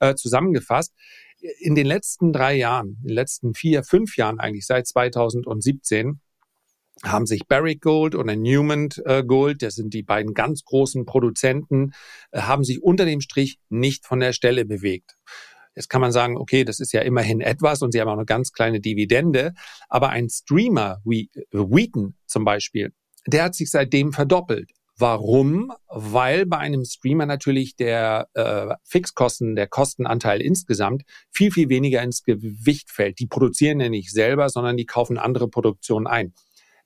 äh, 0.00 0.14
zusammengefasst. 0.14 0.94
In 1.58 1.74
den 1.74 1.84
letzten 1.84 2.32
drei 2.32 2.54
Jahren, 2.54 2.96
in 3.02 3.08
den 3.08 3.14
letzten 3.14 3.52
vier, 3.52 3.84
fünf 3.84 4.16
Jahren 4.16 4.40
eigentlich, 4.40 4.64
seit 4.64 4.86
2017, 4.86 6.20
haben 7.02 7.26
sich 7.26 7.46
Barrick 7.46 7.80
Gold 7.80 8.14
oder 8.14 8.36
Newman 8.36 8.88
äh, 9.04 9.24
Gold, 9.24 9.62
das 9.62 9.74
sind 9.74 9.94
die 9.94 10.02
beiden 10.02 10.34
ganz 10.34 10.64
großen 10.64 11.04
Produzenten, 11.04 11.92
äh, 12.30 12.42
haben 12.42 12.64
sich 12.64 12.82
unter 12.82 13.04
dem 13.04 13.20
Strich 13.20 13.58
nicht 13.68 14.06
von 14.06 14.20
der 14.20 14.32
Stelle 14.32 14.64
bewegt. 14.64 15.16
Jetzt 15.74 15.88
kann 15.88 16.00
man 16.00 16.12
sagen, 16.12 16.36
okay, 16.36 16.64
das 16.64 16.78
ist 16.78 16.92
ja 16.92 17.00
immerhin 17.02 17.40
etwas 17.40 17.82
und 17.82 17.92
sie 17.92 18.00
haben 18.00 18.08
auch 18.08 18.16
eine 18.16 18.24
ganz 18.24 18.52
kleine 18.52 18.80
Dividende. 18.80 19.54
Aber 19.88 20.10
ein 20.10 20.28
Streamer 20.28 21.00
wie 21.04 21.30
äh, 21.34 21.42
Wheaton 21.52 22.14
zum 22.26 22.44
Beispiel, 22.44 22.92
der 23.26 23.44
hat 23.44 23.54
sich 23.54 23.70
seitdem 23.70 24.12
verdoppelt. 24.12 24.70
Warum? 24.96 25.72
Weil 25.88 26.46
bei 26.46 26.58
einem 26.58 26.84
Streamer 26.84 27.26
natürlich 27.26 27.74
der 27.74 28.28
äh, 28.34 28.76
Fixkosten, 28.84 29.56
der 29.56 29.66
Kostenanteil 29.66 30.40
insgesamt 30.40 31.02
viel, 31.32 31.50
viel 31.50 31.68
weniger 31.68 32.00
ins 32.00 32.22
Gewicht 32.22 32.90
fällt. 32.92 33.18
Die 33.18 33.26
produzieren 33.26 33.80
ja 33.80 33.88
nicht 33.88 34.12
selber, 34.12 34.48
sondern 34.48 34.76
die 34.76 34.86
kaufen 34.86 35.18
andere 35.18 35.48
Produktionen 35.48 36.06
ein. 36.06 36.32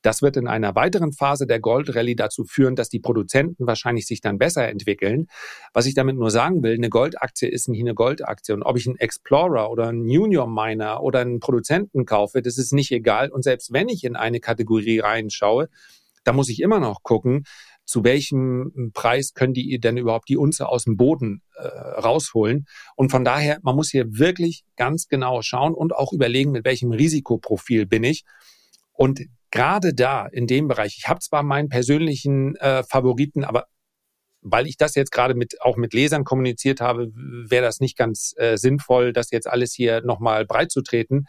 Das 0.02 0.22
wird 0.22 0.36
in 0.36 0.46
einer 0.46 0.74
weiteren 0.74 1.12
Phase 1.12 1.46
der 1.46 1.60
Gold 1.60 1.94
Rally 1.94 2.14
dazu 2.14 2.44
führen, 2.44 2.76
dass 2.76 2.88
die 2.88 3.00
Produzenten 3.00 3.66
wahrscheinlich 3.66 4.06
sich 4.06 4.20
dann 4.20 4.38
besser 4.38 4.68
entwickeln. 4.68 5.26
Was 5.72 5.86
ich 5.86 5.94
damit 5.94 6.16
nur 6.16 6.30
sagen 6.30 6.62
will, 6.62 6.74
eine 6.74 6.88
Goldaktie 6.88 7.48
ist 7.48 7.68
nicht 7.68 7.80
eine 7.80 7.94
Goldaktie. 7.94 8.54
Und 8.54 8.62
ob 8.62 8.76
ich 8.76 8.86
einen 8.86 8.96
Explorer 8.96 9.70
oder 9.70 9.88
einen 9.88 10.08
Junior 10.08 10.46
Miner 10.46 11.02
oder 11.02 11.20
einen 11.20 11.40
Produzenten 11.40 12.06
kaufe, 12.06 12.42
das 12.42 12.58
ist 12.58 12.72
nicht 12.72 12.92
egal. 12.92 13.30
Und 13.30 13.42
selbst 13.42 13.72
wenn 13.72 13.88
ich 13.88 14.04
in 14.04 14.14
eine 14.14 14.40
Kategorie 14.40 15.00
reinschaue, 15.00 15.68
da 16.24 16.32
muss 16.32 16.48
ich 16.48 16.60
immer 16.60 16.78
noch 16.78 17.02
gucken, 17.02 17.44
zu 17.84 18.04
welchem 18.04 18.92
Preis 18.92 19.32
können 19.32 19.54
die 19.54 19.80
denn 19.80 19.96
überhaupt 19.96 20.28
die 20.28 20.36
Unze 20.36 20.68
aus 20.68 20.84
dem 20.84 20.98
Boden 20.98 21.40
äh, 21.54 21.66
rausholen. 21.66 22.66
Und 22.96 23.10
von 23.10 23.24
daher, 23.24 23.58
man 23.62 23.74
muss 23.74 23.90
hier 23.90 24.18
wirklich 24.18 24.64
ganz 24.76 25.08
genau 25.08 25.40
schauen 25.40 25.72
und 25.72 25.94
auch 25.94 26.12
überlegen, 26.12 26.52
mit 26.52 26.66
welchem 26.66 26.92
Risikoprofil 26.92 27.86
bin 27.86 28.04
ich. 28.04 28.24
Und 28.92 29.22
gerade 29.50 29.94
da 29.94 30.26
in 30.26 30.46
dem 30.46 30.68
Bereich, 30.68 30.96
ich 30.98 31.08
habe 31.08 31.20
zwar 31.20 31.42
meinen 31.42 31.68
persönlichen 31.68 32.56
äh, 32.56 32.82
Favoriten, 32.84 33.44
aber 33.44 33.66
weil 34.40 34.66
ich 34.66 34.76
das 34.76 34.94
jetzt 34.94 35.10
gerade 35.10 35.34
mit 35.34 35.60
auch 35.62 35.76
mit 35.76 35.92
Lesern 35.92 36.24
kommuniziert 36.24 36.80
habe, 36.80 37.08
wäre 37.14 37.64
das 37.64 37.80
nicht 37.80 37.96
ganz 37.96 38.34
äh, 38.36 38.56
sinnvoll, 38.56 39.12
das 39.12 39.30
jetzt 39.30 39.48
alles 39.48 39.74
hier 39.74 40.02
nochmal 40.02 40.46
breit 40.46 40.70
zu 40.70 40.82
treten. 40.82 41.24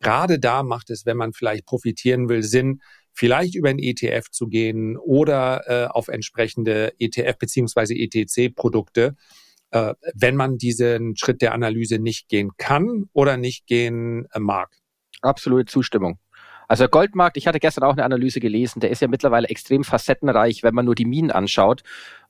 Gerade 0.00 0.40
da 0.40 0.62
macht 0.62 0.90
es, 0.90 1.06
wenn 1.06 1.16
man 1.16 1.32
vielleicht 1.32 1.64
profitieren 1.64 2.28
will, 2.28 2.42
Sinn, 2.42 2.80
vielleicht 3.12 3.54
über 3.54 3.68
ein 3.68 3.78
ETF 3.78 4.30
zu 4.30 4.48
gehen 4.48 4.96
oder 4.96 5.62
äh, 5.66 5.86
auf 5.86 6.08
entsprechende 6.08 6.92
ETF 6.98 7.38
beziehungsweise 7.38 7.94
ETC-Produkte, 7.94 9.14
äh, 9.70 9.94
wenn 10.14 10.34
man 10.34 10.58
diesen 10.58 11.16
Schritt 11.16 11.42
der 11.42 11.52
Analyse 11.52 11.98
nicht 11.98 12.28
gehen 12.28 12.50
kann 12.56 13.04
oder 13.12 13.36
nicht 13.36 13.66
gehen 13.66 14.26
äh, 14.32 14.40
mag. 14.40 14.76
Absolute 15.20 15.70
Zustimmung. 15.70 16.18
Also 16.72 16.88
Goldmarkt, 16.88 17.36
ich 17.36 17.46
hatte 17.46 17.60
gestern 17.60 17.84
auch 17.84 17.92
eine 17.92 18.02
Analyse 18.02 18.40
gelesen, 18.40 18.80
der 18.80 18.88
ist 18.88 19.02
ja 19.02 19.08
mittlerweile 19.08 19.46
extrem 19.48 19.84
facettenreich, 19.84 20.62
wenn 20.62 20.74
man 20.74 20.86
nur 20.86 20.94
die 20.94 21.04
Minen 21.04 21.30
anschaut. 21.30 21.82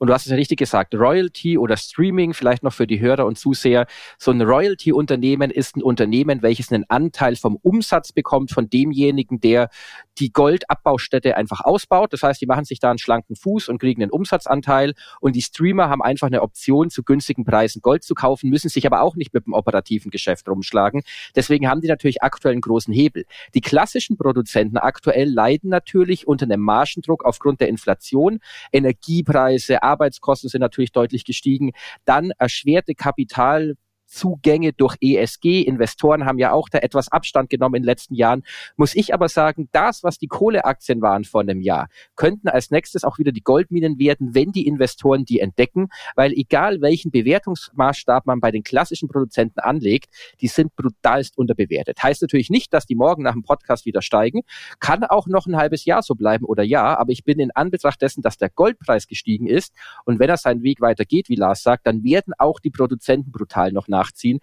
Und 0.02 0.08
du 0.08 0.14
hast 0.14 0.26
es 0.26 0.30
ja 0.30 0.36
richtig 0.36 0.58
gesagt, 0.58 0.96
Royalty 0.96 1.56
oder 1.56 1.76
Streaming, 1.76 2.34
vielleicht 2.34 2.64
noch 2.64 2.72
für 2.72 2.88
die 2.88 2.98
Hörer 2.98 3.24
und 3.24 3.38
Zuseher. 3.38 3.86
So 4.18 4.32
ein 4.32 4.42
Royalty-Unternehmen 4.42 5.52
ist 5.52 5.76
ein 5.76 5.82
Unternehmen, 5.84 6.42
welches 6.42 6.72
einen 6.72 6.82
Anteil 6.88 7.36
vom 7.36 7.54
Umsatz 7.54 8.10
bekommt 8.10 8.50
von 8.50 8.68
demjenigen, 8.68 9.40
der 9.40 9.70
die 10.18 10.32
Goldabbaustätte 10.32 11.36
einfach 11.36 11.60
ausbaut. 11.60 12.12
Das 12.12 12.24
heißt, 12.24 12.40
die 12.40 12.46
machen 12.46 12.64
sich 12.64 12.80
da 12.80 12.90
einen 12.90 12.98
schlanken 12.98 13.36
Fuß 13.36 13.68
und 13.68 13.78
kriegen 13.78 14.02
einen 14.02 14.10
Umsatzanteil. 14.10 14.94
Und 15.20 15.36
die 15.36 15.42
Streamer 15.42 15.88
haben 15.88 16.02
einfach 16.02 16.26
eine 16.26 16.42
Option, 16.42 16.90
zu 16.90 17.04
günstigen 17.04 17.44
Preisen 17.44 17.80
Gold 17.80 18.02
zu 18.02 18.14
kaufen, 18.14 18.50
müssen 18.50 18.70
sich 18.70 18.84
aber 18.86 19.02
auch 19.02 19.14
nicht 19.14 19.32
mit 19.32 19.46
dem 19.46 19.52
operativen 19.52 20.10
Geschäft 20.10 20.48
rumschlagen. 20.48 21.02
Deswegen 21.36 21.68
haben 21.68 21.80
die 21.80 21.86
natürlich 21.86 22.24
aktuell 22.24 22.54
einen 22.54 22.60
großen 22.60 22.92
Hebel. 22.92 23.24
Die 23.54 23.60
klassischen 23.60 24.16
Produzenten 24.32 24.78
aktuell 24.78 25.28
leiden 25.28 25.68
natürlich 25.68 26.26
unter 26.26 26.44
einem 26.44 26.62
Margendruck 26.62 27.22
aufgrund 27.26 27.60
der 27.60 27.68
Inflation. 27.68 28.38
Energiepreise, 28.72 29.82
Arbeitskosten 29.82 30.48
sind 30.48 30.62
natürlich 30.62 30.90
deutlich 30.92 31.24
gestiegen. 31.26 31.72
Dann 32.06 32.32
erschwerte 32.38 32.94
Kapital 32.94 33.74
Zugänge 34.12 34.72
durch 34.72 34.96
ESG. 35.00 35.62
Investoren 35.62 36.26
haben 36.26 36.38
ja 36.38 36.52
auch 36.52 36.68
da 36.68 36.78
etwas 36.78 37.10
Abstand 37.10 37.48
genommen 37.50 37.76
in 37.76 37.82
den 37.82 37.86
letzten 37.86 38.14
Jahren. 38.14 38.42
Muss 38.76 38.94
ich 38.94 39.14
aber 39.14 39.28
sagen, 39.28 39.68
das, 39.72 40.04
was 40.04 40.18
die 40.18 40.28
Kohleaktien 40.28 41.00
waren 41.00 41.24
vor 41.24 41.40
einem 41.40 41.62
Jahr, 41.62 41.88
könnten 42.14 42.48
als 42.48 42.70
nächstes 42.70 43.04
auch 43.04 43.18
wieder 43.18 43.32
die 43.32 43.40
Goldminen 43.40 43.98
werden, 43.98 44.34
wenn 44.34 44.52
die 44.52 44.66
Investoren 44.66 45.24
die 45.24 45.40
entdecken, 45.40 45.88
weil 46.14 46.32
egal 46.32 46.80
welchen 46.82 47.10
Bewertungsmaßstab 47.10 48.26
man 48.26 48.40
bei 48.40 48.50
den 48.50 48.62
klassischen 48.62 49.08
Produzenten 49.08 49.60
anlegt, 49.60 50.10
die 50.40 50.48
sind 50.48 50.76
brutalst 50.76 51.38
unterbewertet. 51.38 52.02
Heißt 52.02 52.22
natürlich 52.22 52.50
nicht, 52.50 52.72
dass 52.74 52.86
die 52.86 52.94
morgen 52.94 53.22
nach 53.22 53.32
dem 53.32 53.42
Podcast 53.42 53.86
wieder 53.86 54.02
steigen, 54.02 54.42
kann 54.78 55.04
auch 55.04 55.26
noch 55.26 55.46
ein 55.46 55.56
halbes 55.56 55.84
Jahr 55.86 56.02
so 56.02 56.14
bleiben 56.14 56.44
oder 56.44 56.62
ja, 56.62 56.98
aber 56.98 57.12
ich 57.12 57.24
bin 57.24 57.38
in 57.38 57.50
Anbetracht 57.50 58.02
dessen, 58.02 58.22
dass 58.22 58.36
der 58.36 58.50
Goldpreis 58.50 59.06
gestiegen 59.06 59.46
ist 59.46 59.72
und 60.04 60.18
wenn 60.18 60.28
er 60.28 60.36
seinen 60.36 60.62
Weg 60.62 60.80
weitergeht, 60.80 61.28
wie 61.28 61.36
Lars 61.36 61.62
sagt, 61.62 61.86
dann 61.86 62.04
werden 62.04 62.34
auch 62.36 62.60
die 62.60 62.70
Produzenten 62.70 63.32
brutal 63.32 63.72
noch 63.72 63.88
nach 63.88 64.01
nachziehen. 64.02 64.40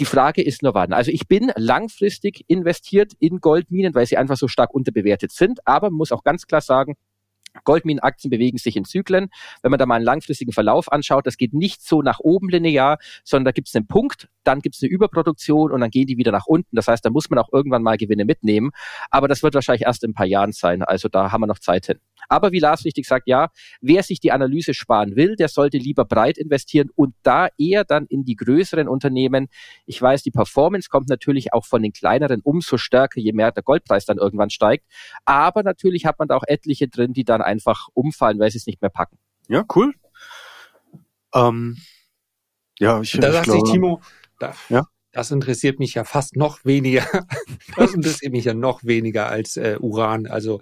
Die 0.00 0.04
Frage 0.04 0.42
ist 0.42 0.62
nur 0.62 0.74
wann. 0.74 0.92
Also 0.92 1.10
ich 1.10 1.26
bin 1.26 1.50
langfristig 1.56 2.44
investiert 2.46 3.12
in 3.18 3.40
Goldminen, 3.40 3.94
weil 3.94 4.06
sie 4.06 4.16
einfach 4.16 4.36
so 4.36 4.46
stark 4.46 4.72
unterbewertet 4.72 5.32
sind. 5.32 5.66
Aber 5.66 5.90
muss 5.90 6.12
auch 6.12 6.22
ganz 6.22 6.46
klar 6.46 6.60
sagen, 6.60 6.94
Goldminenaktien 7.64 8.30
bewegen 8.30 8.58
sich 8.58 8.76
in 8.76 8.84
Zyklen. 8.84 9.28
Wenn 9.62 9.70
man 9.70 9.78
da 9.78 9.86
mal 9.86 9.96
einen 9.96 10.04
langfristigen 10.04 10.52
Verlauf 10.52 10.92
anschaut, 10.92 11.26
das 11.26 11.36
geht 11.36 11.54
nicht 11.54 11.82
so 11.82 12.02
nach 12.02 12.20
oben 12.20 12.48
linear, 12.48 12.98
sondern 13.24 13.46
da 13.46 13.52
gibt 13.52 13.68
es 13.68 13.74
einen 13.74 13.88
Punkt, 13.88 14.28
dann 14.44 14.60
gibt 14.60 14.76
es 14.76 14.82
eine 14.82 14.90
Überproduktion 14.90 15.72
und 15.72 15.80
dann 15.80 15.90
gehen 15.90 16.06
die 16.06 16.16
wieder 16.16 16.32
nach 16.32 16.46
unten. 16.46 16.76
Das 16.76 16.86
heißt, 16.86 17.04
da 17.04 17.10
muss 17.10 17.30
man 17.30 17.38
auch 17.38 17.48
irgendwann 17.52 17.82
mal 17.82 17.96
Gewinne 17.96 18.24
mitnehmen. 18.24 18.70
Aber 19.10 19.26
das 19.26 19.42
wird 19.42 19.54
wahrscheinlich 19.54 19.82
erst 19.82 20.04
in 20.04 20.10
ein 20.10 20.14
paar 20.14 20.26
Jahren 20.26 20.52
sein. 20.52 20.82
Also 20.82 21.08
da 21.08 21.32
haben 21.32 21.40
wir 21.40 21.46
noch 21.46 21.58
Zeit 21.58 21.86
hin. 21.86 21.98
Aber 22.28 22.52
wie 22.52 22.58
Lars 22.58 22.84
richtig 22.84 23.06
sagt, 23.06 23.26
ja, 23.26 23.48
wer 23.80 24.02
sich 24.02 24.20
die 24.20 24.32
Analyse 24.32 24.74
sparen 24.74 25.16
will, 25.16 25.36
der 25.36 25.48
sollte 25.48 25.78
lieber 25.78 26.04
breit 26.04 26.38
investieren 26.38 26.90
und 26.94 27.14
da 27.22 27.48
eher 27.58 27.84
dann 27.84 28.06
in 28.06 28.24
die 28.24 28.36
größeren 28.36 28.88
Unternehmen. 28.88 29.48
Ich 29.86 30.00
weiß, 30.00 30.22
die 30.22 30.30
Performance 30.30 30.88
kommt 30.88 31.08
natürlich 31.08 31.52
auch 31.52 31.64
von 31.64 31.82
den 31.82 31.92
kleineren 31.92 32.40
umso 32.42 32.76
stärker, 32.76 33.20
je 33.20 33.32
mehr 33.32 33.52
der 33.52 33.62
Goldpreis 33.62 34.04
dann 34.04 34.18
irgendwann 34.18 34.50
steigt. 34.50 34.86
Aber 35.24 35.62
natürlich 35.62 36.06
hat 36.06 36.18
man 36.18 36.28
da 36.28 36.36
auch 36.36 36.44
etliche 36.46 36.88
drin, 36.88 37.12
die 37.12 37.24
dann 37.24 37.42
einfach 37.42 37.88
umfallen, 37.94 38.38
weil 38.38 38.50
sie 38.50 38.58
es 38.58 38.66
nicht 38.66 38.80
mehr 38.80 38.90
packen. 38.90 39.18
Ja, 39.48 39.64
cool. 39.74 39.94
Ähm, 41.34 41.76
ja, 42.78 43.00
ich, 43.00 43.12
da 43.12 43.28
ich 43.28 43.34
sagt 43.34 43.44
glaube, 43.44 43.60
sich 43.60 43.72
Timo, 43.72 44.00
da, 44.38 44.54
Ja? 44.68 44.86
Das 45.18 45.32
interessiert 45.32 45.80
mich 45.80 45.94
ja 45.94 46.04
fast 46.04 46.36
noch 46.36 46.64
weniger. 46.64 47.04
Das 47.76 47.92
interessiert 47.92 48.32
mich 48.32 48.44
ja 48.44 48.54
noch 48.54 48.84
weniger 48.84 49.28
als 49.28 49.56
äh, 49.56 49.76
Uran. 49.80 50.26
Also 50.26 50.60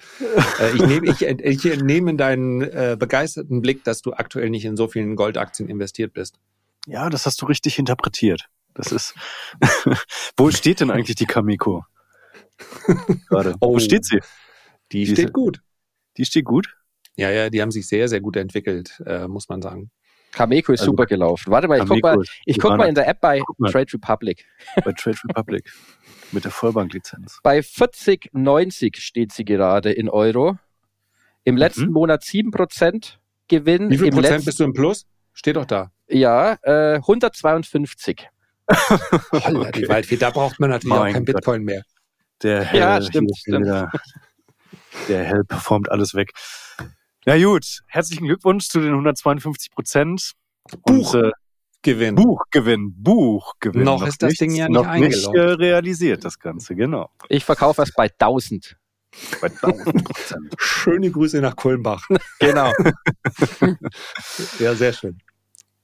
äh, 0.61 0.74
ich 0.74 0.82
nehme 0.82 1.07
ich, 1.11 1.22
ich 1.22 1.64
entnehme 1.66 2.14
deinen 2.14 2.62
äh, 2.62 2.96
begeisterten 2.98 3.61
Blick, 3.61 3.84
dass 3.84 4.00
du 4.00 4.12
aktuell 4.14 4.48
nicht 4.50 4.64
in 4.64 4.76
so 4.76 4.88
vielen 4.88 5.14
Goldaktien 5.14 5.68
investiert 5.68 6.12
bist. 6.14 6.38
ja, 6.86 7.09
das 7.11 7.26
hast 7.26 7.40
du 7.42 7.46
richtig 7.46 7.78
interpretiert. 7.78 8.48
Das 8.72 8.92
ist. 8.92 9.14
Wo 10.36 10.50
steht 10.50 10.80
denn 10.80 10.90
eigentlich 10.90 11.16
die 11.16 11.26
Kamiko? 11.26 11.84
Gerade. 13.28 13.54
Oh. 13.61 13.74
Wo 13.74 13.78
steht 13.78 14.07
sie? 14.07 14.20
Die 14.92 15.00
Diese- 15.00 15.12
steht 15.14 15.32
gut. 15.32 15.61
Die 16.16 16.24
steht 16.24 16.44
gut. 16.46 16.76
Ja, 17.14 17.30
ja, 17.30 17.50
die 17.50 17.61
haben 17.61 17.70
sich 17.70 17.86
sehr, 17.88 18.09
sehr 18.09 18.20
gut 18.20 18.36
entwickelt, 18.36 19.02
äh, 19.07 19.28
muss 19.28 19.49
man 19.50 19.61
sagen. 19.61 19.91
Cameco 20.32 20.72
ist 20.72 20.80
Also, 20.80 20.92
super 20.92 21.07
gelaufen. 21.07 21.50
Warte 21.50 21.66
mal, 21.68 21.76
ich 21.78 21.80
guck 21.88 21.88
Kamiko 22.03 22.08
mal, 22.18 22.24
ich 22.44 22.58
guck 22.58 22.76
mal 22.76 22.88
in 22.88 22.94
der 22.94 23.08
App 23.08 23.20
bei. 23.20 23.40
Trade 23.70 23.86
Republic. 23.94 24.44
bei 24.84 24.92
Trade 24.92 25.16
Republic 25.28 25.72
mit 26.32 26.44
der 26.44 26.50
Vollbanklizenz. 26.50 27.38
Bei 27.42 27.61
40,90 27.61 28.96
steht 29.00 29.32
sie 29.32 29.44
gerade 29.44 29.92
in 29.92 30.08
Euro. 30.11 30.58
Im 31.44 31.57
letzten 31.57 31.86
Mhm. 31.86 31.92
Monat 31.92 32.22
7% 32.24 33.14
Gewinn. 33.48 33.90
Wie 33.90 33.98
viel 33.98 34.08
Im 34.08 34.14
Prozent 34.14 34.32
letzten, 34.34 34.44
bist 34.46 34.61
du 34.61 34.64
im 34.64 34.72
Plus? 34.72 35.07
Steht 35.32 35.57
doch 35.57 35.64
da. 35.64 35.92
Ja, 36.08 36.58
äh, 36.62 36.96
152. 36.96 38.28
Holla, 39.32 39.70
die 39.70 39.88
Waldfee, 39.88 40.16
da 40.16 40.30
braucht 40.30 40.58
man 40.58 40.70
natürlich 40.70 40.90
Mein 40.98 41.11
auch 41.11 41.12
kein 41.14 41.24
Gott. 41.24 41.36
Bitcoin 41.36 41.62
mehr. 41.62 41.82
Der 42.42 42.64
Hell, 42.64 42.80
Ja, 42.80 43.00
stimmt, 43.00 43.30
stimmt. 43.36 43.64
wieder- 43.64 43.90
Der 45.08 45.24
Hell 45.24 45.44
performt 45.44 45.90
alles 45.90 46.14
weg. 46.14 46.32
Na 47.28 47.36
gut, 47.42 47.82
herzlichen 47.88 48.26
Glückwunsch 48.26 48.68
zu 48.68 48.80
den 48.80 48.92
152 48.92 49.72
Prozent. 49.72 50.32
Buch. 50.84 51.12
Und, 51.14 51.24
äh, 51.24 51.32
Gewinn. 51.82 52.14
Buchgewinn, 52.14 52.94
Buchgewinn. 52.96 53.82
Noch 53.82 54.07
ist 54.07 54.22
das 54.22 54.34
Ding 54.34 54.54
ja 54.54 54.68
nicht 54.68 54.74
noch 54.74 54.92
nicht 54.94 55.14
eingeloggt. 55.26 55.36
äh, 55.36 55.40
realisiert, 55.64 56.24
das 56.24 56.38
Ganze, 56.38 56.76
genau. 56.76 57.11
Ich 57.28 57.44
verkaufe 57.44 57.82
es 57.82 57.92
bei 57.92 58.08
1000. 58.08 58.76
Bei 59.40 59.48
1000 59.48 60.04
Prozent. 60.04 60.54
Schöne 60.58 61.11
Grüße 61.11 61.40
nach 61.40 61.57
Kulmbach. 61.57 62.07
Genau. 62.38 62.72
Ja, 64.61 64.74
sehr 64.74 64.92
schön. 64.92 65.18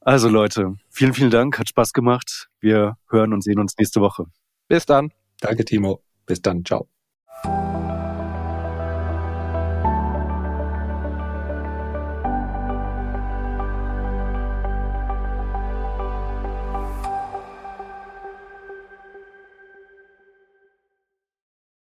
Also 0.01 0.29
Leute, 0.29 0.75
vielen, 0.91 1.13
vielen 1.13 1.31
Dank, 1.31 1.59
hat 1.59 1.69
Spaß 1.69 1.93
gemacht. 1.93 2.49
Wir 2.61 2.97
hören 3.09 3.33
und 3.33 3.43
sehen 3.43 3.59
uns 3.59 3.75
nächste 3.79 4.01
Woche. 4.01 4.27
Bis 4.69 4.87
dann. 4.87 5.13
Danke, 5.41 5.65
Timo. 5.65 6.03
Bis 6.27 6.41
dann. 6.41 6.65
Ciao. 6.65 6.89